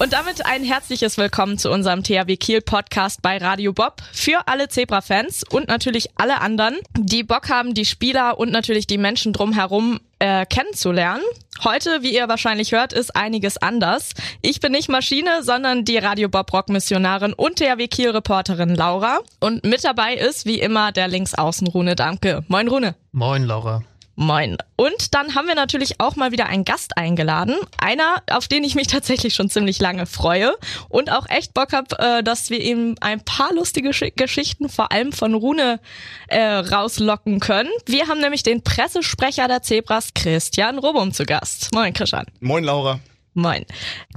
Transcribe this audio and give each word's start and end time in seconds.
Und 0.00 0.12
damit 0.12 0.44
ein 0.44 0.64
herzliches 0.64 1.18
Willkommen 1.18 1.56
zu 1.56 1.70
unserem 1.70 2.02
THW 2.02 2.36
Kiel 2.36 2.60
Podcast 2.60 3.22
bei 3.22 3.38
Radio 3.38 3.72
Bob 3.72 4.02
für 4.12 4.48
alle 4.48 4.68
Zebra-Fans 4.68 5.44
und 5.48 5.68
natürlich 5.68 6.08
alle 6.16 6.40
anderen, 6.40 6.76
die 6.98 7.22
Bock 7.22 7.48
haben, 7.48 7.74
die 7.74 7.84
Spieler 7.84 8.38
und 8.38 8.50
natürlich 8.50 8.88
die 8.88 8.98
Menschen 8.98 9.32
drumherum 9.32 10.00
äh, 10.18 10.46
kennenzulernen. 10.46 11.22
Heute, 11.62 12.02
wie 12.02 12.12
ihr 12.12 12.28
wahrscheinlich 12.28 12.72
hört, 12.72 12.92
ist 12.92 13.14
einiges 13.14 13.56
anders. 13.56 14.10
Ich 14.42 14.58
bin 14.58 14.72
nicht 14.72 14.88
Maschine, 14.88 15.44
sondern 15.44 15.84
die 15.84 15.98
Radio 15.98 16.28
Bob 16.28 16.52
Rock 16.52 16.68
Missionarin 16.70 17.32
und 17.32 17.56
THW 17.56 17.86
Kiel 17.86 18.10
Reporterin 18.10 18.74
Laura. 18.74 19.20
Und 19.38 19.64
mit 19.64 19.84
dabei 19.84 20.14
ist 20.14 20.44
wie 20.44 20.58
immer 20.58 20.90
der 20.90 21.06
Linksaußen 21.06 21.68
Rune 21.68 21.94
Damke. 21.94 22.44
Moin 22.48 22.66
Rune. 22.66 22.96
Moin 23.12 23.44
Laura. 23.44 23.84
Moin. 24.16 24.56
Und 24.76 25.14
dann 25.14 25.34
haben 25.34 25.48
wir 25.48 25.56
natürlich 25.56 26.00
auch 26.00 26.14
mal 26.14 26.30
wieder 26.30 26.46
einen 26.46 26.64
Gast 26.64 26.96
eingeladen. 26.96 27.56
Einer, 27.78 28.22
auf 28.30 28.46
den 28.46 28.62
ich 28.62 28.74
mich 28.74 28.86
tatsächlich 28.88 29.34
schon 29.34 29.50
ziemlich 29.50 29.80
lange 29.80 30.06
freue 30.06 30.54
und 30.88 31.10
auch 31.10 31.28
echt 31.28 31.54
Bock 31.54 31.72
hab, 31.72 31.98
äh, 32.00 32.22
dass 32.22 32.50
wir 32.50 32.60
ihm 32.60 32.94
ein 33.00 33.20
paar 33.20 33.52
lustige 33.52 33.90
Geschichten, 33.90 34.68
vor 34.68 34.92
allem 34.92 35.12
von 35.12 35.34
Rune, 35.34 35.80
äh, 36.28 36.40
rauslocken 36.40 37.40
können. 37.40 37.70
Wir 37.86 38.06
haben 38.08 38.20
nämlich 38.20 38.42
den 38.42 38.62
Pressesprecher 38.62 39.48
der 39.48 39.62
Zebras, 39.62 40.14
Christian 40.14 40.78
Robum, 40.78 41.12
zu 41.12 41.24
Gast. 41.24 41.74
Moin, 41.74 41.92
Christian. 41.92 42.26
Moin, 42.40 42.64
Laura. 42.64 43.00
Moin. 43.36 43.66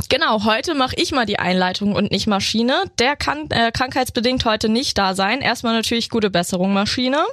Genau, 0.10 0.44
heute 0.44 0.76
mache 0.76 0.96
ich 0.96 1.12
mal 1.12 1.26
die 1.26 1.40
Einleitung 1.40 1.96
und 1.96 2.12
nicht 2.12 2.28
Maschine. 2.28 2.84
Der 3.00 3.16
kann 3.16 3.50
äh, 3.50 3.72
krankheitsbedingt 3.72 4.46
heute 4.46 4.70
nicht 4.70 4.96
da 5.00 5.16
sein. 5.16 5.42
Erstmal 5.42 5.74
natürlich 5.74 6.12
gute 6.12 6.30
Besserung, 6.30 6.72
Maschine. 6.72 7.26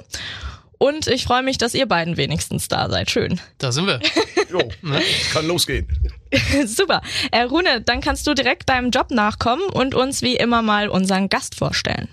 Und 0.77 1.07
ich 1.07 1.23
freue 1.23 1.43
mich, 1.43 1.57
dass 1.57 1.73
ihr 1.73 1.85
beiden 1.85 2.17
wenigstens 2.17 2.67
da 2.67 2.89
seid. 2.89 3.09
Schön. 3.09 3.39
Da 3.57 3.71
sind 3.71 3.87
wir. 3.87 3.99
Jo, 4.51 4.61
ne? 4.83 5.01
kann 5.33 5.47
losgehen. 5.47 5.87
Super. 6.67 7.01
Äh, 7.31 7.41
Rune, 7.41 7.81
dann 7.81 7.99
kannst 7.99 8.27
du 8.27 8.35
direkt 8.35 8.69
deinem 8.69 8.91
Job 8.91 9.09
nachkommen 9.09 9.63
und 9.73 9.95
uns 9.95 10.21
wie 10.21 10.35
immer 10.35 10.61
mal 10.61 10.87
unseren 10.87 11.29
Gast 11.29 11.55
vorstellen. 11.55 12.07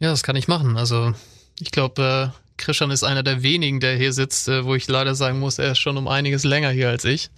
Ja, 0.00 0.10
das 0.10 0.22
kann 0.22 0.36
ich 0.36 0.48
machen. 0.48 0.78
Also 0.78 1.12
ich 1.60 1.70
glaube, 1.70 2.32
äh, 2.32 2.56
Christian 2.56 2.90
ist 2.90 3.04
einer 3.04 3.22
der 3.22 3.42
wenigen, 3.42 3.80
der 3.80 3.96
hier 3.96 4.12
sitzt, 4.12 4.48
äh, 4.48 4.64
wo 4.64 4.74
ich 4.74 4.88
leider 4.88 5.14
sagen 5.14 5.38
muss, 5.38 5.58
er 5.58 5.72
ist 5.72 5.78
schon 5.78 5.96
um 5.96 6.08
einiges 6.08 6.44
länger 6.44 6.70
hier 6.70 6.88
als 6.88 7.04
ich. 7.04 7.30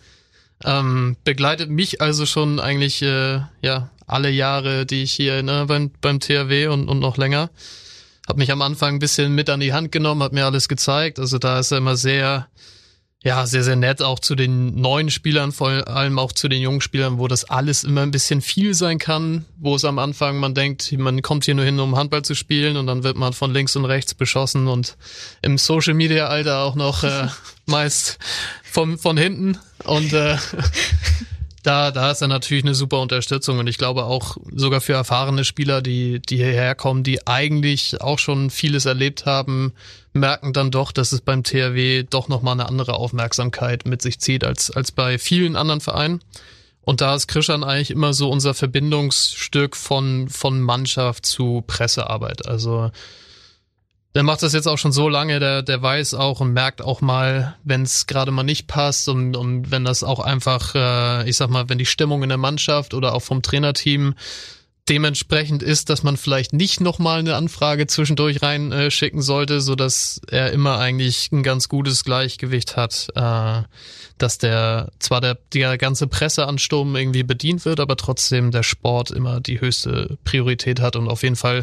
Ähm, 0.65 1.17
begleitet 1.25 1.71
mich 1.71 2.01
also 2.01 2.27
schon 2.27 2.61
eigentlich 2.61 3.03
äh, 3.03 3.41
ja 3.61 3.91
alle 4.07 4.31
Jahre, 4.31 4.87
die 4.87 5.03
ich 5.03 5.13
hier 5.13 5.43
ne, 5.43 5.67
beim, 5.67 5.91
beim 6.01 6.21
THW 6.21 6.69
und, 6.69 6.89
und 6.89 6.99
noch 6.99 7.17
länger. 7.17 7.51
Hab 8.29 8.37
mich 8.37 8.53
am 8.53 8.61
Anfang 8.61 8.97
ein 8.97 8.99
bisschen 8.99 9.35
mit 9.35 9.49
an 9.49 9.61
die 9.61 9.73
Hand 9.73 9.91
genommen, 9.91 10.23
hat 10.23 10.35
mir 10.35 10.45
alles 10.45 10.69
gezeigt. 10.69 11.19
Also 11.19 11.39
da 11.39 11.59
ist 11.61 11.73
er 11.73 11.79
immer 11.79 11.97
sehr, 11.97 12.47
ja, 13.25 13.47
sehr, 13.47 13.65
sehr 13.65 13.75
nett 13.75 14.03
auch 14.03 14.19
zu 14.19 14.35
den 14.35 14.79
neuen 14.79 15.09
Spielern, 15.09 15.51
vor 15.51 15.71
allem 15.89 16.19
auch 16.19 16.33
zu 16.33 16.49
den 16.49 16.61
jungen 16.61 16.83
Spielern, 16.83 17.19
wo 17.19 17.27
das 17.27 17.45
alles 17.47 17.85
immer 17.85 18.03
ein 18.03 18.11
bisschen 18.11 18.43
viel 18.43 18.75
sein 18.75 18.99
kann, 18.99 19.47
wo 19.57 19.75
es 19.75 19.87
am 19.87 19.99
Anfang 19.99 20.39
man 20.39 20.55
denkt, 20.55 20.93
man 20.93 21.23
kommt 21.23 21.47
hier 21.47 21.55
nur 21.55 21.65
hin, 21.65 21.81
um 21.81 21.97
Handball 21.97 22.23
zu 22.23 22.35
spielen 22.35 22.77
und 22.77 22.87
dann 22.87 23.03
wird 23.03 23.17
man 23.17 23.33
von 23.33 23.51
links 23.51 23.77
und 23.77 23.87
rechts 23.87 24.13
beschossen 24.13 24.69
und 24.69 24.99
im 25.41 25.57
Social 25.57 25.95
Media 25.95 26.27
Alter 26.27 26.59
auch 26.59 26.75
noch 26.75 27.05
äh, 27.05 27.29
meist 27.67 28.19
von, 28.63 28.99
von 28.99 29.17
hinten 29.17 29.57
und 29.85 30.13
äh, 30.13 30.37
da, 31.69 31.91
da 31.91 32.11
ist 32.11 32.23
er 32.23 32.29
natürlich 32.29 32.65
eine 32.65 32.75
super 32.75 32.99
Unterstützung 33.01 33.59
und 33.59 33.67
ich 33.67 33.77
glaube 33.77 34.05
auch 34.05 34.39
sogar 34.55 34.81
für 34.81 34.95
erfahrene 34.95 35.45
Spieler, 35.45 35.83
die, 35.83 36.19
die 36.21 36.37
hierher 36.39 36.75
kommen, 36.75 37.03
die 37.03 37.27
eigentlich 37.27 38.01
auch 38.01 38.19
schon 38.19 38.49
vieles 38.49 38.87
erlebt 38.87 39.27
haben, 39.27 39.75
merken 40.15 40.55
dann 40.55 40.71
doch, 40.71 40.93
dass 40.93 41.13
es 41.13 41.21
beim 41.21 41.43
THW 41.43 42.05
doch 42.09 42.29
nochmal 42.29 42.55
eine 42.55 42.67
andere 42.67 42.95
Aufmerksamkeit 42.95 43.87
mit 43.87 44.01
sich 44.01 44.19
zieht 44.19 44.45
als, 44.45 44.71
als 44.71 44.93
bei 44.93 45.19
vielen 45.19 45.57
anderen 45.57 45.83
Vereinen. 45.83 46.21
Und 46.81 47.03
da 47.03 47.15
ist 47.15 47.29
Christian 47.29 47.65
eigentlich 47.65 47.91
immer 47.91 48.15
so 48.15 48.31
unser 48.31 48.55
Verbindungsstück 48.55 49.77
von, 49.77 50.31
von 50.31 50.63
Mannschaft 50.63 51.27
zu 51.27 51.63
Pressearbeit. 51.67 52.49
Also 52.49 52.91
der 54.19 54.25
macht 54.25 54.43
das 54.43 54.53
jetzt 54.53 54.67
auch 54.67 54.79
schon 54.79 54.91
so 54.91 55.09
lange, 55.09 55.39
der, 55.39 55.63
der 55.63 55.81
weiß 55.81 56.15
auch 56.15 56.41
und 56.41 56.53
merkt 56.53 56.83
auch 56.83 57.01
mal, 57.01 57.55
wenn 57.63 57.83
es 57.83 58.09
gerade 58.09 58.33
mal 58.33 58.43
nicht 58.43 58.67
passt 58.67 59.09
und, 59.09 59.37
und 59.37 59.71
wenn 59.71 59.85
das 59.85 60.03
auch 60.03 60.19
einfach, 60.19 60.75
äh, 60.75 61.31
ich 61.31 61.37
sag 61.37 61.51
mal, 61.51 61.69
wenn 61.69 61.79
die 61.79 61.87
Stimmung 61.87 62.25
in 62.25 62.29
der 62.29 62.37
Mannschaft 62.37 62.95
oder 62.95 63.15
auch 63.15 63.23
vom 63.23 63.43
Trainerteam 63.43 64.17
dementsprechend 64.89 65.63
ist, 65.63 65.89
dass 65.89 66.03
man 66.03 66.17
vielleicht 66.17 66.53
nicht 66.53 66.81
nochmal 66.81 67.21
eine 67.21 67.37
Anfrage 67.37 67.87
zwischendurch 67.87 68.43
reinschicken 68.43 69.21
äh, 69.21 69.23
sollte, 69.23 69.61
so 69.61 69.77
dass 69.77 70.21
er 70.29 70.51
immer 70.51 70.81
eigentlich 70.81 71.31
ein 71.31 71.45
ganz 71.45 71.69
gutes 71.69 72.03
Gleichgewicht 72.03 72.77
hat, 72.77 73.07
äh, 73.15 73.63
dass 74.19 74.39
der 74.39 74.91
zwar 74.99 75.21
der, 75.21 75.39
der 75.55 75.79
ganze 75.79 76.09
Presseansturm 76.09 76.97
irgendwie 76.97 77.23
bedient 77.23 77.65
wird, 77.65 77.79
aber 77.79 77.95
trotzdem 77.95 78.51
der 78.51 78.65
Sport 78.65 79.13
immer 79.13 79.39
die 79.39 79.61
höchste 79.61 80.19
Priorität 80.25 80.81
hat 80.81 80.97
und 80.97 81.07
auf 81.07 81.23
jeden 81.23 81.37
Fall 81.37 81.63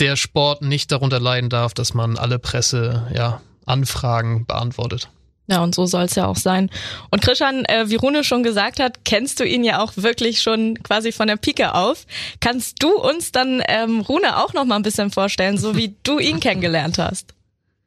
der 0.00 0.16
Sport 0.16 0.62
nicht 0.62 0.90
darunter 0.92 1.20
leiden 1.20 1.50
darf, 1.50 1.74
dass 1.74 1.94
man 1.94 2.16
alle 2.16 2.38
Presse, 2.38 3.10
ja, 3.14 3.40
Anfragen 3.66 4.46
beantwortet. 4.46 5.08
Ja, 5.46 5.62
und 5.62 5.74
so 5.74 5.84
soll 5.84 6.04
es 6.04 6.14
ja 6.14 6.26
auch 6.26 6.36
sein. 6.36 6.70
Und 7.10 7.20
Christian, 7.20 7.66
äh, 7.66 7.90
wie 7.90 7.96
Rune 7.96 8.24
schon 8.24 8.42
gesagt 8.42 8.80
hat, 8.80 9.04
kennst 9.04 9.40
du 9.40 9.44
ihn 9.44 9.62
ja 9.62 9.82
auch 9.82 9.92
wirklich 9.96 10.40
schon 10.40 10.82
quasi 10.82 11.12
von 11.12 11.26
der 11.26 11.36
Pike 11.36 11.74
auf. 11.74 12.06
Kannst 12.40 12.82
du 12.82 12.90
uns 12.96 13.30
dann 13.30 13.62
ähm, 13.68 14.00
Rune 14.00 14.38
auch 14.38 14.54
noch 14.54 14.64
mal 14.64 14.76
ein 14.76 14.82
bisschen 14.82 15.10
vorstellen, 15.10 15.58
so 15.58 15.76
wie 15.76 15.96
du 16.02 16.18
ihn 16.18 16.40
kennengelernt 16.40 16.98
hast? 16.98 17.34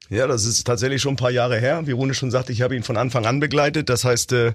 Ja, 0.09 0.27
das 0.27 0.45
ist 0.45 0.65
tatsächlich 0.65 1.01
schon 1.01 1.13
ein 1.13 1.17
paar 1.17 1.31
Jahre 1.31 1.59
her. 1.59 1.87
Wie 1.87 1.91
Rune 1.91 2.13
schon 2.13 2.31
sagte, 2.31 2.51
ich 2.51 2.61
habe 2.61 2.75
ihn 2.75 2.83
von 2.83 2.95
Anfang 2.95 3.25
an 3.25 3.39
begleitet. 3.39 3.89
Das 3.89 4.05
heißt, 4.05 4.33
äh, 4.33 4.53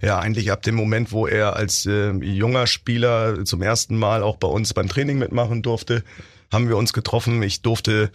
ja, 0.00 0.20
eigentlich 0.20 0.52
ab 0.52 0.62
dem 0.62 0.76
Moment, 0.76 1.10
wo 1.10 1.26
er 1.26 1.56
als 1.56 1.84
äh, 1.84 2.12
junger 2.12 2.68
Spieler 2.68 3.44
zum 3.44 3.60
ersten 3.60 3.98
Mal 3.98 4.22
auch 4.22 4.36
bei 4.36 4.48
uns 4.48 4.72
beim 4.72 4.88
Training 4.88 5.18
mitmachen 5.18 5.62
durfte, 5.62 6.04
haben 6.52 6.68
wir 6.68 6.76
uns 6.76 6.92
getroffen. 6.92 7.42
Ich 7.42 7.62
durfte 7.62 8.10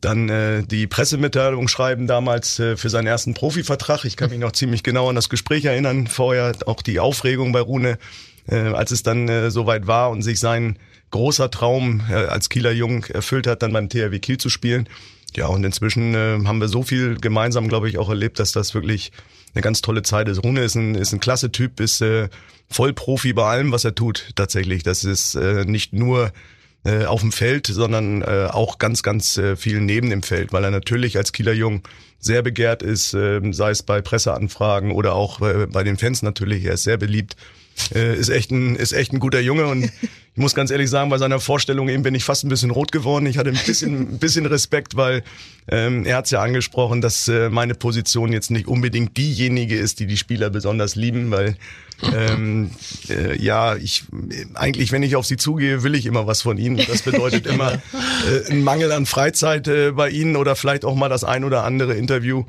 dann 0.00 0.28
äh, 0.28 0.62
die 0.62 0.86
Pressemitteilung 0.86 1.68
schreiben 1.68 2.06
damals 2.06 2.58
äh, 2.58 2.76
für 2.76 2.90
seinen 2.90 3.06
ersten 3.06 3.34
Profivertrag. 3.34 4.04
Ich 4.04 4.16
kann 4.16 4.30
mich 4.30 4.38
noch 4.38 4.52
ziemlich 4.52 4.82
genau 4.82 5.08
an 5.08 5.14
das 5.14 5.28
Gespräch 5.28 5.64
erinnern. 5.64 6.06
Vorher 6.06 6.52
auch 6.66 6.82
die 6.82 7.00
Aufregung 7.00 7.52
bei 7.52 7.60
Rune, 7.60 7.98
äh, 8.46 8.56
als 8.56 8.90
es 8.90 9.02
dann 9.02 9.28
äh, 9.28 9.50
soweit 9.50 9.86
war 9.86 10.10
und 10.10 10.22
sich 10.22 10.40
sein 10.40 10.78
großer 11.10 11.50
Traum 11.50 12.02
äh, 12.10 12.14
als 12.14 12.48
Kieler 12.48 12.72
Jung 12.72 13.04
erfüllt 13.04 13.46
hat, 13.46 13.62
dann 13.62 13.72
beim 13.72 13.88
THW 13.88 14.18
Kiel 14.18 14.36
zu 14.36 14.50
spielen. 14.50 14.88
Ja, 15.36 15.46
und 15.46 15.64
inzwischen 15.64 16.14
äh, 16.14 16.38
haben 16.44 16.60
wir 16.60 16.68
so 16.68 16.82
viel 16.82 17.16
gemeinsam, 17.16 17.68
glaube 17.68 17.88
ich, 17.88 17.98
auch 17.98 18.08
erlebt, 18.08 18.38
dass 18.38 18.52
das 18.52 18.74
wirklich 18.74 19.10
eine 19.54 19.62
ganz 19.62 19.80
tolle 19.80 20.02
Zeit 20.02 20.28
ist. 20.28 20.44
Rune 20.44 20.62
ist 20.62 20.74
ein, 20.74 20.94
ist 20.94 21.12
ein 21.12 21.20
klasse 21.20 21.50
Typ, 21.50 21.80
ist 21.80 22.00
äh, 22.02 22.28
Vollprofi 22.68 23.32
bei 23.32 23.44
allem, 23.44 23.72
was 23.72 23.84
er 23.84 23.94
tut, 23.94 24.30
tatsächlich. 24.34 24.82
Das 24.82 25.04
ist 25.04 25.34
äh, 25.34 25.64
nicht 25.64 25.92
nur 25.92 26.32
äh, 26.84 27.04
auf 27.04 27.20
dem 27.20 27.32
Feld, 27.32 27.66
sondern 27.66 28.22
äh, 28.22 28.48
auch 28.50 28.78
ganz, 28.78 29.02
ganz 29.02 29.38
äh, 29.38 29.56
viel 29.56 29.80
neben 29.80 30.10
dem 30.10 30.22
Feld, 30.22 30.52
weil 30.52 30.64
er 30.64 30.70
natürlich 30.70 31.16
als 31.16 31.32
Kieler 31.32 31.52
Jung 31.52 31.82
sehr 32.18 32.42
begehrt 32.42 32.82
ist, 32.82 33.14
äh, 33.14 33.40
sei 33.52 33.70
es 33.70 33.82
bei 33.82 34.00
Presseanfragen 34.00 34.92
oder 34.92 35.14
auch 35.14 35.40
äh, 35.40 35.66
bei 35.66 35.82
den 35.82 35.96
Fans 35.96 36.22
natürlich. 36.22 36.64
Er 36.64 36.74
ist 36.74 36.84
sehr 36.84 36.96
beliebt. 36.96 37.36
Äh, 37.94 38.16
ist 38.16 38.28
echt 38.28 38.50
ein 38.50 38.76
ist 38.76 38.92
echt 38.92 39.12
ein 39.12 39.18
guter 39.18 39.40
Junge 39.40 39.66
und 39.66 39.90
ich 40.34 40.40
muss 40.40 40.56
ganz 40.56 40.72
ehrlich 40.72 40.90
sagen, 40.90 41.10
bei 41.10 41.18
seiner 41.18 41.38
Vorstellung 41.38 41.88
eben 41.88 42.02
bin 42.02 42.14
ich 42.16 42.24
fast 42.24 42.44
ein 42.44 42.48
bisschen 42.48 42.72
rot 42.72 42.90
geworden. 42.90 43.24
Ich 43.26 43.38
hatte 43.38 43.50
ein 43.50 43.60
bisschen 43.66 44.00
ein 44.14 44.18
bisschen 44.18 44.46
Respekt, 44.46 44.96
weil 44.96 45.22
ähm, 45.68 46.04
er 46.04 46.16
hat 46.16 46.24
es 46.24 46.32
ja 46.32 46.42
angesprochen, 46.42 47.00
dass 47.00 47.28
äh, 47.28 47.50
meine 47.50 47.74
Position 47.74 48.32
jetzt 48.32 48.50
nicht 48.50 48.66
unbedingt 48.66 49.16
diejenige 49.16 49.76
ist, 49.76 50.00
die 50.00 50.06
die 50.06 50.16
Spieler 50.16 50.50
besonders 50.50 50.96
lieben, 50.96 51.30
weil 51.30 51.56
ähm, 52.12 52.72
äh, 53.08 53.40
ja, 53.40 53.76
ich 53.76 54.06
eigentlich, 54.54 54.90
wenn 54.90 55.04
ich 55.04 55.14
auf 55.14 55.24
sie 55.24 55.36
zugehe, 55.36 55.84
will 55.84 55.94
ich 55.94 56.04
immer 56.04 56.26
was 56.26 56.42
von 56.42 56.58
ihnen. 56.58 56.80
Das 56.84 57.02
bedeutet 57.02 57.46
immer 57.46 57.72
äh, 57.74 58.50
ein 58.50 58.64
Mangel 58.64 58.90
an 58.90 59.06
Freizeit 59.06 59.68
äh, 59.68 59.92
bei 59.92 60.10
ihnen 60.10 60.34
oder 60.34 60.56
vielleicht 60.56 60.84
auch 60.84 60.96
mal 60.96 61.08
das 61.08 61.22
ein 61.22 61.44
oder 61.44 61.62
andere 61.62 61.94
Interview, 61.94 62.44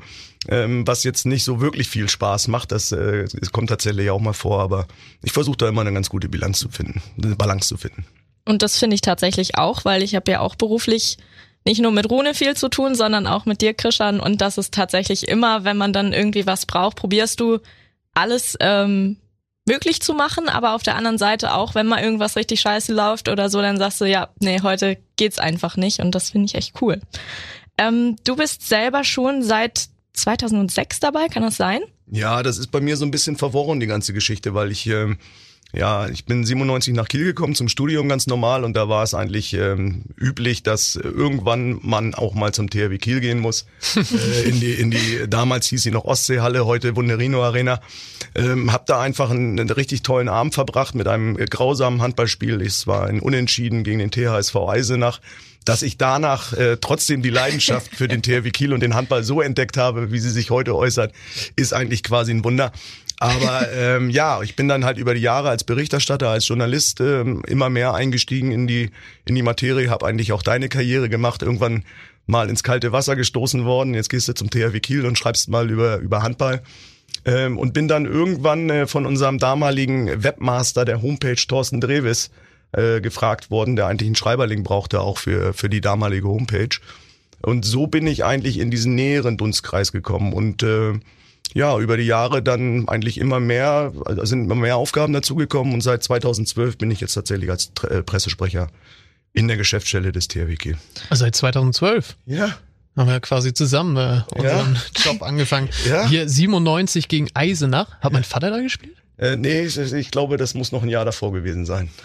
ähm, 0.48 0.86
was 0.86 1.04
jetzt 1.04 1.26
nicht 1.26 1.44
so 1.44 1.60
wirklich 1.60 1.88
viel 1.88 2.08
Spaß 2.08 2.48
macht. 2.48 2.72
Das, 2.72 2.92
äh, 2.92 3.26
kommt 3.52 3.70
tatsächlich 3.70 4.10
auch 4.10 4.20
mal 4.20 4.32
vor, 4.32 4.60
aber 4.60 4.86
ich 5.22 5.32
versuche 5.32 5.56
da 5.56 5.68
immer 5.68 5.80
eine 5.80 5.92
ganz 5.92 6.08
gute 6.08 6.28
Bilanz 6.28 6.58
zu 6.58 6.68
finden, 6.68 7.02
eine 7.22 7.36
Balance 7.36 7.68
zu 7.68 7.76
finden. 7.76 8.06
Und 8.44 8.62
das 8.62 8.78
finde 8.78 8.94
ich 8.94 9.00
tatsächlich 9.00 9.58
auch, 9.58 9.84
weil 9.84 10.02
ich 10.02 10.14
habe 10.14 10.30
ja 10.30 10.40
auch 10.40 10.54
beruflich 10.54 11.18
nicht 11.64 11.80
nur 11.80 11.90
mit 11.90 12.08
Rune 12.08 12.32
viel 12.32 12.56
zu 12.56 12.68
tun, 12.68 12.94
sondern 12.94 13.26
auch 13.26 13.44
mit 13.44 13.60
dir, 13.60 13.74
Krishan. 13.74 14.20
Und 14.20 14.40
das 14.40 14.56
ist 14.56 14.72
tatsächlich 14.72 15.26
immer, 15.26 15.64
wenn 15.64 15.76
man 15.76 15.92
dann 15.92 16.12
irgendwie 16.12 16.46
was 16.46 16.64
braucht, 16.64 16.96
probierst 16.96 17.40
du 17.40 17.58
alles 18.14 18.56
ähm, 18.60 19.16
möglich 19.66 20.00
zu 20.00 20.14
machen, 20.14 20.48
aber 20.48 20.74
auf 20.74 20.84
der 20.84 20.96
anderen 20.96 21.18
Seite 21.18 21.54
auch, 21.54 21.74
wenn 21.74 21.88
mal 21.88 22.02
irgendwas 22.02 22.36
richtig 22.36 22.60
scheiße 22.60 22.94
läuft 22.94 23.28
oder 23.28 23.50
so, 23.50 23.60
dann 23.60 23.78
sagst 23.78 24.00
du, 24.00 24.04
ja, 24.04 24.28
nee, 24.40 24.60
heute 24.62 24.96
geht's 25.16 25.38
einfach 25.38 25.76
nicht 25.76 25.98
und 25.98 26.14
das 26.14 26.30
finde 26.30 26.46
ich 26.46 26.54
echt 26.54 26.80
cool. 26.80 27.00
Ähm, 27.76 28.16
du 28.24 28.36
bist 28.36 28.66
selber 28.66 29.04
schon 29.04 29.42
seit 29.42 29.88
2006 30.16 31.00
dabei, 31.00 31.28
kann 31.28 31.42
das 31.42 31.56
sein? 31.56 31.80
Ja, 32.10 32.42
das 32.42 32.58
ist 32.58 32.70
bei 32.70 32.80
mir 32.80 32.96
so 32.96 33.04
ein 33.04 33.10
bisschen 33.10 33.36
verworren, 33.36 33.80
die 33.80 33.86
ganze 33.86 34.12
Geschichte, 34.12 34.54
weil 34.54 34.70
ich 34.70 34.86
äh, 34.88 35.16
ja, 35.72 36.08
ich 36.08 36.24
bin 36.24 36.44
97 36.44 36.94
nach 36.94 37.08
Kiel 37.08 37.24
gekommen 37.24 37.54
zum 37.54 37.68
Studium 37.68 38.08
ganz 38.08 38.26
normal 38.26 38.64
und 38.64 38.74
da 38.74 38.88
war 38.88 39.02
es 39.02 39.14
eigentlich 39.14 39.52
ähm, 39.52 40.04
üblich, 40.16 40.62
dass 40.62 40.96
irgendwann 40.96 41.80
man 41.82 42.14
auch 42.14 42.34
mal 42.34 42.54
zum 42.54 42.70
THW 42.70 42.96
Kiel 42.98 43.20
gehen 43.20 43.40
muss. 43.40 43.66
äh, 43.96 44.48
in 44.48 44.60
die, 44.60 44.72
in 44.72 44.90
die, 44.90 45.28
damals 45.28 45.66
hieß 45.66 45.82
sie 45.82 45.90
noch 45.90 46.04
Ostseehalle, 46.04 46.66
heute 46.66 46.96
Wunderino 46.96 47.42
Arena. 47.42 47.80
Ähm, 48.34 48.72
hab 48.72 48.86
da 48.86 49.00
einfach 49.00 49.30
einen, 49.30 49.58
einen 49.58 49.68
richtig 49.68 50.02
tollen 50.02 50.28
Abend 50.28 50.54
verbracht 50.54 50.94
mit 50.94 51.08
einem 51.08 51.36
grausamen 51.36 52.00
Handballspiel. 52.00 52.62
Es 52.62 52.86
war 52.86 53.06
ein 53.06 53.20
Unentschieden 53.20 53.82
gegen 53.82 53.98
den 53.98 54.10
THSV 54.10 54.56
Eisenach 54.56 55.20
dass 55.66 55.82
ich 55.82 55.98
danach 55.98 56.52
äh, 56.54 56.78
trotzdem 56.80 57.22
die 57.22 57.30
Leidenschaft 57.30 57.94
für 57.94 58.08
den 58.08 58.22
THW 58.22 58.50
Kiel 58.50 58.72
und 58.72 58.80
den 58.80 58.94
Handball 58.94 59.24
so 59.24 59.42
entdeckt 59.42 59.76
habe, 59.76 60.12
wie 60.12 60.18
sie 60.20 60.30
sich 60.30 60.50
heute 60.50 60.74
äußert, 60.74 61.12
ist 61.56 61.74
eigentlich 61.74 62.02
quasi 62.02 62.32
ein 62.32 62.44
Wunder. 62.44 62.72
Aber 63.18 63.68
ähm, 63.72 64.08
ja, 64.10 64.42
ich 64.42 64.56
bin 64.56 64.68
dann 64.68 64.84
halt 64.84 64.98
über 64.98 65.14
die 65.14 65.20
Jahre 65.20 65.48
als 65.48 65.64
Berichterstatter, 65.64 66.28
als 66.28 66.46
Journalist 66.46 67.00
ähm, 67.00 67.42
immer 67.46 67.68
mehr 67.68 67.94
eingestiegen 67.94 68.52
in 68.52 68.66
die 68.66 68.90
in 69.24 69.34
die 69.34 69.42
Materie, 69.42 69.90
habe 69.90 70.06
eigentlich 70.06 70.32
auch 70.32 70.42
deine 70.42 70.68
Karriere 70.68 71.08
gemacht, 71.08 71.42
irgendwann 71.42 71.84
mal 72.26 72.48
ins 72.48 72.62
kalte 72.62 72.92
Wasser 72.92 73.16
gestoßen 73.16 73.64
worden. 73.64 73.94
Jetzt 73.94 74.10
gehst 74.10 74.28
du 74.28 74.34
zum 74.34 74.50
THW 74.50 74.78
Kiel 74.80 75.04
und 75.04 75.18
schreibst 75.18 75.48
mal 75.48 75.70
über 75.70 75.96
über 75.98 76.22
Handball. 76.22 76.62
Ähm, 77.24 77.58
und 77.58 77.72
bin 77.72 77.88
dann 77.88 78.04
irgendwann 78.04 78.70
äh, 78.70 78.86
von 78.86 79.04
unserem 79.04 79.38
damaligen 79.38 80.22
Webmaster 80.22 80.84
der 80.84 81.02
Homepage 81.02 81.34
Thorsten 81.34 81.80
Drevis 81.80 82.30
äh, 82.72 83.00
gefragt 83.00 83.50
worden, 83.50 83.76
der 83.76 83.86
eigentlich 83.86 84.08
einen 84.08 84.16
Schreiberling 84.16 84.62
brauchte, 84.62 85.00
auch 85.00 85.18
für, 85.18 85.54
für 85.54 85.68
die 85.68 85.80
damalige 85.80 86.28
Homepage. 86.28 86.76
Und 87.42 87.64
so 87.64 87.86
bin 87.86 88.06
ich 88.06 88.24
eigentlich 88.24 88.58
in 88.58 88.70
diesen 88.70 88.94
näheren 88.94 89.36
Dunstkreis 89.36 89.92
gekommen 89.92 90.32
und 90.32 90.62
äh, 90.62 90.94
ja, 91.54 91.78
über 91.78 91.96
die 91.96 92.04
Jahre 92.04 92.42
dann 92.42 92.88
eigentlich 92.88 93.18
immer 93.18 93.40
mehr, 93.40 93.92
also 94.04 94.24
sind 94.24 94.44
immer 94.44 94.54
mehr 94.54 94.76
Aufgaben 94.76 95.12
dazugekommen 95.12 95.72
und 95.74 95.80
seit 95.80 96.02
2012 96.02 96.76
bin 96.76 96.90
ich 96.90 97.00
jetzt 97.00 97.14
tatsächlich 97.14 97.50
als 97.50 97.70
äh, 97.88 98.02
Pressesprecher 98.02 98.68
in 99.32 99.48
der 99.48 99.56
Geschäftsstelle 99.56 100.12
des 100.12 100.28
THWG. 100.28 100.74
Also 101.08 101.24
seit 101.24 101.36
2012? 101.36 102.16
Ja. 102.26 102.56
Haben 102.96 103.10
wir 103.10 103.20
quasi 103.20 103.52
zusammen 103.52 103.96
äh, 103.96 104.22
unseren 104.34 104.74
ja. 104.74 104.80
Job 105.04 105.22
angefangen. 105.22 105.68
Ja. 105.88 106.08
Hier 106.08 106.28
97 106.28 107.08
gegen 107.08 107.28
Eisenach. 107.34 108.00
Hat 108.00 108.12
mein 108.12 108.24
Vater 108.24 108.50
da 108.50 108.60
gespielt? 108.60 108.96
Äh, 109.18 109.36
nee, 109.36 109.62
ich, 109.62 109.78
ich 109.78 110.10
glaube, 110.10 110.36
das 110.36 110.54
muss 110.54 110.72
noch 110.72 110.82
ein 110.82 110.88
Jahr 110.88 111.04
davor 111.04 111.32
gewesen 111.32 111.66
sein. 111.66 111.90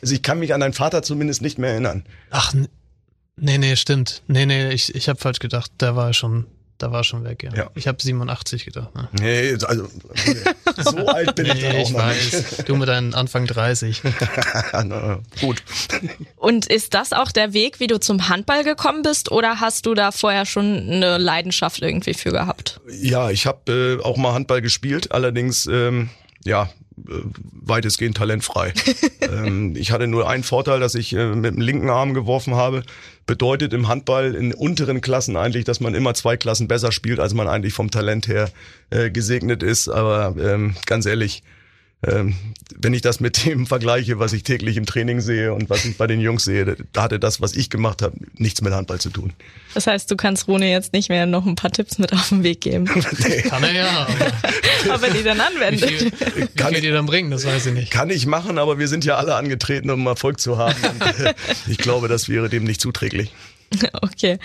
Also 0.00 0.16
ich 0.16 0.22
kann 0.24 0.40
mich 0.40 0.52
an 0.52 0.58
deinen 0.58 0.72
Vater 0.72 1.04
zumindest 1.04 1.42
nicht 1.42 1.58
mehr 1.58 1.70
erinnern. 1.70 2.02
Ach, 2.30 2.52
nee, 3.36 3.56
nee, 3.56 3.76
stimmt. 3.76 4.24
Nee, 4.26 4.46
nee, 4.46 4.70
ich, 4.72 4.92
ich 4.96 5.08
habe 5.08 5.20
falsch 5.20 5.38
gedacht. 5.38 5.70
Der 5.80 5.94
war 5.94 6.12
schon 6.12 6.46
da 6.82 6.90
war 6.90 7.04
schon 7.04 7.22
weg, 7.22 7.44
ja. 7.44 7.54
ja. 7.54 7.70
Ich 7.76 7.86
habe 7.86 8.02
87 8.02 8.64
gedacht. 8.64 8.92
Ne? 8.96 9.08
Nee, 9.12 9.56
also 9.64 9.88
so 10.78 11.06
alt 11.06 11.36
bin 11.36 11.46
ich 11.46 11.54
nee, 11.54 11.62
dann 11.62 11.76
auch 11.76 11.80
ich 11.80 11.90
noch 11.90 12.00
weiß. 12.00 12.32
Nicht. 12.32 12.68
Du 12.68 12.74
mit 12.74 12.88
deinen 12.88 13.14
Anfang 13.14 13.46
30. 13.46 14.02
Na, 14.72 15.20
gut. 15.40 15.62
Und 16.34 16.66
ist 16.66 16.94
das 16.94 17.12
auch 17.12 17.30
der 17.30 17.52
Weg, 17.52 17.78
wie 17.78 17.86
du 17.86 18.00
zum 18.00 18.28
Handball 18.28 18.64
gekommen 18.64 19.02
bist 19.02 19.30
oder 19.30 19.60
hast 19.60 19.86
du 19.86 19.94
da 19.94 20.10
vorher 20.10 20.44
schon 20.44 20.90
eine 20.90 21.18
Leidenschaft 21.18 21.82
irgendwie 21.82 22.14
für 22.14 22.32
gehabt? 22.32 22.80
Ja, 22.90 23.30
ich 23.30 23.46
habe 23.46 24.00
äh, 24.00 24.04
auch 24.04 24.16
mal 24.16 24.32
Handball 24.32 24.60
gespielt, 24.60 25.12
allerdings 25.12 25.66
ähm, 25.66 26.10
ja, 26.44 26.70
äh, 27.08 27.12
weitestgehend 27.64 28.16
talentfrei. 28.16 28.72
ähm, 29.20 29.76
ich 29.76 29.92
hatte 29.92 30.06
nur 30.06 30.28
einen 30.28 30.42
Vorteil, 30.42 30.80
dass 30.80 30.94
ich 30.94 31.14
äh, 31.14 31.34
mit 31.34 31.54
dem 31.54 31.60
linken 31.60 31.90
Arm 31.90 32.14
geworfen 32.14 32.54
habe. 32.54 32.82
Bedeutet 33.26 33.72
im 33.72 33.88
Handball 33.88 34.34
in 34.34 34.52
unteren 34.52 35.00
Klassen 35.00 35.36
eigentlich, 35.36 35.64
dass 35.64 35.80
man 35.80 35.94
immer 35.94 36.14
zwei 36.14 36.36
Klassen 36.36 36.68
besser 36.68 36.92
spielt, 36.92 37.20
als 37.20 37.34
man 37.34 37.48
eigentlich 37.48 37.72
vom 37.72 37.90
Talent 37.90 38.28
her 38.28 38.50
äh, 38.90 39.10
gesegnet 39.10 39.62
ist. 39.62 39.88
Aber 39.88 40.34
ähm, 40.38 40.74
ganz 40.86 41.06
ehrlich, 41.06 41.42
ähm, 42.04 42.34
wenn 42.76 42.94
ich 42.94 43.02
das 43.02 43.20
mit 43.20 43.44
dem 43.44 43.66
vergleiche, 43.68 44.18
was 44.18 44.32
ich 44.32 44.42
täglich 44.42 44.76
im 44.76 44.86
Training 44.86 45.20
sehe 45.20 45.54
und 45.54 45.70
was 45.70 45.84
ich 45.84 45.96
bei 45.96 46.06
den 46.06 46.20
Jungs 46.20 46.44
sehe, 46.44 46.76
da 46.92 47.02
hatte 47.02 47.20
das, 47.20 47.40
was 47.40 47.54
ich 47.54 47.70
gemacht 47.70 48.02
habe, 48.02 48.16
nichts 48.36 48.60
mit 48.60 48.72
Handball 48.72 49.00
zu 49.00 49.10
tun. 49.10 49.32
Das 49.74 49.86
heißt, 49.86 50.10
du 50.10 50.16
kannst 50.16 50.48
Rune 50.48 50.70
jetzt 50.70 50.92
nicht 50.92 51.08
mehr 51.08 51.26
noch 51.26 51.46
ein 51.46 51.54
paar 51.54 51.70
Tipps 51.70 51.98
mit 51.98 52.12
auf 52.12 52.28
den 52.28 52.42
Weg 52.42 52.60
geben. 52.62 52.84
nee. 53.28 53.42
Kann 53.42 53.62
er 53.62 53.72
ja. 53.72 54.06
Aber, 54.86 54.94
aber 54.94 55.10
die 55.10 55.22
dann 55.22 55.40
anwendet. 55.40 55.90
Wie 55.90 55.96
viel, 55.96 56.12
wie 56.34 56.46
kann 56.48 56.74
ich 56.74 56.80
dir 56.80 56.92
dann 56.92 57.06
bringen, 57.06 57.30
das 57.30 57.46
weiß 57.46 57.66
ich 57.66 57.74
nicht. 57.74 57.92
Kann 57.92 58.10
ich 58.10 58.26
machen, 58.26 58.58
aber 58.58 58.78
wir 58.78 58.88
sind 58.88 59.04
ja 59.04 59.16
alle 59.16 59.36
angetreten, 59.36 59.90
um 59.90 60.06
Erfolg 60.06 60.40
zu 60.40 60.58
haben. 60.58 60.76
Und, 60.82 61.24
äh, 61.24 61.34
ich 61.68 61.78
glaube, 61.78 62.08
das 62.08 62.28
wäre 62.28 62.48
dem 62.48 62.64
nicht 62.64 62.80
zuträglich. 62.80 63.32
Okay. 64.02 64.38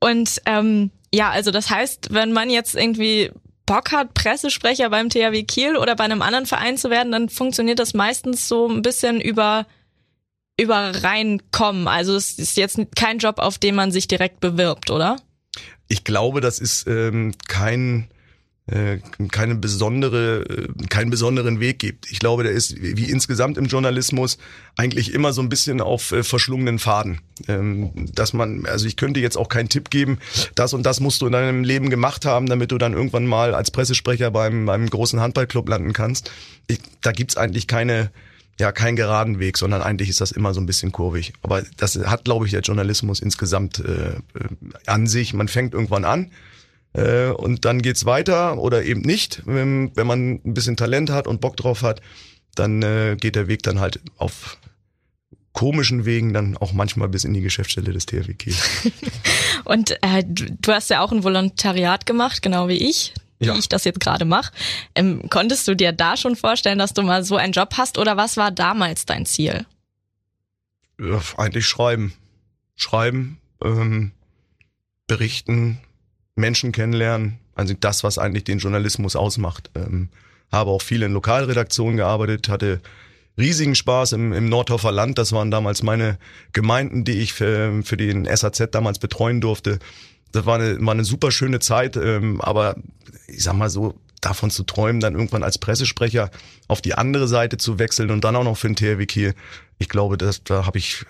Und 0.00 0.42
ähm, 0.46 0.90
ja, 1.12 1.30
also 1.30 1.50
das 1.50 1.70
heißt, 1.70 2.08
wenn 2.10 2.32
man 2.32 2.50
jetzt 2.50 2.74
irgendwie 2.74 3.30
Bock 3.66 3.92
hat, 3.92 4.14
Pressesprecher 4.14 4.90
beim 4.90 5.08
THW 5.08 5.42
Kiel 5.44 5.76
oder 5.76 5.96
bei 5.96 6.04
einem 6.04 6.22
anderen 6.22 6.46
Verein 6.46 6.76
zu 6.76 6.90
werden, 6.90 7.12
dann 7.12 7.28
funktioniert 7.28 7.78
das 7.78 7.94
meistens 7.94 8.48
so 8.48 8.68
ein 8.68 8.82
bisschen 8.82 9.20
über 9.20 9.66
über 10.56 11.02
reinkommen. 11.02 11.88
Also 11.88 12.14
es 12.14 12.38
ist 12.38 12.56
jetzt 12.56 12.78
kein 12.94 13.18
Job, 13.18 13.38
auf 13.38 13.58
den 13.58 13.74
man 13.74 13.90
sich 13.90 14.06
direkt 14.06 14.40
bewirbt, 14.40 14.90
oder? 14.90 15.16
Ich 15.88 16.04
glaube, 16.04 16.40
das 16.40 16.58
ist 16.60 16.86
ähm, 16.86 17.34
kein 17.48 18.08
keine 19.30 19.56
besondere, 19.56 20.42
äh, 20.48 20.86
keinen 20.88 21.10
besonderen 21.10 21.60
Weg 21.60 21.78
gibt. 21.80 22.10
Ich 22.10 22.18
glaube, 22.18 22.44
der 22.44 22.52
ist 22.52 22.80
wie 22.80 23.10
insgesamt 23.10 23.58
im 23.58 23.66
Journalismus 23.66 24.38
eigentlich 24.76 25.12
immer 25.12 25.34
so 25.34 25.42
ein 25.42 25.50
bisschen 25.50 25.82
auf 25.82 26.12
äh, 26.12 26.22
verschlungenen 26.22 26.78
Faden. 26.78 27.20
Ähm, 27.46 27.92
dass 28.14 28.32
man, 28.32 28.64
also 28.64 28.86
ich 28.86 28.96
könnte 28.96 29.20
jetzt 29.20 29.36
auch 29.36 29.50
keinen 29.50 29.68
Tipp 29.68 29.90
geben, 29.90 30.18
das 30.54 30.72
und 30.72 30.86
das 30.86 31.00
musst 31.00 31.20
du 31.20 31.26
in 31.26 31.32
deinem 31.32 31.62
Leben 31.62 31.90
gemacht 31.90 32.24
haben, 32.24 32.46
damit 32.46 32.70
du 32.70 32.78
dann 32.78 32.94
irgendwann 32.94 33.26
mal 33.26 33.54
als 33.54 33.70
Pressesprecher 33.70 34.30
beim, 34.30 34.64
beim 34.64 34.88
großen 34.88 35.20
Handballclub 35.20 35.68
landen 35.68 35.92
kannst. 35.92 36.30
Ich, 36.66 36.78
da 37.02 37.12
gibt's 37.12 37.36
eigentlich 37.36 37.66
keine, 37.66 38.12
ja, 38.58 38.72
keinen 38.72 38.96
geraden 38.96 39.40
Weg, 39.40 39.58
sondern 39.58 39.82
eigentlich 39.82 40.08
ist 40.08 40.22
das 40.22 40.32
immer 40.32 40.54
so 40.54 40.60
ein 40.62 40.66
bisschen 40.66 40.90
kurvig. 40.90 41.34
Aber 41.42 41.62
das 41.76 41.96
hat, 41.96 42.24
glaube 42.24 42.46
ich, 42.46 42.52
der 42.52 42.62
Journalismus 42.62 43.20
insgesamt 43.20 43.80
äh, 43.80 44.14
an 44.86 45.06
sich. 45.06 45.34
Man 45.34 45.48
fängt 45.48 45.74
irgendwann 45.74 46.06
an 46.06 46.30
äh, 46.94 47.28
und 47.28 47.64
dann 47.64 47.82
geht's 47.82 48.04
weiter 48.04 48.58
oder 48.58 48.84
eben 48.84 49.02
nicht. 49.02 49.42
Wenn, 49.44 49.94
wenn 49.96 50.06
man 50.06 50.40
ein 50.44 50.54
bisschen 50.54 50.76
Talent 50.76 51.10
hat 51.10 51.26
und 51.26 51.40
Bock 51.40 51.56
drauf 51.56 51.82
hat, 51.82 52.00
dann 52.54 52.82
äh, 52.82 53.16
geht 53.18 53.36
der 53.36 53.48
Weg 53.48 53.62
dann 53.62 53.80
halt 53.80 54.00
auf 54.16 54.58
komischen 55.52 56.04
Wegen 56.04 56.32
dann 56.32 56.56
auch 56.56 56.72
manchmal 56.72 57.08
bis 57.08 57.24
in 57.24 57.34
die 57.34 57.40
Geschäftsstelle 57.40 57.92
des 57.92 58.06
Kiel. 58.06 58.54
und 59.64 59.92
äh, 60.02 60.24
du 60.26 60.72
hast 60.72 60.90
ja 60.90 61.00
auch 61.00 61.12
ein 61.12 61.22
Volontariat 61.22 62.06
gemacht, 62.06 62.42
genau 62.42 62.68
wie 62.68 62.88
ich 62.88 63.14
wie 63.38 63.46
ja. 63.46 63.54
ich 63.56 63.68
das 63.68 63.84
jetzt 63.84 64.00
gerade 64.00 64.24
mache. 64.24 64.52
Ähm, 64.94 65.28
konntest 65.30 65.66
du 65.68 65.74
dir 65.74 65.92
da 65.92 66.16
schon 66.16 66.36
vorstellen, 66.36 66.78
dass 66.78 66.94
du 66.94 67.02
mal 67.02 67.24
so 67.24 67.36
einen 67.36 67.52
Job 67.52 67.74
hast 67.76 67.98
oder 67.98 68.16
was 68.16 68.36
war 68.36 68.50
damals 68.50 69.06
dein 69.06 69.26
Ziel? 69.26 69.66
Ja, 71.00 71.20
eigentlich 71.36 71.66
schreiben. 71.66 72.14
Schreiben, 72.76 73.38
ähm, 73.62 74.12
berichten, 75.06 75.78
Menschen 76.36 76.72
kennenlernen, 76.72 77.38
also 77.54 77.74
das, 77.78 78.04
was 78.04 78.18
eigentlich 78.18 78.44
den 78.44 78.58
Journalismus 78.58 79.16
ausmacht. 79.16 79.70
Ähm, 79.74 80.08
habe 80.50 80.70
auch 80.70 80.82
viel 80.82 81.02
in 81.02 81.12
Lokalredaktionen 81.12 81.96
gearbeitet, 81.96 82.48
hatte 82.48 82.80
riesigen 83.38 83.74
Spaß 83.74 84.12
im, 84.12 84.32
im 84.32 84.48
Nordhofer 84.48 84.92
Land. 84.92 85.18
Das 85.18 85.32
waren 85.32 85.50
damals 85.50 85.82
meine 85.82 86.18
Gemeinden, 86.52 87.04
die 87.04 87.20
ich 87.20 87.32
für, 87.32 87.82
für 87.82 87.96
den 87.96 88.24
SAZ 88.24 88.70
damals 88.70 88.98
betreuen 88.98 89.40
durfte. 89.40 89.78
Das 90.32 90.46
war 90.46 90.56
eine, 90.56 90.84
war 90.84 90.92
eine 90.92 91.04
super 91.04 91.30
schöne 91.30 91.60
Zeit, 91.60 91.96
ähm, 91.96 92.40
aber 92.40 92.76
ich 93.26 93.42
sag 93.42 93.54
mal 93.54 93.70
so, 93.70 93.94
davon 94.20 94.50
zu 94.50 94.62
träumen, 94.64 95.00
dann 95.00 95.14
irgendwann 95.14 95.42
als 95.42 95.58
Pressesprecher 95.58 96.30
auf 96.66 96.80
die 96.80 96.94
andere 96.94 97.28
Seite 97.28 97.58
zu 97.58 97.78
wechseln 97.78 98.10
und 98.10 98.24
dann 98.24 98.34
auch 98.36 98.44
noch 98.44 98.56
für 98.56 98.68
den 98.68 98.76
THW 98.76 99.04
Kiel. 99.04 99.34
Ich 99.78 99.90
glaube, 99.90 100.16
das, 100.16 100.42
da 100.42 100.64
habe 100.64 100.78
ich 100.78 101.04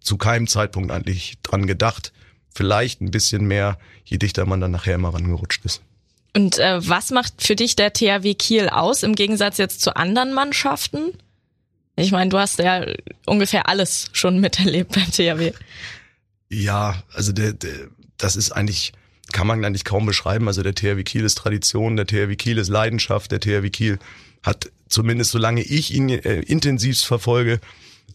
zu 0.00 0.18
keinem 0.18 0.46
Zeitpunkt 0.46 0.90
eigentlich 0.90 1.38
dran 1.42 1.66
gedacht 1.66 2.12
vielleicht 2.54 3.00
ein 3.00 3.10
bisschen 3.10 3.46
mehr, 3.46 3.78
je 4.04 4.18
dichter 4.18 4.46
man 4.46 4.60
dann 4.60 4.70
nachher 4.70 4.94
immer 4.94 5.14
rangerutscht 5.14 5.64
ist. 5.64 5.82
Und 6.34 6.58
äh, 6.58 6.86
was 6.86 7.10
macht 7.10 7.42
für 7.42 7.56
dich 7.56 7.76
der 7.76 7.92
THW 7.92 8.34
Kiel 8.34 8.68
aus, 8.68 9.02
im 9.02 9.14
Gegensatz 9.14 9.58
jetzt 9.58 9.80
zu 9.80 9.96
anderen 9.96 10.32
Mannschaften? 10.32 11.12
Ich 11.96 12.12
meine, 12.12 12.30
du 12.30 12.38
hast 12.38 12.58
ja 12.58 12.86
ungefähr 13.26 13.68
alles 13.68 14.10
schon 14.12 14.40
miterlebt 14.40 14.92
beim 14.92 15.10
THW. 15.10 15.52
Ja, 16.48 17.02
also 17.12 17.32
der, 17.32 17.52
der, 17.52 17.88
das 18.16 18.36
ist 18.36 18.52
eigentlich, 18.52 18.92
kann 19.32 19.46
man 19.46 19.64
eigentlich 19.64 19.84
kaum 19.84 20.06
beschreiben. 20.06 20.46
Also 20.48 20.62
der 20.62 20.74
THW 20.74 21.02
Kiel 21.02 21.24
ist 21.24 21.36
Tradition, 21.36 21.96
der 21.96 22.06
THW 22.06 22.36
Kiel 22.36 22.58
ist 22.58 22.68
Leidenschaft, 22.68 23.32
der 23.32 23.40
THW 23.40 23.70
Kiel 23.70 23.98
hat 24.42 24.70
zumindest 24.88 25.30
solange 25.30 25.62
ich 25.62 25.94
ihn 25.94 26.08
äh, 26.08 26.40
intensiv 26.40 27.00
verfolge, 27.00 27.60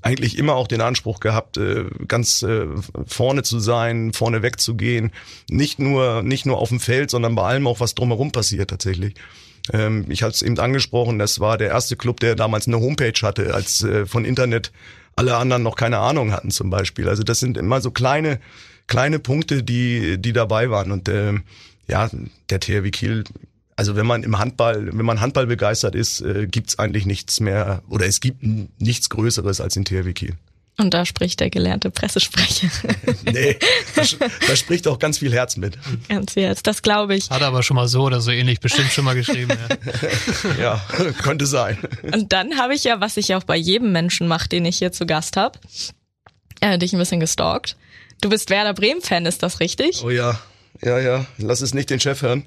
eigentlich 0.01 0.37
immer 0.37 0.55
auch 0.55 0.67
den 0.67 0.81
Anspruch 0.81 1.19
gehabt, 1.19 1.57
äh, 1.57 1.85
ganz 2.07 2.43
äh, 2.43 2.67
vorne 3.07 3.43
zu 3.43 3.59
sein, 3.59 4.13
vorne 4.13 4.41
wegzugehen. 4.41 5.11
Nicht 5.49 5.79
nur, 5.79 6.23
nicht 6.23 6.45
nur 6.45 6.57
auf 6.57 6.69
dem 6.69 6.79
Feld, 6.79 7.09
sondern 7.09 7.35
bei 7.35 7.43
allem 7.43 7.67
auch, 7.67 7.79
was 7.79 7.95
drumherum 7.95 8.31
passiert 8.31 8.69
tatsächlich. 8.69 9.15
Ähm, 9.73 10.05
ich 10.09 10.23
hatte 10.23 10.33
es 10.33 10.41
eben 10.41 10.59
angesprochen, 10.59 11.19
das 11.19 11.39
war 11.39 11.57
der 11.57 11.69
erste 11.69 11.95
Club, 11.95 12.19
der 12.19 12.35
damals 12.35 12.67
eine 12.67 12.79
Homepage 12.79 13.19
hatte, 13.21 13.53
als 13.53 13.83
äh, 13.83 14.05
von 14.05 14.25
Internet 14.25 14.71
alle 15.15 15.37
anderen 15.37 15.63
noch 15.63 15.75
keine 15.75 15.99
Ahnung 15.99 16.31
hatten 16.31 16.51
zum 16.51 16.69
Beispiel. 16.69 17.07
Also 17.07 17.23
das 17.23 17.39
sind 17.39 17.57
immer 17.57 17.81
so 17.81 17.91
kleine, 17.91 18.39
kleine 18.87 19.19
Punkte, 19.19 19.63
die, 19.63 20.17
die 20.17 20.33
dabei 20.33 20.69
waren. 20.69 20.91
Und 20.91 21.07
äh, 21.07 21.33
ja, 21.87 22.09
der 22.49 22.59
THW 22.59 22.91
Kiel 22.91 23.23
also 23.75 23.95
wenn 23.95 24.05
man 24.05 24.23
im 24.23 24.39
Handball, 24.39 24.87
wenn 24.93 25.05
man 25.05 25.21
Handball 25.21 25.47
begeistert 25.47 25.95
ist, 25.95 26.21
äh, 26.21 26.47
gibt's 26.47 26.79
eigentlich 26.79 27.05
nichts 27.05 27.39
mehr 27.39 27.83
oder 27.89 28.05
es 28.05 28.21
gibt 28.21 28.41
nichts 28.79 29.09
Größeres 29.09 29.61
als 29.61 29.73
den 29.73 29.85
THW 29.85 30.13
Kiel. 30.13 30.35
Und 30.77 30.93
da 30.93 31.05
spricht 31.05 31.39
der 31.39 31.49
gelernte 31.49 31.89
Pressesprecher. 31.89 32.67
nee, 33.23 33.57
da, 33.95 34.01
da, 34.47 34.55
spricht 34.57 34.87
auch 34.89 34.99
ganz 34.99 35.19
viel 35.19 35.31
Herz 35.31 35.55
mit. 35.55 35.77
Ganz 36.09 36.33
viel 36.33 36.43
Herz, 36.43 36.63
das 36.63 36.81
glaube 36.81 37.15
ich. 37.15 37.29
Hat 37.29 37.41
aber 37.41 37.63
schon 37.63 37.75
mal 37.75 37.87
so 37.87 38.03
oder 38.03 38.19
so 38.19 38.31
ähnlich 38.31 38.59
bestimmt 38.59 38.91
schon 38.91 39.05
mal 39.05 39.15
geschrieben. 39.15 39.57
Ja, 40.59 40.59
ja 40.59 40.85
könnte 41.21 41.45
sein. 41.45 41.77
Und 42.11 42.33
dann 42.33 42.57
habe 42.57 42.75
ich 42.75 42.83
ja, 42.83 42.99
was 42.99 43.15
ich 43.15 43.35
auch 43.35 43.43
bei 43.43 43.55
jedem 43.55 43.93
Menschen 43.93 44.27
mache, 44.27 44.49
den 44.49 44.65
ich 44.65 44.77
hier 44.77 44.91
zu 44.91 45.05
Gast 45.05 45.37
habe, 45.37 45.59
äh, 46.59 46.77
dich 46.77 46.91
ein 46.91 46.99
bisschen 46.99 47.21
gestalkt. 47.21 47.77
Du 48.19 48.29
bist 48.29 48.49
Werder 48.49 48.73
Bremen-Fan, 48.73 49.25
ist 49.25 49.43
das 49.43 49.61
richtig? 49.61 50.01
Oh 50.03 50.09
ja, 50.09 50.39
ja, 50.85 50.99
ja. 50.99 51.25
Lass 51.37 51.61
es 51.61 51.73
nicht 51.73 51.89
den 51.89 51.99
Chef 51.99 52.21
hören. 52.21 52.45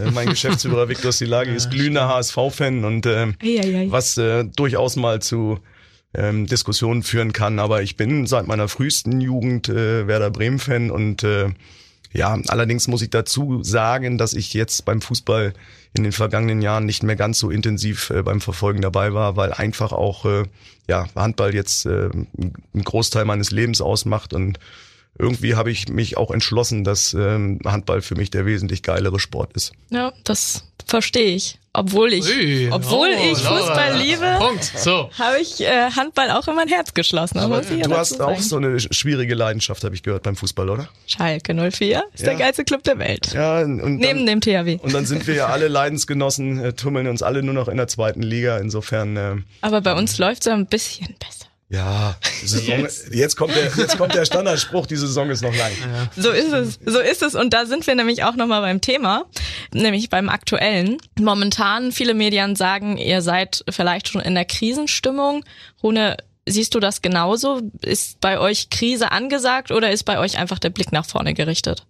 Äh, 0.00 0.10
mein 0.10 0.28
Geschäftsführer 0.28 0.88
Viktor 0.88 1.12
Silagi 1.12 1.54
ist 1.54 1.70
glühender 1.70 2.08
HSV-Fan 2.08 2.84
und 2.84 3.06
äh, 3.06 3.28
was 3.90 4.16
äh, 4.16 4.44
durchaus 4.44 4.96
mal 4.96 5.20
zu 5.22 5.60
ähm, 6.14 6.46
Diskussionen 6.46 7.02
führen 7.02 7.32
kann. 7.32 7.58
Aber 7.58 7.82
ich 7.82 7.96
bin 7.96 8.26
seit 8.26 8.46
meiner 8.46 8.68
frühesten 8.68 9.20
Jugend 9.20 9.68
äh, 9.68 10.06
Werder 10.06 10.30
Bremen-Fan 10.30 10.90
und 10.90 11.22
äh, 11.22 11.50
ja, 12.12 12.38
allerdings 12.48 12.88
muss 12.88 13.02
ich 13.02 13.10
dazu 13.10 13.62
sagen, 13.62 14.16
dass 14.16 14.32
ich 14.32 14.54
jetzt 14.54 14.84
beim 14.86 15.02
Fußball 15.02 15.52
in 15.92 16.02
den 16.02 16.12
vergangenen 16.12 16.62
Jahren 16.62 16.86
nicht 16.86 17.02
mehr 17.02 17.16
ganz 17.16 17.38
so 17.38 17.50
intensiv 17.50 18.10
äh, 18.10 18.22
beim 18.22 18.40
Verfolgen 18.40 18.80
dabei 18.80 19.12
war, 19.12 19.36
weil 19.36 19.52
einfach 19.52 19.92
auch 19.92 20.24
äh, 20.24 20.44
ja 20.88 21.06
Handball 21.14 21.54
jetzt 21.54 21.84
äh, 21.84 22.08
einen 22.10 22.84
Großteil 22.84 23.26
meines 23.26 23.50
Lebens 23.50 23.80
ausmacht 23.80 24.32
und 24.32 24.58
irgendwie 25.18 25.54
habe 25.54 25.70
ich 25.70 25.88
mich 25.88 26.16
auch 26.16 26.30
entschlossen, 26.30 26.84
dass 26.84 27.14
ähm, 27.14 27.60
Handball 27.64 28.02
für 28.02 28.14
mich 28.14 28.30
der 28.30 28.46
wesentlich 28.46 28.82
geilere 28.82 29.18
Sport 29.18 29.52
ist. 29.54 29.72
Ja, 29.90 30.12
das 30.24 30.64
verstehe 30.86 31.34
ich. 31.34 31.58
Obwohl 31.78 32.14
ich, 32.14 32.24
Ui, 32.24 32.70
obwohl 32.70 33.10
oh, 33.10 33.32
ich 33.32 33.36
Fußball 33.36 33.90
Laura. 33.90 33.98
liebe, 33.98 34.36
Punkt. 34.38 34.64
So. 34.64 35.10
habe 35.18 35.38
ich 35.42 35.60
äh, 35.60 35.90
Handball 35.90 36.30
auch 36.30 36.48
in 36.48 36.54
mein 36.54 36.68
Herz 36.68 36.94
geschlossen. 36.94 37.38
Aber 37.38 37.60
du 37.60 37.96
hast 37.96 38.18
auch 38.18 38.38
so 38.38 38.56
eine 38.56 38.80
schwierige 38.80 39.34
Leidenschaft, 39.34 39.84
habe 39.84 39.94
ich 39.94 40.02
gehört, 40.02 40.22
beim 40.22 40.36
Fußball, 40.36 40.70
oder? 40.70 40.88
Schalke 41.06 41.54
04 41.54 42.02
ist 42.14 42.20
ja. 42.20 42.30
der 42.30 42.36
geilste 42.36 42.64
Club 42.64 42.82
der 42.84 42.98
Welt. 42.98 43.34
Ja, 43.34 43.60
und 43.60 43.98
Neben 43.98 44.24
dann, 44.24 44.26
dem 44.26 44.40
THW. 44.40 44.78
Und 44.80 44.94
dann 44.94 45.04
sind 45.04 45.26
wir 45.26 45.34
ja 45.34 45.46
alle 45.48 45.68
Leidensgenossen, 45.68 46.64
äh, 46.64 46.72
tummeln 46.72 47.08
uns 47.08 47.22
alle 47.22 47.42
nur 47.42 47.52
noch 47.52 47.68
in 47.68 47.76
der 47.76 47.88
zweiten 47.88 48.22
Liga. 48.22 48.56
Insofern. 48.56 49.16
Äh, 49.18 49.36
Aber 49.60 49.82
bei 49.82 49.92
uns 49.92 50.16
läuft 50.16 50.46
es 50.46 50.48
ein 50.48 50.64
bisschen 50.64 51.14
besser. 51.18 51.46
Ja, 51.68 52.16
Saison, 52.44 52.80
jetzt. 52.80 53.12
jetzt. 53.12 53.36
kommt 53.36 53.56
der, 53.56 53.64
jetzt 53.76 53.98
kommt 53.98 54.14
der 54.14 54.24
Standardspruch, 54.24 54.86
die 54.86 54.94
Saison 54.94 55.28
ist 55.30 55.42
noch 55.42 55.54
lang. 55.56 55.72
Ja. 55.80 56.08
So 56.16 56.30
ist 56.30 56.52
es, 56.52 56.78
so 56.84 57.00
ist 57.00 57.22
es. 57.22 57.34
Und 57.34 57.52
da 57.52 57.66
sind 57.66 57.86
wir 57.88 57.96
nämlich 57.96 58.22
auch 58.22 58.36
nochmal 58.36 58.60
beim 58.60 58.80
Thema, 58.80 59.24
nämlich 59.72 60.08
beim 60.08 60.28
aktuellen. 60.28 60.98
Momentan, 61.18 61.90
viele 61.90 62.14
Medien 62.14 62.54
sagen, 62.54 62.98
ihr 62.98 63.20
seid 63.20 63.64
vielleicht 63.68 64.08
schon 64.08 64.20
in 64.20 64.36
der 64.36 64.44
Krisenstimmung. 64.44 65.44
Rune, 65.82 66.16
siehst 66.46 66.72
du 66.76 66.80
das 66.80 67.02
genauso? 67.02 67.60
Ist 67.82 68.20
bei 68.20 68.38
euch 68.38 68.70
Krise 68.70 69.10
angesagt 69.10 69.72
oder 69.72 69.90
ist 69.90 70.04
bei 70.04 70.20
euch 70.20 70.38
einfach 70.38 70.60
der 70.60 70.70
Blick 70.70 70.92
nach 70.92 71.06
vorne 71.06 71.34
gerichtet? 71.34 71.84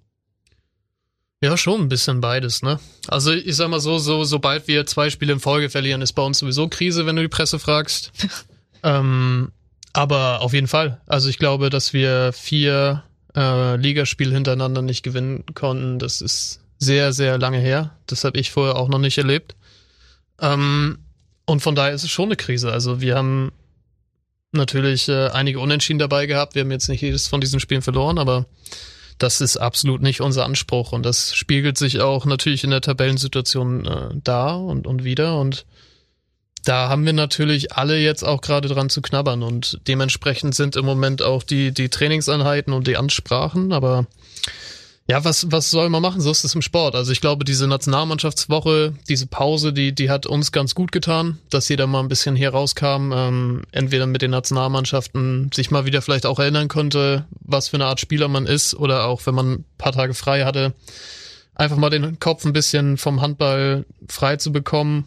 Ja, 1.43 1.59
schon 1.59 1.83
ein 1.83 1.89
bisschen 1.91 2.23
beides, 2.23 2.63
ne? 2.63 2.81
Also 3.09 3.33
ich 3.33 3.57
sag 3.57 3.69
mal 3.69 3.81
so, 3.81 3.99
so 3.99 4.25
sobald 4.25 4.69
wir 4.69 4.87
zwei 4.87 5.11
Spiele 5.11 5.35
in 5.35 5.41
Folge 5.41 5.69
verlieren, 5.69 6.01
ist 6.01 6.15
bei 6.15 6.23
uns 6.23 6.39
sowieso 6.39 6.67
Krise, 6.69 7.05
wenn 7.05 7.17
du 7.17 7.23
die 7.23 7.29
Presse 7.29 7.59
fragst. 7.59 8.11
ähm, 8.83 9.53
aber 9.97 10.43
auf 10.43 10.53
jeden 10.53 10.69
Fall. 10.69 11.01
Also 11.07 11.31
ich 11.31 11.39
glaube, 11.39 11.71
dass 11.71 11.95
wir 11.95 12.33
vier 12.35 13.03
äh, 13.35 13.77
Ligaspiele 13.77 14.35
hintereinander 14.35 14.83
nicht 14.83 15.03
gewinnen 15.03 15.45
konnten. 15.55 15.99
Das 15.99 16.21
ist 16.21 16.61
sehr, 16.79 17.15
sehr 17.15 17.39
lange 17.39 17.59
her. 17.59 17.97
Das 18.07 18.25
habe 18.25 18.39
ich 18.39 18.51
vorher 18.51 18.77
auch 18.77 18.89
noch 18.89 18.99
nicht 18.99 19.17
erlebt. 19.17 19.57
Ähm, 20.39 20.99
und 21.47 21.61
von 21.61 21.75
daher 21.75 21.95
ist 21.95 22.05
es 22.05 22.11
schon 22.11 22.27
eine 22.27 22.37
Krise. 22.37 22.73
Also 22.73 23.01
wir 23.01 23.17
haben 23.17 23.53
natürlich 24.53 25.09
äh, 25.09 25.29
einige 25.29 25.61
Unentschieden 25.61 25.99
dabei 25.99 26.27
gehabt. 26.27 26.55
Wir 26.55 26.63
haben 26.63 26.71
jetzt 26.71 26.91
nicht 26.91 27.01
jedes 27.01 27.27
von 27.27 27.41
diesen 27.41 27.59
Spielen 27.59 27.81
verloren, 27.83 28.19
aber 28.19 28.45
das 29.17 29.41
ist 29.41 29.57
absolut 29.57 30.03
nicht 30.03 30.21
unser 30.21 30.45
Anspruch. 30.45 30.93
Und 30.93 31.07
das 31.07 31.35
spiegelt 31.35 31.79
sich 31.79 32.01
auch 32.01 32.27
natürlich 32.27 32.65
in 32.65 32.71
der 32.71 32.83
Tabellensituation 32.83 33.87
äh, 33.87 34.09
da 34.23 34.57
und, 34.57 34.87
und 34.87 35.05
wieder. 35.05 35.39
Und 35.41 35.65
da 36.67 36.89
haben 36.89 37.07
wir 37.07 37.13
natürlich 37.13 37.73
alle 37.73 37.97
jetzt 37.97 38.25
auch 38.25 38.41
gerade 38.41 38.69
dran 38.69 38.91
zu 38.91 39.01
knabbern 39.01 39.43
und 39.43 39.79
dementsprechend 39.87 40.55
sind 40.55 40.75
im 40.75 40.85
Moment 40.85 41.23
auch 41.23 41.45
die, 41.45 41.73
die 41.73 41.89
Trainingseinheiten 41.89 42.73
und 42.73 42.89
die 42.89 42.97
Ansprachen, 42.97 43.73
aber 43.73 44.07
ja, 45.09 45.25
was, 45.25 45.53
was 45.53 45.71
soll 45.71 45.89
man 45.89 46.03
machen? 46.03 46.21
So 46.21 46.33
ist 46.33 46.43
es 46.43 46.57
im 46.57 46.63
Sport. 46.63 46.97
Also 46.97 47.13
ich 47.13 47.21
glaube, 47.21 47.45
diese 47.45 47.69
Nationalmannschaftswoche, 47.69 48.95
diese 49.09 49.29
Pause, 49.29 49.73
die, 49.73 49.95
die 49.95 50.11
hat 50.11 50.27
uns 50.27 50.51
ganz 50.51 50.75
gut 50.75 50.91
getan, 50.91 51.39
dass 51.49 51.69
jeder 51.69 51.87
mal 51.87 52.01
ein 52.01 52.09
bisschen 52.09 52.35
hier 52.35 52.51
rauskam, 52.51 53.13
ähm, 53.13 53.63
entweder 53.71 54.07
mit 54.07 54.23
den 54.23 54.33
Nationalmannschaften 54.33 55.53
sich 55.55 55.71
mal 55.71 55.87
wieder 55.87 56.03
vielleicht 56.03 56.27
auch 56.27 56.41
erinnern 56.41 56.67
konnte, 56.67 57.27
was 57.31 57.69
für 57.69 57.77
eine 57.77 57.87
Art 57.87 58.01
Spieler 58.01 58.27
man 58.27 58.47
ist, 58.47 58.75
oder 58.75 59.05
auch 59.05 59.25
wenn 59.27 59.37
man 59.37 59.53
ein 59.53 59.65
paar 59.79 59.93
Tage 59.93 60.15
frei 60.15 60.45
hatte, 60.45 60.75
einfach 61.55 61.77
mal 61.77 61.91
den 61.91 62.19
Kopf 62.19 62.45
ein 62.45 62.53
bisschen 62.53 62.97
vom 62.97 63.23
Handball 63.23 63.85
frei 64.09 64.37
zu 64.39 64.51
bekommen, 64.51 65.05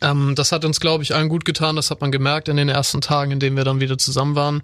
ähm, 0.00 0.34
das 0.34 0.52
hat 0.52 0.64
uns, 0.64 0.80
glaube 0.80 1.02
ich, 1.02 1.14
allen 1.14 1.28
gut 1.28 1.44
getan. 1.44 1.76
Das 1.76 1.90
hat 1.90 2.00
man 2.00 2.12
gemerkt 2.12 2.48
in 2.48 2.56
den 2.56 2.68
ersten 2.68 3.00
Tagen, 3.00 3.32
in 3.32 3.40
denen 3.40 3.56
wir 3.56 3.64
dann 3.64 3.80
wieder 3.80 3.98
zusammen 3.98 4.34
waren. 4.34 4.62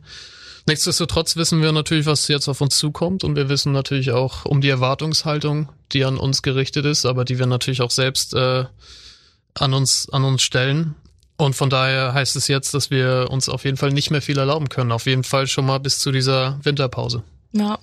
Nichtsdestotrotz 0.66 1.36
wissen 1.36 1.60
wir 1.60 1.72
natürlich, 1.72 2.06
was 2.06 2.26
jetzt 2.28 2.48
auf 2.48 2.60
uns 2.60 2.78
zukommt 2.78 3.22
und 3.22 3.36
wir 3.36 3.50
wissen 3.50 3.72
natürlich 3.72 4.12
auch 4.12 4.46
um 4.46 4.62
die 4.62 4.70
Erwartungshaltung, 4.70 5.68
die 5.92 6.04
an 6.04 6.16
uns 6.16 6.40
gerichtet 6.40 6.86
ist, 6.86 7.04
aber 7.04 7.26
die 7.26 7.38
wir 7.38 7.46
natürlich 7.46 7.82
auch 7.82 7.90
selbst 7.90 8.32
äh, 8.32 8.64
an 9.54 9.74
uns 9.74 10.08
an 10.10 10.24
uns 10.24 10.42
stellen. 10.42 10.94
Und 11.36 11.54
von 11.54 11.68
daher 11.68 12.14
heißt 12.14 12.36
es 12.36 12.48
jetzt, 12.48 12.72
dass 12.74 12.90
wir 12.90 13.26
uns 13.30 13.48
auf 13.48 13.64
jeden 13.64 13.76
Fall 13.76 13.90
nicht 13.90 14.10
mehr 14.10 14.22
viel 14.22 14.38
erlauben 14.38 14.68
können. 14.68 14.92
Auf 14.92 15.06
jeden 15.06 15.24
Fall 15.24 15.46
schon 15.48 15.66
mal 15.66 15.78
bis 15.80 15.98
zu 15.98 16.12
dieser 16.12 16.58
Winterpause. 16.62 17.24
Ja, 17.52 17.78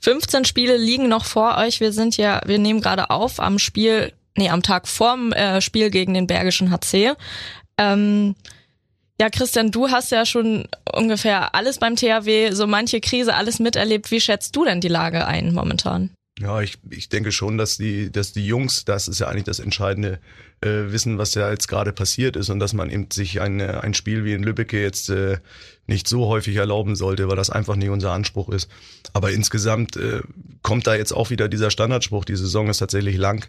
15 0.00 0.44
Spiele 0.44 0.76
liegen 0.76 1.08
noch 1.08 1.24
vor 1.24 1.56
euch. 1.56 1.80
Wir 1.80 1.92
sind 1.92 2.16
ja, 2.16 2.40
wir 2.44 2.58
nehmen 2.58 2.80
gerade 2.80 3.10
auf 3.10 3.40
am 3.40 3.58
Spiel 3.58 4.12
nee, 4.36 4.50
am 4.50 4.62
Tag 4.62 4.88
vorm 4.88 5.32
äh, 5.32 5.60
Spiel 5.60 5.90
gegen 5.90 6.14
den 6.14 6.26
Bergischen 6.26 6.70
HC. 6.70 7.12
Ähm, 7.78 8.34
ja, 9.18 9.30
Christian, 9.30 9.70
du 9.70 9.88
hast 9.88 10.12
ja 10.12 10.26
schon 10.26 10.68
ungefähr 10.92 11.54
alles 11.54 11.78
beim 11.78 11.96
THW, 11.96 12.52
so 12.52 12.66
manche 12.66 13.00
Krise, 13.00 13.34
alles 13.34 13.58
miterlebt. 13.58 14.10
Wie 14.10 14.20
schätzt 14.20 14.54
du 14.54 14.64
denn 14.64 14.80
die 14.80 14.88
Lage 14.88 15.26
ein 15.26 15.54
momentan? 15.54 16.10
Ja, 16.38 16.60
ich, 16.60 16.76
ich 16.90 17.08
denke 17.08 17.32
schon, 17.32 17.56
dass 17.56 17.78
die, 17.78 18.12
dass 18.12 18.32
die 18.32 18.46
Jungs, 18.46 18.84
das 18.84 19.08
ist 19.08 19.20
ja 19.20 19.28
eigentlich 19.28 19.44
das 19.44 19.58
Entscheidende, 19.58 20.18
äh, 20.60 20.92
wissen, 20.92 21.16
was 21.16 21.34
ja 21.34 21.50
jetzt 21.50 21.66
gerade 21.66 21.92
passiert 21.92 22.36
ist 22.36 22.50
und 22.50 22.60
dass 22.60 22.74
man 22.74 22.90
eben 22.90 23.08
sich 23.10 23.40
ein, 23.40 23.60
ein 23.60 23.94
Spiel 23.94 24.24
wie 24.24 24.34
in 24.34 24.42
Lübbecke 24.42 24.82
jetzt 24.82 25.08
äh, 25.08 25.38
nicht 25.86 26.08
so 26.08 26.26
häufig 26.26 26.56
erlauben 26.56 26.94
sollte, 26.94 27.28
weil 27.28 27.36
das 27.36 27.48
einfach 27.48 27.76
nicht 27.76 27.88
unser 27.88 28.12
Anspruch 28.12 28.50
ist. 28.50 28.70
Aber 29.14 29.30
insgesamt 29.30 29.96
äh, 29.96 30.20
kommt 30.60 30.86
da 30.86 30.94
jetzt 30.94 31.12
auch 31.12 31.30
wieder 31.30 31.48
dieser 31.48 31.70
Standardspruch, 31.70 32.26
die 32.26 32.36
Saison 32.36 32.68
ist 32.68 32.78
tatsächlich 32.78 33.16
lang 33.16 33.46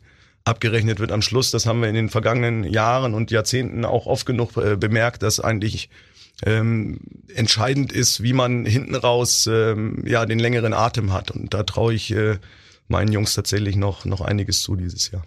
abgerechnet 0.47 0.99
wird 0.99 1.11
am 1.11 1.21
Schluss. 1.21 1.51
Das 1.51 1.65
haben 1.65 1.81
wir 1.81 1.89
in 1.89 1.95
den 1.95 2.09
vergangenen 2.09 2.63
Jahren 2.63 3.13
und 3.13 3.31
Jahrzehnten 3.31 3.85
auch 3.85 4.05
oft 4.05 4.25
genug 4.25 4.57
äh, 4.57 4.75
bemerkt, 4.75 5.23
dass 5.23 5.39
eigentlich 5.39 5.89
ähm, 6.45 6.99
entscheidend 7.33 7.91
ist, 7.91 8.21
wie 8.23 8.33
man 8.33 8.65
hinten 8.65 8.95
raus 8.95 9.47
ähm, 9.51 10.03
ja 10.05 10.25
den 10.25 10.39
längeren 10.39 10.73
Atem 10.73 11.13
hat. 11.13 11.31
Und 11.31 11.53
da 11.53 11.63
traue 11.63 11.93
ich 11.93 12.11
äh, 12.11 12.37
meinen 12.87 13.11
Jungs 13.11 13.33
tatsächlich 13.33 13.75
noch 13.75 14.05
noch 14.05 14.21
einiges 14.21 14.61
zu 14.61 14.75
dieses 14.75 15.11
Jahr. 15.11 15.25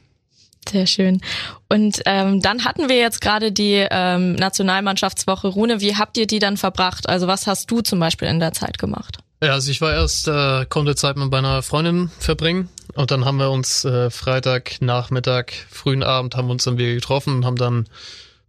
Sehr 0.68 0.86
schön. 0.86 1.20
Und 1.68 2.02
ähm, 2.06 2.42
dann 2.42 2.64
hatten 2.64 2.88
wir 2.88 2.98
jetzt 2.98 3.20
gerade 3.20 3.50
die 3.50 3.86
ähm, 3.90 4.34
Nationalmannschaftswoche 4.34 5.48
Rune. 5.48 5.80
Wie 5.80 5.96
habt 5.96 6.16
ihr 6.18 6.26
die 6.26 6.38
dann 6.38 6.56
verbracht? 6.56 7.08
Also 7.08 7.26
was 7.26 7.46
hast 7.46 7.70
du 7.70 7.80
zum 7.80 7.98
Beispiel 7.98 8.28
in 8.28 8.40
der 8.40 8.52
Zeit 8.52 8.78
gemacht? 8.78 9.18
Ja, 9.42 9.52
also 9.52 9.70
ich 9.70 9.80
war 9.80 9.92
erst, 9.92 10.28
äh, 10.28 10.66
konnte 10.66 10.94
Zeit 10.94 11.16
mit 11.16 11.30
meiner 11.30 11.62
Freundin 11.62 12.10
verbringen 12.18 12.68
und 12.94 13.10
dann 13.10 13.24
haben 13.24 13.38
wir 13.38 13.50
uns 13.50 13.86
äh, 13.86 14.10
Freitag, 14.10 14.82
Nachmittag, 14.82 15.52
frühen 15.70 16.02
Abend 16.02 16.36
haben 16.36 16.50
uns 16.50 16.64
dann 16.64 16.76
wieder 16.76 16.92
getroffen 16.92 17.36
und 17.36 17.44
haben 17.46 17.56
dann 17.56 17.86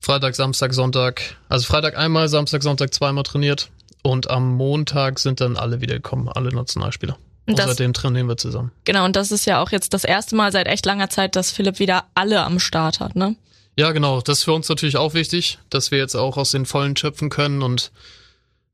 Freitag, 0.01 0.35
Samstag, 0.35 0.73
Sonntag, 0.73 1.37
also 1.47 1.65
Freitag 1.65 1.97
einmal, 1.97 2.27
Samstag, 2.27 2.61
Sonntag 2.61 2.93
zweimal 2.93 3.23
trainiert 3.23 3.69
und 4.01 4.29
am 4.29 4.55
Montag 4.55 5.19
sind 5.19 5.39
dann 5.39 5.55
alle 5.55 5.79
wieder 5.79 5.95
gekommen, 5.95 6.27
alle 6.27 6.49
Nationalspieler. 6.49 7.17
Und, 7.47 7.57
das, 7.57 7.67
seitdem 7.67 7.93
trainieren 7.93 8.27
wir 8.27 8.37
zusammen. 8.37 8.71
Genau, 8.83 9.05
und 9.05 9.15
das 9.15 9.31
ist 9.31 9.45
ja 9.45 9.61
auch 9.61 9.71
jetzt 9.71 9.93
das 9.93 10.03
erste 10.03 10.35
Mal 10.35 10.51
seit 10.51 10.67
echt 10.67 10.85
langer 10.85 11.09
Zeit, 11.09 11.35
dass 11.35 11.51
Philipp 11.51 11.79
wieder 11.79 12.05
alle 12.15 12.43
am 12.43 12.59
Start 12.59 12.99
hat, 12.99 13.15
ne? 13.15 13.35
Ja, 13.77 13.93
genau. 13.93 14.19
Das 14.21 14.39
ist 14.39 14.43
für 14.43 14.53
uns 14.53 14.67
natürlich 14.67 14.97
auch 14.97 15.13
wichtig, 15.13 15.57
dass 15.69 15.91
wir 15.91 15.97
jetzt 15.97 16.15
auch 16.15 16.35
aus 16.35 16.51
den 16.51 16.65
Vollen 16.65 16.97
schöpfen 16.97 17.29
können 17.29 17.61
und 17.61 17.91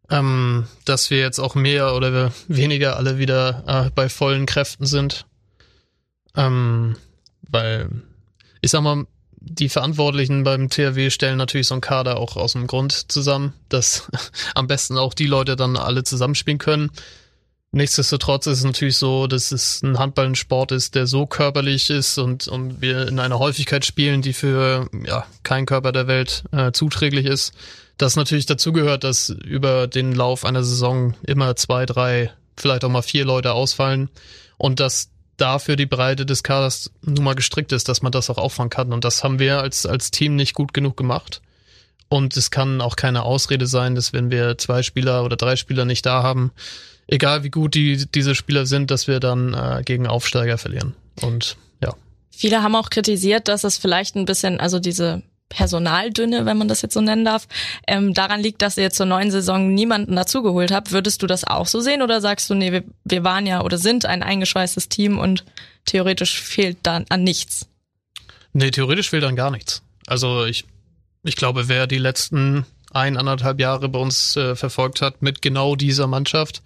ähm, 0.09 0.67
dass 0.85 1.09
wir 1.09 1.19
jetzt 1.19 1.39
auch 1.39 1.55
mehr 1.55 1.93
oder 1.93 2.31
weniger 2.47 2.97
alle 2.97 3.17
wieder 3.17 3.63
äh, 3.67 3.89
bei 3.93 4.09
vollen 4.09 4.45
Kräften 4.45 4.85
sind. 4.85 5.25
Ähm, 6.35 6.95
weil, 7.49 7.89
ich 8.61 8.71
sag 8.71 8.81
mal, 8.81 9.05
die 9.39 9.69
Verantwortlichen 9.69 10.43
beim 10.43 10.69
THW 10.69 11.09
stellen 11.09 11.37
natürlich 11.37 11.67
so 11.67 11.75
einen 11.75 11.81
Kader 11.81 12.17
auch 12.17 12.35
aus 12.35 12.53
dem 12.53 12.67
Grund 12.67 13.11
zusammen, 13.11 13.53
dass 13.69 14.09
am 14.55 14.67
besten 14.67 14.97
auch 14.97 15.13
die 15.13 15.27
Leute 15.27 15.55
dann 15.55 15.77
alle 15.77 16.03
zusammenspielen 16.03 16.57
können. 16.57 16.91
Nichtsdestotrotz 17.71 18.47
ist 18.47 18.59
es 18.59 18.63
natürlich 18.63 18.95
so, 18.95 19.27
dass 19.27 19.51
es 19.51 19.83
ein 19.83 19.99
Handball-Sport 19.99 20.71
ist, 20.71 20.95
der 20.95 21.05
so 21.05 21.25
körperlich 21.25 21.89
ist 21.89 22.17
und, 22.17 22.47
und 22.47 22.81
wir 22.81 23.07
in 23.07 23.19
einer 23.19 23.39
Häufigkeit 23.39 23.85
spielen, 23.85 24.21
die 24.21 24.33
für 24.33 24.89
ja, 25.05 25.25
keinen 25.43 25.65
Körper 25.65 25.91
der 25.91 26.07
Welt 26.07 26.43
äh, 26.51 26.71
zuträglich 26.71 27.25
ist. 27.25 27.53
Das 27.97 28.15
natürlich 28.15 28.45
dazu 28.45 28.73
gehört, 28.73 29.03
dass 29.03 29.29
über 29.29 29.87
den 29.87 30.13
Lauf 30.13 30.45
einer 30.45 30.63
Saison 30.63 31.15
immer 31.25 31.55
zwei, 31.55 31.85
drei, 31.85 32.31
vielleicht 32.55 32.83
auch 32.83 32.89
mal 32.89 33.01
vier 33.01 33.25
Leute 33.25 33.53
ausfallen 33.53 34.09
und 34.57 34.79
dass 34.79 35.09
dafür 35.37 35.75
die 35.75 35.85
Breite 35.85 36.25
des 36.25 36.43
Kaders 36.43 36.91
nun 37.01 37.23
mal 37.23 37.35
gestrickt 37.35 37.71
ist, 37.71 37.89
dass 37.89 38.01
man 38.01 38.11
das 38.11 38.29
auch 38.29 38.37
auffangen 38.37 38.69
kann. 38.69 38.91
Und 38.91 39.03
das 39.03 39.23
haben 39.23 39.39
wir 39.39 39.59
als, 39.59 39.85
als 39.85 40.11
Team 40.11 40.35
nicht 40.35 40.53
gut 40.53 40.73
genug 40.73 40.97
gemacht. 40.97 41.41
Und 42.09 42.37
es 42.37 42.51
kann 42.51 42.81
auch 42.81 42.95
keine 42.95 43.23
Ausrede 43.23 43.67
sein, 43.67 43.95
dass 43.95 44.13
wenn 44.13 44.31
wir 44.31 44.57
zwei 44.57 44.81
Spieler 44.81 45.23
oder 45.23 45.35
drei 45.35 45.55
Spieler 45.55 45.85
nicht 45.85 46.05
da 46.05 46.23
haben, 46.23 46.51
egal 47.07 47.43
wie 47.43 47.49
gut 47.49 47.75
die, 47.75 48.05
diese 48.07 48.35
Spieler 48.35 48.65
sind, 48.65 48.91
dass 48.91 49.07
wir 49.07 49.19
dann 49.19 49.53
äh, 49.53 49.81
gegen 49.83 50.07
Aufsteiger 50.07 50.57
verlieren. 50.57 50.95
Und 51.21 51.57
ja. 51.81 51.93
Viele 52.31 52.63
haben 52.63 52.75
auch 52.75 52.89
kritisiert, 52.89 53.47
dass 53.47 53.63
es 53.63 53.77
vielleicht 53.77 54.15
ein 54.15 54.25
bisschen, 54.25 54.59
also 54.59 54.79
diese 54.79 55.21
Personaldünne, 55.49 56.45
wenn 56.45 56.57
man 56.57 56.67
das 56.67 56.81
jetzt 56.81 56.93
so 56.93 57.01
nennen 57.01 57.25
darf, 57.25 57.47
ähm, 57.87 58.13
daran 58.13 58.41
liegt, 58.41 58.61
dass 58.61 58.77
ihr 58.77 58.91
zur 58.91 59.05
neuen 59.05 59.31
Saison 59.31 59.73
niemanden 59.73 60.15
dazugeholt 60.15 60.71
habt. 60.71 60.91
Würdest 60.91 61.21
du 61.21 61.27
das 61.27 61.45
auch 61.45 61.67
so 61.67 61.79
sehen 61.79 62.01
oder 62.01 62.21
sagst 62.21 62.49
du, 62.49 62.53
nee, 62.55 62.71
wir, 62.71 62.83
wir 63.03 63.23
waren 63.23 63.45
ja 63.45 63.61
oder 63.63 63.77
sind 63.77 64.05
ein 64.05 64.23
eingeschweißtes 64.23 64.89
Team 64.89 65.17
und 65.17 65.45
theoretisch 65.85 66.41
fehlt 66.41 66.79
dann 66.83 67.05
an 67.09 67.23
nichts? 67.23 67.67
Nee, 68.53 68.71
theoretisch 68.71 69.09
fehlt 69.09 69.23
dann 69.23 69.35
gar 69.35 69.51
nichts. 69.51 69.83
Also 70.07 70.45
ich, 70.45 70.65
ich 71.23 71.35
glaube, 71.35 71.67
wer 71.67 71.87
die 71.87 71.97
letzten 71.97 72.65
ein, 72.91 73.17
anderthalb 73.17 73.59
Jahre 73.59 73.89
bei 73.89 73.99
uns 73.99 74.35
äh, 74.35 74.55
verfolgt 74.55 75.01
hat 75.01 75.21
mit 75.21 75.41
genau 75.41 75.75
dieser 75.75 76.07
Mannschaft, 76.07 76.61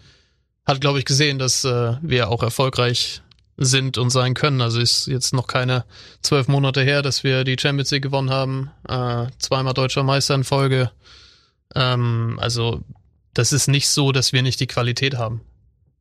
hat, 0.66 0.80
glaube 0.80 1.00
ich, 1.00 1.06
gesehen, 1.06 1.40
dass 1.40 1.66
äh, 1.66 1.96
wir 2.02 2.30
auch 2.30 2.44
erfolgreich 2.44 3.22
sind 3.66 3.98
und 3.98 4.10
sein 4.10 4.34
können. 4.34 4.62
Also 4.62 4.80
ist 4.80 5.08
jetzt 5.08 5.34
noch 5.34 5.48
keine 5.48 5.86
zwölf 6.22 6.48
Monate 6.48 6.82
her, 6.82 7.02
dass 7.02 7.24
wir 7.24 7.44
die 7.44 7.58
Champions 7.60 7.92
League 7.92 8.04
gewonnen 8.04 8.30
haben, 8.30 8.72
äh, 8.88 9.28
zweimal 9.40 9.74
deutscher 9.74 10.04
Meister 10.04 10.36
in 10.36 10.44
Folge. 10.44 10.92
Ähm, 11.76 12.38
also 12.42 12.82
das 13.34 13.54
ist 13.54 13.68
nicht 13.68 13.90
so, 13.90 14.12
dass 14.12 14.34
wir 14.34 14.42
nicht 14.42 14.60
die 14.60 14.68
Qualität 14.68 15.18
haben. 15.18 15.42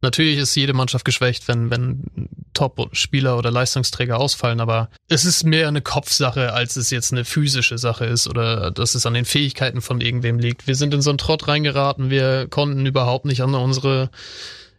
Natürlich 0.02 0.38
ist 0.38 0.54
jede 0.54 0.72
Mannschaft 0.72 1.04
geschwächt, 1.04 1.46
wenn, 1.46 1.70
wenn 1.70 2.28
Top-Spieler 2.54 3.36
oder 3.36 3.50
Leistungsträger 3.50 4.18
ausfallen, 4.18 4.60
aber 4.60 4.88
es 5.08 5.26
ist 5.26 5.44
mehr 5.44 5.68
eine 5.68 5.82
Kopfsache, 5.82 6.54
als 6.54 6.76
es 6.76 6.88
jetzt 6.90 7.12
eine 7.12 7.26
physische 7.26 7.76
Sache 7.76 8.06
ist 8.06 8.26
oder 8.26 8.70
dass 8.70 8.94
es 8.94 9.04
an 9.04 9.12
den 9.12 9.26
Fähigkeiten 9.26 9.82
von 9.82 10.00
irgendwem 10.00 10.38
liegt. 10.38 10.66
Wir 10.66 10.74
sind 10.74 10.94
in 10.94 11.02
so 11.02 11.10
einen 11.10 11.18
Trott 11.18 11.48
reingeraten, 11.48 12.08
wir 12.08 12.48
konnten 12.48 12.86
überhaupt 12.86 13.26
nicht 13.26 13.42
an 13.42 13.54
unsere 13.54 14.10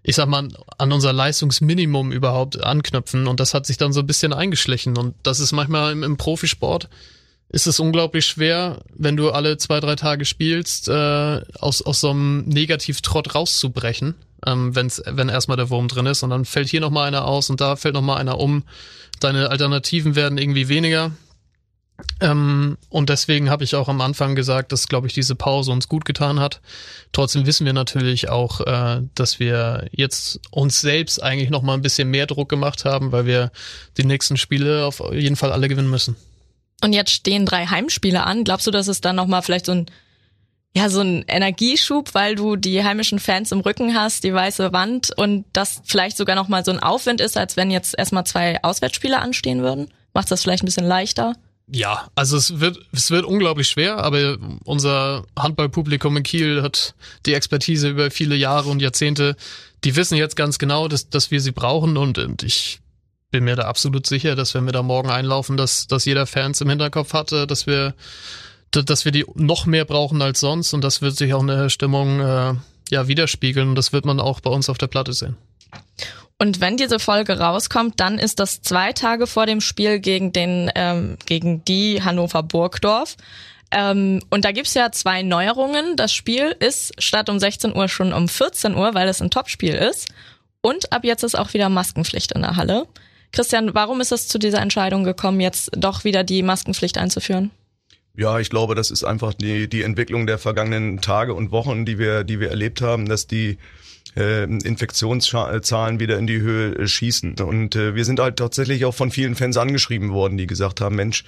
ich 0.03 0.15
sag 0.15 0.27
mal, 0.27 0.48
an 0.77 0.91
unser 0.91 1.13
Leistungsminimum 1.13 2.12
überhaupt 2.12 2.62
anknüpfen 2.63 3.27
und 3.27 3.39
das 3.39 3.53
hat 3.53 3.65
sich 3.65 3.77
dann 3.77 3.93
so 3.93 4.00
ein 4.01 4.08
bisschen 4.08 4.34
eingeschlichen 4.34 4.98
und 4.98 5.15
das 5.24 5.39
ist 5.39 5.51
manchmal 5.51 5.91
im, 5.91 6.03
im 6.03 6.17
Profisport 6.17 6.89
ist 7.51 7.67
es 7.67 7.79
unglaublich 7.79 8.25
schwer, 8.25 8.79
wenn 8.96 9.17
du 9.17 9.31
alle 9.31 9.58
zwei, 9.58 9.81
drei 9.81 9.96
Tage 9.96 10.24
spielst, 10.24 10.88
äh, 10.88 11.41
aus, 11.60 11.81
aus 11.81 12.00
so 12.00 12.12
einem 12.12 12.46
Negativtrott 12.46 13.36
rauszubrechen, 13.36 14.15
ähm, 14.46 14.74
wenn's, 14.74 15.01
wenn 15.05 15.27
erstmal 15.27 15.58
der 15.58 15.70
Wurm 15.70 15.89
drin 15.89 16.05
ist 16.05 16.24
und 16.24 16.29
dann 16.29 16.46
fällt 16.46 16.70
hier 16.70 16.79
nochmal 16.79 17.08
einer 17.08 17.25
aus 17.25 17.50
und 17.50 17.60
da 17.60 17.75
fällt 17.75 17.93
nochmal 17.93 18.20
einer 18.20 18.39
um. 18.39 18.63
Deine 19.20 19.50
Alternativen 19.50 20.15
werden 20.15 20.38
irgendwie 20.38 20.70
weniger. 20.70 21.12
Ähm, 22.20 22.77
und 22.89 23.10
deswegen 23.10 23.50
habe 23.50 23.63
ich 23.63 23.75
auch 23.75 23.89
am 23.89 24.01
Anfang 24.01 24.36
gesagt, 24.36 24.72
dass, 24.72 24.88
glaube 24.88 25.08
ich, 25.08 25.13
diese 25.13 25.36
Pause 25.36 25.72
uns 25.72 25.88
gut 25.88 26.05
getan 26.05 26.39
hat. 26.39 26.62
Trotzdem 27.12 27.46
wissen 27.46 27.65
wir 27.65 27.74
natürlich 27.74 28.29
auch, 28.29 28.62
äh, 28.62 29.01
dass 29.15 29.39
wir 29.39 29.88
jetzt 29.91 30.39
uns 30.51 30.81
selbst 30.81 31.22
eigentlich 31.22 31.50
noch 31.50 31.62
mal 31.62 31.74
ein 31.74 31.81
bisschen 31.81 32.10
mehr 32.10 32.27
Druck 32.27 32.50
gemacht 32.50 32.86
haben, 32.86 33.12
weil 33.12 33.25
wir 33.25 33.51
die 33.98 34.05
nächsten 34.05 34.38
Spiele 34.38 34.86
auf 34.86 35.01
jeden 35.12 35.36
Fall 35.36 35.51
alle 35.51 35.67
gewinnen 35.67 35.89
müssen. 35.89 36.15
Und 36.84 36.93
jetzt 36.93 37.12
stehen 37.12 37.46
drei 37.46 37.65
Heimspiele 37.65 38.24
an. 38.24 38.43
Glaubst 38.43 38.67
du, 38.67 38.72
dass 38.72 38.88
es 38.88 39.01
dann 39.01 39.15
noch 39.15 39.27
mal 39.27 39.41
vielleicht 39.41 39.65
so 39.65 39.74
ein 39.74 39.86
ja, 40.74 40.89
so 40.89 41.01
ein 41.01 41.25
Energieschub, 41.27 42.13
weil 42.13 42.36
du 42.36 42.55
die 42.55 42.81
heimischen 42.84 43.20
Fans 43.20 43.51
im 43.51 43.60
Rücken 43.60 43.93
hast, 43.93 44.23
die 44.23 44.34
weiße 44.34 44.71
Wand 44.71 45.12
und 45.17 45.43
das 45.52 45.82
vielleicht 45.84 46.15
sogar 46.15 46.36
noch 46.36 46.47
mal 46.47 46.63
so 46.63 46.71
ein 46.71 46.80
Aufwind 46.80 47.19
ist, 47.19 47.38
als 47.38 47.58
wenn 47.58 47.71
jetzt 47.71 47.93
erstmal 47.97 48.25
zwei 48.25 48.63
Auswärtsspiele 48.63 49.19
anstehen 49.19 49.62
würden? 49.62 49.89
Macht 50.13 50.32
das 50.32 50.43
vielleicht 50.43 50.63
ein 50.63 50.67
bisschen 50.67 50.88
leichter? 50.88 51.36
Ja, 51.67 52.10
also 52.15 52.36
es 52.36 52.60
wird, 52.60 52.80
es 52.91 53.12
wird 53.12 53.26
unglaublich 53.26 53.67
schwer, 53.67 54.04
aber 54.04 54.38
unser 54.65 55.24
Handballpublikum 55.38 56.17
in 56.17 56.24
Kiel 56.24 56.62
hat 56.62 56.95
die 57.26 57.34
Expertise 57.34 57.89
über 57.89 58.12
viele 58.12 58.36
Jahre 58.36 58.69
und 58.69 58.82
Jahrzehnte. 58.82 59.36
Die 59.84 59.95
wissen 59.95 60.17
jetzt 60.17 60.36
ganz 60.36 60.60
genau, 60.60 60.88
dass, 60.88 61.10
dass 61.10 61.32
wir 61.32 61.39
sie 61.39 61.52
brauchen 61.52 61.95
und, 61.97 62.17
und 62.17 62.43
ich 62.43 62.82
bin 63.32 63.45
mir 63.45 63.56
da 63.56 63.63
absolut 63.63 64.06
sicher, 64.06 64.36
dass 64.36 64.54
wenn 64.54 64.65
wir 64.65 64.74
da 64.74 64.84
morgen 64.84 65.10
einlaufen, 65.10 65.56
dass, 65.56 65.88
dass 65.88 66.06
jeder 66.06 66.28
Fans 66.28 66.60
im 66.62 66.69
Hinterkopf 66.69 67.13
hatte, 67.13 67.47
dass 67.47 67.65
wir, 67.65 67.95
dass 68.71 69.06
wir 69.06 69.13
die 69.13 69.26
noch 69.36 69.65
mehr 69.65 69.86
brauchen 69.86 70.21
als 70.21 70.41
sonst 70.41 70.74
und 70.74 70.84
das 70.84 71.02
wird 71.02 71.15
sich 71.15 71.34
auch 71.34 71.41
in 71.41 71.47
der 71.47 71.69
Stimmung 71.69 72.19
äh, 72.19 72.54
ja 72.89 73.08
widerspiegeln 73.08 73.69
und 73.69 73.76
das 73.76 73.93
wird 73.93 74.06
man 74.06 74.19
auch 74.19 74.41
bei 74.41 74.50
uns 74.50 74.69
auf 74.69 74.78
der 74.78 74.88
Platte 74.88 75.13
sehen. 75.13 75.38
Und 76.41 76.60
wenn 76.60 76.75
diese 76.75 76.97
Folge 76.97 77.38
rauskommt, 77.38 77.99
dann 77.99 78.17
ist 78.17 78.39
das 78.39 78.63
zwei 78.63 78.93
Tage 78.93 79.27
vor 79.27 79.45
dem 79.45 79.62
Spiel 79.62 79.99
gegen 79.99 80.34
den 80.34 80.71
ähm, 80.73 81.17
gegen 81.27 81.63
die 81.65 82.01
Hannover 82.01 82.41
Burgdorf. 82.41 83.15
Ähm, 83.69 84.23
und 84.32 84.43
da 84.43 84.51
gibt's 84.51 84.73
ja 84.73 84.91
zwei 84.91 85.21
Neuerungen. 85.21 85.95
Das 85.97 86.12
Spiel 86.12 86.56
ist 86.60 86.93
statt 86.97 87.30
um 87.30 87.38
16 87.38 87.75
Uhr 87.75 87.88
schon 87.88 88.12
um 88.12 88.27
14 88.27 88.73
Uhr, 88.73 88.95
weil 88.95 89.08
es 89.08 89.21
ein 89.21 89.30
Topspiel 89.30 89.75
ist. 89.75 90.08
Und 90.62 90.91
ab 90.91 91.04
jetzt 91.04 91.21
ist 91.21 91.38
auch 91.38 91.54
wieder 91.54 91.69
Maskenpflicht 91.69 92.32
in 92.32 92.41
der 92.41 92.56
Halle. 92.56 92.88
Christian, 93.32 93.75
warum 93.75 94.01
ist 94.01 94.12
es 94.12 94.27
zu 94.27 94.39
dieser 94.39 94.63
Entscheidung 94.63 95.04
gekommen, 95.04 95.41
jetzt 95.41 95.69
doch 95.77 96.06
wieder 96.06 96.23
die 96.23 96.41
Maskenpflicht 96.41 96.97
einzuführen? 96.97 97.51
Ja, 98.17 98.39
ich 98.39 98.49
glaube, 98.49 98.73
das 98.73 98.89
ist 98.89 99.04
einfach 99.04 99.36
die, 99.36 99.69
die 99.69 99.84
Entwicklung 99.84 100.25
der 100.25 100.39
vergangenen 100.39 101.01
Tage 101.01 101.36
und 101.36 101.51
Wochen, 101.51 101.86
die 101.86 101.99
wir, 101.99 102.23
die 102.23 102.39
wir 102.39 102.49
erlebt 102.49 102.82
haben, 102.82 103.08
dass 103.08 103.27
die 103.27 103.60
äh, 104.15 104.43
Infektionszahlen 104.43 106.00
wieder 106.00 106.17
in 106.17 106.28
die 106.28 106.41
Höhe 106.41 106.76
äh, 106.76 106.88
schießen. 106.88 107.36
Und 107.39 107.76
äh, 107.76 107.95
wir 107.95 108.06
sind 108.06 108.19
halt 108.19 108.38
tatsächlich 108.38 108.86
auch 108.86 108.95
von 108.95 109.12
vielen 109.12 109.36
Fans 109.36 109.58
angeschrieben 109.58 110.12
worden, 110.12 110.38
die 110.38 110.47
gesagt 110.47 110.82
haben, 110.82 110.95
Mensch, 110.95 111.24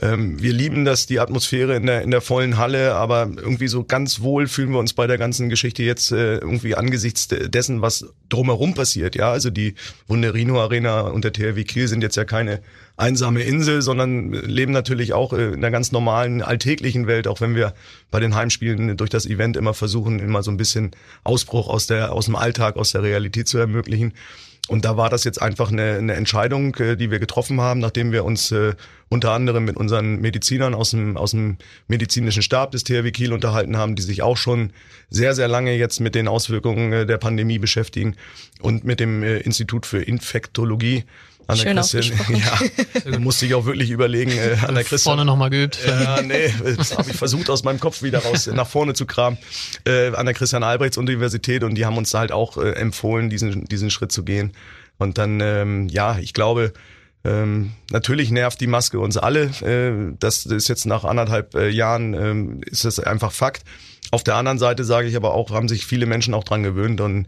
ähm, 0.00 0.40
wir 0.40 0.52
lieben 0.52 0.84
das, 0.84 1.06
die 1.06 1.18
Atmosphäre 1.18 1.76
in 1.76 1.86
der, 1.86 2.02
in 2.02 2.10
der 2.10 2.20
vollen 2.20 2.56
Halle, 2.56 2.94
aber 2.94 3.30
irgendwie 3.36 3.68
so 3.68 3.84
ganz 3.84 4.20
wohl 4.20 4.46
fühlen 4.46 4.70
wir 4.70 4.78
uns 4.78 4.92
bei 4.92 5.06
der 5.06 5.18
ganzen 5.18 5.48
Geschichte 5.48 5.82
jetzt 5.82 6.12
äh, 6.12 6.36
irgendwie 6.36 6.74
angesichts 6.74 7.28
dessen, 7.28 7.82
was 7.82 8.06
drumherum 8.28 8.74
passiert. 8.74 9.16
Ja, 9.16 9.32
also 9.32 9.50
die 9.50 9.74
Wunderino 10.06 10.60
Arena 10.60 11.00
und 11.00 11.24
der 11.24 11.32
THW 11.32 11.64
Kiel 11.64 11.88
sind 11.88 12.02
jetzt 12.02 12.16
ja 12.16 12.24
keine 12.24 12.60
einsame 12.98 13.42
Insel, 13.42 13.80
sondern 13.80 14.32
leben 14.32 14.72
natürlich 14.72 15.12
auch 15.12 15.32
äh, 15.32 15.52
in 15.52 15.60
der 15.60 15.70
ganz 15.70 15.92
normalen 15.92 16.42
alltäglichen 16.42 17.06
Welt, 17.06 17.28
auch 17.28 17.40
wenn 17.40 17.54
wir 17.54 17.72
bei 18.10 18.20
den 18.20 18.34
Heimspielen 18.34 18.96
durch 18.96 19.10
das 19.10 19.24
Event 19.24 19.56
immer 19.56 19.72
versuchen, 19.72 20.18
immer 20.18 20.42
so 20.42 20.50
ein 20.50 20.56
bisschen 20.56 20.90
Ausbruch 21.24 21.68
aus 21.68 21.86
der, 21.86 22.12
aus 22.12 22.26
dem 22.26 22.36
Alltag, 22.36 22.76
aus 22.76 22.92
der 22.92 23.02
Realität 23.02 23.48
zu 23.48 23.58
ermöglichen. 23.58 24.12
Und 24.68 24.84
da 24.84 24.98
war 24.98 25.08
das 25.08 25.24
jetzt 25.24 25.40
einfach 25.40 25.72
eine, 25.72 25.94
eine 25.94 26.14
Entscheidung, 26.14 26.74
äh, 26.76 26.96
die 26.96 27.10
wir 27.10 27.20
getroffen 27.20 27.60
haben, 27.60 27.80
nachdem 27.80 28.12
wir 28.12 28.24
uns 28.24 28.52
äh, 28.52 28.74
unter 29.08 29.32
anderem 29.32 29.64
mit 29.64 29.76
unseren 29.76 30.20
Medizinern 30.20 30.74
aus 30.74 30.90
dem, 30.90 31.16
aus 31.16 31.30
dem 31.30 31.56
medizinischen 31.86 32.42
Stab 32.42 32.72
des 32.72 32.84
THW 32.84 33.10
Kiel 33.12 33.32
unterhalten 33.32 33.78
haben, 33.78 33.96
die 33.96 34.02
sich 34.02 34.22
auch 34.22 34.36
schon 34.36 34.72
sehr, 35.08 35.34
sehr 35.34 35.48
lange 35.48 35.74
jetzt 35.74 36.00
mit 36.00 36.14
den 36.14 36.28
Auswirkungen 36.28 36.92
äh, 36.92 37.06
der 37.06 37.16
Pandemie 37.16 37.58
beschäftigen 37.58 38.16
und 38.60 38.84
mit 38.84 39.00
dem 39.00 39.22
Institut 39.22 39.86
für 39.86 40.02
Infektologie 40.02 41.04
Anna 41.50 41.62
Schön 41.62 41.76
Christian, 41.76 42.36
ja, 42.36 42.58
du 43.10 43.20
musst 43.20 43.40
dich 43.40 43.54
auch 43.54 43.64
wirklich 43.64 43.88
überlegen, 43.88 44.32
äh, 44.32 44.58
Anna 44.66 44.82
Christian. 44.82 45.14
Vorne 45.14 45.24
nochmal 45.24 45.48
geübt. 45.48 45.78
Ja, 45.86 46.20
nee, 46.20 46.52
das 46.76 46.96
habe 46.96 47.10
ich 47.10 47.16
versucht 47.16 47.48
aus 47.48 47.64
meinem 47.64 47.80
Kopf 47.80 48.02
wieder 48.02 48.18
raus 48.18 48.48
nach 48.48 48.68
vorne 48.68 48.92
zu 48.92 49.06
kramen. 49.06 49.38
Äh, 49.86 50.14
an 50.14 50.26
der 50.26 50.34
Christian 50.34 50.62
Albrechts 50.62 50.98
Universität 50.98 51.64
und 51.64 51.74
die 51.74 51.86
haben 51.86 51.96
uns 51.96 52.12
halt 52.12 52.32
auch 52.32 52.58
äh, 52.58 52.72
empfohlen, 52.72 53.30
diesen, 53.30 53.64
diesen 53.64 53.90
Schritt 53.90 54.12
zu 54.12 54.24
gehen. 54.24 54.52
Und 54.98 55.16
dann, 55.16 55.40
ähm, 55.40 55.88
ja, 55.88 56.18
ich 56.18 56.34
glaube, 56.34 56.74
ähm, 57.24 57.72
natürlich 57.90 58.30
nervt 58.30 58.60
die 58.60 58.66
Maske 58.66 59.00
uns 59.00 59.16
alle. 59.16 59.44
Äh, 59.62 60.14
das 60.18 60.44
ist 60.44 60.68
jetzt 60.68 60.84
nach 60.84 61.04
anderthalb 61.04 61.54
äh, 61.54 61.70
Jahren, 61.70 62.12
ähm, 62.12 62.60
ist 62.66 62.84
das 62.84 63.00
einfach 63.00 63.32
Fakt. 63.32 63.64
Auf 64.10 64.22
der 64.22 64.36
anderen 64.36 64.58
Seite 64.58 64.84
sage 64.84 65.08
ich 65.08 65.16
aber 65.16 65.32
auch, 65.32 65.50
haben 65.50 65.68
sich 65.68 65.86
viele 65.86 66.04
Menschen 66.04 66.34
auch 66.34 66.44
dran 66.44 66.62
gewöhnt 66.62 67.00
und 67.00 67.26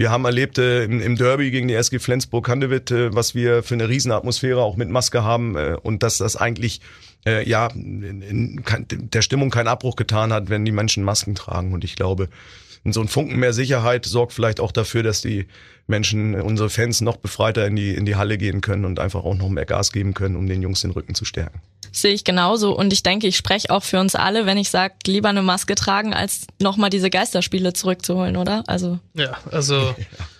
wir 0.00 0.10
haben 0.10 0.24
erlebt 0.24 0.56
äh, 0.56 0.84
im, 0.84 0.98
im, 1.02 1.16
Derby 1.16 1.50
gegen 1.50 1.68
die 1.68 1.74
SG 1.74 1.98
Flensburg-Handewitt, 1.98 2.90
äh, 2.90 3.14
was 3.14 3.34
wir 3.34 3.62
für 3.62 3.74
eine 3.74 3.90
Riesenatmosphäre 3.90 4.58
auch 4.58 4.76
mit 4.76 4.88
Maske 4.88 5.24
haben 5.24 5.56
äh, 5.56 5.76
und 5.82 6.02
dass 6.02 6.16
das 6.16 6.36
eigentlich 6.36 6.80
äh, 7.26 7.46
ja 7.46 7.66
in, 7.66 8.22
in, 8.22 8.64
der 8.88 9.20
Stimmung 9.20 9.50
keinen 9.50 9.68
Abbruch 9.68 9.96
getan 9.96 10.32
hat, 10.32 10.48
wenn 10.48 10.64
die 10.64 10.72
Menschen 10.72 11.04
Masken 11.04 11.34
tragen. 11.34 11.74
Und 11.74 11.84
ich 11.84 11.96
glaube, 11.96 12.30
so 12.84 13.00
ein 13.00 13.08
Funken 13.08 13.36
mehr 13.36 13.52
Sicherheit 13.52 14.06
sorgt 14.06 14.32
vielleicht 14.32 14.60
auch 14.60 14.72
dafür, 14.72 15.02
dass 15.02 15.20
die 15.20 15.46
Menschen, 15.86 16.40
unsere 16.40 16.70
Fans 16.70 17.00
noch 17.00 17.16
befreiter 17.16 17.66
in 17.66 17.76
die, 17.76 17.94
in 17.94 18.06
die 18.06 18.16
Halle 18.16 18.38
gehen 18.38 18.60
können 18.60 18.84
und 18.84 18.98
einfach 18.98 19.24
auch 19.24 19.34
noch 19.34 19.48
mehr 19.48 19.66
Gas 19.66 19.92
geben 19.92 20.14
können, 20.14 20.36
um 20.36 20.46
den 20.46 20.62
Jungs 20.62 20.80
den 20.80 20.92
Rücken 20.92 21.14
zu 21.14 21.24
stärken. 21.24 21.60
Sehe 21.92 22.14
ich 22.14 22.24
genauso 22.24 22.76
und 22.76 22.92
ich 22.92 23.02
denke, 23.02 23.26
ich 23.26 23.36
spreche 23.36 23.70
auch 23.70 23.82
für 23.82 23.98
uns 23.98 24.14
alle, 24.14 24.46
wenn 24.46 24.56
ich 24.56 24.70
sage, 24.70 24.94
lieber 25.06 25.28
eine 25.28 25.42
Maske 25.42 25.74
tragen, 25.74 26.14
als 26.14 26.46
nochmal 26.60 26.88
diese 26.88 27.10
Geisterspiele 27.10 27.72
zurückzuholen, 27.72 28.36
oder? 28.36 28.62
Also 28.68 29.00
ja, 29.14 29.36
also 29.50 29.94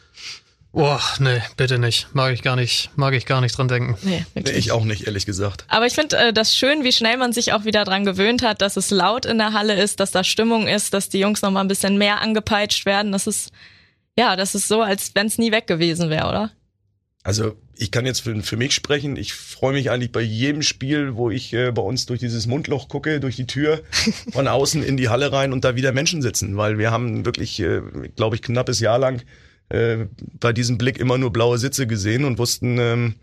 Boah, 0.72 1.00
nee, 1.18 1.42
bitte 1.56 1.78
nicht. 1.78 2.08
Mag 2.14 2.32
ich 2.32 2.42
gar 2.42 2.54
nicht, 2.54 2.90
mag 2.96 3.12
ich 3.14 3.26
gar 3.26 3.40
nicht 3.40 3.58
dran 3.58 3.66
denken. 3.66 3.96
Nee, 4.02 4.10
Nee, 4.10 4.24
wirklich. 4.34 4.56
ich 4.56 4.72
auch 4.72 4.84
nicht, 4.84 5.06
ehrlich 5.06 5.26
gesagt. 5.26 5.64
Aber 5.68 5.86
ich 5.86 5.94
finde 5.94 6.16
äh, 6.16 6.32
das 6.32 6.54
schön, 6.54 6.84
wie 6.84 6.92
schnell 6.92 7.16
man 7.16 7.32
sich 7.32 7.52
auch 7.52 7.64
wieder 7.64 7.84
dran 7.84 8.04
gewöhnt 8.04 8.42
hat, 8.42 8.62
dass 8.62 8.76
es 8.76 8.90
laut 8.90 9.26
in 9.26 9.38
der 9.38 9.52
Halle 9.52 9.74
ist, 9.74 9.98
dass 9.98 10.12
da 10.12 10.22
Stimmung 10.22 10.68
ist, 10.68 10.94
dass 10.94 11.08
die 11.08 11.18
Jungs 11.18 11.42
noch 11.42 11.50
mal 11.50 11.60
ein 11.62 11.68
bisschen 11.68 11.98
mehr 11.98 12.20
angepeitscht 12.20 12.86
werden. 12.86 13.10
Das 13.10 13.26
ist 13.26 13.50
ja, 14.16 14.36
das 14.36 14.54
ist 14.54 14.68
so, 14.68 14.82
als 14.82 15.12
wenn 15.14 15.26
es 15.26 15.38
nie 15.38 15.52
weg 15.52 15.66
gewesen 15.66 16.10
wäre, 16.10 16.28
oder? 16.28 16.50
Also 17.22 17.56
ich 17.76 17.90
kann 17.90 18.06
jetzt 18.06 18.20
für, 18.20 18.42
für 18.42 18.56
mich 18.56 18.74
sprechen. 18.74 19.16
Ich 19.16 19.34
freue 19.34 19.72
mich 19.72 19.90
eigentlich 19.90 20.12
bei 20.12 20.20
jedem 20.20 20.62
Spiel, 20.62 21.16
wo 21.16 21.30
ich 21.30 21.52
äh, 21.52 21.70
bei 21.70 21.82
uns 21.82 22.06
durch 22.06 22.20
dieses 22.20 22.46
Mundloch 22.46 22.88
gucke, 22.88 23.20
durch 23.20 23.36
die 23.36 23.46
Tür 23.46 23.82
von 24.32 24.48
außen 24.48 24.82
in 24.82 24.96
die 24.96 25.08
Halle 25.08 25.32
rein 25.32 25.52
und 25.52 25.64
da 25.64 25.76
wieder 25.76 25.92
Menschen 25.92 26.22
sitzen, 26.22 26.56
weil 26.56 26.78
wir 26.78 26.90
haben 26.90 27.24
wirklich, 27.24 27.60
äh, 27.60 27.80
glaube 28.16 28.36
ich, 28.36 28.42
knappes 28.42 28.80
Jahr 28.80 28.98
lang 28.98 29.22
äh, 29.70 30.06
bei 30.38 30.52
diesem 30.52 30.78
Blick 30.78 30.98
immer 30.98 31.18
nur 31.18 31.32
blaue 31.32 31.58
Sitze 31.58 31.86
gesehen 31.86 32.24
und 32.24 32.38
wussten, 32.38 32.78
ähm, 32.78 33.14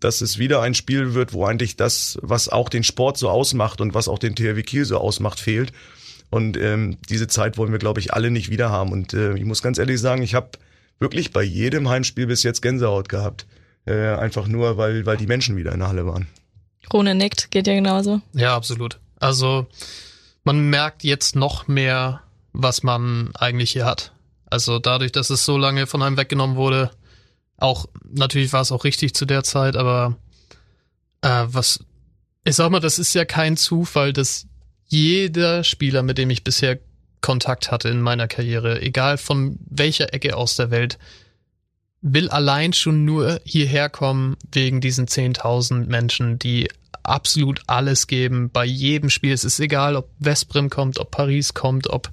dass 0.00 0.20
es 0.20 0.38
wieder 0.38 0.60
ein 0.60 0.74
Spiel 0.74 1.14
wird, 1.14 1.32
wo 1.32 1.44
eigentlich 1.46 1.76
das, 1.76 2.18
was 2.22 2.48
auch 2.48 2.68
den 2.68 2.84
Sport 2.84 3.18
so 3.18 3.30
ausmacht 3.30 3.80
und 3.80 3.94
was 3.94 4.08
auch 4.08 4.18
den 4.18 4.34
THW 4.34 4.62
Kiel 4.62 4.84
so 4.84 4.98
ausmacht, 4.98 5.40
fehlt. 5.40 5.72
Und 6.28 6.56
ähm, 6.56 6.98
diese 7.08 7.28
Zeit 7.28 7.56
wollen 7.56 7.72
wir, 7.72 7.78
glaube 7.78 8.00
ich, 8.00 8.12
alle 8.12 8.30
nicht 8.30 8.50
wieder 8.50 8.70
haben. 8.70 8.90
Und 8.90 9.14
äh, 9.14 9.36
ich 9.36 9.44
muss 9.44 9.62
ganz 9.62 9.78
ehrlich 9.78 10.00
sagen, 10.00 10.22
ich 10.22 10.34
habe 10.34 10.50
wirklich 10.98 11.32
bei 11.32 11.42
jedem 11.42 11.88
Heimspiel 11.88 12.26
bis 12.26 12.42
jetzt 12.42 12.62
Gänsehaut 12.62 13.08
gehabt. 13.08 13.46
Äh, 13.84 14.14
einfach 14.14 14.48
nur, 14.48 14.76
weil, 14.76 15.06
weil 15.06 15.16
die 15.16 15.26
Menschen 15.26 15.56
wieder 15.56 15.72
in 15.72 15.80
der 15.80 15.88
Halle 15.88 16.06
waren. 16.06 16.26
Rune 16.92 17.14
nickt, 17.14 17.50
geht 17.50 17.66
dir 17.66 17.74
genauso. 17.74 18.20
Ja, 18.32 18.56
absolut. 18.56 18.98
Also 19.20 19.66
man 20.44 20.70
merkt 20.70 21.04
jetzt 21.04 21.36
noch 21.36 21.68
mehr, 21.68 22.22
was 22.52 22.82
man 22.82 23.30
eigentlich 23.34 23.72
hier 23.72 23.84
hat. 23.84 24.12
Also 24.52 24.78
dadurch, 24.78 25.12
dass 25.12 25.30
es 25.30 25.44
so 25.44 25.56
lange 25.56 25.86
von 25.86 26.02
einem 26.02 26.16
weggenommen 26.16 26.56
wurde, 26.56 26.90
auch 27.56 27.86
natürlich 28.02 28.52
war 28.52 28.60
es 28.60 28.72
auch 28.72 28.84
richtig 28.84 29.14
zu 29.14 29.24
der 29.24 29.44
Zeit, 29.44 29.76
aber 29.76 30.16
äh, 31.22 31.44
was 31.46 31.80
ich 32.44 32.56
sag 32.56 32.70
mal, 32.70 32.80
das 32.80 32.98
ist 32.98 33.14
ja 33.14 33.24
kein 33.24 33.56
Zufall, 33.56 34.12
dass 34.12 34.46
jeder 34.86 35.64
Spieler, 35.64 36.02
mit 36.02 36.18
dem 36.18 36.30
ich 36.30 36.44
bisher 36.44 36.78
Kontakt 37.20 37.70
hatte 37.70 37.88
in 37.88 38.02
meiner 38.02 38.26
Karriere, 38.26 38.82
egal 38.82 39.16
von 39.16 39.58
welcher 39.70 40.12
Ecke 40.12 40.36
aus 40.36 40.56
der 40.56 40.70
Welt, 40.70 40.98
will 42.00 42.28
allein 42.28 42.72
schon 42.72 43.04
nur 43.04 43.40
hierher 43.44 43.88
kommen 43.88 44.36
wegen 44.50 44.80
diesen 44.80 45.06
10.000 45.06 45.86
Menschen, 45.86 46.38
die 46.40 46.68
absolut 47.04 47.62
alles 47.68 48.08
geben 48.08 48.50
bei 48.50 48.64
jedem 48.64 49.08
Spiel. 49.08 49.32
Es 49.32 49.44
ist 49.44 49.60
egal, 49.60 49.94
ob 49.94 50.10
Westbrem 50.18 50.68
kommt, 50.68 50.98
ob 50.98 51.12
Paris 51.12 51.54
kommt, 51.54 51.88
ob 51.88 52.10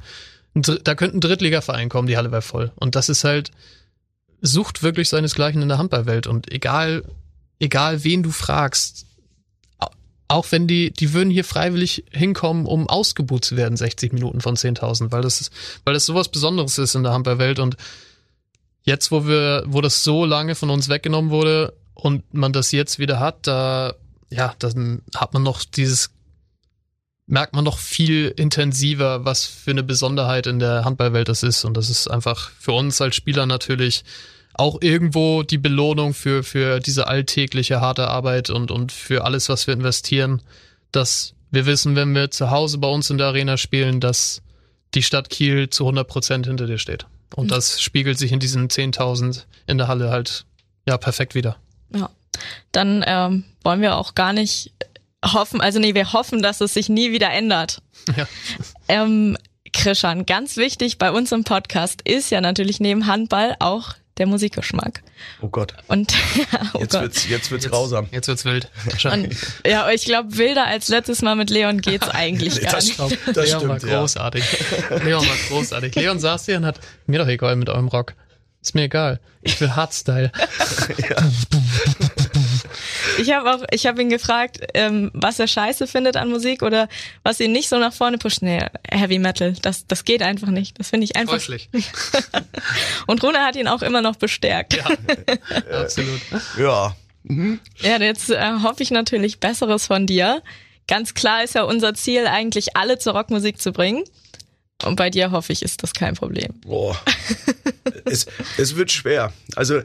da 0.67 0.95
könnte 0.95 1.17
ein 1.17 1.21
Drittligaverein 1.21 1.89
kommen, 1.89 2.07
die 2.07 2.17
Halle 2.17 2.31
wäre 2.31 2.41
voll. 2.41 2.71
Und 2.75 2.95
das 2.95 3.09
ist 3.09 3.23
halt 3.23 3.51
sucht 4.41 4.83
wirklich 4.83 5.09
seinesgleichen 5.09 5.61
in 5.61 5.67
der 5.69 5.77
Handballwelt 5.77 6.25
und 6.27 6.51
egal 6.51 7.03
egal 7.59 8.03
wen 8.05 8.23
du 8.23 8.31
fragst, 8.31 9.05
au- 9.79 9.89
auch 10.29 10.45
wenn 10.51 10.65
die 10.65 10.91
die 10.91 11.11
würden 11.13 11.29
hier 11.29 11.43
freiwillig 11.43 12.05
hinkommen, 12.11 12.65
um 12.65 12.87
ausgebucht 12.87 13.43
zu 13.43 13.57
werden 13.57 13.75
60 13.75 14.13
Minuten 14.13 14.39
von 14.39 14.55
10.000, 14.55 15.11
weil 15.11 15.21
das 15.21 15.41
ist 15.41 15.51
weil 15.83 15.93
das 15.93 16.05
sowas 16.05 16.29
Besonderes 16.29 16.77
ist 16.77 16.95
in 16.95 17.03
der 17.03 17.11
Handballwelt 17.11 17.59
und 17.59 17.75
jetzt, 18.83 19.11
wo 19.11 19.27
wir, 19.27 19.63
wo 19.67 19.81
das 19.81 20.03
so 20.03 20.23
lange 20.25 20.55
von 20.55 20.69
uns 20.69 20.87
weggenommen 20.87 21.31
wurde 21.31 21.73
und 21.93 22.33
man 22.33 22.53
das 22.53 22.71
jetzt 22.71 22.97
wieder 22.97 23.19
hat, 23.19 23.45
da, 23.45 23.93
ja, 24.29 24.55
dann 24.59 25.01
hat 25.15 25.33
man 25.33 25.43
noch 25.43 25.65
dieses, 25.65 26.11
merkt 27.29 27.53
man 27.53 27.63
noch 27.63 27.77
viel 27.77 28.33
intensiver, 28.35 29.23
was 29.23 29.45
für 29.45 29.71
eine 29.71 29.83
Besonderheit 29.83 30.47
in 30.47 30.57
der 30.57 30.83
Handballwelt 30.83 31.29
das 31.29 31.43
ist. 31.43 31.63
Und 31.63 31.77
das 31.77 31.89
ist 31.89 32.07
einfach 32.09 32.49
für 32.59 32.71
uns 32.71 32.99
als 33.01 33.15
Spieler 33.15 33.45
natürlich 33.45 34.03
auch 34.55 34.81
irgendwo 34.81 35.43
die 35.43 35.59
Belohnung 35.59 36.13
für, 36.13 36.43
für 36.43 36.79
diese 36.79 37.07
alltägliche 37.07 37.81
harte 37.81 38.07
Arbeit 38.07 38.49
und, 38.49 38.71
und 38.71 38.91
für 38.91 39.25
alles, 39.25 39.47
was 39.47 39.67
wir 39.67 39.75
investieren, 39.75 40.41
dass 40.91 41.35
wir 41.51 41.67
wissen, 41.67 41.95
wenn 41.95 42.13
wir 42.15 42.31
zu 42.31 42.49
Hause 42.49 42.79
bei 42.79 42.87
uns 42.87 43.09
in 43.11 43.19
der 43.19 43.27
Arena 43.27 43.57
spielen, 43.57 43.99
dass 43.99 44.41
die 44.95 45.03
Stadt 45.03 45.29
Kiel 45.29 45.69
zu 45.69 45.83
100 45.83 46.07
Prozent 46.07 46.47
hinter 46.47 46.65
dir 46.65 46.79
steht. 46.79 47.05
Und 47.35 47.51
das 47.51 47.79
spiegelt 47.79 48.17
sich 48.17 48.31
in 48.31 48.39
diesen 48.39 48.69
10.000 48.69 49.43
in 49.67 49.77
der 49.77 49.87
Halle 49.87 50.09
halt 50.09 50.45
ja 50.87 50.97
perfekt 50.97 51.35
wieder. 51.35 51.57
Ja. 51.93 52.09
Dann 52.71 53.03
ähm, 53.05 53.43
wollen 53.63 53.81
wir 53.81 53.97
auch 53.97 54.15
gar 54.15 54.33
nicht 54.33 54.71
hoffen, 55.25 55.61
also 55.61 55.79
nee, 55.79 55.93
wir 55.95 56.13
hoffen, 56.13 56.41
dass 56.41 56.61
es 56.61 56.73
sich 56.73 56.89
nie 56.89 57.11
wieder 57.11 57.31
ändert. 57.31 57.81
Ja. 58.15 58.27
Ähm, 58.87 59.37
Krishan, 59.73 60.25
ganz 60.25 60.57
wichtig 60.57 60.97
bei 60.97 61.11
uns 61.11 61.31
im 61.31 61.43
Podcast 61.43 62.01
ist 62.03 62.31
ja 62.31 62.41
natürlich 62.41 62.79
neben 62.79 63.05
Handball 63.05 63.55
auch 63.59 63.93
der 64.17 64.25
Musikgeschmack. 64.27 65.01
Oh 65.41 65.47
Gott, 65.47 65.73
Und 65.87 66.13
oh 66.73 66.79
jetzt 66.79 66.91
Gott. 66.91 67.01
wird's, 67.03 67.29
jetzt 67.29 67.51
wird's 67.51 67.65
Jetzt, 67.65 67.71
grausam. 67.71 68.07
Jetzt 68.11 68.27
wird's 68.27 68.43
wild. 68.45 68.69
Und, 69.05 69.33
ja, 69.65 69.83
aber 69.83 69.93
ich 69.93 70.03
glaube, 70.05 70.37
wilder 70.37 70.65
als 70.65 70.87
letztes 70.89 71.21
Mal 71.21 71.35
mit 71.35 71.49
Leon 71.49 71.79
geht's 71.81 72.09
eigentlich 72.09 72.55
Nee, 72.55 72.61
gar 72.63 72.73
das 72.73 72.85
nicht. 72.85 72.93
stimmt. 72.95 73.19
Das 73.37 73.47
Leon 73.49 73.69
war 73.69 73.77
stimmt, 73.77 73.91
ja. 73.93 73.99
großartig. 73.99 74.43
Leon 75.05 75.25
war 75.25 75.35
großartig. 75.49 75.95
Leon 75.95 76.19
saß 76.19 76.45
hier 76.45 76.57
und 76.57 76.65
hat 76.65 76.79
mir 77.05 77.19
doch 77.19 77.27
egal 77.27 77.55
mit 77.55 77.69
eurem 77.69 77.87
Rock. 77.87 78.13
Ist 78.61 78.75
mir 78.75 78.83
egal. 78.83 79.21
Ich 79.41 79.61
will 79.61 79.73
Hardstyle. 79.75 80.31
Ich 83.17 83.31
habe 83.31 83.53
auch, 83.53 83.63
ich 83.71 83.85
habe 83.85 84.01
ihn 84.01 84.09
gefragt, 84.09 84.59
ähm, 84.73 85.11
was 85.13 85.39
er 85.39 85.47
scheiße 85.47 85.87
findet 85.87 86.17
an 86.17 86.29
Musik 86.29 86.61
oder 86.61 86.87
was 87.23 87.39
ihn 87.39 87.51
nicht 87.51 87.69
so 87.69 87.77
nach 87.77 87.93
vorne 87.93 88.17
pusht. 88.17 88.41
Nee, 88.41 88.65
Heavy 88.89 89.19
Metal, 89.19 89.53
das, 89.61 89.87
das 89.87 90.05
geht 90.05 90.21
einfach 90.21 90.49
nicht. 90.49 90.79
Das 90.79 90.89
finde 90.89 91.05
ich 91.05 91.15
einfach. 91.15 91.33
Scheußlich. 91.33 91.69
Und 93.07 93.23
Rune 93.23 93.39
hat 93.39 93.55
ihn 93.55 93.67
auch 93.67 93.81
immer 93.81 94.01
noch 94.01 94.15
bestärkt. 94.15 94.75
Ja, 94.75 94.85
absolut. 95.81 96.21
Ja, 96.57 96.95
Ja, 97.79 97.99
jetzt 97.99 98.29
äh, 98.29 98.51
hoffe 98.63 98.83
ich 98.83 98.91
natürlich 98.91 99.39
Besseres 99.39 99.87
von 99.87 100.07
dir. 100.07 100.41
Ganz 100.87 101.13
klar 101.13 101.43
ist 101.43 101.55
ja 101.55 101.63
unser 101.63 101.93
Ziel 101.93 102.25
eigentlich, 102.25 102.75
alle 102.75 102.97
zur 102.97 103.13
Rockmusik 103.13 103.61
zu 103.61 103.71
bringen. 103.71 104.03
Und 104.83 104.95
bei 104.95 105.09
dir 105.09 105.31
hoffe 105.31 105.51
ich, 105.51 105.61
ist 105.61 105.83
das 105.83 105.93
kein 105.93 106.15
Problem. 106.15 106.53
boah. 106.61 106.99
es, 108.05 108.25
es 108.57 108.75
wird 108.75 108.91
schwer. 108.91 109.33
Also 109.55 109.81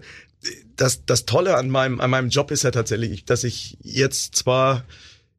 das, 0.76 1.04
das 1.06 1.24
Tolle 1.24 1.56
an 1.56 1.70
meinem, 1.70 2.00
an 2.00 2.10
meinem 2.10 2.28
Job 2.28 2.50
ist 2.50 2.64
ja 2.64 2.70
tatsächlich, 2.70 3.24
dass 3.24 3.44
ich 3.44 3.78
jetzt 3.82 4.34
zwar, 4.34 4.84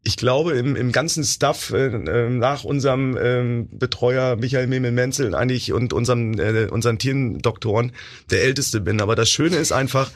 ich 0.04 0.18
glaube, 0.18 0.54
im, 0.54 0.76
im 0.76 0.92
ganzen 0.92 1.24
Staff 1.24 1.72
äh, 1.72 1.88
äh, 1.88 2.30
nach 2.30 2.64
unserem 2.64 3.18
ähm, 3.20 3.68
Betreuer 3.72 4.36
Michael 4.36 4.68
Memel-Menzel 4.68 5.36
eigentlich 5.36 5.74
und 5.74 5.94
unserem, 5.94 6.40
äh, 6.40 6.68
unseren 6.68 7.00
Tierendoktoren 7.00 7.92
der 8.30 8.44
Älteste 8.44 8.82
bin. 8.82 9.02
Aber 9.02 9.16
das 9.16 9.30
Schöne 9.30 9.58
ist 9.58 9.72
einfach, 9.72 10.12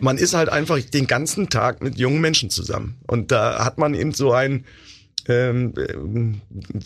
man 0.00 0.16
ist 0.16 0.34
halt 0.34 0.48
einfach 0.48 0.80
den 0.80 1.06
ganzen 1.06 1.48
Tag 1.48 1.82
mit 1.82 1.98
jungen 1.98 2.20
Menschen 2.20 2.50
zusammen. 2.50 2.98
Und 3.06 3.32
da 3.32 3.64
hat 3.64 3.78
man 3.78 3.94
eben 3.94 4.12
so 4.12 4.32
ein 4.32 4.64
ähm, 5.30 5.74
ähm, 5.76 6.40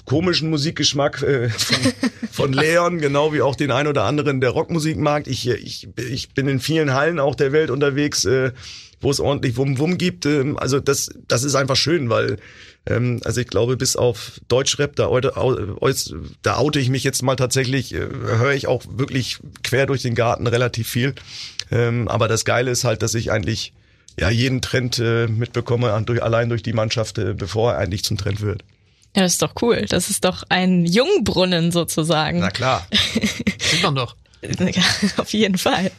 komischen 0.05 0.51
Musikgeschmack 0.51 1.23
äh, 1.23 1.49
von, 1.49 1.93
von 2.31 2.53
Leon, 2.53 2.99
genau 3.01 3.33
wie 3.33 3.41
auch 3.43 3.57
den 3.57 3.71
ein 3.71 3.87
oder 3.87 4.05
anderen, 4.05 4.41
der 4.41 4.51
Rockmusik 4.51 4.99
mag. 4.99 5.27
Ich, 5.27 5.49
äh, 5.49 5.55
ich, 5.55 5.89
ich 5.97 6.31
bin 6.35 6.47
in 6.49 6.61
vielen 6.61 6.93
Hallen 6.95 7.19
auch 7.19 7.35
der 7.35 7.53
Welt 7.53 7.71
unterwegs, 7.71 8.25
äh, 8.25 8.53
wo 9.01 9.11
es 9.11 9.21
ordentlich 9.21 9.57
Wum-Wum 9.57 9.99
gibt. 9.99 10.27
Ähm, 10.27 10.59
also 10.59 10.79
das, 10.81 11.11
das 11.29 11.43
ist 11.45 11.55
einfach 11.55 11.77
schön, 11.77 12.11
weil 12.11 12.37
ähm, 12.87 13.21
also 13.25 13.41
ich 13.41 13.47
glaube, 13.47 13.77
bis 13.79 13.97
auf 13.97 14.33
Deutschrap, 14.49 14.95
da, 14.97 15.07
aus- 15.07 16.15
da 16.43 16.57
oute 16.59 16.81
ich 16.81 16.91
mich 16.91 17.03
jetzt 17.05 17.23
mal 17.23 17.37
tatsächlich, 17.37 17.95
äh, 17.95 17.99
höre 17.99 18.53
ich 18.53 18.67
auch 18.67 18.83
wirklich 18.91 19.39
quer 19.63 19.87
durch 19.87 20.03
den 20.03 20.15
Garten 20.15 20.47
relativ 20.47 20.89
viel. 20.89 21.15
Ähm, 21.71 22.09
aber 22.09 22.29
das 22.29 22.45
Geile 22.45 22.71
ist 22.71 22.85
halt, 22.85 23.01
dass 23.03 23.15
ich 23.15 23.33
eigentlich 23.33 23.73
ja 24.19 24.31
jeden 24.31 24.61
Trend 24.63 24.99
äh, 24.99 25.27
mitbekomme, 25.27 25.93
an- 25.93 26.07
durch, 26.07 26.23
allein 26.23 26.49
durch 26.49 26.63
die 26.63 26.73
Mannschaft, 26.73 27.19
äh, 27.19 27.35
bevor 27.35 27.73
er 27.73 27.79
eigentlich 27.79 28.05
zum 28.05 28.17
Trend 28.17 28.41
wird. 28.41 28.63
Ja, 29.17 29.23
das 29.23 29.35
ist 29.35 29.43
doch 29.43 29.53
cool. 29.63 29.87
Das 29.89 30.11
ist 30.11 30.25
doch 30.25 30.43
ein 30.49 30.85
Jungbrunnen 30.85 31.71
sozusagen. 31.71 32.41
Na 32.41 32.51
klar. 32.51 32.87
Sieht 33.61 33.83
man 33.83 33.95
doch. 33.95 34.17
Ja, 34.59 34.83
auf 35.17 35.33
jeden 35.33 35.59
Fall. 35.59 35.91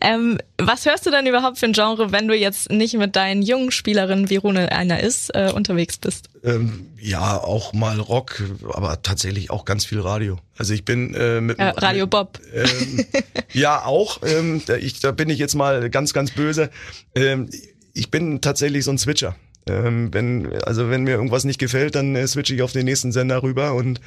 Ähm, 0.00 0.38
was 0.58 0.86
hörst 0.86 1.06
du 1.06 1.10
denn 1.10 1.26
überhaupt 1.26 1.58
für 1.58 1.66
ein 1.66 1.72
Genre, 1.72 2.12
wenn 2.12 2.28
du 2.28 2.34
jetzt 2.34 2.70
nicht 2.70 2.94
mit 2.94 3.16
deinen 3.16 3.42
jungen 3.42 3.70
Spielerinnen, 3.70 4.30
wie 4.30 4.36
Rune 4.36 4.72
einer 4.72 5.00
ist, 5.00 5.34
äh, 5.34 5.50
unterwegs 5.54 5.98
bist? 5.98 6.28
Ähm, 6.42 6.86
ja, 7.00 7.38
auch 7.38 7.72
mal 7.72 7.98
Rock, 8.00 8.42
aber 8.72 9.02
tatsächlich 9.02 9.50
auch 9.50 9.64
ganz 9.64 9.84
viel 9.84 10.00
Radio. 10.00 10.38
Also 10.56 10.74
ich 10.74 10.84
bin 10.84 11.14
äh, 11.14 11.40
mit 11.40 11.58
Äh, 11.58 11.68
Radio 11.76 12.06
Bob. 12.06 12.40
Ähm, 12.52 13.06
ja, 13.52 13.84
auch. 13.84 14.20
Ähm, 14.24 14.62
da, 14.66 14.76
ich, 14.76 15.00
da 15.00 15.12
bin 15.12 15.30
ich 15.30 15.38
jetzt 15.38 15.54
mal 15.54 15.90
ganz, 15.90 16.12
ganz 16.12 16.32
böse. 16.32 16.70
Ähm, 17.14 17.48
ich 17.94 18.10
bin 18.10 18.40
tatsächlich 18.40 18.84
so 18.84 18.90
ein 18.90 18.98
Switcher. 18.98 19.36
Ähm, 19.68 20.12
wenn, 20.12 20.52
also 20.62 20.90
wenn 20.90 21.04
mir 21.04 21.12
irgendwas 21.12 21.44
nicht 21.44 21.58
gefällt, 21.58 21.94
dann 21.94 22.14
äh, 22.16 22.26
switche 22.26 22.54
ich 22.54 22.62
auf 22.62 22.72
den 22.72 22.84
nächsten 22.84 23.12
Sender 23.12 23.42
rüber 23.42 23.74
und 23.74 24.00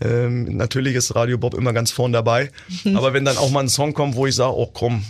ähm, 0.00 0.56
natürlich 0.56 0.94
ist 0.94 1.14
Radio 1.14 1.38
Bob 1.38 1.54
immer 1.54 1.72
ganz 1.72 1.90
vorn 1.90 2.12
dabei. 2.12 2.50
Aber 2.94 3.12
wenn 3.12 3.24
dann 3.24 3.36
auch 3.36 3.50
mal 3.50 3.60
ein 3.60 3.68
Song 3.68 3.94
kommt, 3.94 4.16
wo 4.16 4.26
ich 4.26 4.34
sage, 4.34 4.56
oh 4.56 4.70
komm, 4.72 5.04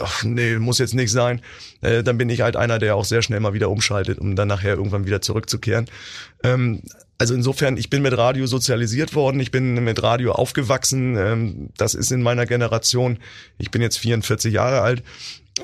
ach, 0.00 0.24
nee, 0.24 0.58
muss 0.58 0.78
jetzt 0.78 0.94
nicht 0.94 1.12
sein, 1.12 1.40
äh, 1.80 2.02
dann 2.02 2.18
bin 2.18 2.28
ich 2.28 2.40
halt 2.40 2.56
einer, 2.56 2.78
der 2.78 2.96
auch 2.96 3.04
sehr 3.04 3.22
schnell 3.22 3.40
mal 3.40 3.54
wieder 3.54 3.70
umschaltet, 3.70 4.18
um 4.18 4.36
dann 4.36 4.48
nachher 4.48 4.74
irgendwann 4.74 5.06
wieder 5.06 5.20
zurückzukehren. 5.20 5.86
Ähm, 6.42 6.82
also 7.16 7.32
insofern, 7.34 7.76
ich 7.76 7.90
bin 7.90 8.02
mit 8.02 8.16
Radio 8.18 8.46
sozialisiert 8.46 9.14
worden, 9.14 9.38
ich 9.38 9.52
bin 9.52 9.74
mit 9.84 10.02
Radio 10.02 10.32
aufgewachsen. 10.32 11.16
Ähm, 11.16 11.68
das 11.76 11.94
ist 11.94 12.10
in 12.10 12.22
meiner 12.22 12.44
Generation. 12.44 13.18
Ich 13.58 13.70
bin 13.70 13.82
jetzt 13.82 13.98
44 13.98 14.52
Jahre 14.52 14.80
alt 14.80 15.02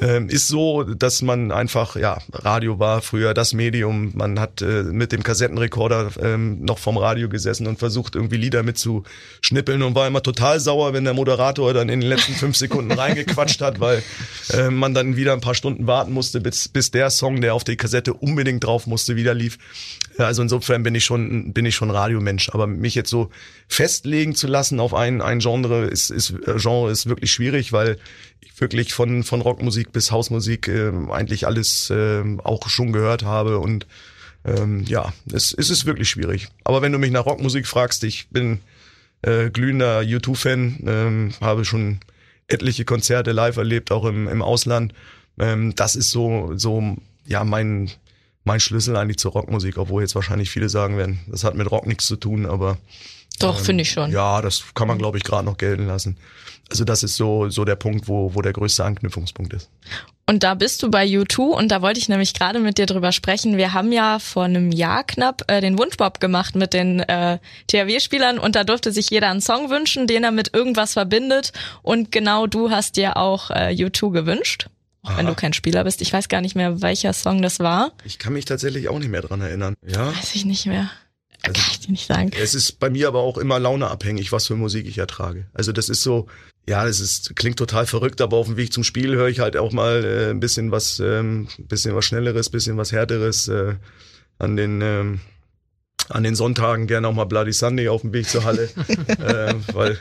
ähm, 0.00 0.28
ist 0.28 0.46
so, 0.46 0.84
dass 0.84 1.20
man 1.20 1.50
einfach, 1.50 1.96
ja, 1.96 2.18
Radio 2.32 2.78
war 2.78 3.02
früher 3.02 3.34
das 3.34 3.52
Medium. 3.52 4.12
Man 4.14 4.38
hat 4.38 4.62
äh, 4.62 4.84
mit 4.84 5.10
dem 5.10 5.24
Kassettenrekorder 5.24 6.12
ähm, 6.22 6.62
noch 6.62 6.78
vom 6.78 6.96
Radio 6.96 7.28
gesessen 7.28 7.66
und 7.66 7.80
versucht 7.80 8.14
irgendwie 8.14 8.36
Lieder 8.36 8.62
mitzuschnippeln 8.62 9.82
und 9.82 9.96
war 9.96 10.06
immer 10.06 10.22
total 10.22 10.60
sauer, 10.60 10.92
wenn 10.92 11.04
der 11.04 11.14
Moderator 11.14 11.74
dann 11.74 11.88
in 11.88 12.00
den 12.00 12.08
letzten 12.08 12.34
fünf 12.34 12.56
Sekunden 12.56 12.92
reingequatscht 12.92 13.60
hat, 13.62 13.80
weil 13.80 14.02
äh, 14.52 14.70
man 14.70 14.94
dann 14.94 15.16
wieder 15.16 15.32
ein 15.32 15.40
paar 15.40 15.56
Stunden 15.56 15.88
warten 15.88 16.12
musste, 16.12 16.40
bis, 16.40 16.68
bis 16.68 16.92
der 16.92 17.10
Song, 17.10 17.40
der 17.40 17.54
auf 17.54 17.64
die 17.64 17.76
Kassette 17.76 18.14
unbedingt 18.14 18.62
drauf 18.62 18.86
musste, 18.86 19.16
wieder 19.16 19.34
lief. 19.34 19.58
Also 20.18 20.42
insofern 20.42 20.84
bin 20.84 20.94
ich 20.94 21.04
schon, 21.04 21.52
bin 21.52 21.66
ich 21.66 21.74
schon 21.74 21.90
Radiomensch. 21.90 22.50
Aber 22.50 22.68
mich 22.68 22.94
jetzt 22.94 23.10
so 23.10 23.30
festlegen 23.66 24.36
zu 24.36 24.46
lassen 24.46 24.78
auf 24.78 24.94
ein, 24.94 25.20
ein 25.20 25.40
Genre 25.40 25.86
ist, 25.86 26.10
ist, 26.10 26.30
äh, 26.30 26.58
Genre 26.58 26.92
ist 26.92 27.06
wirklich 27.06 27.32
schwierig, 27.32 27.72
weil 27.72 27.98
wirklich 28.56 28.92
von, 28.92 29.22
von 29.22 29.40
Rockmusik 29.40 29.92
bis 29.92 30.10
Hausmusik 30.10 30.68
äh, 30.68 30.92
eigentlich 31.10 31.46
alles 31.46 31.90
äh, 31.90 32.22
auch 32.44 32.68
schon 32.68 32.92
gehört 32.92 33.24
habe 33.24 33.58
und 33.58 33.86
ähm, 34.44 34.84
ja, 34.86 35.12
es, 35.32 35.52
es 35.52 35.70
ist 35.70 35.86
wirklich 35.86 36.08
schwierig. 36.08 36.48
Aber 36.64 36.82
wenn 36.82 36.92
du 36.92 36.98
mich 36.98 37.10
nach 37.10 37.26
Rockmusik 37.26 37.66
fragst, 37.66 38.04
ich 38.04 38.28
bin 38.28 38.60
äh, 39.22 39.50
glühender 39.50 40.00
U2-Fan, 40.00 40.84
ähm, 40.86 41.32
habe 41.40 41.64
schon 41.64 42.00
etliche 42.48 42.84
Konzerte 42.84 43.32
live 43.32 43.58
erlebt, 43.58 43.92
auch 43.92 44.04
im, 44.04 44.28
im 44.28 44.42
Ausland. 44.42 44.94
Ähm, 45.38 45.74
das 45.74 45.94
ist 45.94 46.10
so, 46.10 46.52
so 46.56 46.96
ja 47.26 47.44
mein, 47.44 47.90
mein 48.44 48.60
Schlüssel 48.60 48.96
eigentlich 48.96 49.18
zur 49.18 49.32
Rockmusik, 49.32 49.76
obwohl 49.76 50.02
jetzt 50.02 50.14
wahrscheinlich 50.14 50.50
viele 50.50 50.68
sagen 50.68 50.96
werden, 50.96 51.20
das 51.26 51.44
hat 51.44 51.54
mit 51.54 51.70
Rock 51.70 51.86
nichts 51.86 52.06
zu 52.06 52.16
tun, 52.16 52.46
aber 52.46 52.78
doch, 53.42 53.58
ähm, 53.58 53.64
finde 53.64 53.82
ich 53.82 53.90
schon. 53.90 54.10
Ja, 54.12 54.40
das 54.40 54.64
kann 54.74 54.88
man, 54.88 54.98
glaube 54.98 55.18
ich, 55.18 55.24
gerade 55.24 55.44
noch 55.44 55.58
gelten 55.58 55.86
lassen. 55.86 56.16
Also 56.70 56.84
das 56.84 57.02
ist 57.02 57.16
so, 57.16 57.48
so 57.48 57.64
der 57.64 57.76
Punkt, 57.76 58.06
wo, 58.06 58.34
wo 58.34 58.42
der 58.42 58.52
größte 58.52 58.84
Anknüpfungspunkt 58.84 59.52
ist. 59.52 59.68
Und 60.26 60.44
da 60.44 60.54
bist 60.54 60.80
du 60.84 60.90
bei 60.90 61.04
U2 61.04 61.40
und 61.40 61.72
da 61.72 61.82
wollte 61.82 61.98
ich 61.98 62.08
nämlich 62.08 62.34
gerade 62.34 62.60
mit 62.60 62.78
dir 62.78 62.86
drüber 62.86 63.10
sprechen. 63.10 63.56
Wir 63.56 63.72
haben 63.72 63.90
ja 63.90 64.20
vor 64.20 64.44
einem 64.44 64.70
Jahr 64.70 65.02
knapp 65.02 65.42
äh, 65.50 65.60
den 65.60 65.76
Wunschbob 65.76 66.20
gemacht 66.20 66.54
mit 66.54 66.72
den 66.72 67.00
äh, 67.00 67.38
THW-Spielern 67.66 68.38
und 68.38 68.54
da 68.54 68.62
durfte 68.62 68.92
sich 68.92 69.10
jeder 69.10 69.28
einen 69.28 69.40
Song 69.40 69.70
wünschen, 69.70 70.06
den 70.06 70.22
er 70.22 70.30
mit 70.30 70.54
irgendwas 70.54 70.92
verbindet. 70.92 71.52
Und 71.82 72.12
genau 72.12 72.46
du 72.46 72.70
hast 72.70 72.96
dir 72.96 73.16
auch 73.16 73.50
äh, 73.50 73.74
U2 73.76 74.12
gewünscht. 74.12 74.68
Auch 75.02 75.16
wenn 75.16 75.26
du 75.26 75.34
kein 75.34 75.54
Spieler 75.54 75.82
bist. 75.82 76.02
Ich 76.02 76.12
weiß 76.12 76.28
gar 76.28 76.42
nicht 76.42 76.54
mehr, 76.54 76.82
welcher 76.82 77.14
Song 77.14 77.40
das 77.42 77.58
war. 77.58 77.92
Ich 78.04 78.18
kann 78.18 78.34
mich 78.34 78.44
tatsächlich 78.44 78.88
auch 78.88 78.98
nicht 78.98 79.08
mehr 79.08 79.22
dran 79.22 79.40
erinnern. 79.40 79.74
Ja. 79.84 80.08
Weiß 80.14 80.34
ich 80.34 80.44
nicht 80.44 80.66
mehr. 80.66 80.90
Also, 81.42 81.60
Kann 81.60 81.70
ich 81.72 81.80
dir 81.80 81.90
nicht 81.92 82.06
sagen. 82.06 82.30
Es 82.38 82.54
ist 82.54 82.78
bei 82.78 82.90
mir 82.90 83.08
aber 83.08 83.20
auch 83.20 83.38
immer 83.38 83.58
launeabhängig, 83.58 84.32
was 84.32 84.46
für 84.46 84.56
Musik 84.56 84.86
ich 84.86 84.98
ertrage. 84.98 85.46
Also 85.54 85.72
das 85.72 85.88
ist 85.88 86.02
so, 86.02 86.26
ja, 86.68 86.84
das 86.84 87.00
ist 87.00 87.34
klingt 87.36 87.58
total 87.58 87.86
verrückt, 87.86 88.20
aber 88.20 88.36
auf 88.36 88.46
dem 88.46 88.56
Weg 88.56 88.72
zum 88.72 88.84
Spiel 88.84 89.14
höre 89.16 89.28
ich 89.28 89.40
halt 89.40 89.56
auch 89.56 89.72
mal 89.72 90.04
äh, 90.04 90.30
ein 90.30 90.40
bisschen 90.40 90.70
was, 90.70 91.00
ähm, 91.00 91.48
bisschen 91.58 91.94
was 91.94 92.04
Schnelleres, 92.04 92.50
bisschen 92.50 92.76
was 92.76 92.92
Härteres 92.92 93.48
äh, 93.48 93.76
an 94.38 94.56
den 94.56 94.80
ähm, 94.82 95.20
an 96.10 96.22
den 96.22 96.34
Sonntagen 96.34 96.86
gerne 96.86 97.08
auch 97.08 97.14
mal 97.14 97.24
Bloody 97.24 97.52
Sunday 97.52 97.88
auf 97.88 98.02
dem 98.02 98.12
Weg 98.12 98.28
zur 98.28 98.44
Halle, 98.44 98.64
äh, 99.08 99.54
weil 99.72 99.98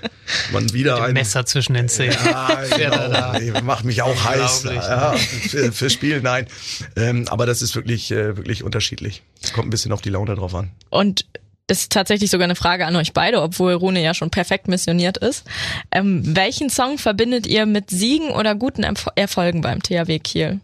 man 0.51 0.71
wieder 0.73 0.95
Mit 0.95 1.03
ein 1.03 1.13
Messer 1.13 1.45
zwischen 1.45 1.73
den 1.73 1.89
Zähnen. 1.89 2.17
Ja, 2.25 2.61
genau. 2.77 3.39
nee, 3.39 3.61
macht 3.61 3.85
mich 3.85 4.01
auch 4.01 4.23
heiß. 4.23 4.63
Ja, 4.63 5.13
für, 5.13 5.71
für 5.71 5.89
Spiel, 5.89 6.21
nein. 6.21 6.47
Ähm, 6.95 7.27
aber 7.29 7.45
das 7.45 7.61
ist 7.61 7.75
wirklich, 7.75 8.11
äh, 8.11 8.37
wirklich 8.37 8.63
unterschiedlich. 8.63 9.23
Es 9.41 9.53
kommt 9.53 9.67
ein 9.67 9.71
bisschen 9.71 9.91
auf 9.91 10.01
die 10.01 10.09
Laune 10.09 10.35
drauf 10.35 10.55
an. 10.55 10.71
Und 10.89 11.25
das 11.67 11.81
ist 11.81 11.91
tatsächlich 11.91 12.31
sogar 12.31 12.45
eine 12.45 12.55
Frage 12.55 12.87
an 12.87 12.95
euch 12.95 13.13
beide, 13.13 13.41
obwohl 13.41 13.73
Rune 13.73 14.01
ja 14.01 14.15
schon 14.15 14.31
perfekt 14.31 14.67
missioniert 14.67 15.17
ist. 15.17 15.43
Ähm, 15.91 16.35
welchen 16.35 16.71
Song 16.71 16.97
verbindet 16.97 17.45
ihr 17.45 17.67
mit 17.67 17.91
Siegen 17.91 18.31
oder 18.31 18.55
guten 18.55 18.83
Erf 18.83 19.07
Erfolgen 19.15 19.61
beim 19.61 19.83
THW 19.83 20.17
Kiel? 20.19 20.59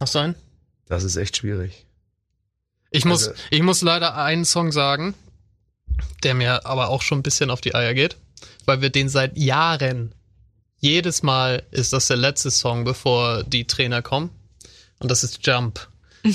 Hast 0.00 0.14
du 0.14 0.18
einen? 0.18 0.34
Das 0.88 1.04
ist 1.04 1.16
echt 1.16 1.36
schwierig. 1.36 1.86
Ich 2.90 3.04
muss, 3.04 3.28
also, 3.28 3.40
ich 3.50 3.62
muss 3.62 3.82
leider 3.82 4.16
einen 4.16 4.44
Song 4.44 4.72
sagen, 4.72 5.14
der 6.22 6.34
mir 6.34 6.66
aber 6.66 6.88
auch 6.88 7.02
schon 7.02 7.18
ein 7.18 7.22
bisschen 7.22 7.50
auf 7.50 7.60
die 7.60 7.74
Eier 7.74 7.94
geht, 7.94 8.16
weil 8.64 8.80
wir 8.80 8.90
den 8.90 9.08
seit 9.08 9.36
Jahren, 9.36 10.14
jedes 10.78 11.22
Mal 11.22 11.64
ist 11.70 11.92
das 11.92 12.06
der 12.06 12.16
letzte 12.16 12.50
Song, 12.50 12.84
bevor 12.84 13.42
die 13.44 13.66
Trainer 13.66 14.00
kommen. 14.00 14.30
Und 15.00 15.10
das 15.10 15.24
ist 15.24 15.46
Jump. 15.46 15.88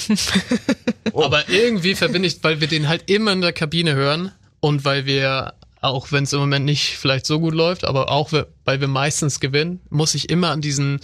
oh. 1.14 1.24
Aber 1.24 1.50
irgendwie 1.50 1.96
verbinde 1.96 2.28
ich, 2.28 2.44
weil 2.44 2.62
wir 2.62 2.68
den 2.68 2.88
halt 2.88 3.10
immer 3.10 3.34
in 3.34 3.42
der 3.42 3.54
Kabine 3.54 3.94
hören 3.94 4.32
und 4.60 4.86
weil 4.86 5.06
wir, 5.06 5.54
auch 5.82 6.12
wenn 6.12 6.24
es 6.24 6.34
im 6.34 6.40
Moment 6.40 6.66
nicht 6.66 6.98
vielleicht 6.98 7.26
so 7.26 7.40
gut 7.40 7.54
läuft, 7.54 7.84
aber 7.84 8.10
auch 8.10 8.32
weil 8.32 8.80
wir 8.80 8.88
meistens 8.88 9.40
gewinnen, 9.40 9.82
muss 9.90 10.16
ich 10.16 10.30
immer 10.30 10.52
an 10.52 10.62
diesen 10.62 11.00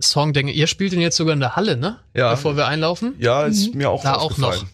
Song 0.00 0.32
denke. 0.32 0.52
Ihr 0.52 0.66
spielt 0.66 0.92
ihn 0.92 1.00
jetzt 1.00 1.16
sogar 1.16 1.34
in 1.34 1.40
der 1.40 1.56
Halle, 1.56 1.76
ne? 1.76 1.98
Ja. 2.14 2.30
Bevor 2.32 2.56
wir 2.56 2.66
einlaufen. 2.66 3.14
Ja, 3.18 3.44
ist 3.44 3.72
mhm. 3.72 3.78
mir 3.78 3.90
auch 3.90 4.02
Da 4.02 4.14
auch 4.14 4.36
noch. 4.38 4.64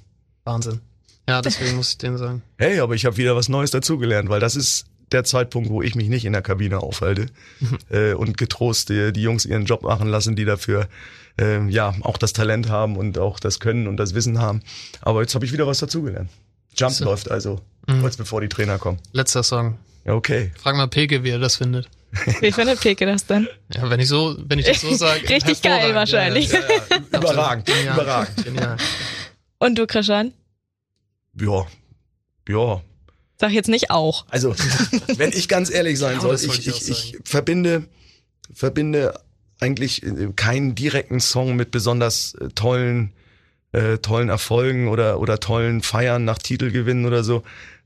Wahnsinn. 0.44 0.80
Ja, 1.28 1.42
deswegen 1.42 1.76
muss 1.76 1.90
ich 1.90 1.98
den 1.98 2.16
sagen. 2.16 2.42
Hey, 2.58 2.80
aber 2.80 2.94
ich 2.94 3.04
habe 3.04 3.16
wieder 3.18 3.36
was 3.36 3.48
Neues 3.48 3.70
dazugelernt, 3.70 4.30
weil 4.30 4.40
das 4.40 4.56
ist 4.56 4.86
der 5.12 5.24
Zeitpunkt, 5.24 5.70
wo 5.70 5.82
ich 5.82 5.94
mich 5.94 6.08
nicht 6.08 6.24
in 6.24 6.32
der 6.32 6.42
Kabine 6.42 6.82
aufhalte 6.82 7.26
äh, 7.90 8.14
und 8.14 8.38
getrost 8.38 8.88
die, 8.88 9.12
die, 9.12 9.22
Jungs 9.22 9.44
ihren 9.44 9.64
Job 9.64 9.82
machen 9.82 10.08
lassen, 10.08 10.36
die 10.36 10.44
dafür 10.44 10.88
äh, 11.38 11.66
ja 11.68 11.94
auch 12.02 12.16
das 12.16 12.32
Talent 12.32 12.68
haben 12.68 12.96
und 12.96 13.18
auch 13.18 13.40
das 13.40 13.60
Können 13.60 13.86
und 13.86 13.96
das 13.98 14.14
Wissen 14.14 14.40
haben. 14.40 14.62
Aber 15.00 15.20
jetzt 15.20 15.34
habe 15.34 15.44
ich 15.44 15.52
wieder 15.52 15.66
was 15.66 15.78
dazugelernt. 15.78 16.30
Jump 16.74 16.92
so. 16.92 17.04
läuft 17.04 17.30
also, 17.30 17.60
mhm. 17.86 18.00
kurz 18.00 18.16
bevor 18.16 18.40
die 18.40 18.48
Trainer 18.48 18.78
kommen. 18.78 18.98
Letzter 19.12 19.42
Song. 19.42 19.78
Ja, 20.04 20.14
okay. 20.14 20.52
Frag 20.56 20.76
mal 20.76 20.88
Peke, 20.88 21.24
wie 21.24 21.30
er 21.30 21.38
das 21.38 21.56
findet. 21.56 21.88
Wie 22.40 22.52
findet 22.52 22.80
Peke 22.80 23.06
das 23.06 23.26
denn? 23.26 23.48
Ja, 23.74 23.88
wenn 23.90 24.00
ich 24.00 24.08
so, 24.08 24.36
wenn 24.46 24.58
ich 24.58 24.66
das 24.66 24.80
so 24.80 24.94
sage. 24.94 25.20
Richtig 25.28 25.62
geil 25.62 25.94
wahrscheinlich. 25.94 26.50
Ja, 26.50 26.60
ja, 26.60 27.18
überragend, 27.18 27.66
Genial. 27.66 27.94
überragend. 27.94 28.44
Genial. 28.44 28.76
Und 29.58 29.78
du, 29.78 29.86
Christian? 29.86 30.32
Ja, 31.40 31.66
ja. 32.48 32.82
Sag 33.40 33.52
jetzt 33.52 33.68
nicht 33.68 33.90
auch. 33.90 34.26
Also, 34.30 34.54
wenn 35.16 35.30
ich 35.30 35.48
ganz 35.48 35.70
ehrlich 35.70 35.98
sein 35.98 36.20
soll, 36.20 36.34
ich, 36.34 36.66
ich, 36.66 36.88
ich 36.88 37.18
verbinde, 37.24 37.84
verbinde 38.52 39.14
eigentlich 39.60 40.02
keinen 40.36 40.74
direkten 40.74 41.20
Song 41.20 41.56
mit 41.56 41.70
besonders 41.70 42.34
äh, 42.34 42.48
tollen, 42.48 43.12
äh, 43.72 43.98
tollen 43.98 44.28
Erfolgen 44.28 44.88
oder, 44.88 45.20
oder 45.20 45.40
tollen 45.40 45.82
Feiern 45.82 46.24
nach 46.24 46.38
Titelgewinnen 46.38 47.06
oder 47.06 47.24
so. 47.24 47.42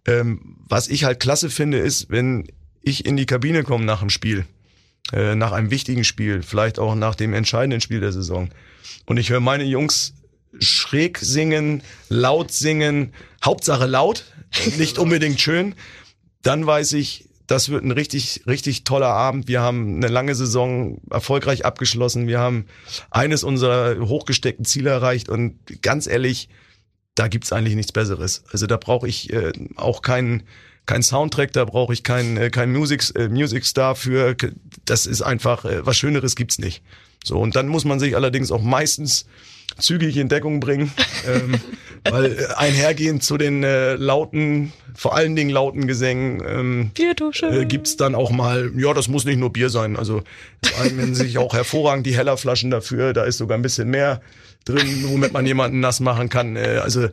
Ähm, 0.07 0.57
was 0.69 0.89
ich 0.89 1.05
halt 1.05 1.21
klasse 1.21 1.51
finde, 1.51 1.79
ist, 1.79 2.11
wenn 2.11 2.47
ich 2.83 3.07
in 3.07 3.17
die 3.17 3.27
Kabine 3.27 3.65
komme 3.65 3.85
nach 3.85 4.01
einem 4.01 4.11
Spiel, 4.11 4.45
äh, 5.13 5.35
nach 5.35 5.53
einem 5.53 5.71
wichtigen 5.71 6.05
Spiel, 6.05 6.43
vielleicht 6.43 6.79
auch 6.79 6.95
nach 6.95 7.15
dem 7.15 7.35
entscheidenden 7.35 7.81
Spiel 7.81 8.01
der 8.01 8.13
Saison. 8.13 8.51
Und 9.07 9.17
ich 9.17 9.31
höre 9.31 9.41
meine 9.41 9.65
Jungs 9.65 10.15
schräg 10.59 11.19
singen, 11.19 11.83
laut 12.09 12.53
singen, 12.53 13.13
Hauptsache 13.45 13.87
laut, 13.87 14.25
nicht 14.79 14.99
unbedingt 14.99 15.41
schön. 15.41 15.75
Dann 16.43 16.67
weiß 16.67 16.95
ich, 16.95 17.29
das 17.47 17.69
wird 17.69 17.85
ein 17.85 17.91
richtig, 17.91 18.43
richtig 18.47 18.85
toller 18.85 19.09
Abend. 19.09 19.49
Wir 19.49 19.61
haben 19.61 19.97
eine 19.97 20.09
lange 20.09 20.35
Saison 20.35 21.01
erfolgreich 21.11 21.65
abgeschlossen. 21.65 22.27
Wir 22.27 22.39
haben 22.39 22.67
eines 23.11 23.45
unserer 23.45 23.99
hochgesteckten 24.09 24.65
Ziele 24.65 24.91
erreicht 24.91 25.29
und 25.29 25.59
ganz 25.83 26.07
ehrlich, 26.07 26.49
da 27.15 27.29
gibt's 27.29 27.53
eigentlich 27.53 27.75
nichts 27.75 27.93
Besseres. 27.93 28.45
Also 28.51 28.67
da 28.67 28.77
brauche 28.77 29.07
ich 29.07 29.33
äh, 29.33 29.53
auch 29.77 30.03
keinen 30.03 30.45
kein 30.87 31.03
Soundtrack, 31.03 31.53
da 31.53 31.65
brauche 31.65 31.93
ich 31.93 32.03
keinen 32.03 32.37
äh, 32.37 32.51
kein 32.51 32.73
Music, 32.73 33.15
äh, 33.15 33.29
Music 33.29 33.65
Star 33.65 33.95
für. 33.95 34.37
Das 34.85 35.07
ist 35.07 35.23
einfach, 35.23 35.65
äh, 35.65 35.87
was 35.87 35.97
Schöneres 35.97 36.37
gibt's 36.37 36.59
nicht. 36.59 36.83
So, 37.25 37.39
und 37.39 37.55
dann 37.55 37.69
muss 37.69 37.85
man 37.85 38.01
sich 38.01 38.17
allerdings 38.17 38.51
auch 38.51 38.63
meistens 38.63 39.27
zügig 39.79 40.17
in 40.17 40.29
Deckung 40.29 40.61
bringen, 40.61 40.93
ähm, 41.27 41.61
weil 42.11 42.33
äh, 42.33 42.47
einhergehend 42.57 43.23
zu 43.23 43.39
den 43.39 43.63
äh, 43.63 43.95
lauten, 43.95 44.73
vor 44.95 45.15
allen 45.15 45.37
Dingen 45.37 45.51
lauten 45.51 45.87
Gesängen 45.87 46.43
ähm, 46.47 46.91
äh, 47.43 47.65
gibt's 47.65 47.97
dann 47.97 48.15
auch 48.15 48.31
mal, 48.31 48.73
ja, 48.77 48.93
das 48.93 49.09
muss 49.09 49.25
nicht 49.25 49.39
nur 49.39 49.53
Bier 49.53 49.71
sein, 49.71 49.97
also 49.97 50.23
eignen 50.81 51.15
sich 51.15 51.39
auch 51.39 51.55
hervorragend 51.55 52.07
die 52.07 52.17
Hellerflaschen 52.17 52.71
dafür, 52.71 53.13
da 53.13 53.25
ist 53.25 53.39
sogar 53.39 53.57
ein 53.57 53.63
bisschen 53.63 53.89
mehr 53.89 54.21
drin, 54.65 55.05
womit 55.07 55.33
man 55.33 55.47
jemanden 55.47 55.81
nass 55.81 56.01
machen 56.01 56.29
kann, 56.29 56.57
äh, 56.57 56.81
also 56.83 57.09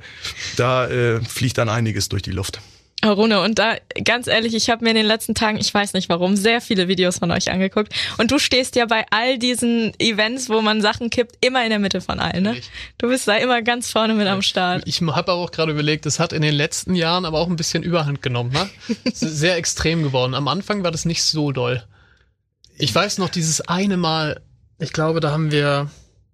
da 0.58 0.88
äh, 0.88 1.22
fliegt 1.22 1.58
dann 1.58 1.70
einiges 1.70 2.10
durch 2.10 2.24
die 2.24 2.32
Luft. 2.32 2.62
Rune, 3.06 3.42
und 3.42 3.60
da, 3.60 3.78
ganz 4.04 4.28
ehrlich, 4.28 4.54
ich 4.54 4.70
habe 4.70 4.84
mir 4.84 4.90
in 4.90 4.98
den 4.98 5.06
letzten 5.06 5.34
Tagen, 5.34 5.58
ich 5.58 5.74
weiß 5.74 5.94
nicht 5.94 6.10
warum, 6.10 6.36
sehr 6.36 6.60
viele 6.60 6.88
Videos 6.88 7.20
von 7.20 7.32
euch 7.32 7.50
angeguckt. 7.50 7.94
Und 8.18 8.32
du 8.32 8.40
stehst 8.40 8.76
ja 8.76 8.86
bei 8.86 9.06
all 9.10 9.38
diesen 9.38 9.94
Events, 10.00 10.50
wo 10.50 10.62
man 10.62 10.82
Sachen 10.82 11.10
kippt, 11.10 11.38
immer 11.40 11.64
in 11.64 11.70
der 11.70 11.80
Mitte 11.80 12.02
von 12.02 12.20
allen, 12.20 12.44
ne? 12.44 12.62
Du 12.98 13.08
bist 13.08 13.28
da 13.28 13.36
immer 13.36 13.62
ganz 13.62 13.90
vorne 13.90 14.14
mit 14.16 14.28
am 14.28 14.42
Start. 14.42 14.84
Ich 14.86 15.02
habe 15.02 15.32
auch 15.32 15.52
gerade 15.52 15.72
überlegt, 15.72 16.06
das 16.06 16.20
hat 16.20 16.34
in 16.34 16.42
den 16.42 16.54
letzten 16.54 16.94
Jahren 16.94 17.24
aber 17.24 17.40
auch 17.40 17.48
ein 17.48 17.56
bisschen 17.56 17.84
Überhand 17.84 18.22
genommen, 18.22 18.52
ne? 18.52 18.70
sehr 19.14 19.56
extrem 19.56 20.04
geworden. 20.04 20.34
Am 20.34 20.48
Anfang 20.50 20.84
war 20.84 20.92
das 20.92 21.06
nicht 21.06 21.24
so 21.24 21.52
doll. 21.54 21.84
Ich 22.78 22.94
weiß 22.94 23.18
noch, 23.18 23.30
dieses 23.30 23.62
eine 23.62 23.98
Mal, 23.98 24.42
ich 24.78 24.92
glaube, 24.92 25.20
da 25.22 25.32
haben 25.32 25.52
wir 25.52 25.90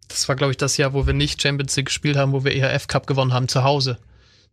das 0.08 0.28
war 0.28 0.36
glaube 0.36 0.52
ich 0.52 0.58
das 0.58 0.78
Jahr, 0.78 0.94
wo 0.94 1.06
wir 1.06 1.14
nicht 1.14 1.42
Champions 1.42 1.76
League 1.76 1.88
gespielt 1.88 2.18
haben, 2.18 2.32
wo 2.32 2.44
wir 2.44 2.56
ERF 2.56 2.88
Cup 2.88 3.08
gewonnen 3.08 3.34
haben 3.34 3.48
zu 3.48 3.64
Hause. 3.64 3.98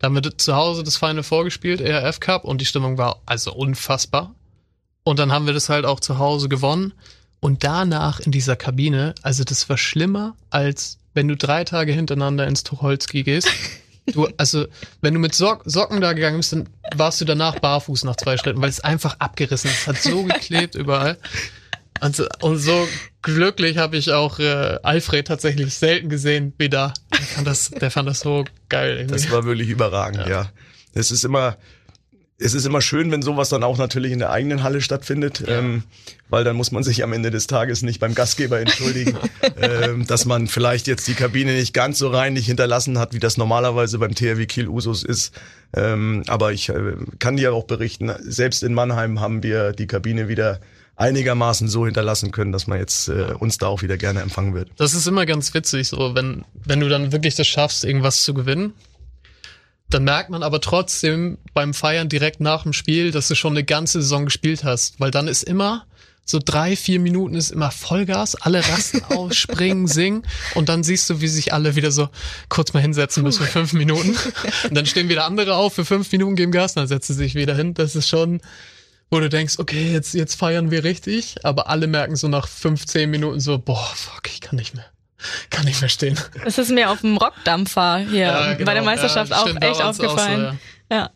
Da 0.03 0.07
haben 0.07 0.17
wir 0.17 0.37
zu 0.37 0.57
Hause 0.57 0.83
das 0.83 0.97
Final 0.97 1.23
vorgespielt, 1.23 1.81
ERF 1.81 2.19
Cup, 2.19 2.45
und 2.45 2.61
die 2.61 2.65
Stimmung 2.65 2.99
war 2.99 3.23
also 3.25 3.55
unfassbar. 3.55 4.35
Und 5.05 5.21
dann 5.21 5.31
haben 5.31 5.47
wir 5.47 5.55
das 5.55 5.69
halt 5.69 5.87
auch 5.87 6.01
zu 6.01 6.19
Hause 6.19 6.49
gewonnen. 6.49 6.93
Und 7.39 7.63
danach 7.63 8.19
in 8.19 8.33
dieser 8.33 8.57
Kabine, 8.57 9.15
also 9.23 9.45
das 9.45 9.69
war 9.69 9.79
schlimmer, 9.79 10.35
als 10.51 10.99
wenn 11.15 11.29
du 11.29 11.37
drei 11.37 11.63
Tage 11.63 11.93
hintereinander 11.93 12.49
ins 12.49 12.65
Tucholsky 12.65 13.23
gehst. 13.23 13.49
Du, 14.13 14.27
also, 14.39 14.67
wenn 15.03 15.15
du 15.15 15.21
mit 15.21 15.37
Sock 15.37 15.63
Socken 15.67 16.01
da 16.01 16.15
gegangen 16.15 16.39
bist, 16.39 16.53
dann 16.53 16.69
warst 16.97 17.21
du 17.21 17.25
danach 17.25 17.61
barfuß 17.61 18.03
nach 18.03 18.17
zwei 18.17 18.37
Schritten, 18.37 18.61
weil 18.61 18.71
es 18.71 18.81
einfach 18.81 19.21
abgerissen 19.21 19.71
ist. 19.71 19.83
Es 19.83 19.87
hat 19.87 19.99
so 19.99 20.25
geklebt 20.25 20.75
überall. 20.75 21.17
Und 22.01 22.17
so, 22.17 22.27
und 22.41 22.59
so 22.59 22.89
glücklich 23.23 23.79
habe 23.79 23.97
ich 23.97 24.11
auch 24.13 24.39
äh, 24.39 24.79
Alfred 24.83 25.27
tatsächlich 25.27 25.75
selten 25.75 26.09
gesehen 26.09 26.53
wie 26.59 26.69
da. 26.69 26.93
Der 27.13 27.21
fand 27.21 27.47
das, 27.47 27.71
der 27.71 27.91
fand 27.91 28.09
das 28.09 28.21
so 28.21 28.45
geil. 28.69 28.97
Irgendwie. 28.97 29.15
Das 29.15 29.31
war 29.31 29.45
wirklich 29.45 29.69
überragend, 29.69 30.27
ja. 30.27 30.51
Es 30.95 31.11
ist 31.11 31.25
immer, 31.25 31.57
es 32.43 32.55
ist 32.55 32.67
immer 32.67 32.81
schön, 32.81 33.11
wenn 33.11 33.23
sowas 33.23 33.49
dann 33.49 33.63
auch 33.63 33.79
natürlich 33.79 34.13
in 34.13 34.19
der 34.19 34.31
eigenen 34.31 34.63
Halle 34.63 34.81
stattfindet, 34.81 35.45
ähm, 35.47 35.85
weil 36.29 36.45
dann 36.45 36.57
muss 36.57 36.73
man 36.73 36.83
sich 36.83 37.03
am 37.05 37.13
Ende 37.13 37.31
des 37.31 37.47
Tages 37.47 37.83
nicht 37.83 38.01
beim 38.01 38.15
Gastgeber 38.15 38.59
entschuldigen, 38.59 39.17
ähm, 39.57 40.07
dass 40.07 40.25
man 40.25 40.49
vielleicht 40.49 40.87
jetzt 40.87 41.07
die 41.07 41.15
Kabine 41.15 41.55
nicht 41.55 41.73
ganz 41.73 41.99
so 41.99 42.09
reinlich 42.09 42.47
hinterlassen 42.47 42.99
hat, 42.99 43.15
wie 43.15 43.21
das 43.21 43.37
normalerweise 43.37 43.99
beim 43.99 44.15
THW 44.15 44.47
Kiel 44.47 44.69
Usus 44.69 45.05
ist. 45.05 45.33
Ähm, 45.75 46.25
aber 46.27 46.53
ich 46.53 46.69
äh, 46.69 46.97
kann 47.19 47.37
dir 47.37 47.55
auch 47.55 47.65
berichten, 47.65 48.13
selbst 48.23 48.63
in 48.63 48.75
Mannheim 48.75 49.21
haben 49.21 49.43
wir 49.43 49.73
die 49.73 49.87
Kabine 49.87 50.29
wieder 50.29 50.61
einigermaßen 51.03 51.69
so 51.69 51.85
hinterlassen 51.85 52.31
können, 52.31 52.53
dass 52.53 52.69
man 52.69 52.79
jetzt 52.79 53.09
äh, 53.09 53.35
uns 53.39 53.59
da 53.59 53.67
auch 53.67 53.83
wieder 53.83 53.97
gerne 53.97 54.21
empfangen 54.21 54.55
wird. 54.55 54.71
Das 54.77 54.95
ist 54.95 55.07
immer 55.07 55.27
ganz 55.27 55.53
witzig, 55.53 55.89
so 55.89 56.15
wenn, 56.15 56.45
wenn 56.65 56.79
du 56.79 56.89
dann 56.89 57.11
wirklich 57.11 57.35
das 57.35 57.49
schaffst, 57.49 57.85
irgendwas 57.85 58.23
zu 58.23 58.35
gewinnen. 58.35 58.73
Dann 59.91 60.05
merkt 60.05 60.31
man 60.31 60.43
aber 60.43 60.61
trotzdem 60.61 61.39
beim 61.53 61.75
Feiern 61.75 62.09
direkt 62.09 62.41
nach 62.41 62.63
dem 62.63 62.73
Spiel, 62.73 63.11
dass 63.11 63.29
du 63.29 63.35
schon 63.35 63.53
eine 63.53 63.65
ganze 63.65 64.01
Saison 64.01 64.25
gespielt 64.25 64.65
hast. 64.65 65.01
Weil 65.01 65.11
dann 65.11 65.29
ist 65.29 65.43
immer 65.43 65.87
so 66.25 66.39
drei, 66.43 66.77
vier 66.77 67.01
Minuten 67.01 67.35
ist 67.35 67.51
immer 67.51 67.73
Vollgas, 67.73 68.37
alle 68.37 68.61
rasten 68.67 69.03
aus, 69.09 69.37
springen, 69.37 69.89
singen 69.89 70.23
und 70.55 70.69
dann 70.69 70.85
siehst 70.85 71.11
du, 71.11 71.21
wie 71.21 71.27
sich 71.27 71.53
alle 71.53 71.75
wieder 71.75 71.91
so 71.91 72.09
kurz 72.49 72.73
mal 72.73 72.81
hinsetzen 72.81 73.25
müssen 73.25 73.45
für 73.45 73.51
fünf 73.51 73.73
Minuten. 73.73 74.17
Und 74.69 74.75
dann 74.77 74.87
stehen 74.87 75.09
wieder 75.09 75.25
andere 75.25 75.57
auf 75.57 75.75
für 75.75 75.85
fünf 75.85 76.11
Minuten, 76.13 76.37
geben 76.37 76.53
Gas, 76.53 76.75
dann 76.75 76.87
setzen 76.87 77.15
sie 77.15 77.25
sich 77.25 77.35
wieder 77.35 77.57
hin. 77.57 77.75
Das 77.75 77.97
ist 77.97 78.09
schon, 78.09 78.41
wo 79.13 79.21
du 79.21 79.29
denkst, 79.29 79.59
okay, 79.59 79.93
jetzt, 79.93 80.15
jetzt 80.15 80.35
feiern 80.37 80.71
wir 80.71 80.85
richtig, 80.85 81.37
aber 81.45 81.69
alle 81.69 81.87
merken 81.87 82.17
so 82.17 82.29
nach 82.29 82.49
fünf, 82.49 82.87
zehn 82.87 83.11
Minuten 83.11 83.41
so, 83.41 83.59
boah, 83.59 83.93
fuck, 83.95 84.23
ich 84.27 84.41
kann 84.41 84.57
nicht 84.57 84.75
mehr. 84.75 84.87
Kann 85.51 85.67
nicht 85.67 85.81
mehr 85.83 85.91
stehen. 85.91 86.19
Das 86.43 86.57
ist 86.59 86.71
mir 86.71 86.91
auf 86.91 87.03
dem 87.03 87.17
Rockdampfer 87.19 87.99
hier 87.99 88.21
Ja, 88.23 88.55
genau. 88.55 88.65
bei 88.67 88.75
der 88.75 88.83
Meisterschaft 88.83 89.31
Ja, 89.31 89.43
auch 89.43 89.47
echt 89.49 89.83
auch 89.83 89.93
so, 89.95 90.05
aufgefallen. 90.05 90.59
ja. 90.91 91.11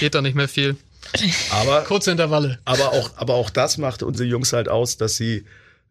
Geht 0.00 0.14
da 0.14 0.20
nicht 0.20 0.34
mehr 0.34 0.48
viel. 0.48 0.76
Aber 1.50 1.82
Kurze 1.82 2.10
Intervalle. 2.10 2.58
Aber 2.64 2.90
auch, 2.92 3.10
aber 3.16 3.34
auch 3.34 3.50
das 3.50 3.78
macht 3.78 4.02
unsere 4.02 4.28
Jungs 4.28 4.52
halt 4.52 4.68
aus, 4.68 4.96
dass 4.96 5.16
sie 5.16 5.44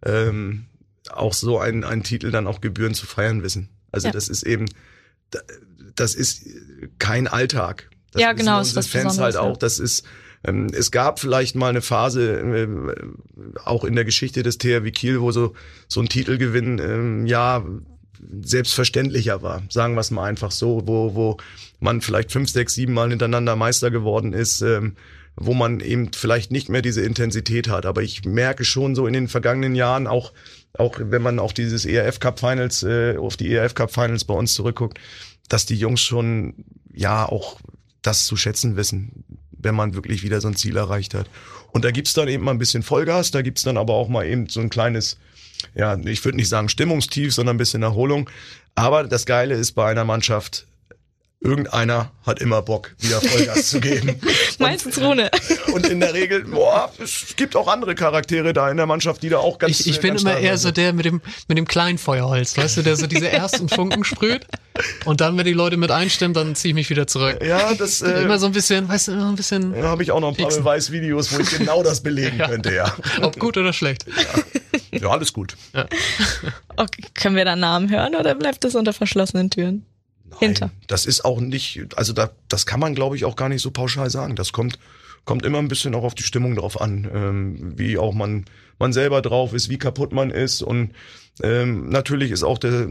ähm, 0.06 0.66
auch 1.12 1.34
so 1.34 1.60
einen, 1.60 1.84
einen 1.86 2.04
Titel 2.04 2.30
dann 2.32 2.46
auch 2.46 2.60
gebührend 2.62 2.96
zu 2.98 3.06
feiern 3.06 3.42
wissen. 3.42 3.70
Also 3.92 4.08
Ja. 4.08 4.12
das 4.14 4.28
ist 4.30 4.44
eben, 4.44 4.66
da- 5.32 5.40
das 5.96 6.14
ist 6.14 6.44
kein 7.00 7.28
Alltag. 7.28 7.90
Das 8.12 8.22
Ja, 8.22 8.34
genau, 8.34 8.60
was 8.60 8.88
Fans 8.88 9.18
halt 9.20 9.38
auch. 9.38 9.56
Das 9.58 9.80
ist, 9.80 10.04
es 10.44 10.92
gab 10.92 11.20
vielleicht 11.20 11.56
mal 11.56 11.70
eine 11.70 11.82
Phase, 11.82 12.40
äh, 12.40 12.68
auch 13.64 13.84
in 13.84 13.96
der 13.96 14.06
Geschichte 14.06 14.44
des 14.44 14.58
THW 14.58 14.92
Kiel, 14.92 15.22
wo 15.22 15.32
so 15.32 15.54
so 15.88 16.02
ein 16.02 16.10
Titelgewinn, 16.10 16.80
ähm, 16.80 17.26
ja 17.26 17.64
selbstverständlicher 18.44 19.42
war. 19.42 19.64
Sagen 19.70 19.96
wir 19.96 20.02
es 20.02 20.12
mal 20.12 20.26
einfach 20.26 20.52
so, 20.52 20.84
wo 20.86 21.16
wo 21.16 21.38
man 21.80 22.02
vielleicht 22.02 22.32
fünf, 22.32 22.50
sechs, 22.50 22.76
sieben 22.76 22.94
Mal 22.94 23.10
hintereinander 23.10 23.56
Meister 23.56 23.92
geworden 23.92 24.34
ist. 24.34 24.62
Ähm, 24.62 24.96
wo 25.36 25.54
man 25.54 25.80
eben 25.80 26.12
vielleicht 26.14 26.52
nicht 26.52 26.70
mehr 26.70 26.82
diese 26.82 27.02
Intensität 27.02 27.70
hat. 27.70 27.86
Aber 27.86 28.02
ich 28.02 28.26
merke 28.26 28.66
schon 28.66 28.96
so 28.96 29.08
in 29.08 29.14
den 29.14 29.28
vergangenen 29.28 29.76
Jahren, 29.76 30.08
auch, 30.08 30.34
auch 30.78 30.98
wenn 31.00 31.22
man 31.22 31.40
auf 31.40 31.54
dieses 31.54 31.86
ERF 31.86 32.20
Cup 32.20 32.40
Finals, 32.40 32.84
äh, 32.84 33.18
auf 33.18 33.38
die 33.38 33.52
ERF 33.52 33.74
Cup 33.74 33.94
Finals 33.94 34.26
bei 34.26 34.34
uns 34.34 34.54
zurückguckt, 34.54 35.00
dass 35.48 35.66
die 35.66 35.76
Jungs 35.76 36.02
schon, 36.02 36.66
ja, 36.94 37.26
auch 37.26 37.60
das 38.02 38.26
zu 38.26 38.36
schätzen 38.36 38.76
wissen, 38.76 39.24
wenn 39.64 39.76
man 39.76 39.94
wirklich 39.94 40.24
wieder 40.24 40.42
so 40.42 40.48
ein 40.48 40.56
Ziel 40.56 40.78
erreicht 40.78 41.14
hat. 41.14 41.28
Und 41.72 41.86
da 41.86 41.92
gibt's 41.92 42.14
dann 42.14 42.28
eben 42.28 42.44
mal 42.44 42.52
ein 42.52 42.60
bisschen 42.60 42.84
Vollgas, 42.84 43.32
da 43.32 43.42
gibt's 43.42 43.64
dann 43.64 43.78
aber 43.78 43.94
auch 43.94 44.10
mal 44.10 44.26
eben 44.26 44.48
so 44.48 44.60
ein 44.60 44.70
kleines, 44.70 45.18
ja, 45.76 45.98
ich 45.98 46.24
würde 46.26 46.38
nicht 46.38 46.50
sagen 46.50 46.70
Stimmungstief, 46.70 47.34
sondern 47.34 47.56
ein 47.56 47.60
bisschen 47.60 47.84
Erholung. 47.84 48.30
Aber 48.76 49.04
das 49.04 49.26
Geile 49.26 49.56
ist 49.56 49.74
bei 49.74 49.90
einer 49.90 50.06
Mannschaft, 50.06 50.68
irgendeiner 51.42 52.12
hat 52.26 52.40
immer 52.40 52.62
Bock, 52.62 52.92
wieder 53.00 53.20
Vollgas 53.20 53.68
zu 53.70 53.80
geben. 53.80 54.20
Meistens 54.60 55.00
Rune. 55.02 55.32
Und 55.74 55.88
in 55.88 56.00
der 56.00 56.14
Regel, 56.14 56.44
boah, 56.46 56.92
es 57.02 57.36
gibt 57.36 57.56
auch 57.56 57.68
andere 57.68 57.96
Charaktere 57.96 58.54
da 58.54 58.70
in 58.70 58.78
der 58.78 58.86
Mannschaft, 58.86 59.24
die 59.24 59.30
da 59.30 59.40
auch 59.40 59.58
ganz 59.58 59.80
Ich, 59.80 59.88
ich 59.90 60.00
bin 60.00 60.12
ganz 60.12 60.22
immer 60.22 60.38
eher 60.38 60.58
sind. 60.58 60.70
so 60.70 60.72
der 60.82 60.94
mit 60.94 61.06
dem, 61.06 61.20
mit 61.48 61.58
dem 61.58 61.68
kleinen 61.68 61.98
Feuerholz, 61.98 62.56
weißt 62.58 62.78
du, 62.78 62.82
der 62.84 62.96
so 62.96 63.08
diese 63.08 63.28
ersten 63.32 63.70
Funken 63.70 64.04
sprüht. 64.04 64.46
Und 65.06 65.20
dann, 65.20 65.36
wenn 65.38 65.46
die 65.46 65.54
Leute 65.54 65.78
mit 65.78 65.90
einstimmen, 65.92 66.34
dann 66.36 66.56
ziehe 66.56 66.70
ich 66.72 66.76
mich 66.76 66.90
wieder 66.92 67.08
zurück. 67.08 67.40
Ja, 67.44 67.74
das 67.74 68.02
äh, 68.02 68.22
Immer 68.24 68.38
so 68.40 68.46
ein 68.46 68.52
bisschen, 68.52 68.88
weißt 68.88 69.10
du, 69.10 69.12
immer 69.14 69.30
ein 69.30 69.36
bisschen, 69.36 69.74
da 69.74 69.88
habe 69.90 70.04
ich 70.04 70.12
auch 70.12 70.20
noch 70.20 70.30
ein 70.30 70.36
paar. 70.38 70.50
Beweisvideos, 70.50 71.34
wo 71.34 71.40
ich 71.40 71.58
genau 71.58 71.82
das 71.82 72.02
belegen 72.02 72.38
Ja. 72.42 72.48
könnte, 72.48 72.74
ja. 72.74 72.96
ob 73.22 73.38
gut 73.40 73.58
oder 73.58 73.74
schlecht. 73.74 74.06
Ja, 74.92 75.10
alles 75.10 75.34
gut. 75.34 75.56
Okay, 76.78 77.04
können 77.16 77.36
wir 77.36 77.46
da 77.46 77.56
Namen 77.56 77.90
hören 77.90 78.16
oder 78.16 78.36
bleibt 78.36 78.64
das 78.64 78.76
unter 78.76 78.94
verschlossenen 78.94 79.50
Türen? 79.50 79.86
Hinter. 80.40 80.68
Nein, 80.68 80.76
das 80.88 81.06
ist 81.06 81.26
auch 81.26 81.40
nicht, 81.40 81.88
also 81.96 82.14
da, 82.14 82.32
das 82.48 82.66
kann 82.66 82.80
man, 82.80 82.96
glaube 82.96 83.16
ich, 83.16 83.26
auch 83.26 83.36
gar 83.36 83.50
nicht 83.50 83.62
so 83.62 83.72
pauschal 83.72 84.10
sagen. 84.10 84.36
Das 84.36 84.52
kommt, 84.52 84.80
kommt 85.26 85.46
immer 85.46 85.60
ein 85.60 85.68
bisschen 85.68 85.96
auch 85.96 86.04
auf 86.04 86.16
die 86.16 86.24
Stimmung 86.24 86.56
drauf 86.56 86.80
an, 86.80 87.10
ähm, 87.14 87.74
wie 87.78 87.98
auch 87.98 88.14
man, 88.14 88.46
man 88.80 88.94
selber 88.94 89.22
drauf 89.22 89.54
ist, 89.54 89.70
wie 89.70 89.78
kaputt 89.78 90.14
man 90.14 90.32
ist. 90.32 90.62
Und 90.62 90.92
ähm, 91.44 91.90
natürlich 91.90 92.32
ist 92.32 92.44
auch 92.44 92.58
der, 92.58 92.88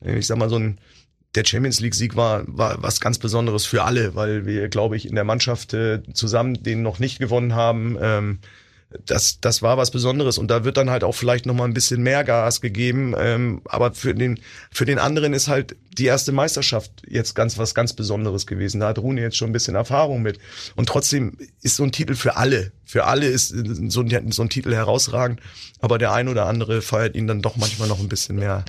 ich 0.00 0.26
sag 0.26 0.38
mal, 0.38 0.50
so 0.50 0.56
ein 0.56 0.78
der 1.34 1.44
Champions 1.44 1.80
League 1.80 1.94
Sieg 1.94 2.16
war, 2.16 2.44
war 2.46 2.82
was 2.82 3.00
ganz 3.00 3.18
Besonderes 3.18 3.66
für 3.66 3.84
alle, 3.84 4.14
weil 4.14 4.46
wir, 4.46 4.68
glaube 4.68 4.96
ich, 4.96 5.08
in 5.08 5.14
der 5.14 5.24
Mannschaft 5.24 5.74
äh, 5.74 6.00
zusammen 6.12 6.62
den 6.62 6.82
noch 6.82 6.98
nicht 6.98 7.18
gewonnen 7.18 7.54
haben. 7.54 7.96
Ähm, 8.00 8.38
das, 9.06 9.40
das 9.40 9.62
war 9.62 9.76
was 9.76 9.90
Besonderes 9.90 10.38
und 10.38 10.48
da 10.48 10.64
wird 10.64 10.76
dann 10.76 10.90
halt 10.90 11.04
auch 11.04 11.14
vielleicht 11.14 11.46
noch 11.46 11.54
mal 11.54 11.64
ein 11.64 11.74
bisschen 11.74 12.02
mehr 12.02 12.24
Gas 12.24 12.60
gegeben. 12.60 13.14
Ähm, 13.18 13.62
aber 13.64 13.92
für 13.92 14.14
den, 14.14 14.40
für 14.70 14.84
den 14.84 14.98
anderen 14.98 15.32
ist 15.32 15.48
halt 15.48 15.76
die 15.98 16.06
erste 16.06 16.32
Meisterschaft 16.32 16.90
jetzt 17.08 17.34
ganz 17.34 17.58
was 17.58 17.74
ganz 17.74 17.92
Besonderes 17.92 18.46
gewesen. 18.46 18.80
Da 18.80 18.88
hat 18.88 18.98
Rune 18.98 19.20
jetzt 19.20 19.36
schon 19.36 19.50
ein 19.50 19.52
bisschen 19.52 19.74
Erfahrung 19.74 20.22
mit. 20.22 20.38
Und 20.76 20.88
trotzdem 20.88 21.36
ist 21.62 21.76
so 21.76 21.82
ein 21.82 21.92
Titel 21.92 22.14
für 22.14 22.36
alle. 22.36 22.72
Für 22.84 23.04
alle 23.04 23.26
ist 23.26 23.48
so 23.48 24.00
ein, 24.00 24.32
so 24.32 24.42
ein 24.42 24.50
Titel 24.50 24.74
herausragend. 24.74 25.40
Aber 25.80 25.98
der 25.98 26.12
ein 26.12 26.28
oder 26.28 26.46
andere 26.46 26.82
feiert 26.82 27.16
ihn 27.16 27.26
dann 27.26 27.42
doch 27.42 27.56
manchmal 27.56 27.88
noch 27.88 28.00
ein 28.00 28.08
bisschen 28.08 28.36
mehr 28.36 28.64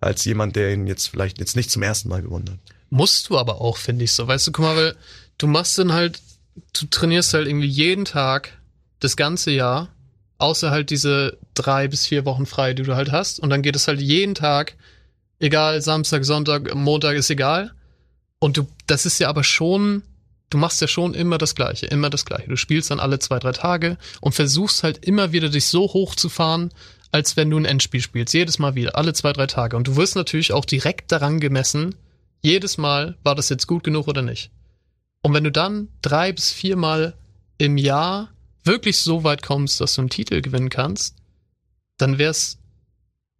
als 0.00 0.24
jemand, 0.24 0.56
der 0.56 0.72
ihn 0.72 0.86
jetzt 0.86 1.08
vielleicht 1.08 1.38
jetzt 1.38 1.56
nicht 1.56 1.70
zum 1.70 1.82
ersten 1.82 2.08
Mal 2.08 2.22
gewonnen 2.22 2.50
hat. 2.50 2.58
Musst 2.90 3.30
du 3.30 3.38
aber 3.38 3.60
auch, 3.60 3.76
finde 3.76 4.04
ich 4.04 4.12
so. 4.12 4.26
Weißt 4.26 4.46
du, 4.46 4.52
guck 4.52 4.64
mal, 4.64 4.76
weil 4.76 4.96
du 5.38 5.46
machst 5.46 5.78
dann 5.78 5.92
halt, 5.92 6.20
du 6.72 6.86
trainierst 6.86 7.34
halt 7.34 7.46
irgendwie 7.46 7.68
jeden 7.68 8.04
Tag 8.04 8.59
das 9.00 9.16
ganze 9.16 9.50
Jahr, 9.50 9.88
außer 10.38 10.70
halt 10.70 10.90
diese 10.90 11.38
drei 11.54 11.88
bis 11.88 12.06
vier 12.06 12.24
Wochen 12.24 12.46
frei, 12.46 12.74
die 12.74 12.82
du 12.82 12.94
halt 12.94 13.12
hast. 13.12 13.40
Und 13.40 13.50
dann 13.50 13.62
geht 13.62 13.76
es 13.76 13.88
halt 13.88 14.00
jeden 14.00 14.34
Tag, 14.34 14.76
egal, 15.38 15.82
Samstag, 15.82 16.24
Sonntag, 16.24 16.74
Montag 16.74 17.16
ist 17.16 17.30
egal. 17.30 17.72
Und 18.38 18.56
du, 18.56 18.66
das 18.86 19.06
ist 19.06 19.18
ja 19.18 19.28
aber 19.28 19.44
schon, 19.44 20.02
du 20.48 20.58
machst 20.58 20.80
ja 20.80 20.88
schon 20.88 21.14
immer 21.14 21.38
das 21.38 21.54
Gleiche, 21.54 21.86
immer 21.86 22.08
das 22.10 22.24
Gleiche. 22.24 22.48
Du 22.48 22.56
spielst 22.56 22.90
dann 22.90 23.00
alle 23.00 23.18
zwei, 23.18 23.38
drei 23.38 23.52
Tage 23.52 23.98
und 24.20 24.34
versuchst 24.34 24.82
halt 24.82 25.04
immer 25.04 25.32
wieder 25.32 25.48
dich 25.48 25.66
so 25.66 25.82
hoch 25.92 26.14
zu 26.14 26.28
fahren, 26.28 26.70
als 27.12 27.36
wenn 27.36 27.50
du 27.50 27.58
ein 27.58 27.64
Endspiel 27.64 28.00
spielst. 28.00 28.34
Jedes 28.34 28.58
Mal 28.58 28.74
wieder, 28.74 28.96
alle 28.96 29.12
zwei, 29.12 29.32
drei 29.32 29.46
Tage. 29.46 29.76
Und 29.76 29.88
du 29.88 29.96
wirst 29.96 30.16
natürlich 30.16 30.52
auch 30.52 30.64
direkt 30.64 31.12
daran 31.12 31.40
gemessen, 31.40 31.94
jedes 32.42 32.78
Mal, 32.78 33.18
war 33.22 33.34
das 33.34 33.50
jetzt 33.50 33.66
gut 33.66 33.84
genug 33.84 34.08
oder 34.08 34.22
nicht. 34.22 34.50
Und 35.22 35.34
wenn 35.34 35.44
du 35.44 35.52
dann 35.52 35.88
drei 36.00 36.32
bis 36.32 36.50
viermal 36.50 37.14
im 37.58 37.76
Jahr 37.76 38.30
wirklich 38.64 38.98
so 38.98 39.24
weit 39.24 39.42
kommst, 39.42 39.80
dass 39.80 39.94
du 39.94 40.02
einen 40.02 40.10
Titel 40.10 40.40
gewinnen 40.40 40.68
kannst, 40.68 41.16
dann 41.98 42.18
wär's 42.18 42.58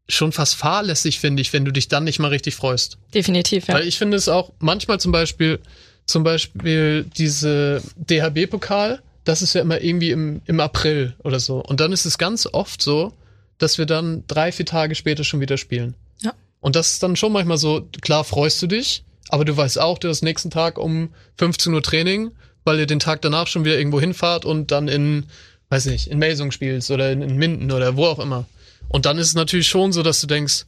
schon 0.09 0.33
fast 0.33 0.57
fahrlässig, 0.57 1.20
finde 1.20 1.42
ich, 1.42 1.53
wenn 1.53 1.64
du 1.64 1.72
dich 1.72 1.88
dann 1.88 2.05
nicht 2.05 2.18
mal 2.18 2.28
richtig 2.28 2.57
freust. 2.57 2.99
Definitiv, 3.14 3.68
ja. 3.68 3.74
Weil 3.74 3.86
ich 3.86 3.99
finde 3.99 4.16
es 4.16 4.28
auch 4.28 4.53
manchmal 4.59 5.01
zum 5.01 5.12
Beispiel, 5.12 5.61
zum 6.07 6.24
Beispiel 6.24 7.05
diese 7.16 7.82
DHB-Pokal, 7.97 9.03
das 9.24 9.42
ist 9.42 9.55
ja 9.55 9.61
immer 9.61 9.80
irgendwie 9.80 10.11
im, 10.11 10.42
im 10.47 10.61
April 10.61 11.14
oder 11.22 11.38
so. 11.38 11.62
Und 11.62 11.80
dann 11.80 11.92
ist 11.92 12.07
es 12.07 12.18
ganz 12.18 12.49
oft 12.51 12.82
so, 12.82 13.12
dass 13.59 13.78
wir 13.78 13.86
dann 13.86 14.24
drei, 14.26 14.51
vier 14.53 14.66
Tage 14.66 14.94
später 14.94 15.22
schon 15.22 15.40
wieder 15.40 15.57
spielen. 15.57 15.94
Ja. 16.22 16.32
Und 16.61 16.76
das 16.76 16.92
ist 16.92 17.03
dann 17.03 17.16
schon 17.16 17.32
manchmal 17.32 17.59
so, 17.59 17.86
klar 18.01 18.24
freust 18.24 18.61
du 18.62 18.66
dich, 18.66 19.05
aber 19.28 19.44
du 19.44 19.57
weißt 19.57 19.78
auch, 19.78 19.99
du 19.99 20.09
hast 20.09 20.22
nächsten 20.22 20.51
Tag 20.51 20.78
um 20.78 21.14
15 21.36 21.72
Uhr 21.72 21.82
Training, 21.82 22.32
weil 22.64 22.78
ihr 22.78 22.86
den 22.86 23.00
Tag 23.00 23.22
danach 23.22 23.46
schon 23.46 23.64
wieder 23.64 23.78
irgendwo 23.78 24.00
hinfahrt 24.00 24.44
und 24.44 24.70
dann 24.70 24.88
in, 24.88 25.26
weiß 25.68 25.86
nicht, 25.86 26.08
in 26.08 26.18
Melsung 26.18 26.50
spielst 26.50 26.90
oder 26.90 27.11
in, 27.12 27.22
in 27.22 27.36
Minden 27.36 27.72
oder 27.72 27.96
wo 27.96 28.06
auch 28.06 28.18
immer. 28.18 28.46
Und 28.88 29.06
dann 29.06 29.18
ist 29.18 29.28
es 29.28 29.34
natürlich 29.34 29.68
schon 29.68 29.92
so, 29.92 30.02
dass 30.02 30.20
du 30.20 30.26
denkst, 30.26 30.64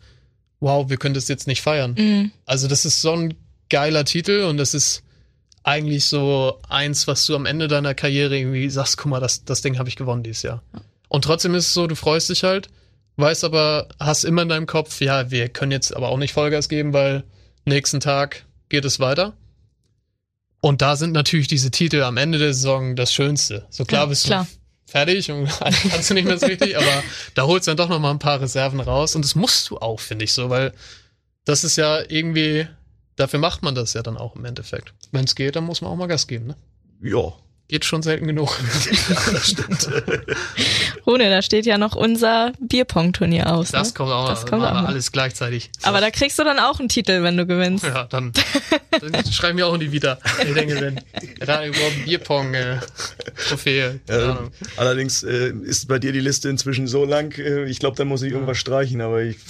wow, 0.61 0.89
wir 0.89 0.97
können 0.97 1.15
das 1.15 1.29
jetzt 1.29 1.47
nicht 1.47 1.61
feiern. 1.61 1.95
Mhm. 1.99 2.31
Also 2.47 2.69
das 2.69 2.85
ist 2.85 3.03
so 3.03 3.13
ein 3.13 3.35
geiler 3.69 4.05
Titel 4.05 4.45
und 4.45 4.59
das 4.59 4.75
ist 4.75 5.03
eigentlich 5.65 6.05
so 6.07 6.61
eins, 6.69 7.07
was 7.07 7.27
du 7.27 7.35
am 7.35 7.47
Ende 7.47 7.69
deiner 7.69 7.95
Karriere 7.95 8.37
irgendwie 8.37 8.71
sagst, 8.71 8.97
guck 8.97 9.11
mal, 9.11 9.21
das, 9.21 9.45
das 9.45 9.63
Ding 9.63 9.79
habe 9.79 9.89
ich 9.89 9.97
gewonnen 9.97 10.23
dieses 10.23 10.43
Jahr. 10.43 10.63
Und 11.09 11.25
trotzdem 11.25 11.55
ist 11.55 11.67
es 11.67 11.75
so, 11.75 11.87
du 11.87 11.95
freust 11.95 12.31
dich 12.31 12.43
halt, 12.43 12.69
weißt 13.17 13.45
aber, 13.45 13.89
hast 14.01 14.25
immer 14.25 14.43
in 14.43 14.49
deinem 14.49 14.67
Kopf, 14.67 15.01
ja, 15.01 15.31
wir 15.31 15.49
können 15.49 15.73
jetzt 15.73 15.95
aber 15.95 16.09
auch 16.09 16.17
nicht 16.17 16.33
Vollgas 16.33 16.69
geben, 16.69 16.93
weil 16.93 17.25
nächsten 17.65 18.01
Tag 18.01 18.45
geht 18.69 18.85
es 18.85 18.99
weiter. 18.99 19.35
Und 20.65 20.81
da 20.81 20.95
sind 20.97 21.13
natürlich 21.13 21.49
diese 21.49 21.71
Titel 21.73 22.03
am 22.03 22.17
Ende 22.17 22.39
der 22.39 22.55
Saison 22.55 22.97
das 22.97 23.13
Schönste. 23.13 23.67
So 23.69 23.85
klar 23.85 24.03
Ja, 24.03 24.07
bist 24.07 24.25
klar. 24.27 24.47
du 24.87 24.91
fertig 24.91 25.31
und 25.31 25.49
kannst 25.91 26.09
du 26.09 26.15
nicht 26.15 26.25
mehr 26.25 26.39
so 26.39 26.47
richtig, 26.47 26.79
aber 26.79 27.03
da 27.35 27.43
holst 27.43 27.67
du 27.67 27.71
dann 27.73 27.77
doch 27.79 27.89
noch 27.89 27.99
mal 27.99 28.13
ein 28.13 28.21
paar 28.21 28.41
Reserven 28.41 28.79
raus 28.81 29.17
und 29.17 29.25
das 29.25 29.35
musst 29.35 29.69
du 29.71 29.79
auch, 29.79 29.99
finde 30.01 30.25
ich 30.25 30.33
so, 30.33 30.51
weil 30.51 30.73
das 31.45 31.65
ist 31.65 31.77
ja 31.77 32.01
irgendwie, 32.09 32.69
dafür 33.17 33.41
macht 33.41 33.63
man 33.65 33.75
das 33.75 33.93
ja 33.95 34.03
dann 34.03 34.17
auch 34.17 34.37
im 34.37 34.45
Endeffekt. 34.45 34.95
Wenn 35.11 35.25
es 35.25 35.35
geht, 35.35 35.57
dann 35.57 35.65
muss 35.65 35.81
man 35.81 35.91
auch 35.91 35.97
mal 35.97 36.07
Gas 36.07 36.29
geben, 36.29 36.47
ne? 36.47 36.57
Ja, 37.03 37.33
Geht 37.69 37.87
schon 37.87 38.03
selten 38.03 38.27
genug. 38.27 38.55
das 39.33 39.49
stimmt. 39.51 39.89
Rune, 41.07 41.31
da 41.31 41.41
steht 41.41 41.65
ja 41.65 41.79
noch 41.79 41.97
unser 41.97 42.53
Bierpong-Turnier 42.61 43.51
aus. 43.51 43.71
Das 43.71 43.89
ne? 43.89 43.95
kommt 43.95 44.11
auch 44.13 44.29
Das 44.29 44.45
kommt 44.45 44.63
auch 44.63 44.75
mal. 44.75 44.85
alles 44.87 45.11
gleichzeitig. 45.11 45.71
Aber 45.83 46.03
da 46.03 46.11
kriegst 46.11 46.39
du 46.39 46.45
dann 46.45 46.59
auch 46.59 46.81
einen 46.81 46.91
Titel, 46.91 47.23
wenn 47.23 47.37
du 47.37 47.47
gewinnst. 47.47 47.85
ja, 47.85 48.05
dann, 48.05 48.33
dann 49.01 49.25
schreiben 49.33 49.57
wir 49.57 49.67
auch 49.69 49.75
in 49.75 49.81
die 49.81 49.91
Vita. 49.91 50.19
Ich 50.47 50.53
denke, 50.53 50.81
wenn 50.83 51.01
Radio 51.41 51.73
Bob 51.73 52.05
Bierpong 52.05 52.53
äh, 52.53 52.79
Trophäe. 53.49 54.01
keine 54.07 54.23
Ähm, 54.23 54.31
Ahnung. 54.33 54.51
allerdings 54.77 55.23
äh, 55.23 55.53
ist 55.63 55.89
bei 55.89 55.99
dir 55.99 56.13
die 56.13 56.21
Liste 56.21 56.51
inzwischen 56.51 56.87
so 56.87 57.07
lang, 57.07 57.33
äh, 57.39 57.65
ich 57.65 57.79
glaube, 57.79 57.97
da 57.97 58.05
muss 58.05 58.21
ich 58.21 58.33
irgendwas 58.33 58.59
streichen, 58.59 59.01
aber 59.01 59.23
ich. 59.23 59.37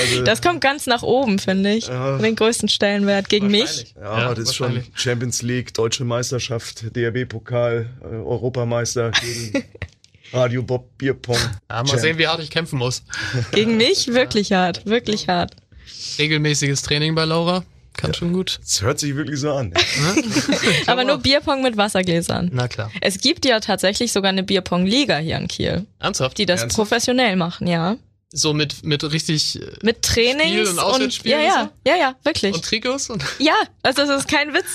Also, 0.00 0.22
Das 0.24 0.42
kommt 0.42 0.60
ganz 0.60 0.86
nach 0.86 1.02
oben, 1.02 1.38
finde 1.38 1.72
ich. 1.74 1.88
Ja. 1.88 2.18
Den 2.18 2.36
größten 2.36 2.68
Stellenwert 2.68 3.28
gegen 3.28 3.48
mich. 3.48 3.94
Ja, 4.00 4.20
Ja, 4.20 4.34
das 4.34 4.44
ist 4.50 4.54
schon. 4.56 4.82
Champions 4.94 5.42
League, 5.42 5.74
Deutsche 5.74 6.04
Meisterschaft, 6.04 6.94
DRB-Pokal, 6.96 7.88
äh, 8.02 8.04
Europameister 8.04 9.10
gegen 9.12 9.64
Radio 10.32 10.62
Bob 10.62 10.96
Bierpong. 10.98 11.36
Ja, 11.70 11.82
mal 11.82 11.86
Champ. 11.86 12.00
sehen, 12.00 12.18
wie 12.18 12.26
hart 12.26 12.40
ich 12.42 12.50
kämpfen 12.50 12.78
muss. 12.78 13.02
Gegen 13.52 13.76
mich 13.76 14.08
wirklich 14.08 14.52
hart, 14.52 14.84
wirklich 14.86 15.28
hart. 15.28 15.56
Regelmäßiges 16.18 16.82
Training 16.82 17.14
bei 17.14 17.24
Laura. 17.24 17.64
Kann 17.94 18.14
schon 18.14 18.32
gut. 18.32 18.60
Das 18.62 18.80
hört 18.82 19.00
sich 19.00 19.16
wirklich 19.16 19.40
so 19.40 19.50
an. 19.52 19.72
Aber 20.86 21.02
nur 21.04 21.18
Bierpong 21.18 21.62
mit 21.62 21.76
Wassergläsern. 21.76 22.50
Na 22.52 22.68
klar. 22.68 22.92
Es 23.00 23.20
gibt 23.20 23.44
ja 23.44 23.58
tatsächlich 23.58 24.12
sogar 24.12 24.28
eine 24.28 24.44
Bierpong-Liga 24.44 25.16
hier 25.18 25.36
in 25.36 25.48
Kiel, 25.48 25.86
Ernsthaft? 25.98 26.38
die 26.38 26.46
das 26.46 26.60
Ernsthaft? 26.62 26.76
professionell 26.76 27.34
machen, 27.36 27.66
ja. 27.66 27.96
So 28.30 28.52
mit, 28.52 28.84
mit 28.84 29.02
richtig 29.10 29.60
äh, 29.60 29.66
Mit 29.82 30.02
Trainings 30.02 30.42
Spiel- 30.50 30.68
und 30.68 30.78
Auswärtsspielen 30.78 31.40
ja, 31.40 31.70
ja, 31.86 31.92
ja, 31.94 31.96
ja, 31.96 32.14
wirklich. 32.24 32.54
und 32.54 32.64
Trikots 32.64 33.08
und 33.08 33.24
ja, 33.38 33.54
also 33.82 34.04
das 34.06 34.20
ist 34.20 34.28
kein 34.28 34.52
Witz. 34.52 34.66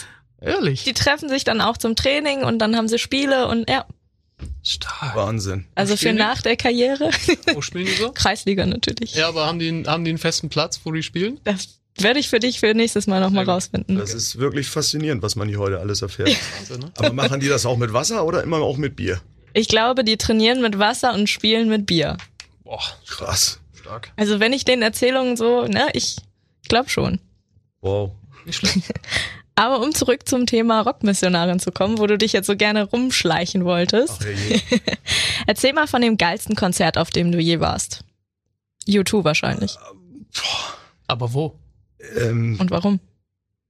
ehrlich. 0.42 0.84
Die 0.86 0.94
treffen 0.94 1.30
sich 1.30 1.44
dann 1.44 1.62
auch 1.62 1.78
zum 1.78 1.96
Training 1.96 2.44
und 2.44 2.58
dann 2.60 2.76
haben 2.76 2.88
sie 2.88 2.98
Spiele 2.98 3.48
und 3.48 3.70
ja, 3.70 3.86
Stark. 4.64 5.16
Wahnsinn. 5.16 5.66
also 5.76 5.96
für 5.96 6.14
nach 6.14 6.42
der 6.42 6.58
Karriere 6.58 7.12
Wo 7.54 7.62
spielen 7.62 7.86
die 7.86 7.92
so? 7.94 8.12
Kreisliga 8.14 8.66
natürlich. 8.66 9.14
Ja, 9.14 9.28
aber 9.28 9.46
haben 9.46 9.60
die, 9.60 9.68
einen- 9.70 9.88
haben 9.88 10.04
die 10.04 10.10
einen 10.10 10.18
festen 10.18 10.50
Platz, 10.50 10.80
wo 10.84 10.92
die 10.92 11.04
spielen? 11.04 11.40
Das 11.44 11.80
werde 12.00 12.20
ich 12.20 12.30
für 12.30 12.40
dich 12.40 12.60
für 12.60 12.74
nächstes 12.74 13.06
Mal 13.06 13.22
nochmal 13.22 13.46
rausfinden. 13.46 13.98
Das 13.98 14.14
ist 14.16 14.40
wirklich 14.40 14.68
faszinierend, 14.68 15.22
was 15.22 15.36
man 15.36 15.48
hier 15.48 15.60
heute 15.60 15.80
alles 15.80 16.02
erfährt. 16.02 16.30
Wahnsinn, 16.58 16.80
ne? 16.80 16.92
Aber 16.98 17.14
machen 17.14 17.40
die 17.40 17.48
das 17.48 17.66
auch 17.68 17.78
mit 17.78 17.94
Wasser 17.94 18.26
oder 18.26 18.42
immer 18.44 18.58
auch 18.58 18.78
mit 18.78 18.96
Bier? 18.96 19.22
Ich 19.54 19.68
glaube, 19.68 20.04
die 20.04 20.18
trainieren 20.18 20.62
mit 20.62 20.80
Wasser 20.80 21.14
und 21.14 21.30
spielen 21.30 21.70
mit 21.70 21.86
Bier. 21.86 22.18
Boah, 22.64 22.82
Krass. 23.08 23.60
stark. 23.74 24.12
Also 24.16 24.40
wenn 24.40 24.54
ich 24.54 24.66
den 24.66 24.82
Erzählungen 24.82 25.36
so, 25.38 25.66
ne, 25.66 25.90
ich 25.94 26.18
glaube 26.70 26.90
schon. 26.90 27.20
Wow. 27.82 28.12
Nicht 28.46 28.58
schlecht. 28.58 28.94
Aber 29.56 29.82
um 29.82 29.94
zurück 29.94 30.28
zum 30.28 30.48
Thema 30.48 30.82
Rockmissionarin 30.82 31.60
zu 31.60 31.72
kommen, 31.72 32.00
wo 32.00 32.08
du 32.08 32.18
dich 32.18 32.34
jetzt 32.34 32.48
so 32.48 32.56
gerne 32.56 32.86
rumschleichen 32.86 33.66
wolltest, 33.66 34.22
Ach, 34.22 34.26
je. 34.26 34.60
erzähl 35.48 35.74
mal 35.74 35.86
von 35.88 36.02
dem 36.02 36.18
geilsten 36.18 36.56
Konzert, 36.56 36.98
auf 36.98 37.12
dem 37.12 37.32
du 37.32 37.40
je 37.40 37.60
warst. 37.60 38.04
U2 38.88 39.24
wahrscheinlich. 39.24 39.78
Aber 41.08 41.34
wo? 41.34 41.60
ähm, 42.18 42.58
Und 42.60 42.72
warum? 42.72 43.00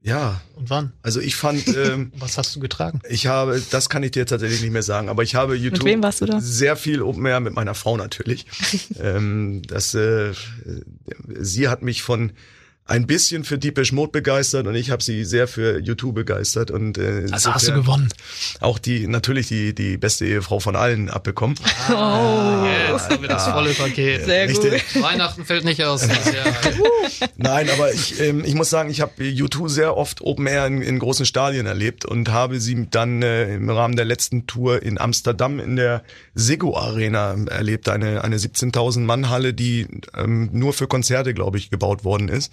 Ja, 0.04 0.42
Und 0.56 0.70
wann? 0.70 0.92
also 1.02 1.20
ich 1.22 1.36
fand, 1.36 1.68
ähm, 1.76 2.12
Was 2.18 2.38
hast 2.38 2.56
du 2.56 2.60
getragen? 2.60 3.02
ich 3.10 3.28
habe, 3.28 3.62
das 3.72 3.90
kann 3.90 4.04
ich 4.04 4.12
dir 4.12 4.26
tatsächlich 4.26 4.62
nicht 4.62 4.72
mehr 4.72 4.84
sagen, 4.84 5.10
aber 5.10 5.24
ich 5.24 5.36
habe 5.36 5.56
YouTube 5.56 5.84
Mit 5.84 5.94
wem 5.94 6.04
warst 6.04 6.22
du 6.22 6.26
da? 6.26 6.40
sehr 6.42 6.76
viel 6.76 7.02
Open 7.02 7.26
Air 7.26 7.40
mit 7.40 7.54
meiner 7.54 7.74
Frau 7.74 7.96
natürlich. 7.98 8.46
ähm, 9.00 9.62
das, 9.68 9.94
äh, 9.96 10.34
sie 11.40 11.70
hat 11.70 11.82
mich 11.82 12.04
von 12.04 12.34
ein 12.86 13.08
bisschen 13.08 13.46
für 13.46 13.58
Deepish 13.58 13.94
Mode 13.94 14.12
begeistert 14.12 14.68
und 14.68 14.76
ich 14.76 14.92
habe 14.92 15.02
sie 15.02 15.24
sehr 15.24 15.48
für 15.48 15.80
YouTube 15.80 16.16
begeistert 16.16 16.70
und 16.70 16.98
äh, 16.98 17.28
Also 17.32 17.54
hast 17.54 17.68
du 17.70 17.74
gewonnen. 17.74 18.10
auch 18.60 18.78
die 18.78 19.08
natürlich 19.08 19.48
die 19.48 19.74
die 19.74 19.96
beste 19.98 20.26
Ehefrau 20.26 20.60
von 20.60 20.76
allen 20.76 21.10
abbekommen. 21.10 21.56
Oh, 21.90 22.66
Jetzt 22.92 23.10
haben 23.10 23.22
wir 23.22 23.30
das 23.30 23.48
volle 23.48 23.74
Paket. 23.74 24.26
sehr 24.26 24.48
gut. 24.52 24.64
Richtig. 24.66 25.02
Weihnachten 25.02 25.46
fällt 25.46 25.64
nicht 25.64 25.82
aus. 25.84 26.06
Nein, 27.38 27.70
aber 27.70 27.94
ich, 27.94 28.20
ähm, 28.20 28.44
ich 28.46 28.54
muss 28.54 28.70
sagen, 28.70 28.90
ich 28.90 29.00
habe 29.02 29.14
U2 29.24 29.70
sehr 29.70 29.96
oft 29.98 30.22
Open 30.22 30.46
Air 30.48 30.66
in, 30.68 30.82
in 30.82 31.00
großen 31.00 31.26
Stadien 31.26 31.66
erlebt 31.66 32.06
und 32.06 32.32
habe 32.32 32.60
sie 32.60 32.88
dann 32.90 33.22
äh, 33.22 33.56
im 33.56 33.70
Rahmen 33.70 33.96
der 33.96 34.06
letzten 34.06 34.46
Tour 34.48 34.84
in 34.84 35.00
Amsterdam 35.00 35.60
in 35.60 35.76
der 35.78 36.04
Sego 36.36 36.78
Arena 36.78 37.36
erlebt. 37.50 37.88
Eine, 37.88 38.24
eine 38.24 38.38
17.000 38.38 39.00
Mann 39.00 39.30
Halle, 39.30 39.54
die 39.54 39.88
ähm, 40.18 40.50
nur 40.52 40.74
für 40.74 40.88
Konzerte, 40.88 41.34
glaube 41.34 41.58
ich, 41.58 41.70
gebaut 41.70 42.04
worden 42.04 42.28
ist. 42.28 42.52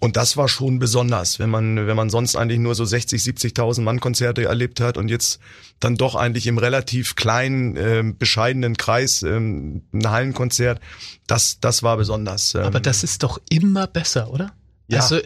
Und 0.00 0.16
das 0.16 0.36
war 0.36 0.48
schon 0.48 0.78
besonders, 0.78 1.38
wenn 1.38 1.48
man, 1.48 1.86
wenn 1.86 1.96
man 1.96 2.10
sonst 2.10 2.36
eigentlich 2.36 2.58
nur 2.58 2.74
so 2.74 2.84
60, 2.84 3.20
70.000 3.20 3.80
Mann 3.80 4.00
Konzerte 4.00 4.44
erlebt 4.44 4.80
hat 4.80 4.98
und 4.98 5.08
jetzt 5.08 5.40
dann 5.80 5.96
doch 5.96 6.14
eigentlich 6.14 6.46
im 6.46 6.58
relativ 6.58 7.16
kleinen, 7.16 7.76
ähm, 7.76 8.18
bescheidenen 8.18 8.76
Kreis 8.76 9.22
ähm, 9.22 9.82
ein 9.92 10.10
Hallenkonzert. 10.10 10.80
Das, 11.26 11.60
das 11.60 11.82
war 11.82 11.96
besonders. 11.96 12.54
Ähm, 12.54 12.62
Aber 12.62 12.80
das 12.80 13.04
ist 13.04 13.22
doch 13.22 13.40
immer 13.48 13.86
besser, 13.86 14.30
oder? 14.30 14.52
Ja. 14.88 15.00
Also, 15.00 15.20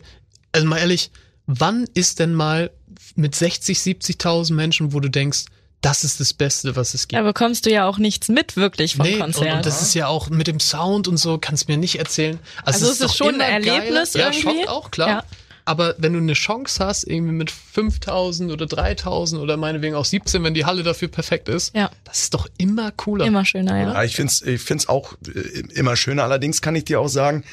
also 0.52 0.66
mal 0.66 0.78
ehrlich, 0.78 1.10
wann 1.46 1.86
ist 1.94 2.20
denn 2.20 2.34
mal 2.34 2.70
mit 3.16 3.34
60, 3.34 3.78
70.000 3.78 4.54
Menschen, 4.54 4.92
wo 4.92 5.00
du 5.00 5.08
denkst, 5.08 5.46
das 5.80 6.04
ist 6.04 6.20
das 6.20 6.34
Beste, 6.34 6.76
was 6.76 6.94
es 6.94 7.08
gibt? 7.08 7.18
Da 7.18 7.22
bekommst 7.24 7.64
du 7.66 7.70
ja 7.70 7.86
auch 7.86 7.98
nichts 7.98 8.28
mit 8.28 8.56
wirklich 8.56 8.96
vom 8.96 9.06
Nee, 9.06 9.14
und, 9.14 9.20
Konzert. 9.20 9.56
und 9.56 9.66
das 9.66 9.80
ist 9.82 9.94
ja 9.94 10.06
auch 10.08 10.28
mit 10.28 10.46
dem 10.46 10.60
Sound 10.60 11.08
und 11.08 11.16
so, 11.16 11.38
kannst 11.38 11.68
mir 11.68 11.76
nicht 11.78 11.98
erzählen. 11.98 12.38
Also 12.64 12.84
es 12.86 12.92
ist 12.92 13.02
doch 13.02 13.14
schon 13.14 13.40
ein 13.40 13.40
Erlebnis 13.40 14.12
geiler. 14.12 14.26
irgendwie. 14.32 14.46
Ja, 14.48 14.54
schon 14.60 14.68
auch, 14.68 14.90
klar. 14.90 15.08
Ja. 15.08 15.24
Aber 15.66 15.94
wenn 15.98 16.14
du 16.14 16.18
eine 16.18 16.32
Chance 16.32 16.84
hast, 16.84 17.04
irgendwie 17.04 17.32
mit 17.32 17.50
5000 17.50 18.50
oder 18.50 18.66
3000 18.66 19.40
oder 19.40 19.56
meinetwegen 19.56 19.94
auch 19.94 20.04
17, 20.04 20.42
wenn 20.42 20.54
die 20.54 20.64
Halle 20.64 20.82
dafür 20.82 21.08
perfekt 21.08 21.48
ist, 21.48 21.74
Ja. 21.76 21.90
das 22.04 22.22
ist 22.22 22.34
doch 22.34 22.48
immer 22.58 22.90
cooler. 22.92 23.24
Immer 23.26 23.44
schöner, 23.44 23.76
ja. 23.78 23.92
Ja, 23.92 24.02
ich 24.02 24.16
find's, 24.16 24.42
ich 24.42 24.60
find's 24.60 24.88
auch 24.88 25.14
äh, 25.32 25.60
immer 25.74 25.96
schöner. 25.96 26.24
Allerdings 26.24 26.60
kann 26.60 26.74
ich 26.76 26.84
dir 26.86 26.98
auch 27.00 27.08
sagen, 27.08 27.44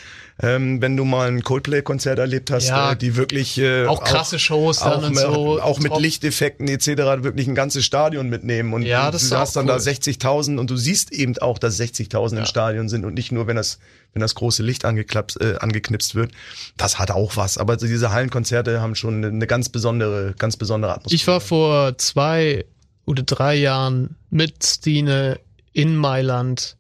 ähm, 0.42 0.82
wenn 0.82 0.96
du 0.96 1.04
mal 1.04 1.28
ein 1.28 1.42
Coldplay-Konzert 1.42 2.20
erlebt 2.20 2.52
hast, 2.52 2.68
Ja. 2.68 2.92
äh, 2.92 2.96
die 2.96 3.16
wirklich 3.16 3.58
äh, 3.58 3.86
Auch 3.86 4.04
krasse 4.04 4.38
Shows 4.38 4.80
dann 4.80 4.94
auch, 4.94 5.04
und 5.04 5.10
mit- 5.16 5.20
so. 5.24 5.62
auch 5.62 5.80
mit. 5.80 5.98
Lichteffekten 5.98 6.68
etc. 6.68 6.88
wirklich 7.24 7.48
ein 7.48 7.56
ganzes 7.56 7.84
Stadion 7.86 8.30
mitnehmen 8.30 8.74
und 8.74 8.84
Ja, 8.84 9.08
du, 9.08 9.14
das 9.14 9.30
du 9.30 9.36
auch 9.36 9.40
hast 9.40 9.56
dann 9.56 9.66
cool. 9.70 9.78
da 9.78 9.78
60.000 9.78 10.60
und 10.60 10.70
du 10.70 10.78
siehst 10.78 11.12
eben 11.12 11.36
auch, 11.40 11.58
dass 11.58 11.80
60.000 11.80 12.38
im 12.38 12.46
Stadion 12.46 12.88
sind 12.88 13.04
und 13.06 13.16
nicht 13.16 13.32
nur, 13.32 13.48
wenn 13.48 13.56
das 13.56 13.80
wenn 14.14 14.22
das 14.22 14.36
große 14.36 14.64
Licht 14.64 14.86
angeklappt, 14.86 15.40
äh, 15.42 15.58
angeknipst 15.60 16.16
wird. 16.16 16.32
Das 16.78 16.98
hat 16.98 17.12
auch 17.12 17.36
was. 17.36 17.58
Aber 17.60 17.78
diese 17.78 18.12
Hallenkonzerte 18.12 18.82
haben 18.82 18.96
schon 18.96 19.16
eine, 19.18 19.28
eine 19.28 19.46
ganz 19.48 19.70
besondere, 19.70 20.34
ganz 20.40 20.56
besondere 20.58 20.94
Atmosphäre. 20.94 21.16
Ich 21.16 21.28
war 21.28 21.40
vor 21.42 21.98
zwei 22.00 22.66
oder 23.06 23.22
drei 23.24 23.54
Jahren 23.56 24.16
mit 24.32 24.64
Stine 24.64 25.40
in 25.74 25.96
Mailand 25.96 26.78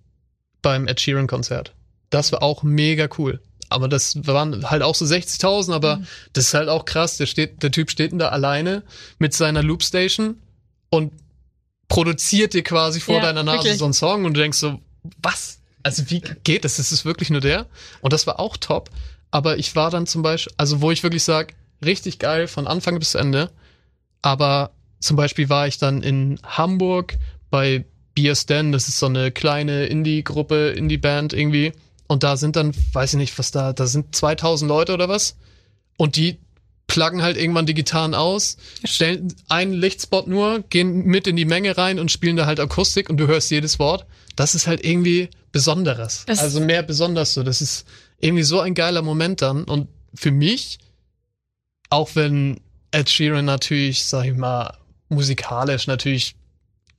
beim 0.64 0.88
Ed 0.88 1.00
Sheeran 1.00 1.28
Konzert. 1.28 1.74
Das 2.10 2.32
war 2.32 2.42
auch 2.42 2.64
mega 2.64 3.10
cool. 3.18 3.42
Aber 3.70 3.88
das 3.90 4.26
waren 4.26 4.70
halt 4.70 4.82
auch 4.82 4.96
so 4.96 5.04
60.000, 5.04 5.74
aber 5.74 6.02
das 6.34 6.46
ist 6.46 6.54
halt 6.54 6.70
auch 6.70 6.86
krass. 6.86 7.18
Der 7.18 7.26
steht, 7.26 7.64
der 7.64 7.72
Typ 7.72 7.92
steht 7.92 8.12
denn 8.12 8.20
da 8.20 8.30
alleine 8.30 8.84
mit 9.20 9.34
seiner 9.34 9.62
Loopstation 9.62 10.38
und 10.90 11.12
produziert 11.90 12.54
dir 12.54 12.64
quasi 12.64 13.00
vor 13.02 13.16
Ja, 13.16 13.22
deiner 13.22 13.44
Nase 13.44 13.64
wirklich. 13.66 13.78
so 13.78 13.86
einen 13.86 13.94
Song 13.94 14.26
und 14.26 14.36
du 14.36 14.42
denkst 14.42 14.58
so, 14.58 14.80
was? 15.22 15.60
Also 15.84 16.10
wie 16.10 16.22
geht 16.44 16.66
das? 16.66 16.78
Das 16.78 16.92
ist 16.92 17.04
wirklich 17.06 17.30
nur 17.30 17.42
der. 17.42 17.66
Und 18.02 18.14
das 18.14 18.26
war 18.28 18.40
auch 18.40 18.58
top. 18.58 18.90
Aber 19.32 19.58
ich 19.58 19.76
war 19.76 19.92
dann 19.92 20.08
zum 20.08 20.22
Beispiel, 20.22 20.54
also 20.58 20.82
wo 20.82 20.92
ich 20.92 21.04
wirklich 21.04 21.24
sage, 21.24 21.54
richtig 21.84 22.20
geil 22.20 22.48
von 22.48 22.68
Anfang 22.68 23.00
bis 23.00 23.16
Ende. 23.16 23.52
Aber 24.22 24.72
zum 25.00 25.18
Beispiel 25.18 25.50
war 25.50 25.68
ich 25.68 25.78
dann 25.78 26.04
in 26.04 26.40
Hamburg 26.44 27.18
bei 27.50 27.86
Beer 28.16 28.36
Stan, 28.36 28.72
das 28.72 28.88
ist 28.88 28.98
so 28.98 29.06
eine 29.06 29.32
kleine 29.32 29.86
Indie-Gruppe, 29.86 30.70
Indie-Band 30.70 31.34
irgendwie. 31.34 31.72
Und 32.08 32.24
da 32.24 32.38
sind 32.38 32.56
dann, 32.56 32.74
weiß 32.94 33.14
ich 33.14 33.18
nicht, 33.20 33.38
was 33.38 33.52
da, 33.52 33.74
da 33.74 33.86
sind 33.86 34.16
2000 34.16 34.68
Leute 34.70 34.94
oder 34.94 35.10
was. 35.10 35.36
Und 35.98 36.16
die 36.16 36.38
pluggen 36.88 37.22
halt 37.22 37.36
irgendwann 37.36 37.66
die 37.66 37.74
Gitarren 37.74 38.16
aus, 38.16 38.56
stellen 38.86 39.34
einen 39.50 39.74
Lichtspot 39.74 40.28
nur, 40.28 40.62
gehen 40.70 41.06
mit 41.06 41.28
in 41.28 41.36
die 41.36 41.44
Menge 41.46 41.78
rein 41.78 42.00
und 42.00 42.12
spielen 42.12 42.38
da 42.38 42.46
halt 42.46 42.62
Akustik 42.62 43.10
und 43.10 43.18
du 43.18 43.28
hörst 43.28 43.52
jedes 43.52 43.78
Wort. 43.78 44.06
Das 44.38 44.56
ist 44.56 44.68
halt 44.68 44.86
irgendwie 44.86 45.30
Besonderes. 45.52 46.24
Das- 46.28 46.40
also 46.40 46.62
mehr 46.62 46.84
besonders 46.84 47.34
so. 47.34 47.44
Das 47.44 47.62
ist 47.62 47.86
irgendwie 48.20 48.44
so 48.44 48.62
ein 48.62 48.74
geiler 48.74 49.02
Moment 49.02 49.42
dann. 49.42 49.66
Und 49.66 49.90
für 50.14 50.32
mich, 50.32 50.80
auch 51.90 52.12
wenn 52.16 52.62
Ed 52.92 53.10
Sheeran 53.10 53.44
natürlich, 53.46 54.06
sag 54.06 54.26
ich 54.26 54.36
mal, 54.36 54.78
musikalisch 55.10 55.88
natürlich 55.88 56.36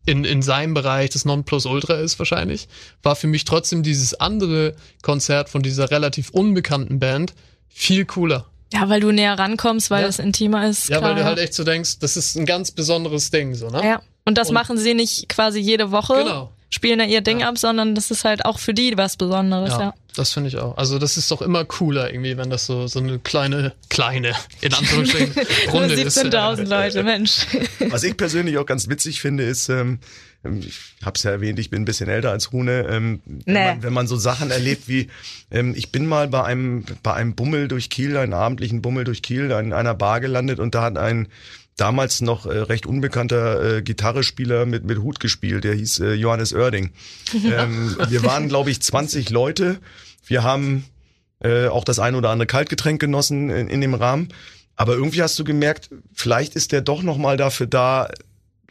in, 0.08 0.24
in 0.24 0.42
seinem 0.42 0.74
Bereich 0.74 1.10
das 1.10 1.24
Nonplusultra 1.24 1.94
ist 1.94 2.18
wahrscheinlich, 2.18 2.66
war 3.02 3.14
für 3.14 3.26
mich 3.26 3.44
trotzdem 3.44 3.82
dieses 3.82 4.14
andere 4.14 4.74
Konzert 5.02 5.48
von 5.48 5.62
dieser 5.62 5.90
relativ 5.90 6.30
unbekannten 6.30 6.98
Band 6.98 7.34
viel 7.68 8.04
cooler. 8.04 8.46
Ja, 8.72 8.88
weil 8.88 9.00
du 9.00 9.10
näher 9.12 9.38
rankommst, 9.38 9.90
weil 9.90 10.02
Ja. 10.02 10.08
es 10.08 10.18
intimer 10.18 10.66
ist. 10.68 10.88
Ja, 10.88 10.98
klar, 10.98 11.10
weil 11.10 11.16
du 11.16 11.24
halt 11.24 11.38
echt 11.38 11.54
so 11.54 11.64
denkst, 11.64 11.98
das 12.00 12.16
ist 12.16 12.36
ein 12.36 12.44
ganz 12.46 12.70
besonderes 12.70 13.30
Ding, 13.30 13.54
so, 13.54 13.68
ne? 13.70 13.82
Ja. 13.84 14.02
Und 14.24 14.36
das 14.36 14.48
Und- 14.48 14.54
machen 14.54 14.76
sie 14.76 14.94
nicht 14.94 15.28
quasi 15.28 15.58
jede 15.58 15.90
Woche, 15.90 16.14
Genau. 16.22 16.52
spielen 16.68 16.98
da 16.98 17.04
ihr 17.06 17.20
Ding 17.22 17.40
Ja. 17.40 17.48
ab, 17.48 17.56
sondern 17.58 17.94
das 17.94 18.10
ist 18.10 18.24
halt 18.24 18.44
auch 18.44 18.58
für 18.58 18.74
die 18.74 18.96
was 18.98 19.16
Besonderes, 19.16 19.70
ja. 19.70 19.94
Das 20.18 20.32
finde 20.32 20.48
ich 20.48 20.56
auch. 20.56 20.76
Also 20.76 20.98
das 20.98 21.16
ist 21.16 21.30
doch 21.30 21.40
immer 21.42 21.64
cooler 21.64 22.10
irgendwie, 22.12 22.36
wenn 22.36 22.50
das 22.50 22.66
so, 22.66 22.88
so 22.88 22.98
eine 22.98 23.20
kleine, 23.20 23.72
kleine, 23.88 24.32
in 24.60 24.74
Anführungsstrichen, 24.74 25.32
Runde 25.72 25.94
ist. 25.94 26.18
17.000 26.18 26.64
Leute, 26.68 27.04
Mensch. 27.04 27.46
Was 27.88 28.02
ich 28.02 28.16
persönlich 28.16 28.58
auch 28.58 28.66
ganz 28.66 28.88
witzig 28.88 29.20
finde, 29.20 29.44
ist, 29.44 29.68
ähm, 29.68 30.00
ich 30.60 30.76
hab's 31.04 31.22
ja 31.22 31.30
erwähnt, 31.30 31.60
ich 31.60 31.70
bin 31.70 31.82
ein 31.82 31.84
bisschen 31.84 32.08
älter 32.08 32.32
als 32.32 32.52
Rune, 32.52 32.86
ähm, 32.90 33.20
wenn, 33.26 33.42
Nee. 33.54 33.64
man, 33.66 33.82
wenn 33.84 33.92
man 33.92 34.06
so 34.08 34.16
Sachen 34.16 34.50
erlebt 34.50 34.88
wie, 34.88 35.06
ähm, 35.52 35.74
ich 35.76 35.92
bin 35.92 36.04
mal 36.06 36.26
bei 36.26 36.42
einem, 36.42 36.84
bei 37.04 37.14
einem 37.14 37.36
Bummel 37.36 37.68
durch 37.68 37.88
Kiel, 37.88 38.16
einen 38.16 38.34
abendlichen 38.34 38.82
Bummel 38.82 39.04
durch 39.04 39.22
Kiel, 39.22 39.52
in 39.52 39.72
einer 39.72 39.94
Bar 39.94 40.20
gelandet 40.20 40.58
und 40.58 40.74
da 40.74 40.82
hat 40.82 40.98
ein 40.98 41.28
damals 41.76 42.20
noch 42.22 42.44
äh, 42.46 42.58
recht 42.58 42.86
unbekannter 42.86 43.76
äh, 43.76 43.82
Gitarrespieler 43.82 44.66
mit, 44.66 44.84
mit 44.84 44.98
Hut 44.98 45.20
gespielt, 45.20 45.62
der 45.62 45.74
hieß 45.74 46.00
äh, 46.00 46.14
Johannes 46.14 46.52
Oerding. 46.52 46.90
ähm, 47.44 47.96
wir 48.08 48.24
waren, 48.24 48.48
glaube 48.48 48.70
ich, 48.72 48.80
20 48.82 49.30
Leute. 49.30 49.78
Wir 50.28 50.42
haben 50.42 50.84
äh, 51.40 51.66
auch 51.66 51.84
das 51.84 51.98
ein 51.98 52.14
oder 52.14 52.30
andere 52.30 52.46
Kaltgetränk 52.46 53.00
genossen 53.00 53.50
in, 53.50 53.68
in 53.68 53.80
dem 53.80 53.94
Rahmen. 53.94 54.28
Aber 54.76 54.94
irgendwie 54.94 55.22
hast 55.22 55.38
du 55.38 55.44
gemerkt, 55.44 55.90
vielleicht 56.14 56.54
ist 56.54 56.70
der 56.70 56.82
doch 56.82 57.02
noch 57.02 57.18
mal 57.18 57.36
dafür 57.36 57.66
da, 57.66 58.10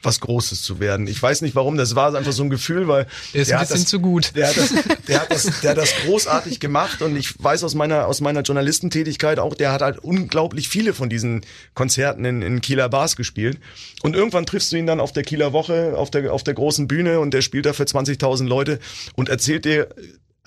was 0.02 0.20
Großes 0.20 0.62
zu 0.62 0.80
werden. 0.80 1.08
Ich 1.08 1.22
weiß 1.22 1.42
nicht 1.42 1.56
warum, 1.56 1.76
das 1.76 1.96
war 1.96 2.14
einfach 2.14 2.32
so 2.32 2.44
ein 2.44 2.50
Gefühl, 2.50 2.88
weil 2.88 3.08
Der 3.34 3.42
ist 3.42 3.50
der 3.50 3.60
ein 3.60 3.62
bisschen 3.64 3.82
das, 3.82 3.90
zu 3.90 4.00
gut. 4.00 4.36
der 4.36 4.50
hat, 4.50 4.58
das, 4.58 4.74
der, 5.08 5.22
hat 5.22 5.32
das, 5.32 5.62
der 5.62 5.72
hat 5.72 5.78
das 5.78 5.94
großartig 6.06 6.60
gemacht 6.60 7.02
und 7.02 7.16
ich 7.18 7.34
weiß 7.44 7.64
aus 7.64 7.74
meiner, 7.74 8.08
aus 8.08 8.22
meiner 8.22 8.42
Journalistentätigkeit 8.42 9.40
auch, 9.40 9.56
der 9.56 9.72
hat 9.72 9.82
halt 9.82 9.98
unglaublich 9.98 10.70
viele 10.70 10.94
von 10.94 11.10
diesen 11.10 11.42
Konzerten 11.74 12.26
in, 12.26 12.42
in 12.42 12.62
Kieler 12.62 12.90
Bars 12.90 13.16
gespielt. 13.16 13.60
Und 14.04 14.16
irgendwann 14.16 14.46
triffst 14.46 14.72
du 14.72 14.78
ihn 14.78 14.86
dann 14.86 15.00
auf 15.00 15.14
der 15.14 15.24
Kieler 15.24 15.52
Woche, 15.52 15.96
auf 15.98 16.12
der, 16.12 16.32
auf 16.32 16.44
der 16.44 16.54
großen 16.54 16.88
Bühne 16.88 17.20
und 17.20 17.34
der 17.34 17.42
spielt 17.42 17.66
da 17.66 17.74
für 17.74 17.84
20.000 17.84 18.46
Leute 18.46 18.80
und 19.16 19.30
erzählt 19.30 19.66
dir, 19.66 19.90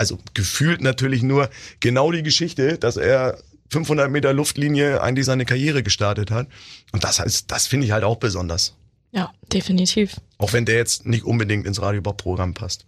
also 0.01 0.19
gefühlt 0.33 0.81
natürlich 0.81 1.23
nur 1.23 1.51
genau 1.81 2.11
die 2.11 2.23
Geschichte, 2.23 2.79
dass 2.79 2.97
er 2.97 3.37
500 3.69 4.11
Meter 4.11 4.33
Luftlinie 4.33 5.03
eigentlich 5.03 5.27
seine 5.27 5.45
Karriere 5.45 5.83
gestartet 5.83 6.31
hat. 6.31 6.49
Und 6.91 7.05
das 7.05 7.21
heißt, 7.21 7.51
das 7.51 7.67
finde 7.67 7.85
ich 7.85 7.93
halt 7.93 8.03
auch 8.03 8.17
besonders. 8.17 8.75
Ja, 9.13 9.31
definitiv. 9.53 10.17
Auch 10.39 10.55
wenn 10.55 10.65
der 10.65 10.77
jetzt 10.77 11.05
nicht 11.05 11.25
unbedingt 11.25 11.67
ins 11.67 11.83
Radio-Bob-Programm 11.83 12.55
passt. 12.55 12.87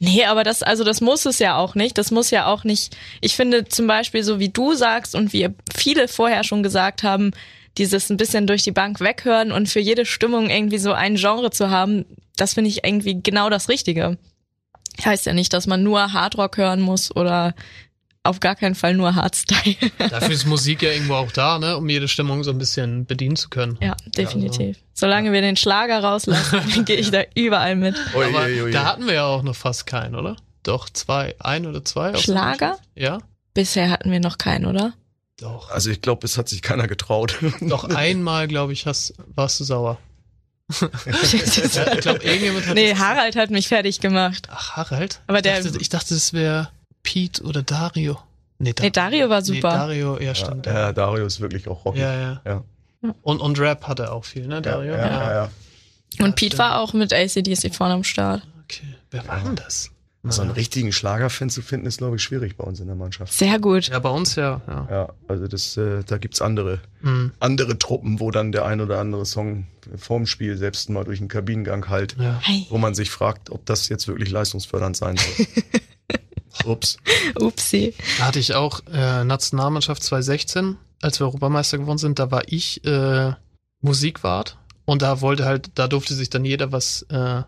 Nee, 0.00 0.26
aber 0.26 0.44
das, 0.44 0.62
also 0.62 0.84
das 0.84 1.00
muss 1.00 1.24
es 1.24 1.38
ja 1.38 1.56
auch 1.56 1.74
nicht. 1.74 1.96
Das 1.96 2.10
muss 2.10 2.30
ja 2.30 2.44
auch 2.44 2.62
nicht. 2.62 2.94
Ich 3.22 3.36
finde 3.36 3.64
zum 3.64 3.86
Beispiel, 3.86 4.22
so 4.22 4.38
wie 4.38 4.50
du 4.50 4.74
sagst 4.74 5.14
und 5.14 5.32
wie 5.32 5.48
viele 5.74 6.08
vorher 6.08 6.44
schon 6.44 6.62
gesagt 6.62 7.02
haben, 7.04 7.30
dieses 7.78 8.10
ein 8.10 8.18
bisschen 8.18 8.46
durch 8.46 8.62
die 8.62 8.70
Bank 8.70 9.00
weghören 9.00 9.50
und 9.50 9.70
für 9.70 9.80
jede 9.80 10.04
Stimmung 10.04 10.50
irgendwie 10.50 10.78
so 10.78 10.92
ein 10.92 11.14
Genre 11.14 11.50
zu 11.52 11.70
haben, 11.70 12.04
das 12.36 12.52
finde 12.52 12.68
ich 12.68 12.84
irgendwie 12.84 13.22
genau 13.22 13.48
das 13.48 13.70
Richtige. 13.70 14.18
Heißt 15.04 15.26
ja 15.26 15.32
nicht, 15.32 15.52
dass 15.52 15.66
man 15.66 15.82
nur 15.82 16.12
Hardrock 16.12 16.56
hören 16.56 16.80
muss 16.80 17.14
oder 17.14 17.54
auf 18.22 18.40
gar 18.40 18.54
keinen 18.54 18.74
Fall 18.74 18.94
nur 18.94 19.14
Hardstyle. 19.14 19.76
Dafür 20.10 20.30
ist 20.30 20.46
Musik 20.46 20.82
ja 20.82 20.90
irgendwo 20.92 21.14
auch 21.14 21.30
da, 21.32 21.58
ne, 21.58 21.76
um 21.76 21.88
jede 21.88 22.08
Stimmung 22.08 22.42
so 22.42 22.50
ein 22.50 22.58
bisschen 22.58 23.04
bedienen 23.04 23.36
zu 23.36 23.50
können. 23.50 23.78
ja, 23.82 23.94
definitiv. 24.16 24.78
Solange 24.94 25.32
wir 25.32 25.42
den 25.42 25.56
Schlager 25.56 26.02
rauslassen, 26.02 26.84
gehe 26.84 26.96
ich 26.96 27.10
da 27.10 27.22
überall 27.34 27.76
mit. 27.76 27.96
Ui, 28.16 28.24
Aber 28.24 28.44
ui, 28.44 28.62
ui. 28.62 28.70
da 28.70 28.84
hatten 28.84 29.06
wir 29.06 29.14
ja 29.14 29.26
auch 29.26 29.42
noch 29.42 29.56
fast 29.56 29.86
keinen, 29.86 30.14
oder? 30.14 30.36
Doch, 30.62 30.88
zwei, 30.88 31.34
ein 31.38 31.66
oder 31.66 31.84
zwei. 31.84 32.14
Schlager? 32.16 32.78
Ja, 32.94 33.18
Bisher 33.52 33.88
hatten 33.90 34.10
wir 34.10 34.20
noch 34.20 34.38
keinen, 34.38 34.66
oder? 34.66 34.94
doch. 35.40 35.70
Also 35.70 35.90
ich 35.90 36.00
glaube, 36.00 36.26
es 36.26 36.38
hat 36.38 36.48
sich 36.48 36.62
keiner 36.62 36.88
getraut. 36.88 37.38
Doch 37.60 37.84
einmal, 37.94 38.48
glaube 38.48 38.72
ich, 38.72 38.86
hast, 38.86 39.14
warst 39.34 39.60
du 39.60 39.64
sauer. 39.64 39.98
Ja, 40.70 41.92
ich 41.92 42.00
glaube, 42.00 42.22
irgendjemand 42.24 42.66
hat. 42.66 42.74
Nee, 42.74 42.94
Harald 42.96 43.36
hat 43.36 43.50
mich 43.50 43.68
fertig 43.68 44.00
gemacht. 44.00 44.48
Ach, 44.50 44.76
Harald? 44.76 45.20
Aber 45.26 45.38
ich 45.38 45.42
der- 45.42 45.62
Dachte, 45.62 45.78
ich 45.80 45.88
dachte, 45.88 46.14
es 46.14 46.32
wäre 46.32 46.70
Pete 47.02 47.42
oder 47.42 47.62
Dario. 47.62 48.18
Nee, 48.58 48.74
Nee, 48.80 48.90
Dario 48.90 49.28
war 49.28 49.42
super. 49.42 49.56
Nee, 49.56 49.60
Dario, 49.78 50.18
ja, 50.20 50.34
stimmt. 50.34 50.66
ja, 50.66 50.92
Dario 50.92 51.26
ist 51.26 51.40
wirklich 51.40 51.68
auch 51.68 51.84
rockig. 51.84 52.00
Ja, 52.00 52.14
ja. 52.14 52.40
Ja. 52.46 52.64
Und, 53.22 53.40
und 53.40 53.58
Rap 53.58 53.86
hat 53.86 53.98
er 54.00 54.12
auch 54.12 54.24
viel, 54.24 54.46
ne, 54.46 54.54
Ja, 54.56 54.60
Dario? 54.62 54.94
ja, 54.94 55.06
ja, 55.06 55.32
ja. 55.34 56.24
Und 56.24 56.36
Pete 56.36 56.56
war 56.56 56.78
auch 56.80 56.92
mit 56.94 57.12
ACDC 57.12 57.74
vorne 57.74 57.94
am 57.94 58.04
Start. 58.04 58.42
Okay. 58.64 58.94
Wer 59.10 59.26
war 59.28 59.40
denn 59.40 59.56
das? 59.56 59.90
So 60.30 60.40
einen 60.40 60.52
richtigen 60.52 60.90
Schlagerfan 60.90 61.50
zu 61.50 61.60
finden, 61.60 61.86
ist, 61.86 61.98
glaube 61.98 62.16
ich, 62.16 62.22
schwierig 62.22 62.56
bei 62.56 62.64
uns 62.64 62.80
in 62.80 62.86
der 62.86 62.96
Mannschaft. 62.96 63.32
Sehr 63.34 63.58
gut. 63.58 63.88
Ja, 63.88 63.98
bei 63.98 64.08
uns 64.08 64.36
ja. 64.36 64.62
ja. 64.66 64.88
Ja, 64.90 65.08
also 65.28 65.46
das, 65.46 65.76
äh, 65.76 66.02
da 66.04 66.16
gibt's 66.16 66.40
andere, 66.40 66.80
Hm, 67.02 67.32
andere 67.40 67.78
Truppen, 67.78 68.20
wo 68.20 68.30
dann 68.30 68.50
der 68.50 68.64
ein 68.64 68.80
oder 68.80 68.98
andere 68.98 69.26
Song 69.26 69.66
vorm 69.96 70.24
Spiel 70.24 70.56
selbst 70.56 70.88
mal 70.88 71.04
durch 71.04 71.18
den 71.18 71.28
Kabinengang 71.28 71.90
halt, 71.90 72.16
ja. 72.18 72.40
Wo 72.70 72.78
man 72.78 72.94
sich 72.94 73.10
fragt, 73.10 73.50
ob 73.50 73.66
das 73.66 73.90
jetzt 73.90 74.08
wirklich 74.08 74.30
leistungsfördernd 74.30 74.96
sein 74.96 75.18
soll. 75.18 75.46
Ups. 76.64 76.96
upsi. 77.34 77.94
Da 78.18 78.28
hatte 78.28 78.38
ich 78.38 78.54
auch 78.54 78.80
äh, 78.90 79.24
Nationalmannschaft 79.24 80.02
2016, 80.02 80.76
als 81.02 81.20
wir 81.20 81.26
Europameister 81.26 81.76
geworden 81.76 81.98
sind, 81.98 82.18
da 82.18 82.30
war 82.30 82.44
ich 82.46 82.82
äh, 82.86 83.32
Musikwart 83.82 84.56
und 84.86 85.02
da 85.02 85.20
wollte 85.20 85.44
halt, 85.44 85.72
da 85.74 85.88
durfte 85.88 86.14
sich 86.14 86.30
dann 86.30 86.44
jeder 86.44 86.72
was 86.72 87.02
äh, 87.10 87.42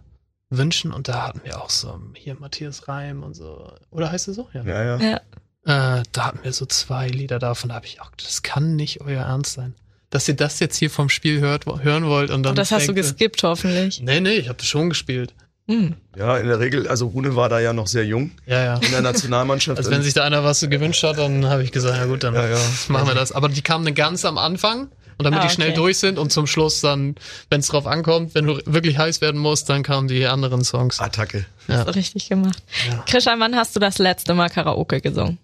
wünschen 0.51 0.93
und 0.93 1.09
da 1.09 1.27
hatten 1.27 1.41
wir 1.45 1.61
auch 1.61 1.71
so 1.71 1.99
hier 2.15 2.37
Matthias 2.39 2.89
Reim 2.89 3.23
und 3.23 3.35
so. 3.35 3.73
Oder 3.91 4.13
heißt 4.13 4.29
er 4.29 4.35
so? 4.35 4.49
Ja. 4.53 4.63
Ja, 4.65 4.85
ja. 4.97 5.21
Ja. 5.65 5.99
Äh, 5.99 6.03
da 6.13 6.27
hatten 6.27 6.39
wir 6.45 6.53
so 6.53 6.67
zwei 6.67 7.09
Lieder 7.09 7.39
davon, 7.39 7.71
da 7.71 7.75
habe 7.77 7.87
ich 7.87 8.01
auch, 8.01 8.11
das 8.23 8.43
kann 8.43 8.77
nicht 8.77 9.01
euer 9.01 9.23
Ernst 9.25 9.55
sein. 9.55 9.75
Dass 10.11 10.29
ihr 10.29 10.37
das 10.37 10.61
jetzt 10.61 10.77
hier 10.77 10.89
vom 10.91 11.09
Spiel 11.09 11.41
hört, 11.41 11.67
hören 11.67 12.07
wollt 12.07 12.31
und 12.31 12.45
dann. 12.45 12.51
Und 12.51 12.59
das 12.59 12.71
hast 12.71 12.85
du 12.87 12.93
denkt 12.93 12.99
ihr- 13.07 13.11
geskippt, 13.11 13.43
hoffentlich. 13.43 14.01
Nee, 14.01 14.21
nee, 14.21 14.35
ich 14.37 14.49
habe 14.49 14.57
das 14.59 14.67
schon 14.69 14.89
gespielt. 14.89 15.35
Hm. 15.69 15.97
Ja, 16.17 16.37
in 16.39 16.47
der 16.47 16.61
Regel, 16.61 16.87
also 16.87 17.09
Rune 17.09 17.35
war 17.35 17.49
da 17.49 17.59
ja 17.59 17.73
noch 17.73 17.89
sehr 17.89 18.05
jung 18.07 18.31
Ja, 18.47 18.63
ja. 18.63 18.75
in 18.77 18.93
der 18.93 19.01
Nationalmannschaft. 19.03 19.77
Also 19.79 19.91
wenn 19.91 20.03
sich 20.03 20.15
da 20.15 20.23
einer 20.23 20.45
was 20.45 20.61
so 20.61 20.69
gewünscht 20.69 21.03
hat, 21.03 21.19
dann 21.19 21.45
habe 21.47 21.65
ich 21.65 21.73
gesagt, 21.73 21.97
ja 21.99 22.05
gut, 22.07 22.23
dann 22.23 22.35
Ja, 22.35 22.47
ja. 22.47 22.59
machen 22.87 23.09
wir 23.09 23.17
das. 23.17 23.33
Aber 23.33 23.49
die 23.49 23.63
kamen 23.63 23.85
dann 23.85 23.97
ganz 23.97 24.25
am 24.25 24.39
Anfang 24.39 24.91
und 25.19 25.25
damit 25.25 25.41
Ah, 25.41 25.47
die 25.47 25.53
schnell 25.55 25.69
okay. 25.71 25.77
durch 25.77 25.99
sind 25.99 26.19
und 26.19 26.33
zum 26.33 26.47
Schluss 26.47 26.81
dann, 26.81 27.15
wenn 27.51 27.61
es 27.61 27.69
drauf 27.69 27.87
ankommt, 27.87 28.35
wenn 28.35 28.47
du 28.47 28.61
wirklich 28.67 28.99
heiß 28.99 29.21
werden 29.21 29.41
musst, 29.41 29.69
dann 29.69 29.83
kamen 29.83 30.09
die 30.09 30.27
anderen 30.27 30.65
Songs. 30.65 31.01
Attacke. 31.01 31.47
Ja. 31.69 31.85
So 31.85 31.91
richtig 31.93 32.29
gemacht. 32.29 32.63
Ja. 32.89 33.03
Christian, 33.09 33.41
wann 33.41 33.57
hast 33.57 33.75
du 33.77 33.81
das 33.81 33.99
letzte 33.99 34.35
Mal 34.35 34.49
Karaoke 34.51 35.01
gesungen? 35.01 35.39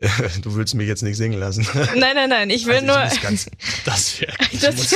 Du 0.42 0.54
willst 0.56 0.74
mich 0.74 0.86
jetzt 0.88 1.02
nicht 1.02 1.16
singen 1.16 1.38
lassen. 1.38 1.66
Nein, 1.96 2.14
nein, 2.14 2.28
nein, 2.28 2.50
ich 2.50 2.66
will 2.66 2.74
Also 2.74 2.86
nur. 2.86 3.04
muss 3.04 3.20
ganz, 3.22 3.46
Das 3.86 4.20
wäre 4.20 4.32
das 4.60 4.94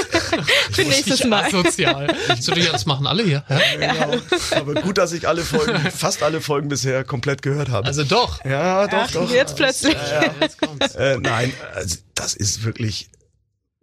für 0.72 0.82
nächstes 0.82 1.24
Mal. 1.24 1.44
asozial. 1.44 2.14
so, 2.40 2.52
ja, 2.52 2.72
das 2.72 2.84
machen 2.84 3.06
alle 3.06 3.22
hier. 3.22 3.44
Ja? 3.48 3.61
genau. 3.78 4.16
Aber 4.56 4.74
gut, 4.82 4.98
dass 4.98 5.12
ich 5.12 5.26
alle 5.26 5.42
Folgen, 5.42 5.78
fast 5.92 6.22
alle 6.22 6.40
Folgen 6.42 6.68
bisher 6.68 7.04
komplett 7.04 7.40
gehört 7.40 7.70
habe. 7.70 7.86
Also 7.86 8.04
doch. 8.04 8.44
ja, 8.44 8.86
doch, 8.88 8.98
Ach, 9.06 9.11
doch. 9.12 9.30
jetzt 9.30 9.56
plötzlich. 9.56 9.94
Ja, 9.94 10.24
ja, 10.24 10.34
jetzt 10.40 10.61
kommt's. 10.61 10.94
Äh, 10.96 11.16
nein, 11.20 11.54
also 11.74 11.96
das 12.14 12.34
ist 12.34 12.64
wirklich 12.64 13.09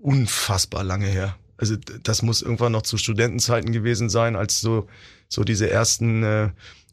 unfassbar 0.05 0.83
lange 0.83 1.07
her. 1.07 1.35
Also 1.57 1.75
das 2.03 2.21
muss 2.21 2.41
irgendwann 2.41 2.73
noch 2.73 2.83
zu 2.83 2.97
Studentenzeiten 2.97 3.71
gewesen 3.71 4.09
sein, 4.09 4.35
als 4.35 4.59
so 4.61 4.87
so 5.27 5.43
diese 5.43 5.69
ersten 5.69 6.23
äh, 6.23 6.49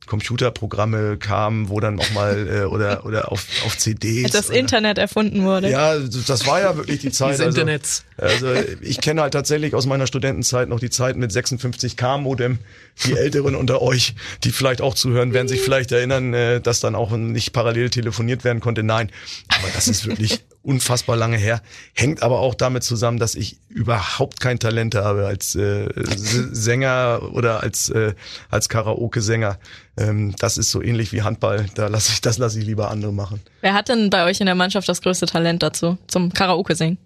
Computerprogramme 0.06 1.16
kamen, 1.16 1.68
wo 1.68 1.78
dann 1.78 2.00
auch 2.00 2.10
mal 2.10 2.48
äh, 2.48 2.64
oder 2.64 3.04
oder 3.04 3.30
auf 3.30 3.46
auf 3.66 3.76
CDs. 3.76 4.24
Als 4.24 4.32
das 4.32 4.48
oder, 4.48 4.58
Internet 4.58 4.98
erfunden 4.98 5.44
wurde. 5.44 5.70
Ja, 5.70 5.98
das 5.98 6.46
war 6.46 6.60
ja 6.60 6.76
wirklich 6.76 7.00
die 7.00 7.10
Zeit. 7.12 7.34
Diese 7.34 7.44
also, 7.44 7.60
Internets. 7.60 8.04
also 8.16 8.46
ich 8.80 9.00
kenne 9.00 9.22
halt 9.22 9.32
tatsächlich 9.32 9.74
aus 9.74 9.86
meiner 9.86 10.06
Studentenzeit 10.06 10.68
noch 10.68 10.80
die 10.80 10.90
Zeit 10.90 11.16
mit 11.16 11.32
56k 11.32 12.18
Modem. 12.18 12.58
Die 13.04 13.14
Älteren 13.14 13.54
unter 13.54 13.82
euch, 13.82 14.14
die 14.44 14.50
vielleicht 14.50 14.80
auch 14.80 14.94
zuhören, 14.94 15.34
werden 15.34 15.48
sich 15.48 15.60
vielleicht 15.64 15.92
erinnern, 15.92 16.34
äh, 16.34 16.60
dass 16.60 16.80
dann 16.80 16.94
auch 16.94 17.10
nicht 17.12 17.52
parallel 17.52 17.90
telefoniert 17.90 18.42
werden 18.44 18.60
konnte. 18.60 18.82
Nein, 18.82 19.10
aber 19.48 19.68
das 19.74 19.86
ist 19.86 20.06
wirklich 20.06 20.40
unfassbar 20.62 21.16
lange 21.16 21.36
her. 21.36 21.60
Hängt 21.92 22.22
aber 22.22 22.40
auch 22.40 22.54
damit 22.54 22.84
zusammen, 22.84 23.18
dass 23.18 23.34
ich 23.34 23.58
überhaupt 23.68 24.40
kein 24.40 24.58
Talent 24.58 24.94
habe 24.94 25.26
als 25.26 25.54
äh, 25.54 25.88
Sänger 26.06 27.30
oder 27.32 27.62
als 27.62 27.90
äh, 27.90 28.14
als 28.50 28.68
Karaoke-Sänger. 28.68 29.58
Ähm, 29.96 30.34
das 30.38 30.58
ist 30.58 30.70
so 30.70 30.82
ähnlich 30.82 31.12
wie 31.12 31.22
Handball. 31.22 31.66
Da 31.74 31.88
lasse 31.88 32.12
ich 32.12 32.20
das 32.20 32.38
lasse 32.38 32.58
ich 32.58 32.66
lieber 32.66 32.90
andere 32.90 33.12
machen. 33.12 33.40
Wer 33.60 33.74
hat 33.74 33.88
denn 33.88 34.10
bei 34.10 34.24
euch 34.24 34.40
in 34.40 34.46
der 34.46 34.54
Mannschaft 34.54 34.88
das 34.88 35.02
größte 35.02 35.26
Talent 35.26 35.62
dazu? 35.62 35.98
Zum 36.06 36.32
Karaoke 36.32 36.74
singen? 36.76 36.98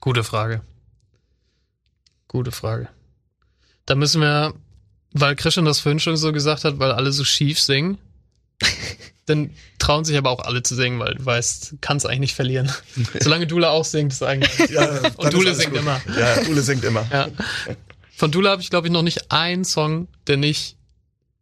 Gute 0.00 0.22
Frage. 0.22 0.60
Gute 2.28 2.52
Frage. 2.52 2.88
Da 3.86 3.94
müssen 3.94 4.20
wir, 4.20 4.54
weil 5.12 5.36
Christian 5.36 5.64
das 5.64 5.80
vorhin 5.80 6.00
schon 6.00 6.16
so 6.16 6.32
gesagt 6.32 6.64
hat, 6.64 6.78
weil 6.78 6.92
alle 6.92 7.12
so 7.12 7.24
schief 7.24 7.60
singen, 7.60 7.98
dann 9.26 9.50
trauen 9.78 10.04
sich 10.04 10.16
aber 10.16 10.30
auch 10.30 10.40
alle 10.40 10.62
zu 10.62 10.74
singen, 10.74 10.98
weil 11.00 11.14
du 11.14 11.26
weißt, 11.26 11.76
kannst 11.80 12.06
eigentlich 12.06 12.20
nicht 12.20 12.34
verlieren. 12.34 12.72
Solange 13.20 13.46
Dula 13.46 13.70
auch 13.70 13.84
singt, 13.84 14.12
ist 14.12 14.22
eigentlich. 14.22 14.70
Ja, 14.70 15.00
und 15.16 15.32
Dula 15.32 15.52
singt 15.54 15.72
gut. 15.72 15.80
immer. 15.80 16.00
Ja, 16.18 16.42
Dula 16.42 16.62
singt 16.62 16.84
immer. 16.84 17.06
Ja. 17.12 17.28
Von 18.16 18.30
Dula 18.30 18.50
habe 18.50 18.62
ich, 18.62 18.70
glaube 18.70 18.86
ich, 18.86 18.92
noch 18.92 19.02
nicht 19.02 19.30
einen 19.30 19.64
Song, 19.64 20.08
der 20.26 20.36
nicht 20.36 20.76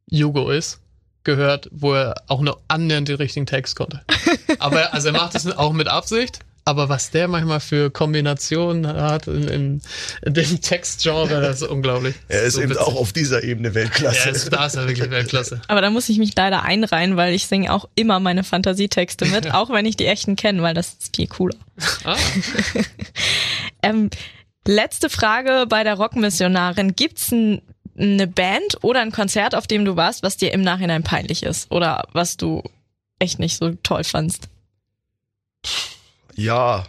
Jugo 0.09 0.51
ist, 0.51 0.81
gehört, 1.23 1.69
wo 1.73 1.95
er 1.95 2.15
auch 2.27 2.41
nur 2.41 2.61
annähernd 2.69 3.09
den 3.09 3.17
richtigen 3.17 3.47
Text 3.47 3.77
konnte. 3.77 4.03
Aber 4.59 4.93
also 4.93 5.09
er 5.09 5.13
macht 5.13 5.35
es 5.35 5.47
auch 5.47 5.73
mit 5.73 5.89
Absicht. 5.89 6.41
Aber 6.67 6.89
was 6.89 7.11
der 7.11 7.29
manchmal 7.29 7.61
für 7.61 7.91
Kombinationen 7.91 8.87
hat 8.87 9.27
in, 9.27 9.49
in, 9.49 9.83
in 10.23 10.35
dem 10.35 10.61
Textgenre, 10.61 11.41
das 11.41 11.61
ist 11.61 11.69
unglaublich. 11.69 12.15
Er 12.29 12.43
ist 12.43 12.55
so 12.55 12.63
eben 12.63 12.71
witzig. 12.71 12.87
auch 12.87 12.97
auf 12.97 13.13
dieser 13.13 13.45
Ebene 13.45 13.75
Weltklasse. 13.75 14.29
Ja, 14.29 14.31
ist, 14.35 14.53
da 14.53 14.67
ist 14.67 14.75
er 14.77 14.89
wirklich 14.89 15.11
Weltklasse. 15.11 15.61
Aber 15.69 15.83
da 15.83 15.91
muss 15.91 16.09
ich 16.09 16.19
mich 16.19 16.35
leider 16.35 16.63
einreihen, 16.63 17.17
weil 17.17 17.35
ich 17.35 17.47
singe 17.47 17.73
auch 17.73 17.87
immer 17.95 18.19
meine 18.19 18.45
Fantasietexte 18.45 19.27
mit, 19.27 19.53
auch 19.53 19.71
wenn 19.71 19.85
ich 19.85 19.97
die 19.97 20.07
echten 20.07 20.37
kenne, 20.37 20.63
weil 20.63 20.75
das 20.75 20.97
ist 21.01 21.15
viel 21.15 21.27
cooler. 21.27 21.57
Ah. 22.05 22.17
ähm, 23.83 24.09
letzte 24.67 25.11
Frage 25.11 25.67
bei 25.69 25.85
der 25.85 25.95
Rockmissionarin. 25.95 26.97
Gibt's 26.97 27.31
ein 27.31 27.61
eine 27.97 28.27
Band 28.27 28.79
oder 28.83 29.01
ein 29.01 29.13
Konzert, 29.13 29.55
auf 29.55 29.67
dem 29.67 29.85
du 29.85 29.97
warst, 29.97 30.23
was 30.23 30.37
dir 30.37 30.53
im 30.53 30.63
Nachhinein 30.63 31.03
peinlich 31.03 31.43
ist 31.43 31.71
oder 31.71 32.09
was 32.13 32.37
du 32.37 32.63
echt 33.19 33.39
nicht 33.39 33.57
so 33.57 33.71
toll 33.83 34.05
fandst? 34.05 34.49
Ja, 36.35 36.85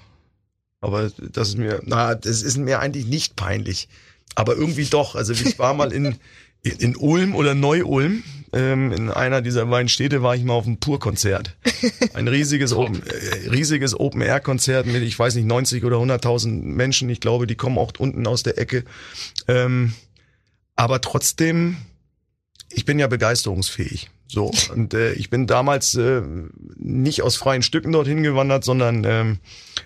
aber 0.82 1.10
das 1.20 1.50
ist 1.50 1.58
mir, 1.58 1.82
na, 1.84 2.16
das 2.16 2.41
ist 2.41 2.58
mir 2.58 2.80
eigentlich 2.80 3.08
nicht 3.08 3.36
peinlich. 3.36 3.88
Aber 4.36 4.56
irgendwie 4.56 4.86
doch. 4.86 5.16
Also 5.16 5.34
ich 5.34 5.58
war 5.58 5.74
mal 5.74 5.91
in, 5.91 6.18
in 6.62 6.96
Ulm 6.96 7.36
oder 7.36 7.56
Neu-Ulm. 7.56 8.24
Ähm, 8.54 8.91
in 8.91 9.10
einer 9.10 9.41
dieser 9.41 9.66
beiden 9.66 9.89
Städte 9.89 10.22
war 10.22 10.36
ich 10.36 10.43
mal 10.43 10.54
auf 10.54 10.66
einem 10.66 10.78
Pur-Konzert. 10.78 11.58
Ein 12.14 12.28
riesiges 12.28 12.72
Open, 12.76 13.02
äh, 13.06 13.50
riesiges 13.50 14.00
Open-Air-Konzert 14.00 14.86
mit, 14.86 15.04
ich 15.04 15.18
weiß 15.18 15.36
nicht, 15.36 15.46
90 15.46 15.84
oder 15.84 15.98
100.000 15.98 16.62
Menschen. 16.62 17.10
Ich 17.10 17.20
glaube, 17.20 17.48
die 17.48 17.56
kommen 17.56 17.78
auch 17.78 17.91
unten 17.98 18.26
aus 18.28 18.43
der 18.43 18.58
Ecke. 18.58 18.86
Ähm, 19.48 19.93
aber 20.76 21.02
trotzdem, 21.02 21.78
ich 22.70 22.86
bin 22.86 23.00
ja 23.00 23.08
begeisterungsfähig. 23.08 24.10
So, 24.28 24.52
und 24.74 24.94
äh, 24.94 25.14
ich 25.14 25.30
bin 25.30 25.48
damals 25.48 25.96
äh, 25.96 26.22
nicht 26.78 27.22
aus 27.22 27.36
freien 27.36 27.62
Stücken 27.62 27.92
dorthin 27.92 28.24
gewandert, 28.24 28.64
sondern 28.64 29.04
ähm, 29.04 29.40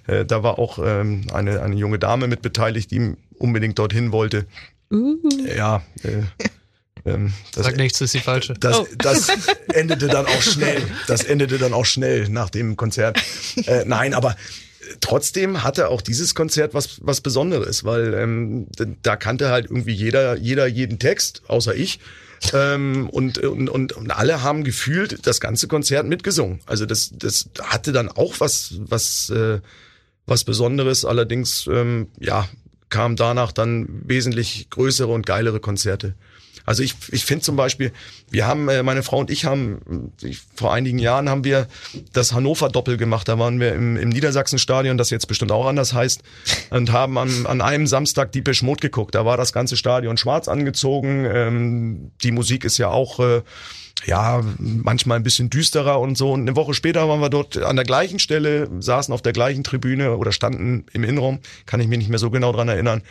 äh, 0.07 0.25
da 0.25 0.43
war 0.43 0.57
auch 0.59 0.79
ähm, 0.83 1.27
eine, 1.33 1.61
eine 1.61 1.75
junge 1.75 1.99
Dame 1.99 2.27
mit 2.27 2.41
beteiligt, 2.41 2.91
die 2.91 3.15
unbedingt 3.37 3.77
dorthin 3.77 4.11
wollte. 4.11 4.45
Uh. 4.91 5.17
Ja, 5.55 5.83
äh, 6.03 6.23
ähm, 7.05 7.33
das, 7.53 7.65
Sag 7.65 7.77
nichts, 7.77 7.99
das 7.99 8.07
ist 8.07 8.15
die 8.15 8.19
falsche. 8.19 8.53
Das, 8.53 8.79
oh. 8.79 8.87
das 8.97 9.29
endete 9.73 10.07
dann 10.07 10.25
auch 10.25 10.41
schnell. 10.41 10.81
Das 11.07 11.23
endete 11.23 11.57
dann 11.57 11.73
auch 11.73 11.85
schnell 11.85 12.29
nach 12.29 12.49
dem 12.49 12.77
Konzert. 12.77 13.21
Äh, 13.65 13.83
nein, 13.85 14.13
aber 14.13 14.35
trotzdem 15.01 15.63
hatte 15.63 15.89
auch 15.89 16.01
dieses 16.01 16.33
Konzert 16.33 16.73
was 16.73 16.99
was 17.01 17.21
Besonderes, 17.21 17.83
weil 17.83 18.13
ähm, 18.13 18.67
da 19.01 19.15
kannte 19.15 19.49
halt 19.49 19.65
irgendwie 19.65 19.93
jeder 19.93 20.37
jeder 20.37 20.67
jeden 20.67 20.99
Text, 20.99 21.43
außer 21.47 21.75
ich. 21.75 21.99
Ähm, 22.53 23.09
und, 23.09 23.37
und, 23.39 23.69
und, 23.69 23.93
und 23.93 24.11
alle 24.11 24.41
haben 24.43 24.63
gefühlt 24.63 25.25
das 25.27 25.39
ganze 25.39 25.67
Konzert 25.67 26.07
mitgesungen. 26.07 26.61
Also 26.65 26.85
das, 26.85 27.11
das 27.13 27.49
hatte 27.61 27.91
dann 27.91 28.09
auch 28.09 28.39
was, 28.39 28.75
was, 28.79 29.29
äh, 29.29 29.59
was 30.25 30.43
Besonderes. 30.43 31.05
Allerdings, 31.05 31.67
ähm, 31.71 32.07
ja, 32.19 32.47
kam 32.89 33.15
danach 33.15 33.51
dann 33.51 33.87
wesentlich 34.05 34.69
größere 34.69 35.11
und 35.11 35.25
geilere 35.25 35.59
Konzerte. 35.59 36.15
Also 36.69 36.83
ich, 36.83 36.93
ich 37.11 37.25
finde 37.25 37.43
zum 37.43 37.55
Beispiel, 37.55 37.91
wir 38.29 38.45
haben, 38.45 38.69
äh, 38.69 38.83
meine 38.83 39.01
Frau 39.01 39.17
und 39.17 39.31
ich 39.31 39.43
haben, 39.43 40.11
ich, 40.21 40.41
vor 40.53 40.71
einigen 40.71 40.99
Jahren 40.99 41.27
haben 41.27 41.43
wir 41.43 41.67
das 42.13 42.31
Hannover-Doppel 42.31 42.95
gemacht. 42.95 43.27
Da 43.27 43.39
waren 43.39 43.59
wir 43.59 43.73
im, 43.73 43.97
im 43.97 44.09
Niedersachsen-Stadion, 44.09 44.95
das 44.95 45.09
jetzt 45.09 45.27
bestimmt 45.27 45.51
auch 45.51 45.65
anders 45.65 45.93
heißt, 45.93 46.21
und 46.69 46.91
haben 46.91 47.17
an, 47.17 47.47
an 47.47 47.61
einem 47.61 47.87
Samstag 47.87 48.31
die 48.33 48.43
Mode 48.61 48.81
geguckt. 48.81 49.15
Da 49.15 49.25
war 49.25 49.35
das 49.35 49.51
ganze 49.51 49.77
Stadion 49.77 50.15
schwarz 50.17 50.47
angezogen. 50.47 51.25
Ähm, 51.25 52.11
die 52.21 52.31
Musik 52.31 52.63
ist 52.63 52.77
ja 52.77 52.89
auch... 52.89 53.19
Äh, 53.19 53.41
ja, 54.05 54.41
manchmal 54.59 55.17
ein 55.17 55.23
bisschen 55.23 55.49
düsterer 55.49 55.99
und 55.99 56.17
so. 56.17 56.31
Und 56.31 56.41
eine 56.41 56.55
Woche 56.55 56.73
später 56.73 57.09
waren 57.09 57.19
wir 57.19 57.29
dort 57.29 57.57
an 57.57 57.75
der 57.75 57.83
gleichen 57.83 58.17
Stelle, 58.17 58.69
saßen 58.79 59.13
auf 59.13 59.21
der 59.21 59.33
gleichen 59.33 59.65
Tribüne 59.65 60.15
oder 60.15 60.31
standen 60.31 60.85
im 60.93 61.03
Innenraum, 61.03 61.39
kann 61.65 61.81
ich 61.81 61.89
mich 61.89 61.97
nicht 61.97 62.09
mehr 62.09 62.17
so 62.17 62.29
genau 62.29 62.53
dran 62.53 62.69
erinnern, 62.69 63.01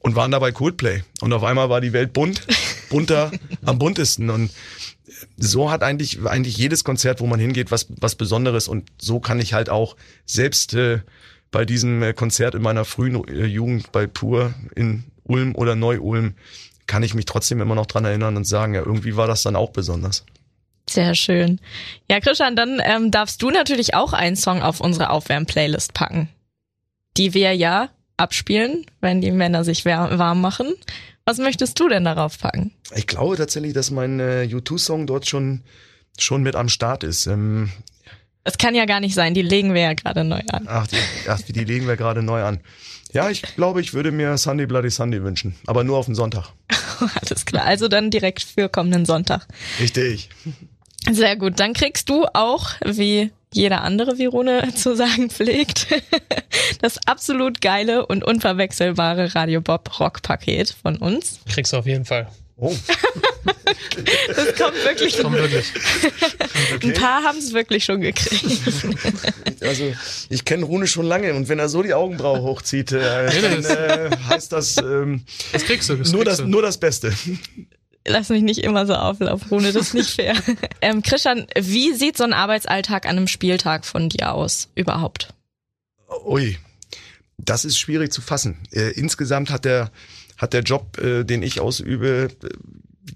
und 0.00 0.16
waren 0.16 0.30
dabei 0.30 0.52
Coldplay. 0.52 1.02
Und 1.20 1.32
auf 1.32 1.44
einmal 1.44 1.68
war 1.70 1.80
die 1.80 1.92
Welt 1.92 2.12
bunt 2.12 2.42
bunter, 2.88 3.30
am 3.64 3.78
buntesten. 3.78 4.30
Und 4.30 4.50
so 5.36 5.70
hat 5.70 5.82
eigentlich, 5.82 6.24
eigentlich 6.26 6.56
jedes 6.56 6.84
Konzert, 6.84 7.20
wo 7.20 7.26
man 7.26 7.40
hingeht, 7.40 7.70
was, 7.70 7.86
was 8.00 8.14
Besonderes. 8.14 8.68
Und 8.68 8.90
so 9.00 9.20
kann 9.20 9.40
ich 9.40 9.54
halt 9.54 9.70
auch 9.70 9.96
selbst 10.24 10.74
äh, 10.74 11.00
bei 11.50 11.64
diesem 11.64 12.02
äh, 12.02 12.12
Konzert 12.12 12.54
in 12.54 12.62
meiner 12.62 12.84
frühen 12.84 13.26
äh, 13.28 13.46
Jugend 13.46 13.92
bei 13.92 14.06
Pur 14.06 14.54
in 14.74 15.04
Ulm 15.24 15.54
oder 15.54 15.76
Neu-Ulm, 15.76 16.34
kann 16.86 17.02
ich 17.02 17.14
mich 17.14 17.26
trotzdem 17.26 17.60
immer 17.60 17.74
noch 17.74 17.86
dran 17.86 18.04
erinnern 18.04 18.36
und 18.36 18.44
sagen, 18.44 18.74
ja, 18.74 18.80
irgendwie 18.80 19.16
war 19.16 19.26
das 19.26 19.42
dann 19.42 19.56
auch 19.56 19.70
besonders. 19.70 20.24
Sehr 20.88 21.14
schön. 21.14 21.60
Ja, 22.10 22.18
Christian, 22.20 22.56
dann 22.56 22.80
ähm, 22.82 23.10
darfst 23.10 23.42
du 23.42 23.50
natürlich 23.50 23.92
auch 23.92 24.14
einen 24.14 24.36
Song 24.36 24.62
auf 24.62 24.80
unsere 24.80 25.10
Aufwärm-Playlist 25.10 25.92
packen, 25.92 26.30
die 27.18 27.34
wir 27.34 27.52
ja 27.52 27.90
abspielen, 28.18 28.84
wenn 29.00 29.20
die 29.20 29.30
Männer 29.30 29.64
sich 29.64 29.84
warm 29.84 30.40
machen. 30.40 30.74
Was 31.24 31.38
möchtest 31.38 31.78
du 31.78 31.88
denn 31.88 32.04
darauf 32.04 32.38
packen? 32.38 32.72
Ich 32.94 33.06
glaube 33.06 33.36
tatsächlich, 33.36 33.74
dass 33.74 33.90
mein 33.90 34.18
äh, 34.18 34.48
U2-Song 34.50 35.06
dort 35.06 35.28
schon, 35.28 35.62
schon 36.18 36.42
mit 36.42 36.56
am 36.56 36.68
Start 36.68 37.04
ist. 37.04 37.26
Ähm, 37.26 37.70
es 38.44 38.56
kann 38.56 38.74
ja 38.74 38.86
gar 38.86 39.00
nicht 39.00 39.14
sein, 39.14 39.34
die 39.34 39.42
legen 39.42 39.74
wir 39.74 39.82
ja 39.82 39.92
gerade 39.92 40.24
neu 40.24 40.40
an. 40.50 40.64
Ach, 40.66 40.86
die, 40.86 40.96
ach, 41.28 41.40
die 41.42 41.64
legen 41.64 41.86
wir 41.86 41.96
gerade 41.96 42.22
neu 42.22 42.42
an. 42.42 42.60
Ja, 43.12 43.28
ich 43.28 43.42
glaube, 43.42 43.80
ich 43.82 43.94
würde 43.94 44.10
mir 44.10 44.38
Sunday 44.38 44.66
Bloody 44.66 44.90
Sunday 44.90 45.22
wünschen, 45.22 45.54
aber 45.66 45.84
nur 45.84 45.98
auf 45.98 46.06
den 46.06 46.14
Sonntag. 46.14 46.52
Alles 47.20 47.44
klar, 47.44 47.64
also 47.64 47.88
dann 47.88 48.10
direkt 48.10 48.42
für 48.42 48.68
kommenden 48.68 49.04
Sonntag. 49.04 49.46
Richtig. 49.80 50.30
Sehr 51.10 51.36
gut, 51.36 51.60
dann 51.60 51.74
kriegst 51.74 52.08
du 52.08 52.26
auch, 52.32 52.70
wie 52.84 53.30
jeder 53.52 53.82
andere 53.82 54.18
Virone 54.18 54.72
zu 54.74 54.94
sagen 54.96 55.30
pflegt, 55.30 55.86
das 56.80 56.98
absolut 57.06 57.60
geile 57.60 58.06
und 58.06 58.24
unverwechselbare 58.24 59.34
Radio 59.34 59.60
Bob 59.60 59.98
Rock 60.00 60.22
Paket 60.22 60.74
von 60.82 60.96
uns. 60.96 61.40
Kriegst 61.48 61.72
du 61.72 61.78
auf 61.78 61.86
jeden 61.86 62.04
Fall. 62.04 62.28
Oh. 62.60 62.74
das 64.34 64.54
kommt 64.56 64.84
wirklich. 64.84 65.14
Das 65.14 65.22
kommt 65.22 65.36
wirklich. 65.36 65.72
Okay. 66.74 66.88
Ein 66.88 66.94
paar 66.94 67.22
haben 67.22 67.38
es 67.38 67.54
wirklich 67.54 67.84
schon 67.84 68.00
gekriegt. 68.00 68.62
Also 69.60 69.92
ich 70.28 70.44
kenne 70.44 70.64
Rune 70.64 70.88
schon 70.88 71.06
lange 71.06 71.34
und 71.34 71.48
wenn 71.48 71.60
er 71.60 71.68
so 71.68 71.84
die 71.84 71.94
Augenbraue 71.94 72.42
hochzieht, 72.42 72.90
äh, 72.90 73.30
dann 73.40 73.64
äh, 73.64 74.10
heißt 74.28 74.52
das, 74.52 74.76
ähm, 74.78 75.22
das 75.52 75.64
kriegst 75.64 75.88
du, 75.88 75.96
das 75.96 76.10
nur, 76.10 76.24
kriegst 76.24 76.40
das, 76.40 76.44
du. 76.44 76.50
nur 76.50 76.62
das 76.62 76.78
Beste 76.78 77.12
lass 78.08 78.28
mich 78.28 78.42
nicht 78.42 78.58
immer 78.58 78.86
so 78.86 78.94
auflaufen, 78.94 79.48
Rune, 79.50 79.72
das 79.72 79.88
ist 79.88 79.94
nicht 79.94 80.10
fair. 80.10 80.34
ähm, 80.80 81.02
Christian, 81.02 81.46
wie 81.58 81.92
sieht 81.92 82.16
so 82.16 82.24
ein 82.24 82.32
Arbeitsalltag 82.32 83.06
an 83.06 83.16
einem 83.16 83.28
Spieltag 83.28 83.84
von 83.84 84.08
dir 84.08 84.32
aus 84.32 84.68
überhaupt? 84.74 85.34
Ui, 86.24 86.58
das 87.36 87.64
ist 87.64 87.78
schwierig 87.78 88.12
zu 88.12 88.20
fassen. 88.20 88.58
Äh, 88.72 88.92
insgesamt 88.92 89.50
hat 89.50 89.64
der, 89.64 89.90
hat 90.36 90.52
der 90.52 90.62
Job, 90.62 90.98
äh, 90.98 91.24
den 91.24 91.42
ich 91.42 91.60
ausübe, 91.60 92.28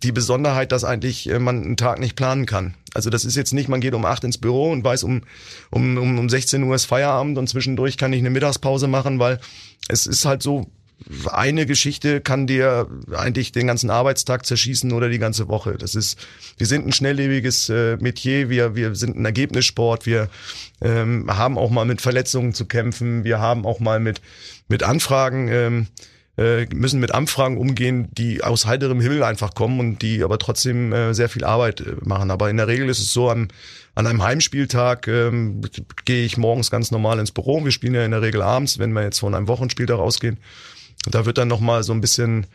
die 0.02 0.12
Besonderheit, 0.12 0.72
dass 0.72 0.84
eigentlich 0.84 1.28
äh, 1.28 1.38
man 1.38 1.62
einen 1.62 1.76
Tag 1.76 1.98
nicht 1.98 2.16
planen 2.16 2.46
kann. 2.46 2.74
Also 2.94 3.10
das 3.10 3.24
ist 3.24 3.36
jetzt 3.36 3.52
nicht, 3.52 3.68
man 3.68 3.80
geht 3.80 3.94
um 3.94 4.04
acht 4.04 4.24
ins 4.24 4.38
Büro 4.38 4.70
und 4.70 4.84
weiß, 4.84 5.02
um, 5.04 5.22
um, 5.70 5.96
um 6.18 6.28
16 6.28 6.62
Uhr 6.62 6.74
ist 6.74 6.86
Feierabend 6.86 7.38
und 7.38 7.48
zwischendurch 7.48 7.96
kann 7.96 8.12
ich 8.12 8.20
eine 8.20 8.30
Mittagspause 8.30 8.86
machen, 8.86 9.18
weil 9.18 9.40
es 9.88 10.06
ist 10.06 10.24
halt 10.24 10.42
so, 10.42 10.70
eine 11.30 11.66
Geschichte 11.66 12.20
kann 12.20 12.46
dir 12.46 12.86
eigentlich 13.12 13.52
den 13.52 13.66
ganzen 13.66 13.90
Arbeitstag 13.90 14.46
zerschießen 14.46 14.92
oder 14.92 15.08
die 15.08 15.18
ganze 15.18 15.48
Woche. 15.48 15.76
Das 15.78 15.94
ist, 15.94 16.18
wir 16.58 16.66
sind 16.66 16.86
ein 16.86 16.92
schnelllebiges 16.92 17.68
äh, 17.68 17.96
Metier, 17.98 18.48
wir, 18.48 18.74
wir 18.74 18.94
sind 18.94 19.16
ein 19.16 19.24
Ergebnissport, 19.24 20.06
wir 20.06 20.28
ähm, 20.80 21.26
haben 21.28 21.58
auch 21.58 21.70
mal 21.70 21.84
mit 21.84 22.00
Verletzungen 22.00 22.54
zu 22.54 22.66
kämpfen, 22.66 23.24
wir 23.24 23.40
haben 23.40 23.66
auch 23.66 23.80
mal 23.80 24.00
mit, 24.00 24.20
mit 24.68 24.82
Anfragen, 24.82 25.48
ähm, 25.48 25.86
äh, 26.38 26.64
müssen 26.74 27.00
mit 27.00 27.12
Anfragen 27.12 27.58
umgehen, 27.58 28.08
die 28.12 28.42
aus 28.42 28.64
heiterem 28.64 29.00
Himmel 29.00 29.22
einfach 29.22 29.54
kommen 29.54 29.80
und 29.80 30.02
die 30.02 30.22
aber 30.24 30.38
trotzdem 30.38 30.92
äh, 30.92 31.12
sehr 31.12 31.28
viel 31.28 31.44
Arbeit 31.44 31.82
äh, 31.82 31.96
machen. 32.02 32.30
Aber 32.30 32.48
in 32.48 32.56
der 32.56 32.68
Regel 32.68 32.88
ist 32.88 33.00
es 33.00 33.12
so, 33.12 33.28
an, 33.28 33.48
an 33.94 34.06
einem 34.06 34.22
Heimspieltag 34.22 35.08
ähm, 35.08 35.60
gehe 36.06 36.24
ich 36.24 36.38
morgens 36.38 36.70
ganz 36.70 36.90
normal 36.90 37.18
ins 37.18 37.32
Büro. 37.32 37.62
Wir 37.64 37.70
spielen 37.70 37.94
ja 37.94 38.04
in 38.04 38.12
der 38.12 38.22
Regel 38.22 38.40
abends, 38.40 38.78
wenn 38.78 38.92
wir 38.92 39.02
jetzt 39.02 39.18
von 39.18 39.34
einem 39.34 39.48
Wochenspieltag 39.48 39.98
ausgehen. 39.98 40.38
Da 41.06 41.26
wird 41.26 41.38
dann 41.38 41.48
nochmal 41.48 41.82
so 41.82 41.92
ein 41.92 42.00
bisschen, 42.00 42.46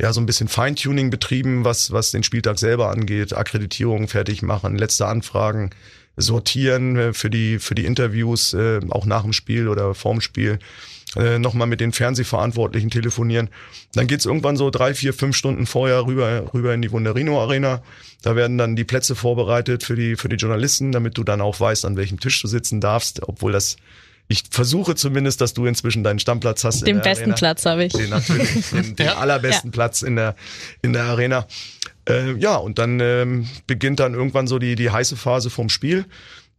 ja, 0.00 0.12
so 0.12 0.20
ein 0.20 0.26
bisschen 0.26 0.48
Feintuning 0.48 1.10
betrieben, 1.10 1.64
was, 1.64 1.90
was 1.90 2.10
den 2.10 2.22
Spieltag 2.22 2.58
selber 2.58 2.90
angeht, 2.90 3.32
Akkreditierungen 3.32 4.08
fertig 4.08 4.42
machen, 4.42 4.76
letzte 4.76 5.06
Anfragen 5.06 5.70
sortieren 6.16 6.96
äh, 6.96 7.12
für 7.12 7.30
die, 7.30 7.58
für 7.58 7.74
die 7.74 7.86
Interviews, 7.86 8.54
äh, 8.54 8.80
auch 8.90 9.06
nach 9.06 9.22
dem 9.22 9.32
Spiel 9.32 9.68
oder 9.68 9.94
vorm 9.94 10.20
Spiel. 10.20 10.58
äh, 11.16 11.38
nochmal 11.38 11.66
mit 11.66 11.80
den 11.80 11.92
Fernsehverantwortlichen 11.92 12.90
telefonieren. 12.90 13.50
Dann 13.94 14.06
geht's 14.06 14.26
irgendwann 14.26 14.56
so 14.56 14.70
drei, 14.70 14.94
vier, 14.94 15.14
fünf 15.14 15.36
Stunden 15.36 15.66
vorher 15.66 16.06
rüber, 16.06 16.52
rüber 16.52 16.74
in 16.74 16.82
die 16.82 16.90
Wunderino 16.90 17.40
Arena. 17.40 17.82
Da 18.22 18.36
werden 18.36 18.58
dann 18.58 18.76
die 18.76 18.84
Plätze 18.84 19.14
vorbereitet 19.14 19.84
für 19.84 19.96
die, 19.96 20.16
für 20.16 20.28
die 20.28 20.36
Journalisten, 20.36 20.92
damit 20.92 21.16
du 21.18 21.24
dann 21.24 21.40
auch 21.40 21.60
weißt, 21.60 21.84
an 21.84 21.96
welchem 21.96 22.20
Tisch 22.20 22.40
du 22.42 22.48
sitzen 22.48 22.80
darfst, 22.80 23.22
obwohl 23.22 23.52
das 23.52 23.76
ich 24.26 24.44
versuche 24.50 24.94
zumindest, 24.94 25.40
dass 25.40 25.54
du 25.54 25.66
inzwischen 25.66 26.02
deinen 26.02 26.18
Stammplatz 26.18 26.64
hast. 26.64 26.86
Den 26.86 27.00
besten 27.00 27.24
Arena. 27.24 27.36
Platz 27.36 27.66
habe 27.66 27.84
ich. 27.84 27.92
Den 27.92 28.10
natürlich, 28.10 28.70
den, 28.70 28.96
den 28.96 29.08
allerbesten 29.08 29.70
Ja. 29.70 29.72
Platz 29.72 30.02
in 30.02 30.16
der 30.16 30.34
in 30.82 30.92
der 30.92 31.04
Arena. 31.04 31.46
Äh, 32.08 32.32
ja, 32.38 32.56
und 32.56 32.78
dann 32.78 33.00
ähm, 33.00 33.48
beginnt 33.66 34.00
dann 34.00 34.14
irgendwann 34.14 34.46
so 34.46 34.58
die 34.58 34.76
die 34.76 34.90
heiße 34.90 35.16
Phase 35.16 35.50
vom 35.50 35.68
Spiel. 35.68 36.06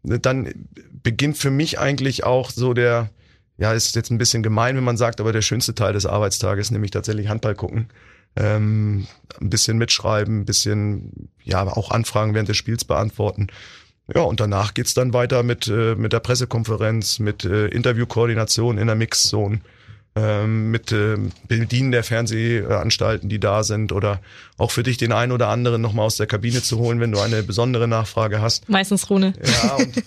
Dann 0.04 0.68
beginnt 1.02 1.38
für 1.38 1.50
mich 1.50 1.80
eigentlich 1.80 2.24
auch 2.24 2.52
so 2.52 2.74
der 2.74 3.10
ja, 3.58 3.74
ist 3.74 3.96
jetzt 3.96 4.12
ein 4.12 4.18
bisschen 4.18 4.44
gemein, 4.44 4.76
wenn 4.76 4.84
man 4.84 4.98
sagt, 4.98 5.22
aber 5.22 5.32
der 5.32 5.42
schönste 5.42 5.74
Teil 5.74 5.94
des 5.94 6.06
Arbeitstages, 6.06 6.72
nämlich 6.72 6.92
tatsächlich 6.92 7.30
Handball 7.30 7.56
gucken. 7.56 7.88
Ähm, 8.36 9.08
ein 9.40 9.50
bisschen 9.50 9.78
mitschreiben, 9.78 10.42
ein 10.42 10.46
bisschen, 10.46 11.30
ja, 11.44 11.66
auch 11.66 11.92
Anfragen 11.92 12.34
während 12.34 12.50
des 12.50 12.58
Spiels 12.58 12.84
beantworten. 12.84 13.48
Ja, 14.14 14.22
und 14.22 14.40
danach 14.40 14.74
geht's 14.74 14.94
dann 14.94 15.14
weiter 15.14 15.42
mit, 15.42 15.68
äh, 15.68 15.96
mit 15.96 16.14
der 16.14 16.20
Pressekonferenz, 16.20 17.20
mit 17.20 17.44
äh, 17.44 17.68
Interviewkoordination 17.68 18.78
in 18.78 18.86
der 18.86 18.96
Mixzone, 18.96 19.62
ähm, 20.16 20.72
mit 20.72 20.92
äh, 20.92 21.18
Bedienen 21.48 21.92
der 21.92 22.04
Fernsehanstalten, 22.04 23.30
die 23.30 23.40
da 23.40 23.64
sind 23.64 23.92
oder 23.92 24.22
auch 24.58 24.72
für 24.72 24.84
dich 24.84 24.98
den 24.98 25.12
einen 25.12 25.32
oder 25.32 25.50
anderen 25.50 25.82
nochmal 25.82 26.06
aus 26.06 26.18
der 26.18 26.28
Kabine 26.28 26.62
zu 26.62 26.78
holen, 26.78 27.00
wenn 27.00 27.12
du 27.12 27.20
eine 27.20 27.42
besondere 27.42 27.88
Nachfrage 27.88 28.42
hast. 28.42 28.70
Meistens 28.70 29.10
Rune. 29.10 29.34
Ja, 29.44 29.76
und, 29.76 30.04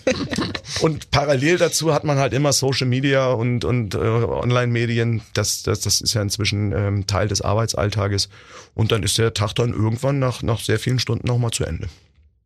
und 0.81 1.11
parallel 1.11 1.59
dazu 1.59 1.93
hat 1.93 2.05
man 2.05 2.19
halt 2.19 2.33
immer 2.33 2.53
Social 2.53 2.87
Media 2.87 3.27
und, 3.33 3.65
und 3.65 3.97
äh, 3.97 3.99
Online-Medien. 3.99 5.23
Das, 5.35 5.65
das, 5.65 5.81
das 5.81 6.01
ist 6.01 6.15
ja 6.15 6.23
inzwischen 6.23 6.73
ähm, 6.73 7.07
Teil 7.07 7.29
des 7.29 7.43
Arbeitsalltages. 7.43 8.29
Und 8.75 8.93
dann 8.93 9.03
ist 9.03 9.19
der 9.19 9.35
Tag 9.35 9.55
dann 9.55 9.75
irgendwann 9.75 10.21
nach, 10.21 10.43
nach 10.43 10.61
sehr 10.61 10.79
vielen 10.79 11.01
Stunden 11.01 11.27
nochmal 11.27 11.51
zu 11.51 11.65
Ende. 11.65 11.89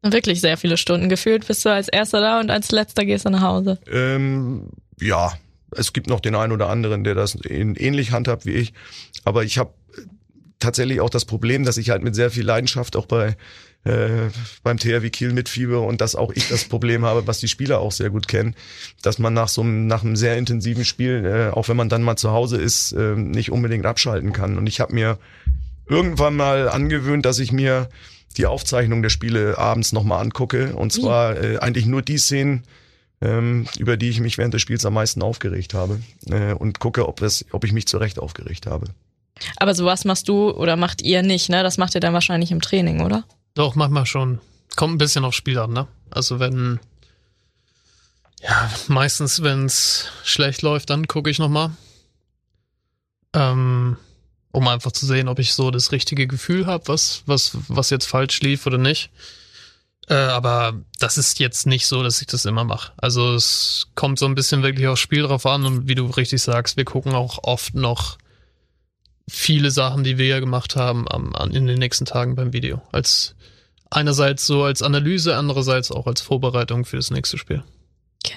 Wirklich 0.03 0.41
sehr 0.41 0.57
viele 0.57 0.77
Stunden. 0.77 1.09
Gefühlt 1.09 1.47
bist 1.47 1.65
du 1.65 1.69
als 1.71 1.89
erster 1.89 2.21
da 2.21 2.41
und 2.41 2.51
als 2.51 2.73
letzter 2.73 3.05
gehst 3.05 3.25
du 3.25 3.31
nach 3.31 3.43
Hause. 3.43 3.79
Ähm, 3.91 4.69
ja, 5.01 5.33
es 5.71 5.93
gibt 5.93 6.09
noch 6.09 6.21
den 6.21 6.35
einen 6.35 6.53
oder 6.53 6.69
anderen, 6.69 7.05
der 7.05 7.15
das 7.15 7.37
ähn- 7.45 7.79
ähnlich 7.79 8.11
handhabt 8.11 8.45
wie 8.45 8.53
ich. 8.53 8.73
Aber 9.25 9.45
ich 9.45 9.59
habe 9.59 9.73
tatsächlich 10.59 11.01
auch 11.01 11.11
das 11.11 11.25
Problem, 11.25 11.65
dass 11.65 11.77
ich 11.77 11.91
halt 11.91 12.03
mit 12.03 12.15
sehr 12.15 12.31
viel 12.31 12.45
Leidenschaft 12.45 12.97
auch 12.97 13.07
bei 13.07 13.37
äh, 13.85 14.29
beim 14.63 14.79
THW 14.79 15.11
Kiel 15.11 15.33
mitfiebe 15.33 15.81
und 15.81 16.01
dass 16.01 16.15
auch 16.15 16.33
ich 16.33 16.49
das 16.49 16.65
Problem 16.65 17.05
habe, 17.05 17.27
was 17.27 17.41
die 17.41 17.49
Spieler 17.49 17.81
auch 17.81 17.91
sehr 17.91 18.11
gut 18.11 18.29
kennen, 18.29 18.55
dass 19.03 19.19
man 19.19 19.35
nach 19.35 19.49
so 19.49 19.63
einem 19.63 19.89
nach 19.89 20.05
einem 20.05 20.15
sehr 20.15 20.37
intensiven 20.37 20.85
Spiel, 20.85 21.25
äh, 21.25 21.53
auch 21.53 21.69
wenn 21.69 21.77
man 21.77 21.89
dann 21.89 22.03
mal 22.03 22.17
zu 22.17 22.31
Hause 22.31 22.59
ist, 22.59 22.93
äh, 22.93 23.17
nicht 23.17 23.51
unbedingt 23.51 23.87
abschalten 23.87 24.33
kann. 24.33 24.57
Und 24.57 24.69
ich 24.69 24.79
habe 24.81 24.95
mir 24.95 25.19
irgendwann 25.89 26.37
mal 26.37 26.69
angewöhnt, 26.69 27.27
dass 27.27 27.41
ich 27.41 27.51
mir 27.51 27.89
die 28.37 28.47
Aufzeichnung 28.47 29.03
der 29.03 29.11
Spiele 29.11 29.59
abends 29.59 29.93
nochmal 29.93 30.20
angucke. 30.20 30.74
Und 30.74 30.93
zwar 30.93 31.37
äh, 31.37 31.59
eigentlich 31.59 31.87
nur 31.87 32.03
die 32.03 32.18
Szenen, 32.18 32.64
ähm, 33.20 33.66
über 33.78 33.97
die 33.97 34.09
ich 34.09 34.20
mich 34.20 34.39
während 34.39 34.55
des 34.55 34.62
Spiels 34.62 34.85
am 34.85 34.95
meisten 34.95 35.22
aufgeregt 35.22 35.74
habe. 35.74 36.01
Äh, 36.28 36.55
und 36.55 36.78
gucke, 36.80 37.09
ob, 37.09 37.22
es, 37.22 37.45
ob 37.53 37.64
ich 37.64 37.72
mich 37.72 37.87
zu 37.87 37.99
Recht 37.99 38.18
aufgeregt 38.18 38.66
habe. 38.66 38.87
Aber 39.57 39.74
sowas 39.74 40.05
machst 40.05 40.28
du 40.28 40.51
oder 40.51 40.76
macht 40.76 41.03
ihr 41.03 41.22
nicht, 41.22 41.49
ne? 41.49 41.62
Das 41.62 41.78
macht 41.78 41.95
ihr 41.95 42.01
dann 42.01 42.12
wahrscheinlich 42.12 42.51
im 42.51 42.61
Training, 42.61 43.01
oder? 43.03 43.24
Doch, 43.55 43.74
manchmal 43.74 44.07
schon. 44.07 44.41
Kommt 44.76 44.95
ein 44.95 44.99
bisschen 44.99 45.24
aufs 45.24 45.37
Spiel 45.37 45.59
an, 45.59 45.72
ne? 45.72 45.87
Also 46.11 46.39
wenn, 46.39 46.80
ja, 48.43 48.70
meistens, 48.89 49.43
wenn 49.43 49.66
es 49.66 50.11
schlecht 50.24 50.62
läuft, 50.62 50.91
dann 50.91 51.07
gucke 51.07 51.30
ich 51.30 51.39
nochmal. 51.39 51.70
Ähm, 53.35 53.97
um 54.53 54.69
einfach 54.69 54.93
zu 54.93 55.07
sehen, 55.07 55.29
ob 55.29 55.39
ich 55.39 55.55
so 55.55 55.71
das 55.71 55.93
richtige 55.93 56.27
Gefühl 56.27 56.67
habe, 56.67 56.87
was, 56.89 57.23
was, 57.27 57.57
was 57.69 57.91
jetzt 57.91 58.07
falsch 58.07 58.41
lief 58.41 58.67
oder 58.67 58.79
nicht. 58.79 59.11
Äh, 60.09 60.15
aber 60.15 60.75
das 60.99 61.17
ist 61.17 61.39
jetzt 61.39 61.67
nicht 61.67 61.87
so, 61.87 62.03
dass 62.03 62.21
ich 62.21 62.27
das 62.27 62.45
immer 62.45 62.65
mache. 62.65 62.93
Also 62.97 63.35
es 63.35 63.89
kommt 63.95 64.19
so 64.19 64.27
ein 64.27 64.35
bisschen 64.35 64.63
wirklich 64.63 64.87
aufs 64.89 65.01
Spiel 65.01 65.23
drauf 65.23 65.47
an 65.47 65.65
und 65.65 65.89
wie 65.89 65.95
du 65.95 66.07
richtig 66.07 66.43
sagst, 66.43 66.77
wir 66.77 66.85
gucken 66.85 67.15
auch 67.15 67.39
oft 67.43 67.75
noch 67.75 68.19
viele 69.29 69.71
Sachen, 69.71 70.05
die 70.05 70.19
wir 70.19 70.27
ja 70.27 70.41
gemacht 70.41 70.77
haben, 70.77 71.09
am, 71.09 71.35
an, 71.35 71.53
in 71.53 71.67
den 71.67 71.79
nächsten 71.79 72.05
Tagen 72.05 72.35
beim 72.35 72.53
Video. 72.53 72.83
Als 72.93 73.35
einerseits 73.91 74.47
so 74.47 74.65
als 74.65 74.83
Analyse, 74.83 75.37
andererseits 75.37 75.91
auch 75.91 76.07
als 76.07 76.21
Vorbereitung 76.21 76.85
für 76.85 76.97
das 76.97 77.11
nächste 77.11 77.39
Spiel. 77.39 77.63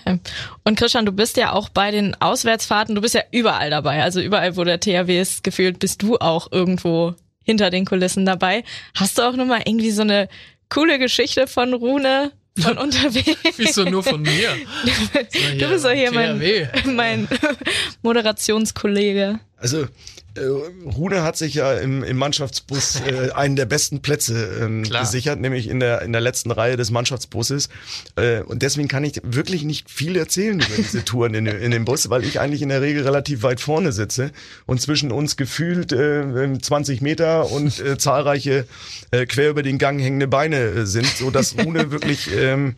Okay. 0.06 0.20
Und 0.64 0.78
Christian, 0.78 1.06
du 1.06 1.12
bist 1.12 1.36
ja 1.38 1.52
auch 1.52 1.70
bei 1.70 1.92
den 1.92 2.20
Auswärtsfahrten, 2.22 2.96
du 2.96 3.02
bist 3.02 3.16
ja 3.16 3.24
überall 3.32 3.70
dabei. 3.70 4.04
Also 4.04 4.22
überall, 4.22 4.56
wo 4.56 4.64
der 4.64 4.80
THW 4.80 5.20
ist, 5.20 5.44
gefühlt 5.44 5.80
bist 5.80 6.02
du 6.02 6.18
auch 6.18 6.52
irgendwo 6.52 7.16
hinter 7.44 7.70
den 7.70 7.86
Kulissen 7.86 8.26
dabei. 8.26 8.64
Hast 8.96 9.18
du 9.18 9.24
auch 9.24 9.36
nochmal 9.36 9.62
irgendwie 9.66 9.92
so 9.92 10.02
eine 10.02 10.30
coole 10.70 11.00
Geschichte 11.00 11.48
von 11.48 11.74
Rune 11.74 12.32
von 12.58 12.78
unterwegs? 12.78 13.38
Wieso 13.58 13.84
nur 13.84 14.04
von 14.04 14.22
mir? 14.22 14.50
Du 15.60 15.70
bist 15.70 15.86
doch 15.86 15.92
hier 15.92 16.12
mein, 16.12 16.40
THW. 16.40 16.68
mein 16.92 17.28
Moderationskollege. 18.02 19.40
Also 19.58 19.84
äh, 20.36 20.42
Rune 20.86 21.24
hat 21.24 21.38
sich 21.38 21.54
ja 21.56 21.74
im, 21.76 22.04
im 22.04 22.18
Mannschaftsbus 22.18 23.02
äh, 23.08 23.32
einen 23.36 23.56
der 23.56 23.66
besten 23.66 24.02
Plätze 24.02 24.60
ähm, 24.62 24.84
gesichert, 25.02 25.40
nämlich 25.40 25.70
in 25.70 25.80
der 25.80 26.02
in 26.02 26.12
der 26.12 26.20
letzten 26.22 26.52
Reihe 26.52 26.76
des 26.76 26.92
Mannschaftsbusses. 26.92 27.70
Äh, 28.18 28.42
und 28.42 28.62
deswegen 28.62 28.90
kann 28.90 29.06
ich 29.06 29.22
wirklich 29.24 29.64
nicht 29.64 29.90
viel 29.90 30.18
erzählen 30.18 30.60
über 30.60 30.76
diese 30.76 31.06
Touren 31.06 31.34
in, 31.34 31.46
dem- 31.46 31.62
in 31.62 31.72
dem 31.72 31.86
Bus, 31.86 32.10
weil 32.10 32.26
ich 32.26 32.40
eigentlich 32.42 32.62
in 32.62 32.70
der 32.70 32.82
Regel 32.82 33.04
relativ 33.04 33.44
weit 33.44 33.62
vorne 33.62 33.94
sitze 33.94 34.32
und 34.66 34.82
zwischen 34.82 35.12
uns 35.12 35.38
gefühlt 35.38 35.94
äh, 35.94 36.60
20 36.62 37.02
Meter 37.02 37.50
und 37.52 37.80
äh, 37.80 37.98
zahlreiche 37.98 38.68
äh, 39.12 39.26
quer 39.26 39.50
über 39.50 39.64
den 39.64 39.78
Gang 39.78 40.02
hängende 40.02 40.28
Beine 40.28 40.58
äh, 40.60 40.86
sind, 40.86 41.08
so 41.08 41.32
dass 41.32 41.56
Rune 41.64 41.92
wirklich 41.92 42.30
ähm, 42.36 42.76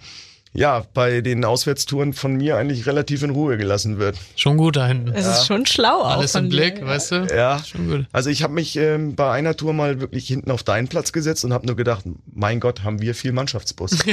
ja 0.58 0.84
bei 0.94 1.22
den 1.22 1.46
Auswärtstouren 1.46 2.14
von 2.14 2.36
mir 2.36 2.58
eigentlich 2.58 2.86
relativ 2.88 3.24
in 3.24 3.30
Ruhe 3.30 3.58
gelassen 3.58 4.00
wird. 4.00 4.18
Schon 4.36 4.58
gut 4.58 4.76
da 4.76 4.88
hinten. 4.88 5.14
Es 5.14 5.26
ist 5.26 5.46
schon 5.46 5.66
schlau 5.66 6.02
auch 6.02 6.18
Alles 6.18 6.32
von 6.34 6.46
im 6.46 6.50
dir. 6.50 6.58
Blick, 6.58 6.86
weißt 6.86 7.12
du? 7.12 7.28
Ja, 7.34 7.64
Schon 7.64 7.88
gut. 7.88 8.06
Also 8.12 8.30
ich 8.30 8.44
habe 8.44 8.54
mich 8.54 8.76
ähm, 8.76 9.16
bei 9.16 9.32
einer 9.32 9.56
Tour 9.56 9.74
mal 9.74 10.02
wirklich 10.02 10.28
hinten 10.28 10.52
auf 10.52 10.64
deinen 10.64 10.88
Platz 10.88 11.12
gesetzt 11.12 11.46
und 11.46 11.54
habe 11.54 11.68
nur 11.68 11.76
gedacht, 11.76 12.04
mein 12.34 12.60
Gott, 12.60 12.84
haben 12.84 13.02
wir 13.02 13.16
viel 13.16 13.32
Mannschaftsbus. 13.32 14.00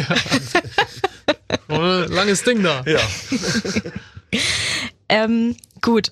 Oh, 1.68 2.04
langes 2.08 2.42
Ding 2.42 2.62
da. 2.62 2.82
ja. 2.86 3.00
Ähm, 5.08 5.56
gut. 5.80 6.10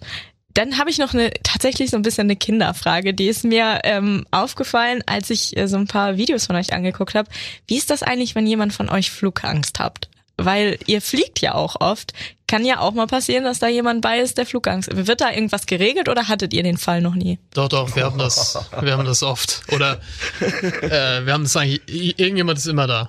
Dann 0.54 0.78
habe 0.78 0.90
ich 0.90 0.98
noch 0.98 1.14
eine 1.14 1.30
tatsächlich 1.42 1.90
so 1.90 1.96
ein 1.96 2.02
bisschen 2.02 2.26
eine 2.26 2.36
Kinderfrage, 2.36 3.14
die 3.14 3.26
ist 3.26 3.42
mir 3.42 3.80
ähm, 3.84 4.26
aufgefallen, 4.30 5.02
als 5.06 5.30
ich 5.30 5.56
äh, 5.56 5.66
so 5.66 5.76
ein 5.78 5.86
paar 5.86 6.16
Videos 6.18 6.46
von 6.46 6.56
euch 6.56 6.72
angeguckt 6.74 7.14
habe. 7.14 7.28
Wie 7.66 7.76
ist 7.78 7.90
das 7.90 8.02
eigentlich, 8.02 8.34
wenn 8.34 8.46
jemand 8.46 8.72
von 8.74 8.88
euch 8.90 9.10
Flugangst 9.10 9.78
habt? 9.78 10.08
Weil 10.44 10.78
ihr 10.86 11.00
fliegt 11.00 11.40
ja 11.40 11.54
auch 11.54 11.80
oft. 11.80 12.12
Kann 12.46 12.66
ja 12.66 12.80
auch 12.80 12.92
mal 12.92 13.06
passieren, 13.06 13.44
dass 13.44 13.60
da 13.60 13.68
jemand 13.68 14.02
bei 14.02 14.18
ist, 14.18 14.36
der 14.36 14.44
Flugangst. 14.44 14.90
Wird 14.94 15.22
da 15.22 15.30
irgendwas 15.32 15.64
geregelt 15.66 16.08
oder 16.10 16.28
hattet 16.28 16.52
ihr 16.52 16.62
den 16.62 16.76
Fall 16.76 17.00
noch 17.00 17.14
nie? 17.14 17.38
Doch, 17.54 17.68
doch, 17.68 17.96
wir 17.96 18.04
haben 18.04 18.18
das, 18.18 18.58
wir 18.78 18.92
haben 18.92 19.06
das 19.06 19.22
oft. 19.22 19.62
Oder 19.72 20.00
äh, 20.40 21.24
wir 21.24 21.32
haben 21.32 21.44
das 21.44 21.56
eigentlich, 21.56 21.80
irgendjemand 22.18 22.58
ist 22.58 22.66
immer 22.66 22.86
da. 22.86 23.08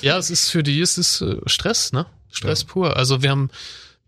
Ja, 0.00 0.16
es 0.18 0.30
ist 0.30 0.50
für 0.50 0.62
die 0.62 0.78
ist 0.80 0.96
es 0.96 1.20
äh, 1.20 1.36
Stress, 1.46 1.92
ne? 1.92 2.06
Stress 2.30 2.64
pur. 2.64 2.96
Also 2.96 3.22
wir 3.22 3.30
haben, 3.30 3.50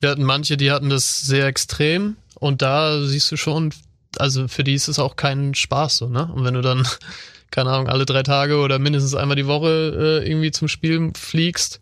wir 0.00 0.10
hatten 0.10 0.22
manche, 0.22 0.56
die 0.56 0.70
hatten 0.70 0.88
das 0.88 1.20
sehr 1.20 1.46
extrem 1.46 2.16
und 2.34 2.62
da 2.62 3.02
siehst 3.02 3.30
du 3.32 3.36
schon, 3.36 3.74
also 4.18 4.48
für 4.48 4.64
die 4.64 4.74
ist 4.74 4.88
es 4.88 4.98
auch 4.98 5.16
kein 5.16 5.54
Spaß 5.54 5.98
so, 5.98 6.08
ne? 6.08 6.30
Und 6.32 6.44
wenn 6.44 6.54
du 6.54 6.62
dann, 6.62 6.86
keine 7.50 7.70
Ahnung, 7.70 7.88
alle 7.88 8.06
drei 8.06 8.22
Tage 8.22 8.58
oder 8.58 8.78
mindestens 8.78 9.14
einmal 9.14 9.36
die 9.36 9.46
Woche 9.46 10.22
äh, 10.22 10.28
irgendwie 10.28 10.50
zum 10.50 10.68
Spiel 10.68 11.12
fliegst, 11.16 11.80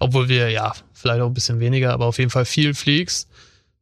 obwohl 0.00 0.28
wir 0.28 0.50
ja 0.50 0.74
vielleicht 0.92 1.20
auch 1.20 1.28
ein 1.28 1.34
bisschen 1.34 1.60
weniger, 1.60 1.92
aber 1.92 2.06
auf 2.06 2.18
jeden 2.18 2.30
Fall 2.30 2.44
viel 2.44 2.74
fliegst, 2.74 3.28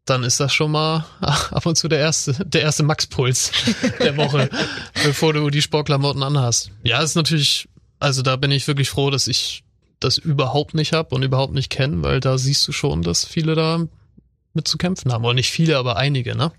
dann 0.05 0.25
ist 0.25 0.41
das 0.41 0.53
schon 0.53 0.71
mal 0.71 1.07
ab 1.21 1.65
und 1.65 1.77
zu 1.77 1.89
der 1.89 2.01
erste, 2.01 2.33
der 2.45 2.63
erste 2.63 2.83
Maxpuls 2.83 3.53
der 4.01 4.17
Woche, 4.17 4.51
bevor 5.05 5.33
du 5.33 5.49
die 5.49 5.63
Sportklamotten 5.63 6.23
anhast. 6.23 6.71
Ja, 6.83 7.03
ist 7.03 7.15
natürlich, 7.15 7.69
also 7.99 8.23
da 8.23 8.37
bin 8.37 8.51
ich 8.51 8.67
wirklich 8.67 8.91
froh, 8.91 9.11
dass 9.11 9.27
ich 9.27 9.65
das 10.01 10.19
überhaupt 10.19 10.75
nicht 10.75 10.93
hab 10.93 11.13
und 11.13 11.23
überhaupt 11.23 11.55
nicht 11.55 11.71
kenne, 11.71 12.03
weil 12.03 12.21
da 12.21 12.39
siehst 12.39 12.67
du 12.69 12.73
schon, 12.73 13.03
dass 13.03 13.25
viele 13.25 13.55
da 13.55 13.85
mit 14.55 14.69
zu 14.69 14.79
kämpfen 14.79 15.13
haben. 15.13 15.25
Oder 15.25 15.35
nicht 15.35 15.51
viele, 15.51 15.77
aber 15.77 15.97
einige, 15.97 16.37
ne? 16.37 16.53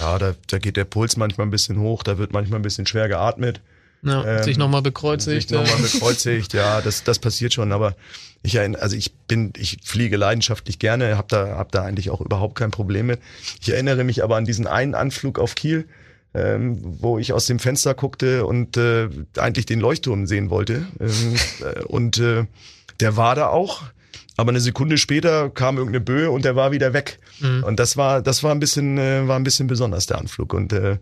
Ja, 0.00 0.18
da, 0.18 0.34
da 0.46 0.58
geht 0.58 0.76
der 0.76 0.84
Puls 0.84 1.16
manchmal 1.16 1.46
ein 1.46 1.50
bisschen 1.50 1.78
hoch, 1.80 2.02
da 2.02 2.18
wird 2.18 2.32
manchmal 2.32 2.60
ein 2.60 2.62
bisschen 2.62 2.86
schwer 2.86 3.08
geatmet. 3.08 3.60
Ja, 4.02 4.24
Ähm, 4.24 4.42
sich 4.44 4.58
nochmal 4.58 4.82
bekreuzigt. 4.82 5.48
Sich 5.48 5.58
nochmal 5.58 5.78
bekreuzigt, 5.82 6.52
ja, 6.52 6.80
das, 6.80 7.02
das 7.04 7.18
passiert 7.18 7.54
schon, 7.54 7.72
aber 7.72 7.96
ich 8.42 8.58
also 8.60 8.94
ich 8.94 9.12
bin, 9.26 9.52
ich 9.56 9.78
fliege 9.82 10.16
leidenschaftlich 10.16 10.78
gerne, 10.78 11.16
habe 11.16 11.26
da, 11.28 11.56
hab 11.56 11.72
da 11.72 11.82
eigentlich 11.82 12.10
auch 12.10 12.20
überhaupt 12.20 12.56
kein 12.56 12.70
Problem 12.70 13.06
mit. 13.06 13.20
Ich 13.60 13.72
erinnere 13.72 14.04
mich 14.04 14.22
aber 14.22 14.36
an 14.36 14.44
diesen 14.44 14.66
einen 14.66 14.94
Anflug 14.94 15.38
auf 15.38 15.56
Kiel, 15.56 15.86
ähm, 16.34 16.78
wo 16.82 17.18
ich 17.18 17.32
aus 17.32 17.46
dem 17.46 17.58
Fenster 17.58 17.94
guckte 17.94 18.46
und 18.46 18.76
äh, 18.76 19.08
eigentlich 19.36 19.66
den 19.66 19.80
Leuchtturm 19.80 20.26
sehen 20.26 20.50
wollte. 20.50 20.86
Ähm, 21.00 21.34
äh, 21.60 21.82
und 21.84 22.18
äh, 22.18 22.44
der 23.00 23.16
war 23.16 23.34
da 23.34 23.48
auch. 23.48 23.82
aber 24.36 24.50
eine 24.50 24.60
Sekunde 24.60 24.98
später 24.98 25.50
kam 25.50 25.78
irgendeine 25.78 26.04
Böe 26.04 26.30
und 26.30 26.44
der 26.44 26.56
war 26.56 26.70
wieder 26.72 26.92
weg. 26.92 27.18
Mhm. 27.40 27.64
Und 27.64 27.80
das 27.80 27.96
war, 27.96 28.22
das 28.22 28.42
war 28.42 28.52
ein 28.52 28.60
bisschen, 28.60 28.98
äh, 28.98 29.26
war 29.26 29.38
ein 29.38 29.44
bisschen 29.44 29.66
besonders, 29.66 30.06
der 30.06 30.18
Anflug. 30.18 30.52
Und 30.52 30.72
äh, 30.72 30.98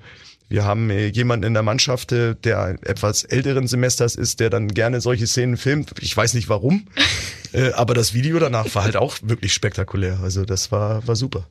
wir 0.49 0.64
haben 0.64 0.90
äh, 0.90 1.07
jemanden 1.07 1.47
in 1.47 1.55
der 1.55 1.62
Mannschaft, 1.62 2.12
äh, 2.12 2.34
der 2.34 2.76
etwas 2.82 3.24
älteren 3.24 3.66
Semesters 3.66 4.14
ist, 4.14 4.40
der 4.40 4.51
dann 4.51 4.68
gerne 4.68 5.01
solche 5.01 5.26
Szenen 5.26 5.57
filmt. 5.57 5.92
Ich 6.01 6.16
weiß 6.16 6.34
nicht 6.34 6.49
warum, 6.49 6.86
äh, 7.53 7.72
aber 7.72 7.95
das 7.95 8.14
Video 8.14 8.38
danach 8.38 8.74
war 8.74 8.84
halt 8.84 8.97
auch 8.97 9.16
wirklich 9.22 9.53
spektakulär. 9.53 10.20
Also 10.22 10.45
das 10.45 10.70
war, 10.70 11.07
war 11.07 11.16
super. 11.16 11.47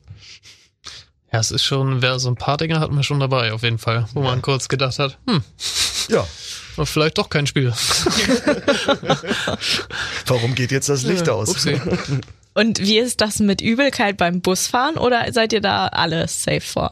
Ja, 1.32 1.40
es 1.40 1.50
ist 1.50 1.64
schon, 1.64 2.00
wer 2.00 2.20
so 2.20 2.28
ein 2.28 2.36
paar 2.36 2.56
Dinge 2.56 2.78
hatten 2.78 2.94
wir 2.94 3.02
schon 3.02 3.18
dabei, 3.18 3.52
auf 3.52 3.64
jeden 3.64 3.78
Fall, 3.78 4.06
wo 4.14 4.22
ja. 4.22 4.26
man 4.26 4.40
kurz 4.40 4.68
gedacht 4.68 5.00
hat, 5.00 5.18
hm. 5.28 5.42
Ja. 6.08 6.26
Vielleicht 6.84 7.18
doch 7.18 7.28
kein 7.28 7.46
Spiel. 7.46 7.72
Warum 10.26 10.54
geht 10.54 10.72
jetzt 10.72 10.88
das 10.88 11.02
Licht 11.04 11.26
ja, 11.28 11.32
aus? 11.34 11.50
Upsie. 11.50 11.80
Und 12.54 12.80
wie 12.80 12.98
ist 12.98 13.20
das 13.20 13.38
mit 13.40 13.60
Übelkeit 13.60 14.16
beim 14.16 14.40
Busfahren 14.40 14.96
oder 14.96 15.32
seid 15.32 15.52
ihr 15.52 15.60
da 15.60 15.88
alle 15.88 16.26
safe 16.28 16.60
vor? 16.60 16.90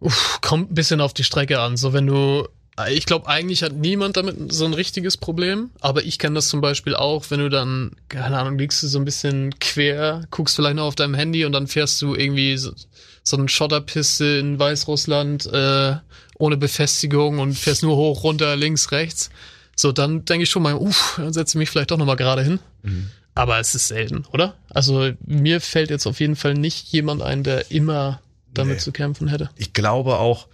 Uff, 0.00 0.40
kommt 0.40 0.72
ein 0.72 0.74
bisschen 0.74 1.00
auf 1.00 1.14
die 1.14 1.24
Strecke 1.24 1.60
an. 1.60 1.76
So, 1.76 1.92
wenn 1.92 2.06
du 2.06 2.48
ich 2.88 3.06
glaube, 3.06 3.26
eigentlich 3.26 3.62
hat 3.62 3.74
niemand 3.74 4.16
damit 4.16 4.52
so 4.52 4.64
ein 4.64 4.74
richtiges 4.74 5.16
Problem, 5.16 5.70
aber 5.80 6.04
ich 6.04 6.18
kenne 6.18 6.36
das 6.36 6.48
zum 6.48 6.60
Beispiel 6.60 6.94
auch, 6.94 7.26
wenn 7.28 7.40
du 7.40 7.50
dann, 7.50 7.92
keine 8.08 8.38
Ahnung, 8.38 8.58
liegst 8.58 8.82
du 8.82 8.86
so 8.86 8.98
ein 8.98 9.04
bisschen 9.04 9.58
quer, 9.58 10.22
guckst 10.30 10.56
vielleicht 10.56 10.76
noch 10.76 10.84
auf 10.84 10.94
deinem 10.94 11.14
Handy 11.14 11.44
und 11.44 11.52
dann 11.52 11.66
fährst 11.66 12.00
du 12.00 12.14
irgendwie 12.14 12.56
so, 12.56 12.72
so 13.22 13.36
eine 13.36 13.48
Schotterpiste 13.48 14.24
in 14.24 14.58
Weißrussland 14.58 15.46
äh, 15.52 15.96
ohne 16.38 16.56
Befestigung 16.56 17.38
und 17.38 17.54
fährst 17.54 17.82
nur 17.82 17.96
hoch, 17.96 18.24
runter, 18.24 18.56
links, 18.56 18.92
rechts. 18.92 19.30
So, 19.76 19.92
dann 19.92 20.24
denke 20.24 20.44
ich 20.44 20.50
schon 20.50 20.62
mal, 20.62 20.74
uff, 20.74 21.14
dann 21.18 21.32
setze 21.32 21.56
ich 21.56 21.58
mich 21.58 21.70
vielleicht 21.70 21.90
doch 21.90 21.98
nochmal 21.98 22.16
gerade 22.16 22.42
hin. 22.42 22.60
Mhm. 22.82 23.10
Aber 23.34 23.58
es 23.58 23.74
ist 23.74 23.88
selten, 23.88 24.24
oder? 24.32 24.54
Also 24.68 25.12
mir 25.24 25.60
fällt 25.60 25.90
jetzt 25.90 26.06
auf 26.06 26.20
jeden 26.20 26.36
Fall 26.36 26.54
nicht 26.54 26.88
jemand 26.88 27.22
ein, 27.22 27.42
der 27.42 27.70
immer 27.70 28.20
damit 28.54 28.76
nee. 28.76 28.80
zu 28.80 28.92
kämpfen 28.92 29.28
hätte. 29.28 29.50
Ich 29.56 29.72
glaube 29.72 30.18
auch, 30.18 30.48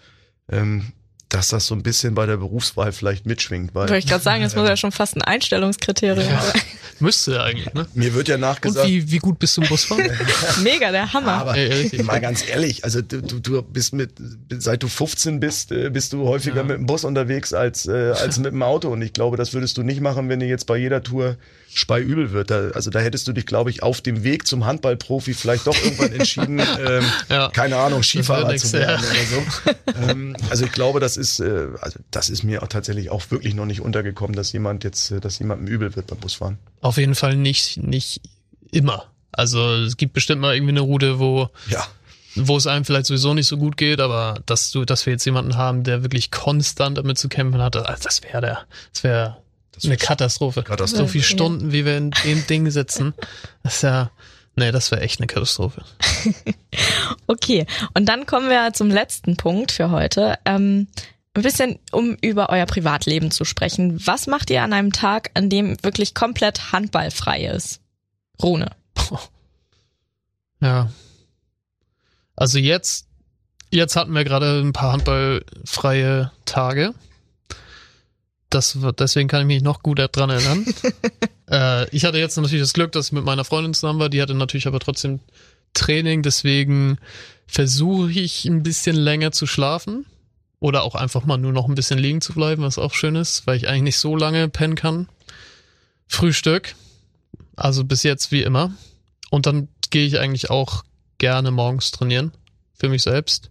ähm, 0.50 0.92
dass 1.28 1.48
das 1.48 1.66
so 1.66 1.74
ein 1.74 1.82
bisschen 1.82 2.14
bei 2.14 2.24
der 2.24 2.36
Berufswahl 2.36 2.92
vielleicht 2.92 3.26
mitschwingt. 3.26 3.74
Weil, 3.74 3.88
Wollte 3.88 3.98
ich 3.98 4.06
gerade 4.06 4.22
sagen, 4.22 4.42
das 4.42 4.54
muss 4.54 4.68
ja 4.68 4.76
schon 4.76 4.92
fast 4.92 5.16
ein 5.16 5.22
Einstellungskriterium 5.22 6.28
ja. 6.28 6.40
sein. 6.40 6.60
Müsste 7.00 7.32
ja 7.32 7.42
eigentlich, 7.42 7.74
ne? 7.74 7.86
Mir 7.94 8.14
wird 8.14 8.28
ja 8.28 8.38
nachgesagt. 8.38 8.86
Und 8.86 8.92
wie, 8.92 9.10
wie 9.10 9.18
gut 9.18 9.38
bist 9.38 9.56
du 9.56 9.62
im 9.62 9.68
Busfahren? 9.68 10.08
Mega, 10.62 10.90
der 10.92 11.12
Hammer. 11.12 11.32
Aber 11.32 11.58
ja, 11.58 12.02
mal 12.04 12.20
ganz 12.20 12.48
ehrlich, 12.48 12.84
also 12.84 13.02
du, 13.02 13.20
du 13.20 13.60
bist 13.60 13.92
mit, 13.92 14.12
seit 14.50 14.82
du 14.82 14.88
15 14.88 15.40
bist, 15.40 15.72
äh, 15.72 15.90
bist 15.90 16.12
du 16.12 16.26
häufiger 16.26 16.58
ja. 16.58 16.62
mit 16.62 16.78
dem 16.78 16.86
Bus 16.86 17.04
unterwegs 17.04 17.52
als, 17.52 17.86
äh, 17.86 18.12
als 18.12 18.38
mit 18.38 18.52
dem 18.52 18.62
Auto. 18.62 18.88
Und 18.88 19.02
ich 19.02 19.12
glaube, 19.12 19.36
das 19.36 19.52
würdest 19.52 19.76
du 19.76 19.82
nicht 19.82 20.00
machen, 20.00 20.28
wenn 20.28 20.40
du 20.40 20.46
jetzt 20.46 20.66
bei 20.66 20.76
jeder 20.78 21.02
Tour 21.02 21.36
Spei 21.72 22.00
übel 22.00 22.32
wird. 22.32 22.50
Da, 22.50 22.70
also 22.70 22.90
da 22.90 23.00
hättest 23.00 23.28
du 23.28 23.32
dich, 23.32 23.46
glaube 23.46 23.70
ich, 23.70 23.82
auf 23.82 24.00
dem 24.00 24.24
Weg 24.24 24.46
zum 24.46 24.64
Handballprofi 24.64 25.34
vielleicht 25.34 25.66
doch 25.66 25.76
irgendwann 25.82 26.12
entschieden, 26.12 26.58
ähm, 26.86 27.04
ja. 27.28 27.48
keine 27.50 27.76
Ahnung, 27.76 28.02
Skifahrer 28.02 28.56
zu 28.56 28.72
werden 28.72 29.04
ja. 29.04 29.10
oder 29.10 30.04
so. 30.04 30.10
ähm, 30.10 30.36
also 30.48 30.64
ich 30.64 30.72
glaube, 30.72 31.00
das 31.00 31.16
ist, 31.16 31.40
äh, 31.40 31.68
also 31.80 31.98
das 32.10 32.30
ist 32.30 32.42
mir 32.44 32.62
auch 32.62 32.68
tatsächlich 32.68 33.10
auch 33.10 33.30
wirklich 33.30 33.54
noch 33.54 33.66
nicht 33.66 33.80
untergekommen, 33.80 34.34
dass 34.34 34.52
jemand 34.52 34.84
jetzt, 34.84 35.10
äh, 35.10 35.20
dass 35.20 35.38
jemandem 35.38 35.68
übel 35.68 35.96
wird 35.96 36.06
beim 36.06 36.18
Busfahren. 36.18 36.58
Auf 36.80 36.96
jeden 36.96 37.14
Fall 37.14 37.36
nicht, 37.36 37.76
nicht 37.76 38.20
immer. 38.70 39.06
Also 39.32 39.74
es 39.74 39.96
gibt 39.96 40.14
bestimmt 40.14 40.40
mal 40.40 40.54
irgendwie 40.54 40.72
eine 40.72 40.80
Route, 40.80 41.18
wo 41.18 41.50
ja 41.68 41.86
wo 42.36 42.56
es 42.56 42.66
einem 42.66 42.84
vielleicht 42.84 43.06
sowieso 43.06 43.34
nicht 43.34 43.46
so 43.46 43.56
gut 43.56 43.76
geht, 43.76 44.00
aber 44.00 44.40
dass 44.46 44.70
du, 44.70 44.84
dass 44.84 45.06
wir 45.06 45.14
jetzt 45.14 45.24
jemanden 45.24 45.56
haben, 45.56 45.84
der 45.84 46.02
wirklich 46.02 46.30
konstant 46.30 46.98
damit 46.98 47.18
zu 47.18 47.28
kämpfen 47.28 47.62
hat, 47.62 47.74
das 47.74 48.22
wäre 48.22 48.40
der, 48.40 48.58
das 48.92 49.04
wäre 49.04 49.36
eine 49.84 49.96
Katastrophe. 49.96 50.62
Katastrophe. 50.62 51.04
So 51.04 51.08
viele 51.08 51.24
Stunden, 51.24 51.72
wie 51.72 51.84
wir 51.84 51.96
in 51.96 52.10
dem 52.24 52.46
Ding 52.46 52.70
sitzen. 52.70 53.14
Das 53.62 53.76
ist 53.76 53.82
ja, 53.82 54.10
nee, 54.54 54.72
das 54.72 54.90
wäre 54.90 55.02
echt 55.02 55.20
eine 55.20 55.26
Katastrophe. 55.26 55.84
okay, 57.26 57.66
und 57.94 58.06
dann 58.06 58.26
kommen 58.26 58.48
wir 58.48 58.72
zum 58.72 58.90
letzten 58.90 59.36
Punkt 59.36 59.72
für 59.72 59.90
heute. 59.90 60.38
Ähm, 60.44 60.88
ein 61.34 61.42
bisschen, 61.42 61.78
um 61.92 62.16
über 62.22 62.48
euer 62.48 62.66
Privatleben 62.66 63.30
zu 63.30 63.44
sprechen. 63.44 64.00
Was 64.06 64.26
macht 64.26 64.50
ihr 64.50 64.62
an 64.62 64.72
einem 64.72 64.92
Tag, 64.92 65.30
an 65.34 65.50
dem 65.50 65.76
wirklich 65.82 66.14
komplett 66.14 66.72
handballfrei 66.72 67.46
ist? 67.46 67.80
Rune. 68.42 68.70
Ja. 70.60 70.90
Also 72.34 72.58
jetzt, 72.58 73.06
jetzt 73.70 73.96
hatten 73.96 74.14
wir 74.14 74.24
gerade 74.24 74.60
ein 74.60 74.72
paar 74.72 74.92
handballfreie 74.92 76.32
Tage 76.46 76.94
das, 78.56 78.76
deswegen 78.98 79.28
kann 79.28 79.42
ich 79.42 79.46
mich 79.46 79.62
noch 79.62 79.82
gut 79.82 79.98
daran 79.98 80.30
erinnern. 80.30 80.66
äh, 81.50 81.88
ich 81.90 82.04
hatte 82.04 82.18
jetzt 82.18 82.36
natürlich 82.36 82.62
das 82.62 82.72
Glück, 82.72 82.92
dass 82.92 83.06
ich 83.06 83.12
mit 83.12 83.24
meiner 83.24 83.44
Freundin 83.44 83.74
zusammen 83.74 84.00
war. 84.00 84.08
Die 84.08 84.20
hatte 84.20 84.34
natürlich 84.34 84.66
aber 84.66 84.80
trotzdem 84.80 85.20
Training. 85.74 86.22
Deswegen 86.22 86.98
versuche 87.46 88.10
ich 88.10 88.46
ein 88.46 88.62
bisschen 88.62 88.96
länger 88.96 89.32
zu 89.32 89.46
schlafen. 89.46 90.06
Oder 90.58 90.82
auch 90.82 90.94
einfach 90.94 91.26
mal 91.26 91.36
nur 91.36 91.52
noch 91.52 91.68
ein 91.68 91.74
bisschen 91.74 91.98
liegen 91.98 92.22
zu 92.22 92.32
bleiben, 92.32 92.62
was 92.62 92.78
auch 92.78 92.94
schön 92.94 93.14
ist, 93.14 93.46
weil 93.46 93.58
ich 93.58 93.68
eigentlich 93.68 93.82
nicht 93.82 93.98
so 93.98 94.16
lange 94.16 94.48
pennen 94.48 94.74
kann. 94.74 95.08
Frühstück. 96.08 96.74
Also 97.56 97.84
bis 97.84 98.02
jetzt 98.02 98.32
wie 98.32 98.42
immer. 98.42 98.72
Und 99.30 99.44
dann 99.44 99.68
gehe 99.90 100.06
ich 100.06 100.18
eigentlich 100.18 100.48
auch 100.50 100.82
gerne 101.18 101.50
morgens 101.50 101.90
trainieren. 101.90 102.32
Für 102.74 102.88
mich 102.88 103.02
selbst 103.02 103.50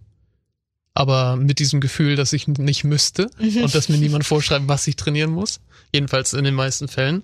aber 0.96 1.36
mit 1.36 1.58
diesem 1.58 1.80
Gefühl, 1.80 2.16
dass 2.16 2.32
ich 2.32 2.48
nicht 2.48 2.84
müsste 2.84 3.28
mhm. 3.38 3.64
und 3.64 3.74
dass 3.74 3.90
mir 3.90 3.98
niemand 3.98 4.24
vorschreibt, 4.24 4.66
was 4.66 4.86
ich 4.86 4.96
trainieren 4.96 5.30
muss. 5.30 5.60
Jedenfalls 5.92 6.32
in 6.32 6.44
den 6.44 6.54
meisten 6.54 6.88
Fällen. 6.88 7.22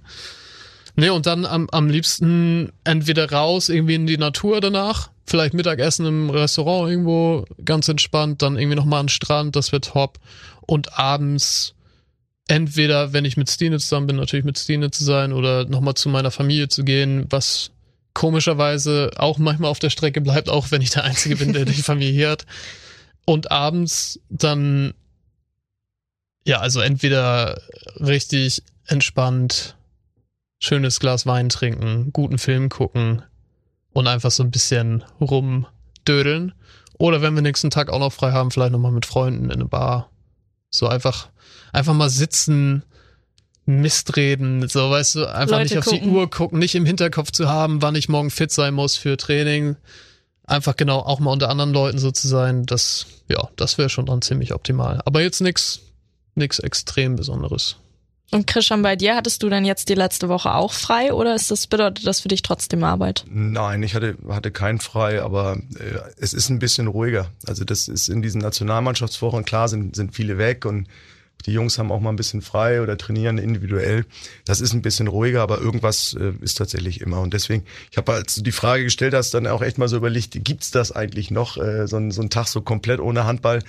Nee, 0.95 1.09
und 1.09 1.25
dann 1.25 1.47
am, 1.47 1.71
am 1.71 1.89
liebsten 1.89 2.71
entweder 2.85 3.33
raus, 3.33 3.71
irgendwie 3.71 3.95
in 3.95 4.07
die 4.07 4.19
Natur 4.19 4.61
danach, 4.61 5.11
vielleicht 5.25 5.55
Mittagessen 5.55 6.05
im 6.05 6.29
Restaurant 6.29 6.91
irgendwo 6.91 7.47
ganz 7.65 7.89
entspannt, 7.89 8.43
dann 8.43 8.59
irgendwie 8.59 8.77
nochmal 8.77 9.01
an 9.01 9.07
den 9.07 9.11
Strand, 9.11 9.57
das 9.57 9.73
wird 9.73 9.87
top. 9.87 10.19
Und 10.67 10.99
abends 10.99 11.75
entweder, 12.49 13.15
wenn 13.15 13.25
ich 13.25 13.39
mit 13.39 13.51
Stine 13.51 13.79
zusammen 13.79 14.07
bin, 14.07 14.17
natürlich 14.17 14.45
mit 14.45 14.59
Stine 14.59 14.91
zu 14.91 15.03
sein 15.03 15.33
oder 15.33 15.65
nochmal 15.65 15.95
zu 15.95 16.11
meiner 16.11 16.31
Familie 16.31 16.69
zu 16.69 16.85
gehen, 16.85 17.25
was 17.31 17.71
komischerweise 18.13 19.13
auch 19.17 19.39
manchmal 19.39 19.71
auf 19.71 19.79
der 19.79 19.89
Strecke 19.89 20.21
bleibt, 20.21 20.51
auch 20.51 20.71
wenn 20.71 20.83
ich 20.83 20.91
der 20.91 21.05
Einzige 21.05 21.37
bin, 21.37 21.55
der 21.55 21.65
die 21.65 21.73
Familie 21.83 22.13
hier 22.13 22.31
hat. 22.31 22.45
Und 23.25 23.51
abends 23.51 24.21
dann, 24.29 24.95
ja, 26.45 26.61
also 26.61 26.81
entweder 26.81 27.61
richtig 27.97 28.63
entspannt, 28.87 29.77
schönes 30.59 31.01
Glas 31.01 31.27
Wein 31.27 31.49
trinken, 31.49 32.13
guten 32.13 32.39
Film 32.39 32.69
gucken 32.69 33.23
und 33.93 34.07
einfach 34.07 34.31
so 34.31 34.43
ein 34.43 34.51
bisschen 34.51 35.05
rumdödeln. 35.21 36.53
Oder 36.99 37.23
wenn 37.23 37.35
wir 37.35 37.43
nächsten 37.43 37.71
Tag 37.71 37.91
auch 37.91 37.99
noch 37.99 38.13
frei 38.13 38.33
haben, 38.33 38.51
vielleicht 38.51 38.73
nochmal 38.73 38.93
mit 38.93 39.07
Freunden 39.07 39.47
in 39.47 39.53
eine 39.53 39.65
Bar. 39.65 40.11
So 40.71 40.87
einfach, 40.89 41.29
einfach 41.73 41.95
mal 41.95 42.11
sitzen, 42.11 42.85
Mist 43.65 44.17
reden, 44.17 44.69
so 44.69 44.91
weißt 44.91 45.15
du, 45.17 45.27
einfach 45.27 45.59
Leute 45.59 45.75
nicht 45.75 45.79
auf 45.79 45.85
gucken. 45.85 46.03
die 46.03 46.09
Uhr 46.09 46.31
gucken, 46.31 46.59
nicht 46.59 46.75
im 46.75 46.87
Hinterkopf 46.87 47.31
zu 47.31 47.49
haben, 47.49 47.81
wann 47.81 47.95
ich 47.95 48.09
morgen 48.09 48.31
fit 48.31 48.51
sein 48.51 48.75
muss 48.75 48.97
für 48.97 49.17
Training, 49.17 49.77
einfach 50.47 50.77
genau 50.77 50.99
auch 50.99 51.21
mal 51.21 51.31
unter 51.31 51.49
anderen 51.49 51.73
Leuten 51.73 51.99
so 51.99 52.11
zu 52.11 52.29
sein, 52.29 52.67
das, 52.67 53.07
ja, 53.29 53.49
das 53.57 53.79
wäre 53.79 53.89
schon 53.89 54.07
dann 54.07 54.23
ziemlich 54.23 54.53
optimal. 54.53 55.01
Aber 55.05 55.23
jetzt 55.23 55.41
nix, 55.41 55.81
nix 56.35 56.59
extrem 56.59 57.17
Besonderes. 57.17 57.77
Und 58.33 58.47
Christian, 58.47 58.81
bei 58.81 58.97
dir 58.97 59.15
hattest 59.15 59.43
du 59.43 59.51
dann 59.51 59.67
jetzt 59.67 59.91
die 59.91 59.95
letzte 59.95 60.31
Woche 60.31 60.55
auch 60.55 60.73
frei 60.73 61.13
oder 61.13 61.35
ist 61.35 61.51
das, 61.51 61.67
bedeutet 61.67 62.07
das 62.07 62.21
für 62.23 62.29
dich 62.29 62.41
trotzdem 62.41 62.83
Arbeit? 62.83 63.25
Nein, 63.29 63.83
ich 63.83 63.95
hatte, 63.95 64.17
hatte 64.27 64.51
kein 64.51 64.79
frei, 64.79 65.23
aber 65.23 65.59
äh, 65.79 65.99
es 66.17 66.33
ist 66.33 66.49
ein 66.49 66.59
bisschen 66.59 66.87
ruhiger. 66.87 67.31
Also 67.47 67.65
das 67.65 67.89
ist 67.89 68.09
in 68.09 68.23
diesen 68.23 68.41
Nationalmannschaftswochen, 68.41 69.45
klar 69.45 69.69
sind, 69.69 69.95
sind 69.95 70.15
viele 70.15 70.39
weg 70.39 70.65
und 70.65 70.89
die 71.47 71.53
Jungs 71.53 71.79
haben 71.79 71.91
auch 71.91 72.01
mal 72.01 72.11
ein 72.11 72.17
bisschen 72.17 72.43
frei 72.43 72.83
oder 72.83 72.97
trainieren 72.97 73.39
individuell. 73.39 74.05
Das 74.45 74.61
ist 74.61 74.73
ein 74.73 74.83
bisschen 74.83 75.09
ruhiger, 75.09 75.43
aber 75.43 75.59
irgendwas 75.59 76.15
äh, 76.19 76.33
ist 76.41 76.59
tatsächlich 76.59 77.01
immer. 77.01 77.21
Und 77.21 77.35
deswegen, 77.35 77.65
ich 77.91 77.97
habe, 77.97 78.13
als 78.13 78.35
du 78.35 78.43
die 78.43 78.53
Frage 78.53 78.85
gestellt 78.85 79.15
hast, 79.15 79.35
dann 79.35 79.47
auch 79.47 79.63
echt 79.63 79.79
mal 79.79 79.89
so 79.89 79.97
überlegt, 79.97 80.45
gibt's 80.45 80.71
das 80.71 80.93
eigentlich 80.93 81.31
noch, 81.31 81.57
äh, 81.57 81.87
so, 81.87 81.97
ein, 81.97 82.11
so 82.11 82.23
ein 82.23 82.31
Tag 82.31 82.49
so 82.49 82.61
komplett 82.61 83.01
ohne 83.01 83.25
Handball? 83.25 83.63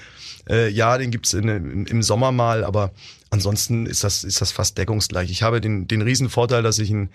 Äh, 0.49 0.69
ja, 0.69 0.97
den 0.97 1.11
gibt's 1.11 1.33
in, 1.33 1.85
im, 1.85 2.03
Sommer 2.03 2.31
mal, 2.31 2.63
aber 2.63 2.91
ansonsten 3.29 3.85
ist 3.85 4.03
das, 4.03 4.23
ist 4.23 4.41
das 4.41 4.51
fast 4.51 4.77
deckungsgleich. 4.77 5.31
Ich 5.31 5.43
habe 5.43 5.61
den, 5.61 5.87
den 5.87 6.01
Riesenvorteil, 6.01 6.63
dass 6.63 6.79
ich 6.79 6.91
einen, 6.91 7.09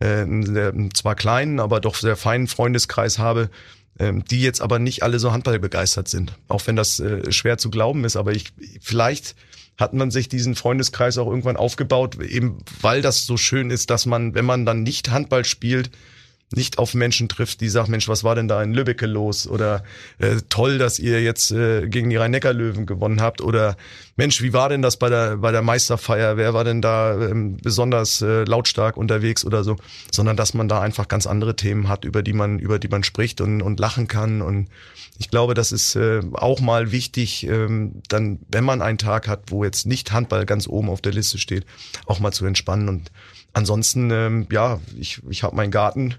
äh, 0.00 0.22
einen 0.22 0.94
zwar 0.94 1.14
kleinen, 1.14 1.60
aber 1.60 1.80
doch 1.80 1.94
sehr 1.94 2.16
feinen 2.16 2.48
Freundeskreis 2.48 3.18
habe, 3.18 3.50
ähm, 3.98 4.24
die 4.24 4.40
jetzt 4.40 4.60
aber 4.60 4.78
nicht 4.78 5.02
alle 5.02 5.18
so 5.18 5.32
Handball 5.32 5.58
begeistert 5.58 6.08
sind. 6.08 6.32
Auch 6.48 6.66
wenn 6.66 6.76
das 6.76 6.98
äh, 6.98 7.30
schwer 7.30 7.58
zu 7.58 7.70
glauben 7.70 8.04
ist, 8.04 8.16
aber 8.16 8.32
ich 8.32 8.52
vielleicht 8.80 9.36
hat 9.78 9.94
man 9.94 10.10
sich 10.10 10.28
diesen 10.28 10.54
Freundeskreis 10.54 11.18
auch 11.18 11.26
irgendwann 11.26 11.56
aufgebaut, 11.56 12.20
eben 12.20 12.58
weil 12.80 13.02
das 13.02 13.26
so 13.26 13.36
schön 13.36 13.70
ist, 13.70 13.90
dass 13.90 14.06
man, 14.06 14.34
wenn 14.34 14.44
man 14.44 14.66
dann 14.66 14.82
nicht 14.82 15.10
Handball 15.10 15.44
spielt, 15.44 15.90
nicht 16.56 16.78
auf 16.78 16.94
Menschen 16.94 17.28
trifft, 17.28 17.60
die 17.60 17.68
sagen, 17.68 17.90
Mensch, 17.90 18.08
was 18.08 18.24
war 18.24 18.34
denn 18.34 18.48
da 18.48 18.62
in 18.62 18.72
Lübbecke 18.72 19.06
los? 19.06 19.46
Oder 19.46 19.84
äh, 20.18 20.36
toll, 20.48 20.78
dass 20.78 20.98
ihr 20.98 21.22
jetzt 21.22 21.50
äh, 21.52 21.88
gegen 21.88 22.10
die 22.10 22.16
Rhein-Neckar-Löwen 22.16 22.86
gewonnen 22.86 23.20
habt. 23.20 23.40
Oder 23.40 23.76
Mensch, 24.16 24.42
wie 24.42 24.52
war 24.52 24.68
denn 24.68 24.82
das 24.82 24.96
bei 24.96 25.08
der, 25.08 25.38
bei 25.38 25.52
der 25.52 25.62
Meisterfeier? 25.62 26.36
Wer 26.36 26.54
war 26.54 26.64
denn 26.64 26.82
da 26.82 27.14
ähm, 27.14 27.56
besonders 27.56 28.22
äh, 28.22 28.44
lautstark 28.44 28.96
unterwegs 28.96 29.44
oder 29.44 29.64
so? 29.64 29.76
Sondern 30.10 30.36
dass 30.36 30.54
man 30.54 30.68
da 30.68 30.80
einfach 30.80 31.08
ganz 31.08 31.26
andere 31.26 31.56
Themen 31.56 31.88
hat, 31.88 32.04
über 32.04 32.22
die 32.22 32.32
man, 32.32 32.58
über 32.58 32.78
die 32.78 32.88
man 32.88 33.04
spricht 33.04 33.40
und, 33.40 33.62
und 33.62 33.80
lachen 33.80 34.08
kann. 34.08 34.42
Und 34.42 34.68
ich 35.18 35.30
glaube, 35.30 35.54
das 35.54 35.72
ist 35.72 35.94
äh, 35.96 36.20
auch 36.32 36.60
mal 36.60 36.92
wichtig, 36.92 37.46
ähm, 37.46 38.02
dann, 38.08 38.40
wenn 38.50 38.64
man 38.64 38.82
einen 38.82 38.98
Tag 38.98 39.28
hat, 39.28 39.44
wo 39.50 39.64
jetzt 39.64 39.86
nicht 39.86 40.12
Handball 40.12 40.46
ganz 40.46 40.66
oben 40.66 40.88
auf 40.88 41.00
der 41.00 41.12
Liste 41.12 41.38
steht, 41.38 41.64
auch 42.06 42.20
mal 42.20 42.32
zu 42.32 42.44
entspannen. 42.44 42.88
Und 42.88 43.12
ansonsten, 43.52 44.10
ähm, 44.10 44.46
ja, 44.50 44.80
ich, 44.98 45.20
ich 45.28 45.42
habe 45.42 45.56
meinen 45.56 45.70
Garten 45.70 46.16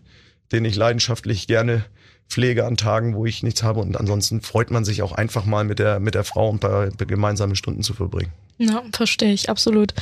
den 0.53 0.65
ich 0.65 0.75
leidenschaftlich 0.75 1.47
gerne 1.47 1.83
pflege 2.29 2.65
an 2.65 2.77
Tagen, 2.77 3.15
wo 3.15 3.25
ich 3.25 3.43
nichts 3.43 3.63
habe. 3.63 3.81
Und 3.81 3.97
ansonsten 3.97 4.41
freut 4.41 4.71
man 4.71 4.85
sich 4.85 5.01
auch 5.01 5.11
einfach 5.11 5.45
mal 5.45 5.63
mit 5.63 5.79
der, 5.79 5.99
mit 5.99 6.15
der 6.15 6.23
Frau 6.23 6.51
ein 6.51 6.59
paar 6.59 6.89
gemeinsame 6.91 7.55
Stunden 7.55 7.83
zu 7.83 7.93
verbringen. 7.93 8.31
Ja, 8.57 8.83
verstehe 8.93 9.33
ich, 9.33 9.49
absolut. 9.49 9.93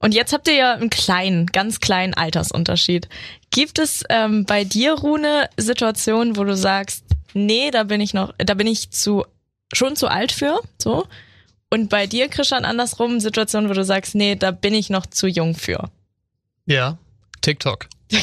Und 0.00 0.14
jetzt 0.14 0.32
habt 0.32 0.48
ihr 0.48 0.54
ja 0.54 0.74
einen 0.74 0.90
kleinen, 0.90 1.46
ganz 1.46 1.80
kleinen 1.80 2.14
Altersunterschied. 2.14 3.08
Gibt 3.50 3.78
es 3.78 4.04
ähm, 4.08 4.44
bei 4.44 4.64
dir, 4.64 4.94
Rune, 4.94 5.50
Situationen, 5.56 6.36
wo 6.36 6.44
du 6.44 6.56
sagst, 6.56 7.04
nee, 7.34 7.70
da 7.70 7.82
bin 7.82 8.00
ich 8.00 8.14
noch, 8.14 8.32
da 8.38 8.54
bin 8.54 8.66
ich 8.66 8.90
zu, 8.90 9.24
schon 9.72 9.96
zu 9.96 10.08
alt 10.08 10.32
für, 10.32 10.60
so? 10.78 11.06
Und 11.70 11.90
bei 11.90 12.06
dir, 12.06 12.28
Christian, 12.28 12.64
andersrum, 12.64 13.20
Situationen, 13.20 13.68
wo 13.68 13.74
du 13.74 13.84
sagst, 13.84 14.14
nee, 14.14 14.36
da 14.36 14.52
bin 14.52 14.72
ich 14.72 14.88
noch 14.88 15.04
zu 15.04 15.26
jung 15.26 15.54
für. 15.54 15.90
Ja, 16.64 16.96
TikTok. 17.42 17.88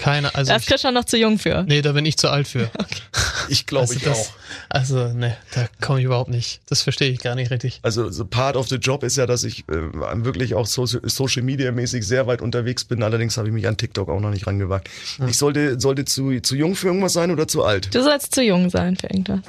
Keine, 0.00 0.34
also. 0.34 0.48
Da 0.48 0.56
ist 0.56 0.66
Christian 0.66 0.94
noch 0.94 1.04
zu 1.04 1.18
jung 1.18 1.38
für. 1.38 1.62
Nee, 1.64 1.82
da 1.82 1.92
bin 1.92 2.06
ich 2.06 2.16
zu 2.16 2.30
alt 2.30 2.48
für. 2.48 2.70
Okay. 2.80 3.02
Ich 3.48 3.66
glaube, 3.66 3.82
also 3.82 3.94
ich 3.94 4.02
das, 4.02 4.18
auch. 4.18 4.32
Also, 4.68 5.12
ne, 5.12 5.36
da 5.54 5.68
komme 5.80 5.98
ich 5.98 6.04
überhaupt 6.04 6.30
nicht. 6.30 6.60
Das 6.66 6.82
verstehe 6.82 7.10
ich 7.10 7.18
gar 7.18 7.34
nicht 7.34 7.50
richtig. 7.50 7.80
Also, 7.82 8.08
so 8.10 8.24
part 8.24 8.56
of 8.56 8.68
the 8.68 8.76
job 8.76 9.02
ist 9.02 9.16
ja, 9.16 9.26
dass 9.26 9.44
ich 9.44 9.68
äh, 9.68 10.24
wirklich 10.24 10.54
auch 10.54 10.66
Social, 10.66 11.00
Social 11.04 11.42
Media 11.42 11.72
mäßig 11.72 12.06
sehr 12.06 12.26
weit 12.26 12.42
unterwegs 12.42 12.84
bin. 12.84 13.02
Allerdings 13.02 13.36
habe 13.36 13.48
ich 13.48 13.54
mich 13.54 13.66
an 13.66 13.76
TikTok 13.76 14.08
auch 14.08 14.20
noch 14.20 14.30
nicht 14.30 14.46
rangewagt. 14.46 14.88
Hm. 15.16 15.28
Ich 15.28 15.36
sollte, 15.36 15.80
sollte 15.80 16.04
zu, 16.04 16.40
zu 16.40 16.54
jung 16.54 16.76
für 16.76 16.88
irgendwas 16.88 17.12
sein 17.12 17.30
oder 17.30 17.48
zu 17.48 17.64
alt? 17.64 17.92
Du 17.94 18.02
sollst 18.02 18.34
zu 18.34 18.42
jung 18.42 18.70
sein 18.70 18.96
für 18.96 19.08
irgendwas. 19.08 19.40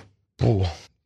Oh, 0.41 0.65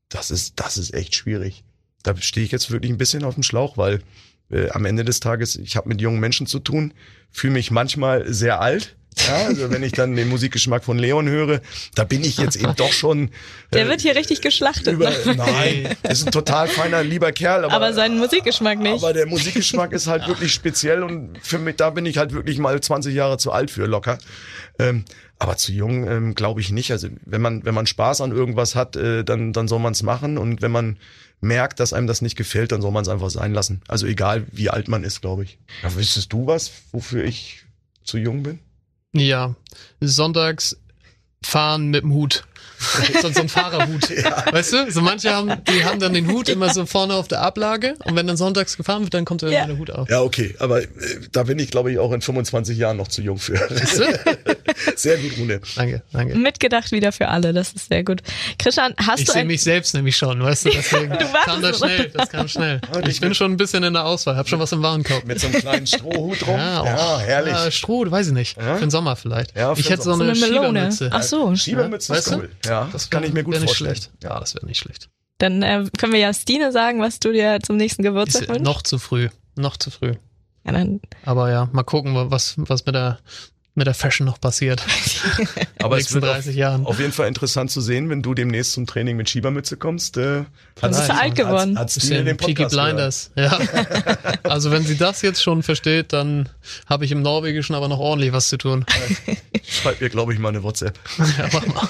das 0.10 0.32
ist, 0.32 0.54
das 0.56 0.78
ist 0.78 0.93
echt 0.93 1.16
schwierig. 1.16 1.64
Da 2.04 2.16
stehe 2.18 2.46
ich 2.46 2.52
jetzt 2.52 2.72
wirklich 2.72 2.91
ein 2.91 2.98
bisschen 2.98 3.24
auf 3.24 3.34
dem 3.34 3.43
Schlauch, 3.43 3.78
weil 3.78 4.02
äh, 4.50 4.70
am 4.70 4.86
Ende 4.86 5.04
des 5.04 5.20
Tages, 5.20 5.56
ich 5.56 5.76
habe 5.76 5.89
mit 5.89 6.02
jungen 6.02 6.20
Menschen 6.20 6.48
zu 6.48 6.60
tun, 6.60 6.93
fühle 7.32 7.54
mich 7.54 7.72
manchmal 7.72 8.32
sehr 8.32 8.62
alt 8.62 8.96
ja, 9.18 9.45
also 9.45 9.72
wenn 9.72 9.82
ich 9.84 9.93
dann 9.93 10.16
den 10.16 10.28
Musikgeschmack 10.30 10.84
von 10.84 10.99
Leon 10.99 11.28
höre, 11.28 11.61
da 11.95 12.03
bin 12.03 12.24
ich 12.24 12.38
jetzt 12.38 12.55
eben 12.55 12.76
doch 12.76 12.91
schon. 12.91 13.30
Der 13.74 13.86
äh, 13.86 13.89
wird 13.89 14.01
hier 14.01 14.16
richtig 14.16 14.41
geschlachtet. 14.41 14.93
Über, 14.93 15.09
ne? 15.09 15.36
Nein, 15.36 15.95
ist 16.09 16.26
ein 16.26 16.32
total 16.32 16.68
feiner, 16.68 17.03
lieber 17.03 17.32
Kerl. 17.32 17.66
Aber, 17.66 17.74
aber 17.74 17.93
seinen 17.93 18.18
Musikgeschmack 18.18 18.80
nicht. 18.80 19.03
Aber 19.03 19.13
der 19.13 19.26
Musikgeschmack 19.26 19.93
ist 19.93 20.07
halt 20.07 20.28
wirklich 20.28 20.53
speziell 20.53 21.03
und 21.03 21.38
für 21.41 21.57
mich, 21.57 21.78
da 21.78 21.89
bin 21.89 22.05
ich 22.05 22.18
halt 22.18 22.34
wirklich 22.34 22.57
mal 22.57 22.80
20 22.80 23.13
Jahre 23.13 23.38
zu 23.38 23.51
alt 23.51 23.72
für 23.72 23.86
locker. 23.86 24.18
Ähm, 24.80 25.05
aber 25.39 25.57
zu 25.57 25.72
jung 25.72 26.07
ähm, 26.09 26.36
glaube 26.36 26.61
ich 26.61 26.72
nicht. 26.72 26.91
Also 26.91 27.09
wenn 27.26 27.41
man, 27.41 27.66
wenn 27.66 27.74
man 27.74 27.88
Spaß 27.88 28.22
an 28.22 28.32
irgendwas 28.32 28.76
hat, 28.76 28.95
äh, 28.95 29.24
dann, 29.24 29.53
dann 29.53 29.68
soll 29.68 29.80
man 29.80 29.93
es 29.93 30.03
machen. 30.03 30.38
Und 30.38 30.61
wenn 30.61 30.72
man 30.72 30.97
merkt, 31.41 31.80
dass 31.80 31.93
einem 31.93 32.07
das 32.07 32.22
nicht 32.22 32.36
gefällt, 32.36 32.72
dann 32.72 32.82
soll 32.82 32.91
man 32.91 33.03
es 33.03 33.09
einfach 33.09 33.30
sein 33.30 33.53
lassen. 33.53 33.82
Also 33.88 34.07
egal, 34.07 34.45
wie 34.51 34.70
alt 34.70 34.88
man 34.88 35.03
ist, 35.03 35.22
glaube 35.22 35.43
ich. 35.43 35.57
Ja, 35.84 35.95
wüsstest 35.95 36.32
du 36.32 36.47
was, 36.47 36.72
wofür 36.91 37.24
ich 37.24 37.66
zu 38.03 38.18
jung 38.18 38.43
bin? 38.43 38.59
Ja, 39.16 39.55
sonntags 40.01 40.78
fahren 41.41 41.88
mit 41.88 42.03
dem 42.03 42.13
Hut. 42.13 42.43
so, 43.21 43.30
so 43.30 43.41
ein 43.41 43.49
Fahrerhut. 43.49 44.09
Ja. 44.15 44.45
Weißt 44.51 44.71
du? 44.73 44.91
So 44.91 45.01
manche 45.01 45.34
haben, 45.34 45.51
die 45.67 45.84
haben 45.84 45.99
dann 45.99 46.13
den 46.13 46.28
Hut 46.28 46.47
immer 46.47 46.73
so 46.73 46.86
vorne 46.86 47.15
auf 47.15 47.28
der 47.28 47.41
Ablage 47.41 47.95
und 48.05 48.15
wenn 48.15 48.28
dann 48.28 48.38
sonntags 48.38 48.78
gefahren 48.78 49.03
wird, 49.03 49.13
dann 49.13 49.26
kommt 49.26 49.41
der, 49.41 49.49
ja. 49.49 49.65
der 49.65 49.78
Hut 49.78 49.91
auf. 49.91 50.09
Ja, 50.09 50.21
okay. 50.21 50.55
Aber 50.59 50.82
äh, 50.82 50.88
da 51.32 51.43
bin 51.43 51.59
ich, 51.59 51.69
glaube 51.69 51.91
ich, 51.91 51.99
auch 51.99 52.11
in 52.13 52.21
25 52.21 52.78
Jahren 52.78 52.97
noch 52.97 53.07
zu 53.07 53.21
jung 53.21 53.38
für. 53.38 53.55
sehr 54.95 55.17
gut, 55.17 55.38
Rune. 55.38 55.59
Danke, 55.76 56.01
danke. 56.13 56.36
Mitgedacht 56.36 56.91
wieder 56.91 57.11
für 57.11 57.28
alle, 57.28 57.51
das 57.51 57.73
ist 57.73 57.89
sehr 57.89 58.03
gut. 58.03 58.21
Christian, 58.57 58.93
hast 58.97 59.19
ich 59.19 59.26
du. 59.26 59.32
Ich 59.32 59.34
sehe 59.34 59.45
mich 59.45 59.63
selbst 59.63 59.93
nämlich 59.93 60.15
schon, 60.15 60.41
weißt 60.41 60.65
du, 60.65 60.69
deswegen 60.69 61.09
du 61.11 61.26
kam 61.45 61.61
das 61.61 61.80
schnell, 61.80 62.09
das 62.13 62.30
kam 62.30 62.47
schnell. 62.47 62.80
ich 63.07 63.19
bin 63.19 63.36
schon 63.36 63.51
ein 63.51 63.57
bisschen 63.57 63.84
in 63.84 63.93
der 63.93 64.05
Auswahl, 64.05 64.38
hab 64.38 64.47
schon 64.47 64.59
was 64.59 64.71
im 64.71 64.82
Warenkorb. 64.82 65.26
Mit 65.26 65.39
so 65.39 65.47
einem 65.47 65.59
kleinen 65.59 65.88
Strohhut 65.88 66.41
drum. 66.41 66.55
Ja, 66.55 66.86
ja 66.86 67.19
herrlich. 67.19 67.53
Äh, 67.53 67.71
Stroh, 67.71 68.09
weiß 68.09 68.28
ich 68.28 68.34
nicht. 68.34 68.57
Ja? 68.57 68.76
Für 68.76 68.82
den 68.82 68.89
Sommer 68.89 69.15
vielleicht. 69.15 69.55
Ja, 69.55 69.73
ich 69.76 69.89
hätte 69.89 70.03
so 70.03 70.13
eine, 70.13 70.36
so 70.36 70.45
eine 70.45 70.53
Schiebermütze. 70.53 71.09
Ach 71.11 71.23
so. 71.23 71.55
Schiebermütze 71.55 72.13
ist 72.13 72.32
cool. 72.32 72.49
Ja, 72.66 72.89
das 72.91 73.09
kann 73.09 73.24
ich 73.24 73.34
mir 73.34 73.43
gut 73.43 73.55
vorstellen. 73.57 73.95
Schlecht. 73.95 74.11
Ja, 74.24 74.39
das 74.39 74.55
wäre 74.55 74.66
nicht 74.66 74.80
schlecht. 74.80 75.09
Dann 75.38 75.61
äh, 75.61 75.86
können 75.97 76.13
wir 76.13 76.20
ja 76.20 76.34
Stine 76.34 76.72
sagen, 76.72 77.01
was 77.01 77.20
du 77.20 77.32
dir 77.32 77.59
zum 77.61 77.78
nächsten 77.78 78.03
Geburtstag 78.03 78.43
ist 78.43 78.49
wünschst. 78.49 78.63
Noch 78.63 78.82
zu 78.82 78.99
früh. 78.99 79.30
Noch 79.55 79.78
zu 79.78 79.91
früh. 79.91 80.13
Ja, 80.66 80.72
dann 80.72 81.01
Aber 81.26 81.51
ja, 81.51 81.70
mal 81.72 81.84
gucken, 81.84 82.13
was, 82.32 82.55
was 82.57 82.86
mit 82.86 82.95
der 82.95 83.20
mit 83.76 83.88
der 83.88 83.93
Fashion 83.93 84.26
noch 84.26 84.39
passiert. 84.39 84.84
Aber 85.84 85.97
es 85.97 86.13
wird 86.13 86.23
30 86.23 86.51
auf, 86.51 86.55
Jahren. 86.55 86.86
auf 86.86 86.99
jeden 86.99 87.11
Fall 87.11 87.28
interessant 87.28 87.69
zu 87.69 87.82
sehen, 87.82 88.09
wenn 88.09 88.21
du 88.21 88.34
demnächst 88.34 88.71
zum 88.71 88.88
Training 88.88 89.17
mit 89.17 89.30
Schiebermütze 89.30 89.76
kommst. 89.76 90.17
Äh, 90.17 90.45
dann 90.76 90.91
bist 90.91 91.09
du 91.09 91.13
alt 91.13 91.36
geworden. 91.36 91.78
Hat, 91.78 91.91
hat 91.91 92.09
den 92.09 92.38
Peaky 92.38 92.65
Blinders. 92.65 93.32
Ja. 93.36 93.59
also 94.43 94.71
wenn 94.71 94.84
sie 94.84 94.97
das 94.97 95.21
jetzt 95.21 95.43
schon 95.43 95.61
versteht, 95.61 96.13
dann 96.13 96.49
habe 96.88 97.03
ich 97.03 97.11
im 97.11 97.21
Norwegischen 97.21 97.76
aber 97.76 97.89
noch 97.89 97.99
ordentlich 97.99 98.32
was 98.32 98.47
zu 98.47 98.57
tun. 98.57 98.86
Schreib 99.63 99.99
mir, 99.99 100.09
glaube 100.09 100.34
ich, 100.34 100.39
mal 100.39 100.49
eine 100.49 100.63
WhatsApp. 100.63 100.97
ja, 101.17 101.49
mach 101.51 101.65
mal. 101.67 101.89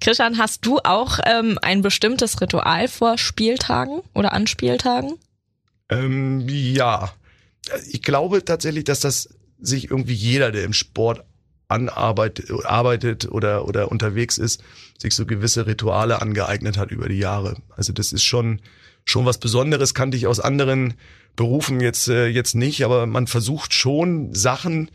Christian, 0.00 0.36
hast 0.36 0.66
du 0.66 0.78
auch 0.84 1.18
ähm, 1.24 1.58
ein 1.62 1.80
bestimmtes 1.80 2.40
Ritual 2.40 2.86
vor 2.86 3.16
Spieltagen 3.16 4.02
oder 4.14 4.32
an 4.32 4.46
Spieltagen? 4.46 5.14
Ähm, 5.88 6.46
ja. 6.48 7.12
Ich 7.90 8.02
glaube 8.02 8.44
tatsächlich, 8.44 8.84
dass 8.84 9.00
das 9.00 9.30
sich 9.60 9.90
irgendwie 9.90 10.14
jeder, 10.14 10.52
der 10.52 10.64
im 10.64 10.72
Sport 10.72 11.24
anarbeitet 11.68 12.50
arbeitet 12.64 13.28
oder, 13.30 13.66
oder 13.66 13.90
unterwegs 13.90 14.38
ist, 14.38 14.62
sich 14.98 15.14
so 15.14 15.26
gewisse 15.26 15.66
Rituale 15.66 16.22
angeeignet 16.22 16.78
hat 16.78 16.90
über 16.92 17.08
die 17.08 17.18
Jahre. 17.18 17.56
Also 17.76 17.92
das 17.92 18.12
ist 18.12 18.22
schon, 18.22 18.60
schon 19.04 19.26
was 19.26 19.38
Besonderes, 19.38 19.94
kannte 19.94 20.16
ich 20.16 20.26
aus 20.26 20.38
anderen 20.38 20.94
Berufen 21.34 21.80
jetzt, 21.80 22.08
äh, 22.08 22.28
jetzt 22.28 22.54
nicht, 22.54 22.84
aber 22.84 23.06
man 23.06 23.26
versucht 23.26 23.74
schon 23.74 24.32
Sachen, 24.32 24.90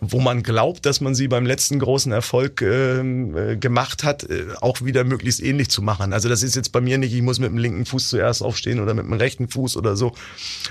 wo 0.00 0.20
man 0.20 0.42
glaubt, 0.42 0.86
dass 0.86 1.00
man 1.00 1.14
sie 1.14 1.26
beim 1.26 1.46
letzten 1.46 1.78
großen 1.78 2.12
Erfolg 2.12 2.62
ähm, 2.62 3.36
äh, 3.36 3.56
gemacht 3.56 4.04
hat, 4.04 4.24
äh, 4.24 4.46
auch 4.60 4.82
wieder 4.82 5.04
möglichst 5.04 5.42
ähnlich 5.42 5.68
zu 5.68 5.82
machen. 5.82 6.12
Also 6.12 6.28
das 6.28 6.42
ist 6.42 6.54
jetzt 6.54 6.70
bei 6.70 6.80
mir 6.80 6.98
nicht, 6.98 7.12
ich 7.12 7.22
muss 7.22 7.40
mit 7.40 7.50
dem 7.50 7.58
linken 7.58 7.86
Fuß 7.86 8.08
zuerst 8.08 8.42
aufstehen 8.42 8.80
oder 8.80 8.94
mit 8.94 9.04
dem 9.04 9.12
rechten 9.14 9.48
Fuß 9.48 9.76
oder 9.76 9.96
so. 9.96 10.12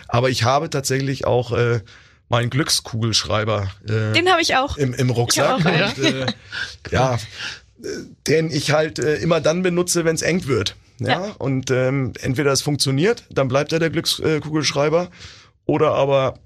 Aber 0.08 0.30
ich 0.30 0.44
habe 0.44 0.70
tatsächlich 0.70 1.26
auch 1.26 1.52
äh, 1.52 1.82
mein 2.30 2.50
Glückskugelschreiber. 2.50 3.72
Äh, 3.88 4.14
den 4.14 4.30
habe 4.30 4.42
ich 4.42 4.56
auch. 4.56 4.78
Im, 4.78 4.94
im 4.94 5.10
Rucksack. 5.10 5.60
Ich 5.60 5.66
auch, 5.66 5.72
ja. 5.72 5.88
Und, 5.88 6.04
äh, 6.04 6.26
ja, 6.92 7.20
den 8.28 8.52
ich 8.52 8.72
halt 8.72 9.00
äh, 9.00 9.16
immer 9.16 9.42
dann 9.42 9.64
benutze, 9.64 10.06
wenn 10.06 10.16
es 10.16 10.22
eng 10.22 10.48
wird. 10.48 10.76
Ja, 11.00 11.08
ja. 11.08 11.36
und 11.38 11.72
ähm, 11.72 12.14
entweder 12.20 12.52
es 12.52 12.62
funktioniert, 12.62 13.24
dann 13.30 13.48
bleibt 13.48 13.72
er 13.72 13.80
der 13.80 13.90
Glückskugelschreiber, 13.90 15.10
oder 15.66 15.94
aber 15.94 16.40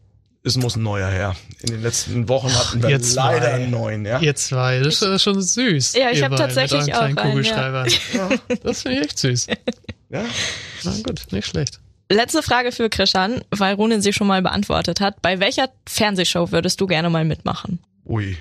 es 0.44 0.58
muss 0.58 0.76
ein 0.76 0.84
neuer 0.84 1.10
her. 1.10 1.36
In 1.62 1.72
den 1.72 1.82
letzten 1.82 2.28
Wochen 2.28 2.54
hatten 2.54 2.84
wir 2.84 2.90
Ihr 2.90 3.00
leider 3.16 3.54
einen 3.54 3.72
neuen. 3.72 4.06
Ja? 4.06 4.20
Ihr 4.20 4.36
zwei, 4.36 4.80
das 4.80 5.02
ist 5.02 5.24
schon 5.24 5.42
süß. 5.42 5.94
Ja, 5.94 6.12
ich 6.12 6.22
habe 6.22 6.36
tatsächlich 6.36 6.94
auch 6.94 7.02
einen. 7.02 7.16
Kugelschreiber. 7.16 7.88
Ja. 8.14 8.30
ja. 8.30 8.56
das 8.64 8.84
finde 8.84 9.00
ich 9.00 9.06
echt 9.06 9.20
süß. 9.20 9.48
Ja. 10.10 10.26
Na 10.84 10.92
gut, 11.04 11.24
nicht 11.32 11.48
schlecht. 11.48 11.80
Letzte 12.14 12.44
Frage 12.44 12.72
für 12.72 12.90
Krishan, 12.90 13.44
weil 13.50 13.74
Ronin 13.74 14.02
sie 14.02 14.14
schon 14.14 14.28
mal 14.28 14.42
beantwortet 14.42 15.02
hat. 15.02 15.22
Bei 15.22 15.40
welcher 15.40 15.70
Fernsehshow 15.88 16.52
würdest 16.52 16.80
du 16.80 16.86
gerne 16.86 17.10
mal 17.10 17.26
mitmachen? 17.26 17.80
Ui. 18.06 18.38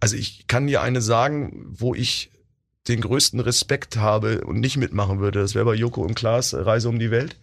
Also 0.00 0.16
ich 0.16 0.46
kann 0.48 0.66
dir 0.66 0.82
eine 0.82 1.00
sagen, 1.00 1.64
wo 1.68 1.94
ich 1.94 2.30
den 2.88 3.00
größten 3.00 3.40
Respekt 3.40 3.96
habe 3.96 4.44
und 4.44 4.60
nicht 4.60 4.76
mitmachen 4.76 5.20
würde. 5.20 5.40
Das 5.40 5.54
wäre 5.54 5.64
bei 5.64 5.74
Joko 5.74 6.02
und 6.02 6.14
Klaas 6.14 6.54
Reise 6.54 6.88
um 6.88 6.98
die 6.98 7.10
Welt. 7.10 7.36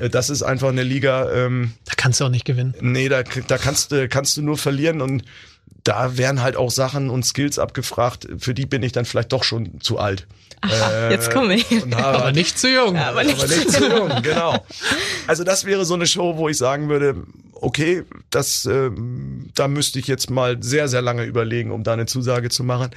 Äh, 0.00 0.08
das 0.08 0.30
ist 0.30 0.42
einfach 0.42 0.68
eine 0.68 0.82
Liga. 0.82 1.30
Ähm, 1.32 1.72
da 1.84 1.92
kannst 1.96 2.20
du 2.20 2.24
auch 2.24 2.30
nicht 2.30 2.44
gewinnen. 2.44 2.74
Nee, 2.80 3.08
da, 3.08 3.22
da 3.22 3.58
kannst, 3.58 3.92
du 3.92 4.08
kannst 4.08 4.36
du 4.36 4.42
nur 4.42 4.56
verlieren 4.56 5.00
und 5.00 5.24
da 5.84 6.16
werden 6.16 6.42
halt 6.42 6.56
auch 6.56 6.70
Sachen 6.70 7.10
und 7.10 7.24
Skills 7.24 7.58
abgefragt, 7.58 8.26
für 8.38 8.54
die 8.54 8.66
bin 8.66 8.82
ich 8.82 8.92
dann 8.92 9.04
vielleicht 9.04 9.32
doch 9.32 9.44
schon 9.44 9.80
zu 9.80 9.98
alt. 9.98 10.26
Aha, 10.62 10.90
äh, 10.90 11.10
jetzt 11.10 11.30
komme 11.30 11.54
ich. 11.54 11.66
aber 11.94 12.32
nicht 12.32 12.58
zu 12.58 12.68
jung. 12.70 12.94
Ja, 12.96 13.10
aber 13.10 13.22
nicht, 13.22 13.38
aber 13.38 13.54
nicht 13.54 13.70
zu 13.70 13.88
jung, 13.88 14.22
genau. 14.22 14.64
Also 15.26 15.44
das 15.44 15.66
wäre 15.66 15.84
so 15.84 15.94
eine 15.94 16.06
Show, 16.06 16.38
wo 16.38 16.48
ich 16.48 16.56
sagen 16.56 16.88
würde, 16.88 17.22
okay, 17.52 18.02
das, 18.30 18.64
äh, 18.64 18.90
da 19.54 19.68
müsste 19.68 19.98
ich 19.98 20.06
jetzt 20.06 20.30
mal 20.30 20.62
sehr, 20.62 20.88
sehr 20.88 21.02
lange 21.02 21.24
überlegen, 21.24 21.70
um 21.70 21.84
da 21.84 21.92
eine 21.92 22.06
Zusage 22.06 22.48
zu 22.48 22.64
machen. 22.64 22.90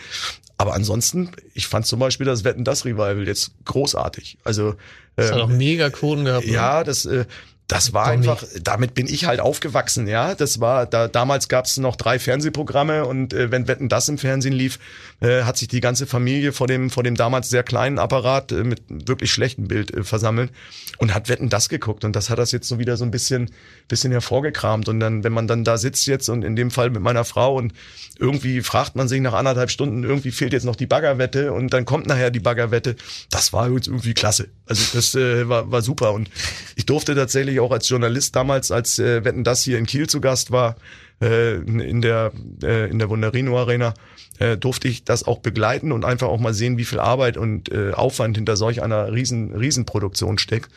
Aber 0.58 0.74
ansonsten, 0.74 1.32
ich 1.54 1.68
fand 1.68 1.86
zum 1.86 2.00
Beispiel 2.00 2.26
das 2.26 2.44
Wetten, 2.44 2.64
das 2.64 2.86
Revival 2.86 3.28
jetzt 3.28 3.52
großartig. 3.66 4.38
Also 4.44 4.76
das 5.16 5.30
ähm, 5.30 5.36
hat 5.36 5.42
auch 5.44 5.50
mega 5.50 5.90
Quoten 5.90 6.26
gehabt. 6.26 6.46
Ja, 6.46 6.84
das, 6.84 7.06
äh, 7.06 7.26
das 7.68 7.94
war 7.94 8.08
einfach, 8.08 8.44
damit 8.62 8.94
bin 8.94 9.08
ich 9.08 9.26
halt 9.26 9.42
aufgewachsen, 9.42 10.08
ja. 10.08 10.36
Das 10.36 10.62
war, 10.62 10.86
da 10.86 11.10
damals 11.10 11.50
gab 11.50 11.66
es 11.66 11.76
noch 11.78 11.98
drei 11.98 12.18
Fernsehprogramme 12.18 13.06
und 13.06 13.34
äh, 13.34 13.52
wenn 13.52 13.68
Wetten 13.68 13.90
das 13.90 14.08
im 14.08 14.18
Fernsehen 14.18 14.54
lief, 14.54 14.80
äh, 15.20 15.44
hat 15.44 15.58
sich 15.58 15.68
die 15.68 15.80
ganze 15.80 16.06
Familie 16.06 16.54
vor 16.54 16.68
dem, 16.68 16.90
vor 16.90 17.04
dem 17.04 17.16
damals 17.16 17.50
sehr 17.50 17.64
kleinen 17.64 17.98
Apparat 17.98 18.52
äh, 18.52 18.64
mit 18.64 18.82
wirklich 18.88 19.32
schlechtem 19.32 19.68
Bild 19.68 19.94
äh, 19.94 20.04
versammelt 20.04 20.52
und 21.00 21.14
hat 21.14 21.30
Wetten 21.30 21.50
das 21.50 21.70
geguckt. 21.70 22.06
Und 22.06 22.16
das 22.16 22.30
hat 22.30 22.38
das 22.38 22.52
jetzt 22.52 22.68
so 22.68 22.78
wieder 22.78 22.98
so 22.98 23.04
ein 23.04 23.12
bisschen, 23.12 23.50
bisschen 23.88 24.12
hervorgekramt. 24.12 24.88
Und 24.90 25.00
dann, 25.00 25.24
wenn 25.24 25.34
man 25.34 25.48
dann 25.48 25.64
da 25.64 25.78
sitzt 25.78 26.06
jetzt 26.08 26.30
und 26.30 26.44
in 26.44 26.56
dem 26.56 26.72
Fall 26.72 26.90
mit 26.90 27.02
meiner 27.02 27.26
Frau 27.26 27.56
und 27.56 27.74
irgendwie 28.20 28.62
fragt 28.62 28.96
man 28.96 29.08
sich 29.08 29.22
nach 29.22 29.34
anderthalb 29.34 29.72
Stunden, 29.72 30.04
irgendwie 30.04 30.32
fehlt 30.32 30.54
jetzt 30.54 30.66
noch 30.66 30.76
die 30.76 30.88
Baggerwette 30.88 31.52
und 31.52 31.74
dann 31.74 31.86
kommt 31.86 32.08
nachher 32.08 32.32
die 32.32 32.40
Baggerwette. 32.40 32.96
Das 33.30 33.54
war 33.54 33.70
jetzt 33.72 33.88
irgendwie 33.88 34.14
klasse. 34.14 34.50
Also 34.68 34.84
das 34.94 35.16
äh, 35.16 35.50
war, 35.50 35.72
war 35.72 35.82
super. 35.82 36.14
Und 36.14 36.30
ich 36.76 36.86
durfte 36.86 37.16
tatsächlich 37.16 37.60
auch 37.60 37.72
als 37.72 37.90
Journalist 37.90 38.36
damals, 38.36 38.72
als 38.72 39.00
äh, 39.00 39.24
Wetten 39.24 39.44
das 39.44 39.64
hier 39.64 39.78
in 39.78 39.86
Kiel 39.86 40.08
zu 40.08 40.22
Gast 40.22 40.52
war, 40.52 40.76
äh, 41.22 41.56
in 41.56 42.02
der 42.02 42.32
äh, 42.64 42.90
in 42.90 43.00
der 43.00 43.10
Wunderino 43.10 43.58
Arena, 43.58 43.94
äh, 44.40 44.58
durfte 44.58 44.88
ich 44.88 45.04
das 45.04 45.24
auch 45.26 45.40
begleiten 45.40 45.92
und 45.92 46.06
einfach 46.06 46.28
auch 46.28 46.40
mal 46.40 46.54
sehen, 46.54 46.78
wie 46.78 46.86
viel 46.86 47.00
Arbeit 47.00 47.38
und 47.38 47.72
äh, 47.72 47.92
Aufwand 47.92 48.38
hinter 48.38 48.56
solch 48.56 48.82
einer 48.84 49.12
riesen 49.12 49.54
Riesenproduktion 49.54 50.38
steckt. 50.38 50.70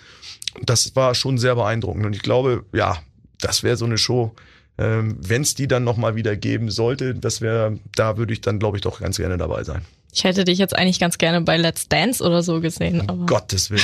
Das 0.62 0.97
war 0.97 1.14
schon 1.14 1.38
sehr 1.38 1.55
beeindruckend 1.55 2.07
und 2.07 2.16
ich 2.16 2.22
glaube, 2.22 2.64
ja, 2.72 2.99
das 3.41 3.62
wäre 3.62 3.76
so 3.76 3.84
eine 3.84 3.99
Show, 3.99 4.34
ähm, 4.78 5.16
wenn 5.20 5.43
es 5.43 5.55
die 5.55 5.68
dann 5.68 5.84
noch 5.84 5.97
mal 5.97 6.14
wieder 6.14 6.36
geben 6.36 6.70
sollte, 6.70 7.14
das 7.14 7.41
wäre, 7.41 7.78
da 7.95 8.16
würde 8.16 8.32
ich 8.32 8.41
dann 8.41 8.59
glaube 8.59 8.76
ich 8.78 8.82
doch 8.82 9.01
ganz 9.01 9.18
gerne 9.18 9.36
dabei 9.36 9.64
sein. 9.64 9.82
Ich 10.12 10.24
hätte 10.24 10.44
dich 10.44 10.58
jetzt 10.58 10.76
eigentlich 10.76 10.98
ganz 10.98 11.18
gerne 11.18 11.40
bei 11.40 11.56
Let's 11.56 11.88
Dance 11.88 12.22
oder 12.22 12.42
so 12.42 12.61
gesehen. 12.61 13.02
Aber 13.02 13.12
Um 13.12 13.26
Gottes 13.26 13.70
Willen. 13.70 13.82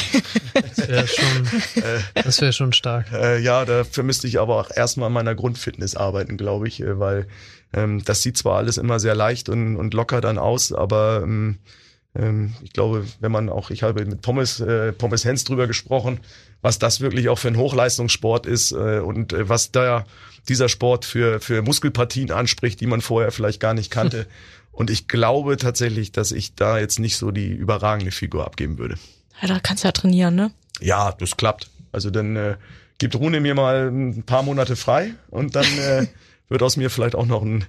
Das 0.54 0.88
wäre 0.88 1.06
schon, 1.06 1.48
das 2.14 2.40
wäre 2.40 2.52
schon 2.52 2.72
stark. 2.72 3.12
Äh, 3.12 3.40
ja, 3.40 3.64
dafür 3.64 4.02
müsste 4.02 4.26
ich 4.26 4.40
aber 4.40 4.60
auch 4.60 4.70
erstmal 4.74 5.06
an 5.06 5.12
meiner 5.12 5.34
Grundfitness 5.34 5.94
arbeiten, 5.94 6.36
glaube 6.36 6.66
ich, 6.68 6.80
äh, 6.80 6.98
weil 6.98 7.26
ähm, 7.72 8.02
das 8.04 8.22
sieht 8.22 8.36
zwar 8.36 8.56
alles 8.56 8.78
immer 8.78 8.98
sehr 8.98 9.14
leicht 9.14 9.48
und, 9.48 9.76
und 9.76 9.94
locker 9.94 10.20
dann 10.20 10.38
aus, 10.38 10.72
aber 10.72 11.20
ähm, 11.22 11.58
ähm, 12.16 12.54
ich 12.62 12.72
glaube, 12.72 13.04
wenn 13.20 13.32
man 13.32 13.48
auch, 13.48 13.70
ich 13.70 13.82
habe 13.82 14.04
mit 14.04 14.22
Pommes, 14.22 14.60
äh, 14.60 14.92
Pommes 14.92 15.24
Hens 15.24 15.44
drüber 15.44 15.66
gesprochen, 15.66 16.20
was 16.62 16.78
das 16.78 17.00
wirklich 17.00 17.28
auch 17.28 17.38
für 17.38 17.48
ein 17.48 17.56
Hochleistungssport 17.56 18.46
ist 18.46 18.72
äh, 18.72 19.00
und 19.00 19.32
äh, 19.32 19.48
was 19.48 19.72
da 19.72 20.06
dieser 20.48 20.68
Sport 20.68 21.04
für, 21.04 21.40
für 21.40 21.62
Muskelpartien 21.62 22.30
anspricht, 22.30 22.80
die 22.80 22.86
man 22.86 23.00
vorher 23.00 23.32
vielleicht 23.32 23.60
gar 23.60 23.74
nicht 23.74 23.90
kannte. 23.90 24.26
Und 24.76 24.90
ich 24.90 25.08
glaube 25.08 25.56
tatsächlich, 25.56 26.12
dass 26.12 26.32
ich 26.32 26.54
da 26.54 26.78
jetzt 26.78 26.98
nicht 26.98 27.16
so 27.16 27.30
die 27.30 27.48
überragende 27.48 28.10
Figur 28.10 28.44
abgeben 28.44 28.76
würde. 28.76 28.96
ja, 29.40 29.48
da 29.48 29.58
kannst 29.58 29.82
du 29.82 29.88
ja 29.88 29.92
trainieren, 29.92 30.34
ne? 30.34 30.50
Ja, 30.80 31.12
das 31.12 31.38
klappt. 31.38 31.70
Also 31.92 32.10
dann 32.10 32.36
äh, 32.36 32.56
gibt 32.98 33.14
Rune 33.16 33.40
mir 33.40 33.54
mal 33.54 33.88
ein 33.88 34.22
paar 34.24 34.42
Monate 34.42 34.76
frei 34.76 35.14
und 35.30 35.56
dann 35.56 35.64
äh, 35.78 36.06
wird 36.50 36.62
aus 36.62 36.76
mir 36.76 36.90
vielleicht 36.90 37.14
auch 37.14 37.24
noch 37.24 37.42
ein 37.42 37.64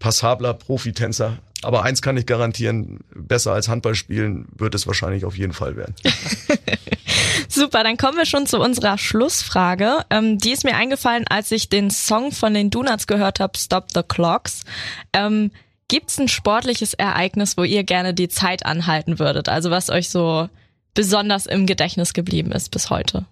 passabler 0.00 0.54
Profitänzer. 0.54 1.38
Aber 1.62 1.84
eins 1.84 2.02
kann 2.02 2.16
ich 2.16 2.26
garantieren, 2.26 3.04
besser 3.14 3.52
als 3.52 3.68
Handball 3.68 3.94
spielen 3.94 4.46
wird 4.56 4.74
es 4.74 4.88
wahrscheinlich 4.88 5.24
auf 5.24 5.38
jeden 5.38 5.52
Fall 5.52 5.76
werden. 5.76 5.94
Super, 7.48 7.84
dann 7.84 7.96
kommen 7.96 8.18
wir 8.18 8.26
schon 8.26 8.48
zu 8.48 8.58
unserer 8.58 8.98
Schlussfrage. 8.98 10.04
Ähm, 10.10 10.38
die 10.38 10.50
ist 10.50 10.64
mir 10.64 10.74
eingefallen, 10.74 11.26
als 11.28 11.52
ich 11.52 11.68
den 11.68 11.92
Song 11.92 12.32
von 12.32 12.54
den 12.54 12.70
Donuts 12.70 13.06
gehört 13.06 13.38
habe, 13.38 13.56
Stop 13.56 13.86
the 13.94 14.02
Clocks. 14.02 14.64
Ähm, 15.12 15.52
Gibt's 15.88 16.18
ein 16.18 16.28
sportliches 16.28 16.94
Ereignis, 16.94 17.56
wo 17.56 17.62
ihr 17.62 17.84
gerne 17.84 18.14
die 18.14 18.28
Zeit 18.28 18.64
anhalten 18.64 19.18
würdet? 19.18 19.48
Also 19.48 19.70
was 19.70 19.90
euch 19.90 20.08
so 20.08 20.48
besonders 20.94 21.46
im 21.46 21.66
Gedächtnis 21.66 22.14
geblieben 22.14 22.52
ist 22.52 22.70
bis 22.70 22.90
heute? 22.90 23.26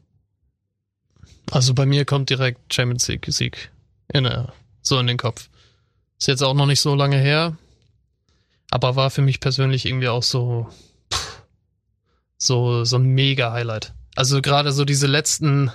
Also 1.51 1.75
bei 1.75 1.87
mir 1.87 2.05
kommt 2.05 2.31
direkt 2.31 2.73
Champions 2.73 3.09
League 3.09 3.27
Sieg 3.29 3.71
in, 4.13 4.29
so 4.83 4.99
in 4.99 5.07
den 5.07 5.17
Kopf. 5.17 5.49
Ist 6.19 6.29
jetzt 6.29 6.43
auch 6.43 6.55
noch 6.55 6.67
nicht 6.67 6.81
so 6.81 6.95
lange 6.95 7.19
her, 7.19 7.57
aber 8.71 8.97
war 8.97 9.11
für 9.11 9.23
mich 9.23 9.41
persönlich 9.41 9.87
irgendwie 9.87 10.09
auch 10.09 10.23
so 10.23 10.69
pff, 11.13 11.43
so 12.39 12.85
so 12.85 12.97
ein 12.97 13.05
mega 13.05 13.53
Highlight. 13.53 13.93
Also 14.15 14.41
gerade 14.41 14.73
so 14.73 14.85
diese 14.85 15.07
letzten 15.07 15.71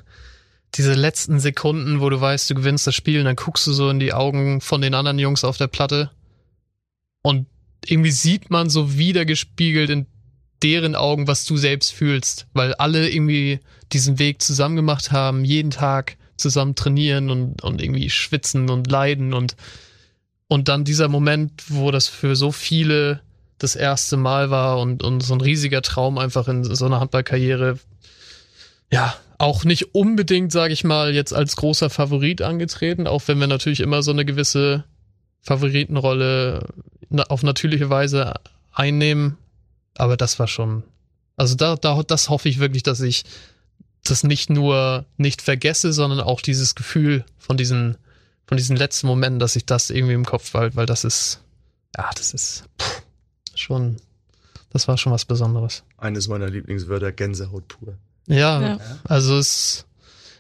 diese 0.76 0.94
letzten 0.94 1.40
Sekunden, 1.40 2.02
wo 2.02 2.10
du 2.10 2.20
weißt, 2.20 2.50
du 2.50 2.56
gewinnst 2.56 2.88
das 2.88 2.96
Spiel 2.96 3.20
und 3.20 3.26
dann 3.26 3.36
guckst 3.36 3.66
du 3.68 3.74
so 3.74 3.90
in 3.90 4.00
die 4.00 4.14
Augen 4.14 4.62
von 4.62 4.82
den 4.82 4.94
anderen 4.94 5.20
Jungs 5.20 5.44
auf 5.44 5.58
der 5.58 5.68
Platte 5.68 6.12
und 7.28 7.46
irgendwie 7.86 8.12
sieht 8.12 8.52
man 8.52 8.70
so 8.70 8.98
wiedergespiegelt 8.98 9.90
in 9.90 10.06
deren 10.64 10.96
Augen, 10.96 11.28
was 11.28 11.44
du 11.44 11.58
selbst 11.58 11.92
fühlst, 11.92 12.48
weil 12.54 12.74
alle 12.76 13.10
irgendwie 13.10 13.60
diesen 13.92 14.18
Weg 14.18 14.42
zusammen 14.42 14.78
gemacht 14.78 15.12
haben, 15.12 15.44
jeden 15.44 15.72
Tag 15.72 16.16
zusammen 16.38 16.76
trainieren 16.76 17.30
und, 17.30 17.62
und 17.66 17.82
irgendwie 17.82 18.10
schwitzen 18.10 18.70
und 18.70 18.90
leiden 18.90 19.34
und, 19.34 19.58
und 20.48 20.70
dann 20.70 20.86
dieser 20.86 21.10
Moment, 21.10 21.66
wo 21.68 21.92
das 21.92 22.08
für 22.08 22.38
so 22.38 22.54
viele 22.54 23.20
das 23.58 23.76
erste 23.76 24.16
Mal 24.16 24.50
war 24.50 24.80
und, 24.80 25.04
und 25.04 25.20
so 25.20 25.34
ein 25.34 25.42
riesiger 25.42 25.82
Traum 25.82 26.18
einfach 26.18 26.48
in 26.48 26.64
so 26.64 26.86
einer 26.86 27.02
Handballkarriere, 27.02 27.78
ja, 28.90 29.14
auch 29.38 29.66
nicht 29.66 29.94
unbedingt, 29.94 30.54
sage 30.54 30.72
ich 30.72 30.86
mal, 30.86 31.14
jetzt 31.14 31.34
als 31.34 31.58
großer 31.58 31.90
Favorit 31.90 32.42
angetreten, 32.42 33.06
auch 33.06 33.24
wenn 33.26 33.38
wir 33.38 33.48
natürlich 33.48 33.82
immer 33.82 34.02
so 34.02 34.12
eine 34.12 34.24
gewisse 34.24 34.86
Favoritenrolle 35.48 36.68
auf 37.30 37.42
natürliche 37.42 37.90
Weise 37.90 38.34
einnehmen. 38.74 39.38
Aber 39.96 40.18
das 40.18 40.40
war 40.40 40.48
schon, 40.48 40.84
also 41.38 41.56
da, 41.56 41.76
da, 41.78 42.04
das 42.04 42.30
hoffe 42.30 42.50
ich 42.50 42.60
wirklich, 42.60 42.84
dass 42.84 43.00
ich 43.00 43.24
das 44.04 44.24
nicht 44.24 44.50
nur 44.50 45.06
nicht 45.16 45.42
vergesse, 45.42 45.94
sondern 45.94 46.20
auch 46.20 46.42
dieses 46.42 46.76
Gefühl 46.76 47.24
von 47.38 47.56
diesen, 47.56 47.98
von 48.46 48.58
diesen 48.58 48.76
letzten 48.76 49.08
Momenten, 49.08 49.40
dass 49.40 49.56
ich 49.56 49.66
das 49.66 49.90
irgendwie 49.90 50.14
im 50.14 50.26
Kopf 50.26 50.52
behalte, 50.52 50.76
weil 50.76 50.86
das 50.86 51.04
ist, 51.06 51.42
ja, 51.98 52.10
das 52.16 52.34
ist 52.34 52.66
pff, 52.82 53.02
schon, 53.56 53.98
das 54.72 54.88
war 54.90 54.98
schon 54.98 55.14
was 55.14 55.24
Besonderes. 55.26 55.84
Eines 55.98 56.28
meiner 56.28 56.50
Lieblingswörter, 56.50 57.12
Gänsehaut 57.14 57.68
pur. 57.70 57.94
Ja, 58.28 58.62
Ja. 58.62 58.80
also 59.06 59.38
es 59.38 59.86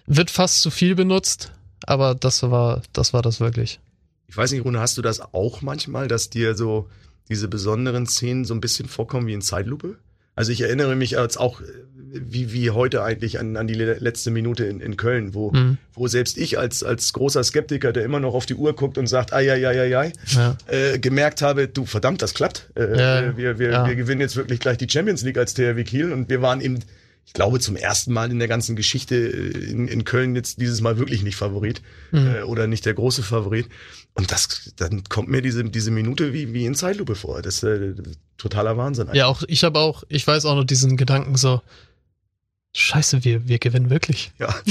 wird 0.05 0.29
fast 0.31 0.61
zu 0.61 0.69
viel 0.69 0.95
benutzt, 0.95 1.53
aber 1.85 2.13
das 2.13 2.43
war, 2.43 2.81
das 2.91 3.13
war 3.13 3.21
das 3.21 3.39
wirklich. 3.39 3.79
Ich 4.29 4.35
weiß 4.37 4.51
nicht, 4.51 4.65
Rune, 4.65 4.79
hast 4.79 4.97
du 4.97 5.01
das 5.01 5.21
auch 5.33 5.61
manchmal, 5.61 6.07
dass 6.07 6.29
dir 6.29 6.55
so 6.55 6.89
diese 7.29 7.47
besonderen 7.47 8.05
Szenen 8.05 8.45
so 8.45 8.53
ein 8.53 8.61
bisschen 8.61 8.87
vorkommen 8.87 9.27
wie 9.27 9.33
in 9.33 9.41
Zeitlupe? 9.41 9.95
Also 10.35 10.51
ich 10.51 10.61
erinnere 10.61 10.95
mich 10.95 11.11
jetzt 11.11 11.37
auch 11.39 11.61
äh, 11.61 11.65
wie, 12.11 12.53
wie 12.53 12.69
heute 12.71 13.03
eigentlich 13.03 13.39
an, 13.39 13.57
an 13.57 13.67
die 13.67 13.73
le- 13.73 13.97
letzte 13.99 14.29
Minute 14.31 14.65
in, 14.65 14.79
in 14.81 14.95
Köln, 14.97 15.33
wo, 15.33 15.51
Mhm. 15.51 15.77
wo 15.93 16.07
selbst 16.07 16.37
ich 16.37 16.59
als, 16.59 16.83
als 16.83 17.11
großer 17.13 17.43
Skeptiker, 17.43 17.91
der 17.91 18.03
immer 18.05 18.19
noch 18.19 18.33
auf 18.33 18.45
die 18.45 18.53
Uhr 18.55 18.75
guckt 18.75 18.97
und 18.97 19.07
sagt, 19.07 19.33
ai, 19.33 19.51
ai, 19.51 19.65
ai, 19.67 19.79
ai, 19.81 19.97
ai, 19.97 20.13
Ja. 20.27 20.57
äh, 20.67 20.99
gemerkt 20.99 21.41
habe, 21.41 21.67
du 21.67 21.85
verdammt, 21.85 22.21
das 22.21 22.33
klappt. 22.33 22.69
Äh, 22.75 22.97
Ja, 22.99 23.37
wir, 23.37 23.59
wir, 23.59 23.71
ja. 23.71 23.87
wir 23.87 23.95
gewinnen 23.95 24.21
jetzt 24.21 24.35
wirklich 24.35 24.59
gleich 24.59 24.77
die 24.77 24.87
Champions 24.89 25.23
League 25.23 25.37
als 25.37 25.53
THW 25.53 25.83
Kiel 25.83 26.11
und 26.13 26.29
wir 26.29 26.41
waren 26.41 26.61
eben, 26.61 26.79
ich 27.25 27.33
glaube, 27.33 27.59
zum 27.59 27.75
ersten 27.75 28.13
Mal 28.13 28.31
in 28.31 28.39
der 28.39 28.47
ganzen 28.47 28.75
Geschichte 28.77 29.15
äh, 29.15 29.69
in, 29.71 29.87
in 29.87 30.03
Köln 30.05 30.35
jetzt 30.35 30.61
dieses 30.61 30.81
Mal 30.81 30.97
wirklich 30.99 31.23
nicht 31.23 31.35
Favorit 31.35 31.81
Mhm. 32.11 32.27
äh, 32.35 32.41
oder 32.43 32.67
nicht 32.67 32.85
der 32.85 32.93
große 32.93 33.23
Favorit. 33.23 33.67
Und 34.17 34.31
das, 34.31 34.73
dann 34.77 35.03
kommt 35.05 35.29
mir 35.29 35.41
diese, 35.43 35.63
diese 35.63 35.91
Minute 35.91 36.33
wie, 36.33 36.51
wie 36.53 36.65
in 36.65 36.73
Zeitlupe 36.73 37.13
vor. 37.15 37.41
Das 37.43 37.57
ist 37.57 37.63
äh, 37.63 37.93
totaler 38.37 38.75
Wahnsinn. 38.75 39.09
Ja, 39.13 39.27
auch 39.27 39.43
ich 39.47 39.63
habe 39.63 39.79
auch, 39.79 40.03
ich 40.09 40.25
weiß 40.25 40.45
auch 40.45 40.55
noch 40.55 40.63
diesen 40.63 40.97
Gedanken 40.97 41.35
so, 41.35 41.61
Scheiße, 42.75 43.23
wir, 43.23 43.47
wir 43.47 43.59
gewinnen 43.59 43.89
wirklich. 43.89 44.31
Ja. 44.39 44.53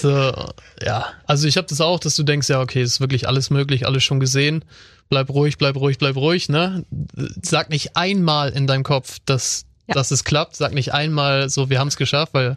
So, 0.00 0.32
ja, 0.84 1.06
also 1.26 1.48
ich 1.48 1.56
habe 1.56 1.66
das 1.66 1.80
auch, 1.80 1.98
dass 1.98 2.14
du 2.14 2.22
denkst, 2.22 2.48
ja, 2.48 2.60
okay, 2.60 2.80
ist 2.80 3.00
wirklich 3.00 3.26
alles 3.26 3.50
möglich, 3.50 3.86
alles 3.86 4.04
schon 4.04 4.20
gesehen. 4.20 4.64
Bleib 5.08 5.30
ruhig, 5.30 5.58
bleib 5.58 5.74
ruhig, 5.74 5.98
bleib 5.98 6.14
ruhig, 6.14 6.48
ne? 6.48 6.84
Sag 7.42 7.68
nicht 7.68 7.96
einmal 7.96 8.50
in 8.50 8.68
deinem 8.68 8.84
Kopf, 8.84 9.18
dass, 9.24 9.64
Ja. 9.88 9.94
dass 9.94 10.12
es 10.12 10.22
klappt. 10.22 10.54
Sag 10.54 10.74
nicht 10.74 10.94
einmal 10.94 11.50
so, 11.50 11.70
wir 11.70 11.80
haben 11.80 11.88
es 11.88 11.96
geschafft, 11.96 12.34
weil, 12.34 12.56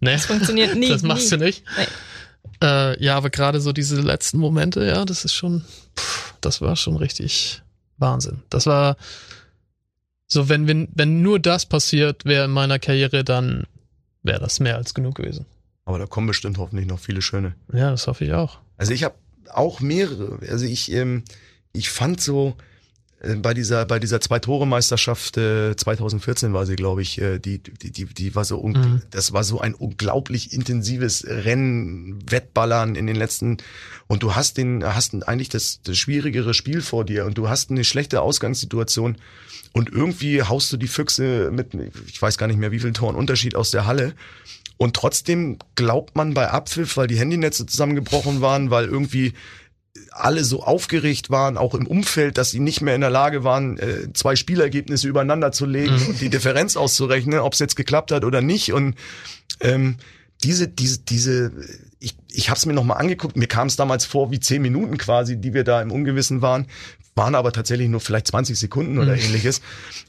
ne? 0.00 0.12
Das 0.12 0.26
funktioniert 0.26 0.76
nie. 0.76 0.88
das 0.90 1.02
machst 1.02 1.32
nie. 1.32 1.38
du 1.38 1.44
nicht. 1.46 1.64
Nee. 1.78 1.86
Äh, 2.62 3.02
ja, 3.02 3.16
aber 3.16 3.30
gerade 3.30 3.60
so 3.60 3.72
diese 3.72 4.00
letzten 4.00 4.38
Momente, 4.38 4.84
ja, 4.84 5.04
das 5.04 5.24
ist 5.24 5.34
schon, 5.34 5.64
pff, 5.96 6.34
das 6.40 6.60
war 6.60 6.76
schon 6.76 6.96
richtig 6.96 7.62
Wahnsinn. 7.98 8.42
Das 8.50 8.66
war 8.66 8.96
so, 10.26 10.48
wenn, 10.48 10.66
wenn, 10.66 10.88
wenn 10.94 11.22
nur 11.22 11.38
das 11.38 11.66
passiert 11.66 12.24
wäre 12.24 12.46
in 12.46 12.50
meiner 12.50 12.78
Karriere, 12.78 13.24
dann 13.24 13.64
wäre 14.22 14.40
das 14.40 14.60
mehr 14.60 14.76
als 14.76 14.94
genug 14.94 15.16
gewesen. 15.16 15.46
Aber 15.84 15.98
da 15.98 16.06
kommen 16.06 16.26
bestimmt 16.26 16.58
hoffentlich 16.58 16.86
noch 16.86 17.00
viele 17.00 17.22
schöne. 17.22 17.54
Ja, 17.72 17.90
das 17.90 18.06
hoffe 18.06 18.24
ich 18.24 18.32
auch. 18.32 18.58
Also 18.76 18.92
ich 18.92 19.04
habe 19.04 19.14
auch 19.52 19.80
mehrere. 19.80 20.38
Also 20.48 20.64
ich, 20.64 20.90
ähm, 20.92 21.24
ich 21.72 21.90
fand 21.90 22.20
so 22.20 22.56
bei 23.40 23.54
dieser 23.54 23.84
bei 23.86 23.98
dieser 23.98 24.20
zwei 24.20 24.38
Tore 24.40 24.66
Meisterschaft 24.66 25.36
äh, 25.36 25.76
2014 25.76 26.52
war 26.52 26.66
sie, 26.66 26.76
glaube 26.76 27.02
ich, 27.02 27.20
äh, 27.20 27.38
die 27.38 27.58
die 27.58 27.90
die 27.90 28.06
die 28.06 28.34
war 28.34 28.44
so 28.44 28.62
Mhm. 28.62 29.02
das 29.10 29.32
war 29.32 29.44
so 29.44 29.60
ein 29.60 29.74
unglaublich 29.74 30.52
intensives 30.52 31.24
Rennen, 31.26 32.18
Wettballern 32.30 32.94
in 32.94 33.06
den 33.06 33.16
letzten 33.16 33.58
und 34.06 34.22
du 34.22 34.34
hast 34.34 34.56
den 34.56 34.84
hast 34.84 35.14
eigentlich 35.26 35.48
das, 35.48 35.80
das 35.82 35.98
schwierigere 35.98 36.54
Spiel 36.54 36.80
vor 36.80 37.04
dir 37.04 37.26
und 37.26 37.38
du 37.38 37.48
hast 37.48 37.70
eine 37.70 37.84
schlechte 37.84 38.22
Ausgangssituation 38.22 39.16
und 39.72 39.90
irgendwie 39.90 40.42
haust 40.42 40.72
du 40.72 40.76
die 40.76 40.88
Füchse 40.88 41.50
mit 41.52 41.74
ich 42.06 42.20
weiß 42.20 42.38
gar 42.38 42.46
nicht 42.46 42.58
mehr 42.58 42.72
wie 42.72 42.80
viel 42.80 42.92
Toren 42.92 43.16
Unterschied 43.16 43.54
aus 43.54 43.70
der 43.70 43.86
Halle 43.86 44.14
Und 44.78 44.96
trotzdem 44.96 45.58
glaubt 45.76 46.16
man 46.16 46.34
bei 46.34 46.50
Abpfiff, 46.50 46.96
weil 46.96 47.06
die 47.06 47.18
Handynetze 47.18 47.66
zusammengebrochen 47.66 48.40
waren, 48.40 48.70
weil 48.70 48.86
irgendwie 48.86 49.32
alle 50.10 50.44
so 50.44 50.62
aufgeregt 50.62 51.30
waren, 51.30 51.58
auch 51.58 51.74
im 51.74 51.86
Umfeld, 51.86 52.38
dass 52.38 52.50
sie 52.50 52.60
nicht 52.60 52.80
mehr 52.80 52.94
in 52.94 53.00
der 53.02 53.10
Lage 53.10 53.44
waren, 53.44 53.78
äh, 53.78 54.12
zwei 54.14 54.36
Spielergebnisse 54.36 55.08
übereinander 55.08 55.52
zu 55.52 55.66
legen 55.66 55.96
mhm. 55.96 56.06
und 56.06 56.20
die 56.20 56.30
Differenz 56.30 56.76
auszurechnen, 56.76 57.40
ob 57.40 57.52
es 57.52 57.58
jetzt 57.58 57.76
geklappt 57.76 58.10
hat 58.10 58.24
oder 58.24 58.40
nicht. 58.40 58.72
Und 58.72 58.94
ähm, 59.60 59.96
diese, 60.42 60.68
diese, 60.68 61.00
diese, 61.00 61.52
ich, 61.98 62.16
ich 62.30 62.48
habe 62.48 62.58
es 62.58 62.66
mir 62.66 62.72
nochmal 62.72 62.98
angeguckt, 62.98 63.36
mir 63.36 63.48
kam 63.48 63.66
es 63.66 63.76
damals 63.76 64.06
vor 64.06 64.30
wie 64.30 64.40
zehn 64.40 64.62
Minuten 64.62 64.96
quasi, 64.96 65.36
die 65.36 65.52
wir 65.52 65.64
da 65.64 65.82
im 65.82 65.92
Ungewissen 65.92 66.40
waren, 66.40 66.66
waren 67.14 67.34
aber 67.34 67.52
tatsächlich 67.52 67.88
nur 67.88 68.00
vielleicht 68.00 68.28
20 68.28 68.58
Sekunden 68.58 68.98
oder 68.98 69.12
mhm. 69.14 69.20
ähnliches. 69.20 69.60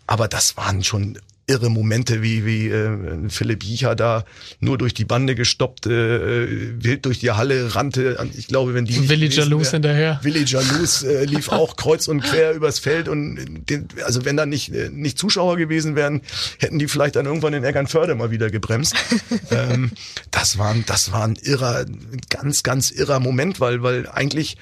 Aber 0.07 0.30
das 0.30 0.55
waren 0.55 0.84
schon 0.84 1.19
irre 1.45 1.70
Momente, 1.70 2.22
wie, 2.22 2.45
wie 2.45 2.70
äh, 2.70 3.30
Philipp 3.30 3.64
Jicha 3.64 3.95
da 3.95 4.24
nur 4.60 4.78
durch 4.78 4.94
die 4.94 5.03
Bande 5.03 5.36
gestoppt, 5.36 5.88
äh, 5.88 6.82
wild 6.82 7.06
durch 7.06 7.20
die 7.20 7.32
Halle 7.32 7.76
rannte. 7.76 8.18
Ich 8.38 8.48
glaube, 8.48 8.74
wenn 8.74 8.86
die 8.86 9.10
Willi 9.10 9.28
Jalous 9.28 9.72
hinterher. 9.72 10.20
Willi 10.24 10.44
Jalous 10.45 11.03
äh, 11.03 11.26
lief 11.26 11.49
auch 11.49 11.76
kreuz 11.76 12.07
und 12.07 12.22
quer 12.22 12.53
übers 12.53 12.80
Feld 12.80 13.10
und 13.10 13.65
den, 13.70 13.88
also 14.06 14.24
wenn 14.26 14.38
da 14.38 14.45
nicht 14.45 14.74
äh, 14.74 14.90
nicht 14.90 15.18
Zuschauer 15.18 15.57
gewesen 15.57 15.95
wären, 15.95 16.22
hätten 16.60 16.80
die 16.80 16.88
vielleicht 16.88 17.18
dann 17.18 17.26
irgendwann 17.26 17.53
in 17.53 17.64
Eckernförde 17.64 18.15
mal 18.15 18.32
wieder 18.32 18.49
gebremst. 18.49 18.95
ähm, 19.52 19.91
das 20.32 20.57
war 20.57 20.74
das 20.86 21.11
war 21.11 21.26
ein 21.26 21.36
irrer, 21.41 21.86
ganz 22.30 22.64
ganz 22.64 22.90
irrer 22.90 23.20
Moment, 23.20 23.60
weil 23.60 23.84
weil 23.84 24.07
eigentlich 24.07 24.57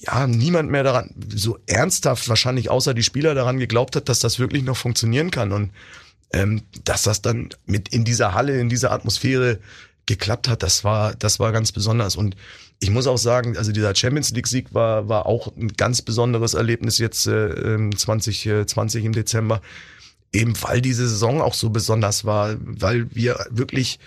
ja, 0.00 0.26
niemand 0.26 0.70
mehr 0.70 0.82
daran, 0.82 1.10
so 1.34 1.58
ernsthaft 1.66 2.28
wahrscheinlich 2.28 2.70
außer 2.70 2.94
die 2.94 3.02
Spieler 3.02 3.34
daran 3.34 3.58
geglaubt 3.58 3.96
hat, 3.96 4.08
dass 4.08 4.20
das 4.20 4.38
wirklich 4.38 4.62
noch 4.62 4.76
funktionieren 4.76 5.30
kann. 5.30 5.52
Und 5.52 5.70
ähm, 6.32 6.62
dass 6.84 7.02
das 7.02 7.22
dann 7.22 7.50
mit 7.66 7.88
in 7.88 8.04
dieser 8.04 8.34
Halle, 8.34 8.58
in 8.58 8.68
dieser 8.68 8.92
Atmosphäre 8.92 9.58
geklappt 10.06 10.48
hat, 10.48 10.62
das 10.62 10.84
war, 10.84 11.14
das 11.14 11.38
war 11.38 11.52
ganz 11.52 11.72
besonders. 11.72 12.16
Und 12.16 12.34
ich 12.78 12.90
muss 12.90 13.06
auch 13.06 13.18
sagen, 13.18 13.58
also 13.58 13.72
dieser 13.72 13.94
Champions 13.94 14.30
League 14.30 14.46
Sieg 14.46 14.72
war, 14.72 15.08
war 15.08 15.26
auch 15.26 15.54
ein 15.56 15.68
ganz 15.68 16.00
besonderes 16.02 16.54
Erlebnis 16.54 16.98
jetzt 16.98 17.26
äh, 17.26 17.90
2020 17.94 19.04
im 19.04 19.12
Dezember, 19.12 19.60
eben 20.32 20.54
weil 20.62 20.80
diese 20.80 21.06
Saison 21.06 21.42
auch 21.42 21.54
so 21.54 21.70
besonders 21.70 22.24
war, 22.24 22.56
weil 22.60 23.14
wir 23.14 23.46
wirklich 23.50 23.98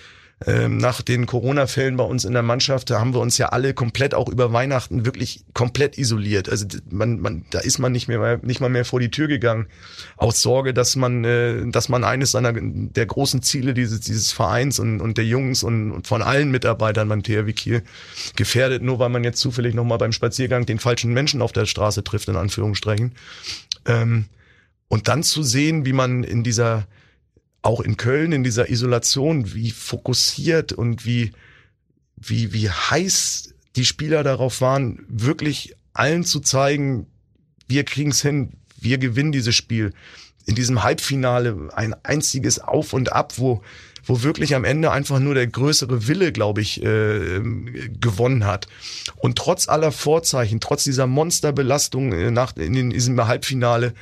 ähm, 0.46 0.78
nach 0.78 1.02
den 1.02 1.26
Corona-Fällen 1.26 1.96
bei 1.98 2.04
uns 2.04 2.26
in 2.26 2.34
der 2.34 2.42
Mannschaft, 2.42 2.90
da 2.90 3.00
haben 3.00 3.14
wir 3.14 3.20
uns 3.20 3.38
ja 3.38 3.48
alle 3.48 3.74
komplett 3.74 4.14
auch 4.14 4.28
über 4.28 4.52
Weihnachten 4.52 5.06
wirklich 5.06 5.46
komplett 5.54 5.98
isoliert. 5.98 6.50
Also 6.50 6.66
man, 6.90 7.20
man, 7.20 7.46
da 7.50 7.60
ist 7.60 7.80
man 7.80 7.92
nicht 7.92 8.08
mehr 8.08 8.40
nicht 8.42 8.60
mal 8.60 8.70
mehr 8.70 8.86
vor 8.86 9.00
die 9.00 9.12
Tür 9.12 9.28
gegangen 9.28 9.68
aus 10.18 10.42
Sorge, 10.42 10.74
dass 10.74 10.96
man, 10.96 11.24
äh, 11.24 11.66
dass 11.70 11.90
man 11.90 12.04
eines 12.04 12.32
seiner 12.32 12.54
der 12.54 13.06
großen 13.06 13.42
Ziele 13.42 13.74
dieses 13.74 14.02
dieses 14.02 14.32
Vereins 14.32 14.80
und, 14.80 15.02
und 15.02 15.18
der 15.18 15.26
Jungs 15.26 15.64
und, 15.64 15.92
und 15.92 16.08
von 16.08 16.22
allen 16.22 16.52
Mitarbeitern 16.52 17.08
beim 17.08 17.24
THW 17.24 17.54
Kiel 17.54 17.84
gefährdet, 18.36 18.82
nur 18.82 19.00
weil 19.00 19.10
man 19.10 19.24
jetzt 19.24 19.40
zufällig 19.40 19.74
noch 19.74 19.86
mal 19.86 19.98
beim 19.98 20.12
Spaziergang 20.12 20.66
den 20.66 20.80
falschen 20.80 21.14
Menschen 21.14 21.42
auf 21.42 21.52
der 21.52 21.66
Straße 21.66 22.04
trifft 22.04 22.28
in 22.28 22.36
Anführungsstrichen. 22.36 23.14
Ähm, 23.86 24.26
und 24.88 25.08
dann 25.08 25.24
zu 25.24 25.42
sehen, 25.42 25.86
wie 25.86 25.94
man 25.94 26.24
in 26.24 26.44
dieser 26.44 26.86
auch 27.64 27.80
in 27.82 27.98
Köln 27.98 28.32
in 28.32 28.44
dieser 28.44 28.70
Isolation, 28.70 29.54
wie 29.56 29.72
fokussiert 29.72 30.74
und 30.74 31.06
wie, 31.06 31.32
wie, 32.18 32.54
wie 32.54 32.70
heiß 32.70 33.54
die 33.76 33.86
Spieler 33.86 34.24
darauf 34.24 34.62
waren, 34.62 35.04
wirklich 35.08 35.76
allen 35.94 36.24
zu 36.24 36.42
zeigen, 36.42 37.08
wir 37.68 37.86
kriegen's 37.86 38.22
hin, 38.22 38.52
wir 38.80 38.98
gewinnen 38.98 39.32
dieses 39.32 39.56
Spiel. 39.56 39.94
In 40.46 40.56
diesem 40.56 40.84
Halbfinale 40.84 41.70
ein 41.74 41.96
einziges 42.04 42.60
Auf 42.60 42.92
und 42.92 43.14
Ab, 43.14 43.34
wo, 43.38 43.64
wo 44.04 44.24
wirklich 44.24 44.56
am 44.56 44.66
Ende 44.66 44.92
einfach 44.92 45.20
nur 45.20 45.34
der 45.34 45.48
größere 45.48 46.08
Wille, 46.08 46.34
glaube 46.34 46.60
ich, 46.60 46.84
äh, 46.84 47.40
gewonnen 48.00 48.46
hat. 48.46 48.68
Und 49.18 49.38
trotz 49.38 49.70
aller 49.70 49.94
Vorzeichen, 49.94 50.60
trotz 50.60 50.84
dieser 50.84 51.08
Monsterbelastung 51.08 52.12
äh, 52.12 52.30
nach, 52.30 52.58
in, 52.58 52.90
diesem 52.90 53.26
Halbfinale, 53.26 53.94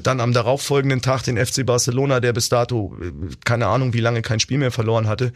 dann 0.00 0.20
am 0.20 0.32
darauffolgenden 0.32 1.02
Tag 1.02 1.22
den 1.22 1.44
FC 1.44 1.66
Barcelona, 1.66 2.20
der 2.20 2.32
bis 2.32 2.48
dato 2.48 2.96
äh, 3.00 3.12
keine 3.44 3.66
Ahnung 3.66 3.92
wie 3.92 4.00
lange 4.00 4.22
kein 4.22 4.40
Spiel 4.40 4.58
mehr 4.58 4.70
verloren 4.70 5.08
hatte, 5.08 5.32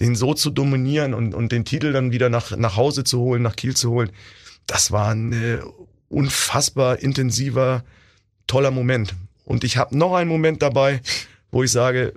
den 0.00 0.16
so 0.16 0.34
zu 0.34 0.50
dominieren 0.50 1.14
und, 1.14 1.34
und 1.34 1.52
den 1.52 1.64
Titel 1.64 1.92
dann 1.92 2.10
wieder 2.10 2.28
nach, 2.28 2.56
nach 2.56 2.76
Hause 2.76 3.04
zu 3.04 3.20
holen, 3.20 3.42
nach 3.42 3.56
Kiel 3.56 3.76
zu 3.76 3.90
holen, 3.90 4.10
das 4.66 4.90
war 4.90 5.10
ein 5.10 5.32
äh, 5.32 5.58
unfassbar 6.08 6.98
intensiver, 7.00 7.84
toller 8.46 8.70
Moment. 8.70 9.14
Und 9.44 9.62
ich 9.62 9.76
habe 9.76 9.96
noch 9.96 10.14
einen 10.14 10.28
Moment 10.28 10.62
dabei, 10.62 11.00
wo 11.50 11.62
ich 11.62 11.70
sage, 11.70 12.14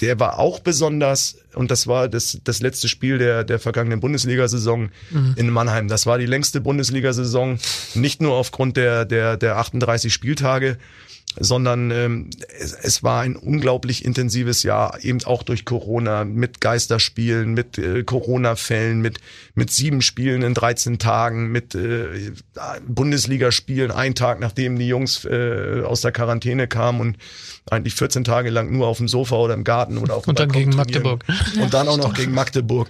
der 0.00 0.20
war 0.20 0.38
auch 0.38 0.60
besonders 0.60 1.38
und 1.54 1.70
das 1.70 1.88
war 1.88 2.08
das, 2.08 2.38
das 2.44 2.60
letzte 2.60 2.88
Spiel 2.88 3.18
der, 3.18 3.42
der 3.42 3.58
vergangenen 3.58 3.98
Bundesliga-Saison 4.00 4.90
mhm. 5.10 5.34
in 5.36 5.50
Mannheim. 5.50 5.88
Das 5.88 6.06
war 6.06 6.18
die 6.18 6.26
längste 6.26 6.60
Bundesliga-Saison, 6.60 7.58
nicht 7.94 8.22
nur 8.22 8.34
aufgrund 8.34 8.76
der, 8.76 9.04
der, 9.04 9.36
der 9.36 9.56
38 9.56 10.12
Spieltage, 10.12 10.78
sondern 11.40 11.90
ähm, 11.90 12.30
es, 12.58 12.72
es 12.72 13.02
war 13.02 13.22
ein 13.22 13.36
unglaublich 13.36 14.04
intensives 14.04 14.62
Jahr, 14.62 14.98
eben 15.02 15.22
auch 15.24 15.42
durch 15.42 15.64
Corona, 15.64 16.24
mit 16.24 16.60
Geisterspielen, 16.60 17.54
mit 17.54 17.78
äh, 17.78 18.02
Corona-Fällen, 18.02 19.00
mit, 19.00 19.18
mit 19.54 19.70
sieben 19.70 20.02
Spielen 20.02 20.42
in 20.42 20.54
13 20.54 20.98
Tagen, 20.98 21.50
mit 21.50 21.74
äh, 21.74 22.32
Bundesligaspielen, 22.86 23.90
ein 23.90 24.14
Tag 24.14 24.40
nachdem 24.40 24.78
die 24.78 24.88
Jungs 24.88 25.24
äh, 25.24 25.82
aus 25.84 26.00
der 26.00 26.12
Quarantäne 26.12 26.68
kamen 26.68 27.00
und 27.00 27.16
eigentlich 27.70 27.94
14 27.94 28.24
Tage 28.24 28.50
lang 28.50 28.70
nur 28.72 28.86
auf 28.86 28.98
dem 28.98 29.08
Sofa 29.08 29.36
oder 29.36 29.54
im 29.54 29.64
Garten 29.64 29.98
oder 29.98 30.16
auf 30.16 30.24
dem 30.24 30.30
Und 30.30 30.40
dann 30.40 30.50
gegen 30.50 30.74
Magdeburg. 30.74 31.24
Und 31.60 31.74
dann 31.74 31.88
auch 31.88 31.98
noch 31.98 32.14
gegen 32.14 32.32
Magdeburg. 32.32 32.88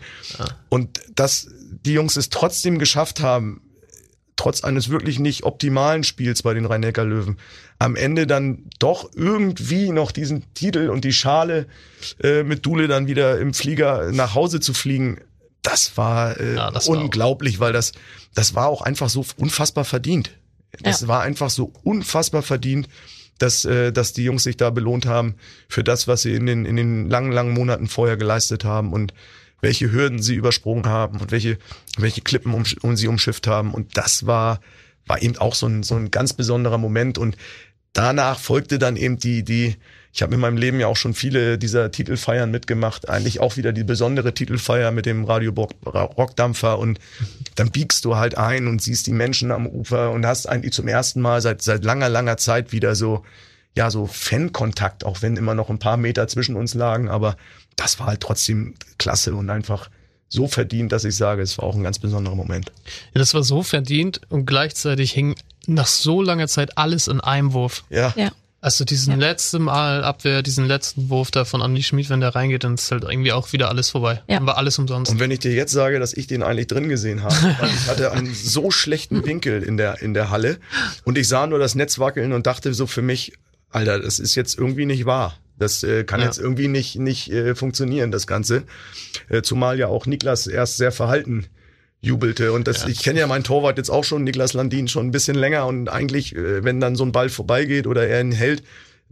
Und 0.69 1.01
dass 1.15 1.49
die 1.85 1.93
Jungs 1.93 2.17
es 2.17 2.31
trotzdem 2.31 2.79
geschafft 2.79 3.21
haben, 3.21 3.61
trotz 4.39 4.65
eines 4.65 4.89
wirklich 4.89 5.19
nicht 5.19 5.43
optimalen 5.43 6.05
Spiels 6.05 6.43
bei 6.43 6.55
den 6.55 6.65
Rhein-Neckar-Löwen, 6.65 7.37
am 7.79 7.97
Ende 7.97 8.27
dann 8.27 8.65
doch 8.79 9.11
irgendwie 9.15 9.91
noch 9.91 10.13
diesen 10.13 10.45
Titel 10.55 10.89
und 10.89 11.05
die 11.05 11.13
Schale 11.13 11.67
äh, 12.23 12.43
mit 12.43 12.65
Dule 12.65 12.89
dann 12.89 13.07
wieder 13.07 13.39
im 13.39 13.53
Flieger 13.53 14.11
nach 14.13 14.35
Hause 14.35 14.61
zu 14.61 14.73
fliegen, 14.73 15.21
das 15.63 15.97
war 15.97 16.39
äh, 16.41 16.55
ja, 16.55 16.71
das 16.71 16.89
unglaublich, 16.89 17.59
war 17.59 17.67
weil 17.67 17.73
das, 17.73 17.93
das 18.35 18.55
war 18.55 18.69
auch 18.69 18.81
einfach 18.81 19.11
so 19.11 19.27
unfassbar 19.37 19.85
verdient. 19.85 20.31
Das 20.81 21.03
ja. 21.03 21.09
war 21.09 21.23
einfach 21.23 21.51
so 21.51 21.73
unfassbar 21.83 22.43
verdient, 22.43 22.89
dass, 23.39 23.65
äh, 23.65 23.93
dass 23.93 24.13
die 24.13 24.25
Jungs 24.25 24.45
sich 24.45 24.57
da 24.57 24.71
belohnt 24.71 25.07
haben 25.07 25.35
für 25.69 25.83
das, 25.83 26.07
was 26.07 26.23
sie 26.23 26.35
in 26.35 26.47
den, 26.47 26.65
in 26.65 26.77
den 26.77 27.11
langen, 27.11 27.33
langen 27.33 27.53
Monaten 27.53 27.89
vorher 27.89 28.17
geleistet 28.17 28.65
haben 28.65 28.93
und 28.93 29.13
welche 29.61 29.91
Hürden 29.91 30.23
sie 30.23 30.35
übersprungen 30.35 30.87
haben 30.87 31.21
und 31.21 31.31
welche, 31.31 31.59
welche 31.97 32.21
Klippen 32.21 32.55
um, 32.55 32.65
um 32.83 32.97
sie 32.97 33.09
umschifft 33.09 33.47
haben. 33.47 33.73
Und 33.75 33.97
das 33.97 34.27
war, 34.27 34.61
war 35.07 35.23
eben 35.23 35.37
auch 35.39 35.55
so 35.55 35.67
ein, 35.67 35.83
so 35.83 35.97
ein 35.97 36.11
ganz 36.11 36.33
besonderer 36.33 36.79
Moment. 36.79 37.19
Und 37.19 37.37
danach 37.93 38.39
folgte 38.39 38.79
dann 38.79 38.97
eben 38.97 39.19
die, 39.19 39.43
die, 39.43 39.77
ich 40.13 40.23
habe 40.23 40.35
in 40.35 40.41
meinem 40.41 40.57
Leben 40.57 40.81
ja 40.81 40.87
auch 40.87 40.97
schon 40.97 41.15
viele 41.15 41.59
dieser 41.59 41.91
Titelfeiern 41.91 42.51
mitgemacht, 42.51 43.09
eigentlich 43.09 43.41
auch 43.41 43.57
wieder 43.57 43.73
die 43.73 43.85
besondere 43.85 44.35
Titelfeier 44.35 44.91
mit 44.91 45.07
dem 45.07 45.25
Radio 45.25 45.53
Rockdampfer 45.53 46.79
und 46.79 46.99
dann 47.57 47.71
biegst 47.71 48.05
du 48.05 48.17
halt 48.17 48.37
ein 48.37 48.69
und 48.69 48.81
siehst 48.81 49.07
die 49.07 49.13
Menschen 49.13 49.51
am 49.51 49.67
Ufer 49.67 50.13
und 50.13 50.25
hast 50.27 50.47
eigentlich 50.47 50.73
zum 50.73 50.89
ersten 50.89 51.21
Mal 51.21 51.41
seit, 51.41 51.63
seit 51.63 51.85
langer, 51.85 52.09
langer 52.09 52.37
Zeit 52.37 52.73
wieder 52.73 52.95
so, 52.95 53.25
ja, 53.77 53.91
so 53.91 54.07
Fankontakt, 54.07 55.05
auch 55.05 55.23
wenn 55.23 55.37
immer 55.37 55.55
noch 55.55 55.71
ein 55.71 55.79
paar 55.79 55.97
Meter 55.97 56.27
zwischen 56.29 56.57
uns 56.57 56.75
lagen, 56.75 57.09
aber 57.09 57.37
das 57.79 57.99
war 57.99 58.09
halt 58.09 58.21
trotzdem 58.21 58.75
klasse 58.99 59.35
und 59.35 59.49
einfach 59.49 59.89
so 60.29 60.47
verdient, 60.47 60.93
dass 60.93 61.05
ich 61.05 61.17
sage, 61.17 61.41
es 61.41 61.57
war 61.57 61.65
auch 61.65 61.75
ein 61.75 61.83
ganz 61.83 61.99
besonderer 61.99 62.35
Moment. 62.35 62.71
Ja, 63.15 63.21
das 63.21 63.33
war 63.33 63.43
so 63.43 63.63
verdient 63.63 64.21
und 64.29 64.45
gleichzeitig 64.45 65.13
hing 65.13 65.37
nach 65.67 65.87
so 65.87 66.21
langer 66.21 66.49
Zeit 66.49 66.77
alles 66.77 67.09
in 67.09 67.21
einem 67.21 67.53
Wurf. 67.55 67.85
Ja. 67.89 68.13
ja. 68.17 68.31
Also 68.61 68.85
diesen 68.85 69.13
ja. 69.13 69.19
letzten 69.19 69.63
Mal 69.63 70.03
Abwehr, 70.03 70.43
diesen 70.43 70.67
letzten 70.67 71.09
Wurf 71.11 71.31
da 71.31 71.45
von 71.45 71.61
Andy 71.61 71.83
Schmid, 71.85 72.11
wenn 72.11 72.21
der 72.21 72.35
reingeht, 72.35 72.65
dann 72.65 72.75
ist 72.75 72.91
halt 72.91 73.05
irgendwie 73.05 73.31
auch 73.33 73.53
wieder 73.53 73.69
alles 73.69 73.91
vorbei. 73.91 74.21
Ja. 74.27 74.39
Dann 74.39 74.47
war 74.47 74.57
alles 74.57 74.79
umsonst. 74.79 75.13
Und 75.13 75.21
wenn 75.21 75.31
ich 75.31 75.39
dir 75.39 75.53
jetzt 75.53 75.73
sage, 75.73 76.01
dass 76.01 76.13
ich 76.13 76.27
den 76.27 76.43
eigentlich 76.43 76.67
drin 76.67 76.89
gesehen 76.89 77.23
habe, 77.23 77.35
weil 77.61 77.71
ich 77.71 77.87
hatte 77.87 78.11
einen 78.11 78.35
so 78.35 78.73
schlechten 78.73 79.25
Winkel 79.25 79.63
in 79.63 79.77
der, 79.77 80.03
in 80.03 80.13
der 80.13 80.31
Halle 80.31 80.59
und 81.05 81.17
ich 81.17 81.29
sah 81.29 81.47
nur 81.47 81.61
das 81.61 81.77
Netz 81.77 82.01
wackeln 82.01 82.33
und 82.33 82.49
dachte 82.49 82.75
so 82.75 82.89
für 82.89 83.03
mich, 83.03 83.33
Alter, 83.71 84.01
das 84.01 84.19
ist 84.19 84.35
jetzt 84.35 84.59
irgendwie 84.59 84.87
nicht 84.87 85.07
wahr. 85.07 85.39
Das 85.59 85.83
äh, 85.83 86.05
kann 86.05 86.21
ja. 86.21 86.27
jetzt 86.27 86.39
irgendwie 86.39 86.69
nicht, 86.69 86.99
nicht 86.99 87.31
äh, 87.31 87.55
funktionieren, 87.55 88.11
das 88.11 88.27
Ganze. 88.27 88.63
Äh, 89.29 89.43
zumal 89.43 89.79
ja 89.79 89.89
auch 89.89 90.07
Niklas 90.07 90.47
erst 90.47 90.77
sehr 90.77 90.93
verhalten 90.93 91.47
jubelte. 92.01 92.53
Und 92.53 92.69
das, 92.69 92.83
ja. 92.83 92.89
ich 92.89 93.03
kenne 93.03 93.21
ja 93.21 93.27
meinen 93.27 93.45
Torwart 93.45 93.79
jetzt 93.79 93.91
auch 93.91 94.05
schon, 94.05 94.25
Niklas 94.25 94.53
Landin, 94.53 94.89
schon 94.89 95.09
ein 95.09 95.11
bisschen 95.11 95.37
länger. 95.37 95.67
Und 95.67 95.89
eigentlich, 95.89 96.35
äh, 96.35 96.65
wenn 96.65 96.81
dann 96.81 96.97
so 96.97 97.05
ein 97.05 97.13
Ball 97.13 97.29
vorbeigeht 97.29 97.87
oder 97.87 98.07
er 98.07 98.21
ihn 98.21 98.33
hält, 98.33 98.63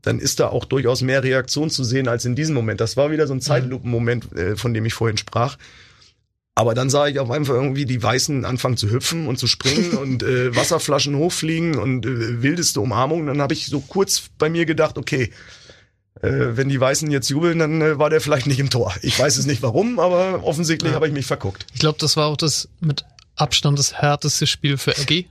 dann 0.03 0.21
ist 0.21 0.39
da 0.41 0.49
auch 0.49 0.65
durchaus 0.65 1.03
mehr 1.03 1.25
Reaktion 1.25 1.69
zu 1.69 1.83
sehen 1.83 2.07
als 2.07 2.25
in 2.25 2.37
diesem 2.37 2.55
Moment. 2.55 2.81
Das 2.81 2.97
war 2.97 3.11
wieder 3.11 3.27
so 3.27 3.35
ein 3.35 3.39
mhm. 3.39 3.43
Zeitlupenmoment, 3.43 4.33
äh, 4.37 4.57
von 4.57 4.73
dem 4.73 4.87
ich 4.87 4.95
vorhin 4.95 5.17
sprach. 5.17 5.57
Aber 6.55 6.75
dann 6.75 6.89
sah 6.89 7.07
ich 7.07 7.19
auf 7.19 7.31
einmal 7.31 7.57
irgendwie 7.57 7.85
die 7.85 8.03
Weißen 8.03 8.47
anfangen 8.47 8.79
zu 8.79 8.91
hüpfen 8.91 9.27
und 9.27 9.39
zu 9.39 9.47
springen 9.47 9.91
und 9.99 10.23
äh, 10.23 10.55
Wasserflaschen 10.55 11.17
hochfliegen 11.17 11.77
und 11.77 12.07
äh, 12.07 12.43
wildeste 12.43 12.81
Umarmungen. 12.81 13.27
Dann 13.27 13.43
habe 13.43 13.53
ich 13.53 13.67
so 13.67 13.81
kurz 13.81 14.31
bei 14.39 14.49
mir 14.49 14.65
gedacht, 14.65 14.97
okay, 14.97 15.31
äh, 16.23 16.57
wenn 16.57 16.69
die 16.69 16.81
Weißen 16.81 17.11
jetzt 17.11 17.29
jubeln, 17.29 17.59
dann 17.59 17.81
äh, 17.83 17.99
war 17.99 18.11
der 18.11 18.21
vielleicht 18.21 18.47
nicht 18.47 18.59
im 18.61 18.71
Tor. 18.71 18.95
Ich 19.03 19.19
weiß 19.19 19.37
es 19.37 19.47
nicht 19.47 19.63
warum, 19.63 19.99
aber 19.99 20.43
offensichtlich 20.45 20.91
Ja. 20.93 20.97
habe 20.97 21.07
ich 21.09 21.13
mich 21.13 21.27
verguckt. 21.27 21.67
Ich 21.75 21.81
glaube, 21.81 21.99
das 22.01 22.17
war 22.17 22.27
auch 22.27 22.37
das 22.37 22.69
mit 22.81 23.05
Abstand 23.37 23.79
das 23.79 23.95
härteste 23.95 24.47
Spiel 24.47 24.79
für 24.79 24.97
Eggy. 24.97 25.29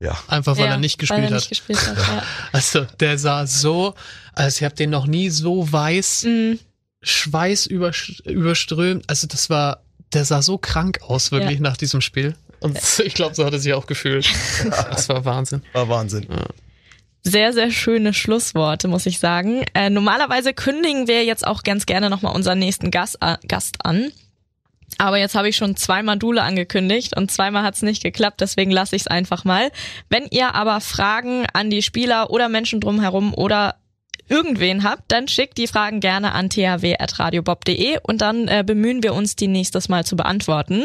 Ja. 0.00 0.16
Einfach 0.28 0.56
weil 0.56 0.64
Ja, 0.66 0.70
er 0.72 0.76
nicht 0.78 0.98
weil 0.98 1.06
gespielt 1.06 1.20
er 1.20 1.26
hat. 1.26 1.32
nicht 1.34 1.48
gespielt 1.48 1.86
hat. 1.86 1.96
Ja. 1.98 2.22
Also, 2.52 2.86
der 3.00 3.18
sah 3.18 3.46
so, 3.46 3.94
also 4.32 4.56
ich 4.58 4.64
habe 4.64 4.74
den 4.74 4.90
noch 4.90 5.06
nie 5.06 5.30
so 5.30 5.70
weiß, 5.70 6.24
Mhm. 6.24 6.58
Schweiß 7.02 7.68
übersch- 7.68 8.22
überströmt. 8.28 9.04
Also 9.08 9.26
das 9.26 9.50
war, 9.50 9.82
der 10.12 10.24
sah 10.24 10.40
so 10.42 10.56
krank 10.58 11.00
aus, 11.02 11.32
wirklich 11.32 11.58
nach 11.60 11.76
diesem 11.76 12.00
Spiel. 12.00 12.36
Und 12.60 12.78
ich 13.04 13.14
glaube, 13.14 13.34
so 13.34 13.44
hat 13.44 13.52
er 13.52 13.58
sich 13.58 13.72
auch 13.74 13.86
gefühlt. 13.86 14.28
Das 14.90 15.08
war 15.08 15.24
Wahnsinn. 15.24 15.62
War 15.72 15.88
Wahnsinn. 15.88 16.26
Sehr, 17.24 17.52
sehr 17.52 17.70
schöne 17.70 18.12
Schlussworte, 18.14 18.88
muss 18.88 19.06
ich 19.06 19.20
sagen. 19.20 19.64
Äh, 19.74 19.90
normalerweise 19.90 20.52
kündigen 20.52 21.06
wir 21.06 21.24
jetzt 21.24 21.46
auch 21.46 21.62
ganz 21.62 21.86
gerne 21.86 22.10
nochmal 22.10 22.34
unseren 22.34 22.58
nächsten 22.58 22.90
Gast, 22.90 23.18
äh, 23.20 23.36
Gast 23.46 23.76
an. 23.84 24.10
Aber 24.98 25.18
jetzt 25.18 25.34
habe 25.34 25.48
ich 25.48 25.56
schon 25.56 25.76
zweimal 25.76 26.18
Dule 26.18 26.42
angekündigt 26.42 27.16
und 27.16 27.30
zweimal 27.30 27.62
hat's 27.62 27.82
nicht 27.82 28.02
geklappt, 28.02 28.40
deswegen 28.40 28.70
lasse 28.70 28.96
ich 28.96 29.02
es 29.02 29.06
einfach 29.06 29.44
mal. 29.44 29.70
Wenn 30.08 30.26
ihr 30.30 30.54
aber 30.54 30.80
Fragen 30.80 31.46
an 31.52 31.70
die 31.70 31.82
Spieler 31.82 32.30
oder 32.30 32.48
Menschen 32.48 32.80
drumherum 32.80 33.32
oder 33.34 33.76
irgendwen 34.28 34.82
habt, 34.82 35.10
dann 35.12 35.28
schickt 35.28 35.58
die 35.58 35.66
Fragen 35.66 36.00
gerne 36.00 36.32
an 36.32 36.50
thw.radiobob.de 36.50 37.98
und 38.02 38.20
dann 38.20 38.48
äh, 38.48 38.64
bemühen 38.66 39.02
wir 39.02 39.14
uns, 39.14 39.36
die 39.36 39.48
nächstes 39.48 39.88
Mal 39.88 40.04
zu 40.04 40.16
beantworten. 40.16 40.84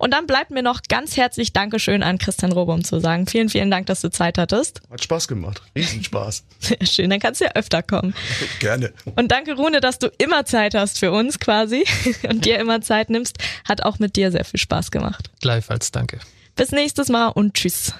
Und 0.00 0.12
dann 0.14 0.26
bleibt 0.26 0.50
mir 0.50 0.62
noch 0.62 0.80
ganz 0.88 1.18
herzlich 1.18 1.52
Dankeschön 1.52 2.02
an 2.02 2.16
Christian 2.16 2.52
Robum 2.52 2.82
zu 2.84 3.00
sagen. 3.00 3.26
Vielen, 3.26 3.50
vielen 3.50 3.70
Dank, 3.70 3.84
dass 3.84 4.00
du 4.00 4.10
Zeit 4.10 4.38
hattest. 4.38 4.80
Hat 4.90 5.04
Spaß 5.04 5.28
gemacht. 5.28 5.60
Riesenspaß. 5.76 6.42
Sehr 6.58 6.86
schön, 6.86 7.10
dann 7.10 7.20
kannst 7.20 7.42
du 7.42 7.44
ja 7.44 7.50
öfter 7.54 7.82
kommen. 7.82 8.14
Gerne. 8.60 8.94
Und 9.14 9.30
danke, 9.30 9.56
Rune, 9.56 9.80
dass 9.80 9.98
du 9.98 10.10
immer 10.16 10.46
Zeit 10.46 10.74
hast 10.74 10.98
für 10.98 11.12
uns 11.12 11.38
quasi 11.38 11.84
und 12.30 12.46
dir 12.46 12.58
immer 12.58 12.80
Zeit 12.80 13.10
nimmst. 13.10 13.36
Hat 13.68 13.82
auch 13.82 13.98
mit 13.98 14.16
dir 14.16 14.32
sehr 14.32 14.46
viel 14.46 14.58
Spaß 14.58 14.90
gemacht. 14.90 15.30
Gleichfalls, 15.42 15.92
danke. 15.92 16.18
Bis 16.56 16.72
nächstes 16.72 17.10
Mal 17.10 17.28
und 17.28 17.52
tschüss. 17.52 17.92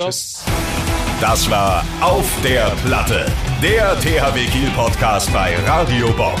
Tschüss. 0.00 0.44
Das 1.20 1.50
war 1.50 1.84
Auf 2.00 2.30
der 2.44 2.70
Platte, 2.84 3.26
der 3.60 3.98
THW 4.00 4.46
Kiel 4.46 4.70
Podcast 4.76 5.32
bei 5.32 5.56
Radio 5.66 6.12
Bob. 6.12 6.40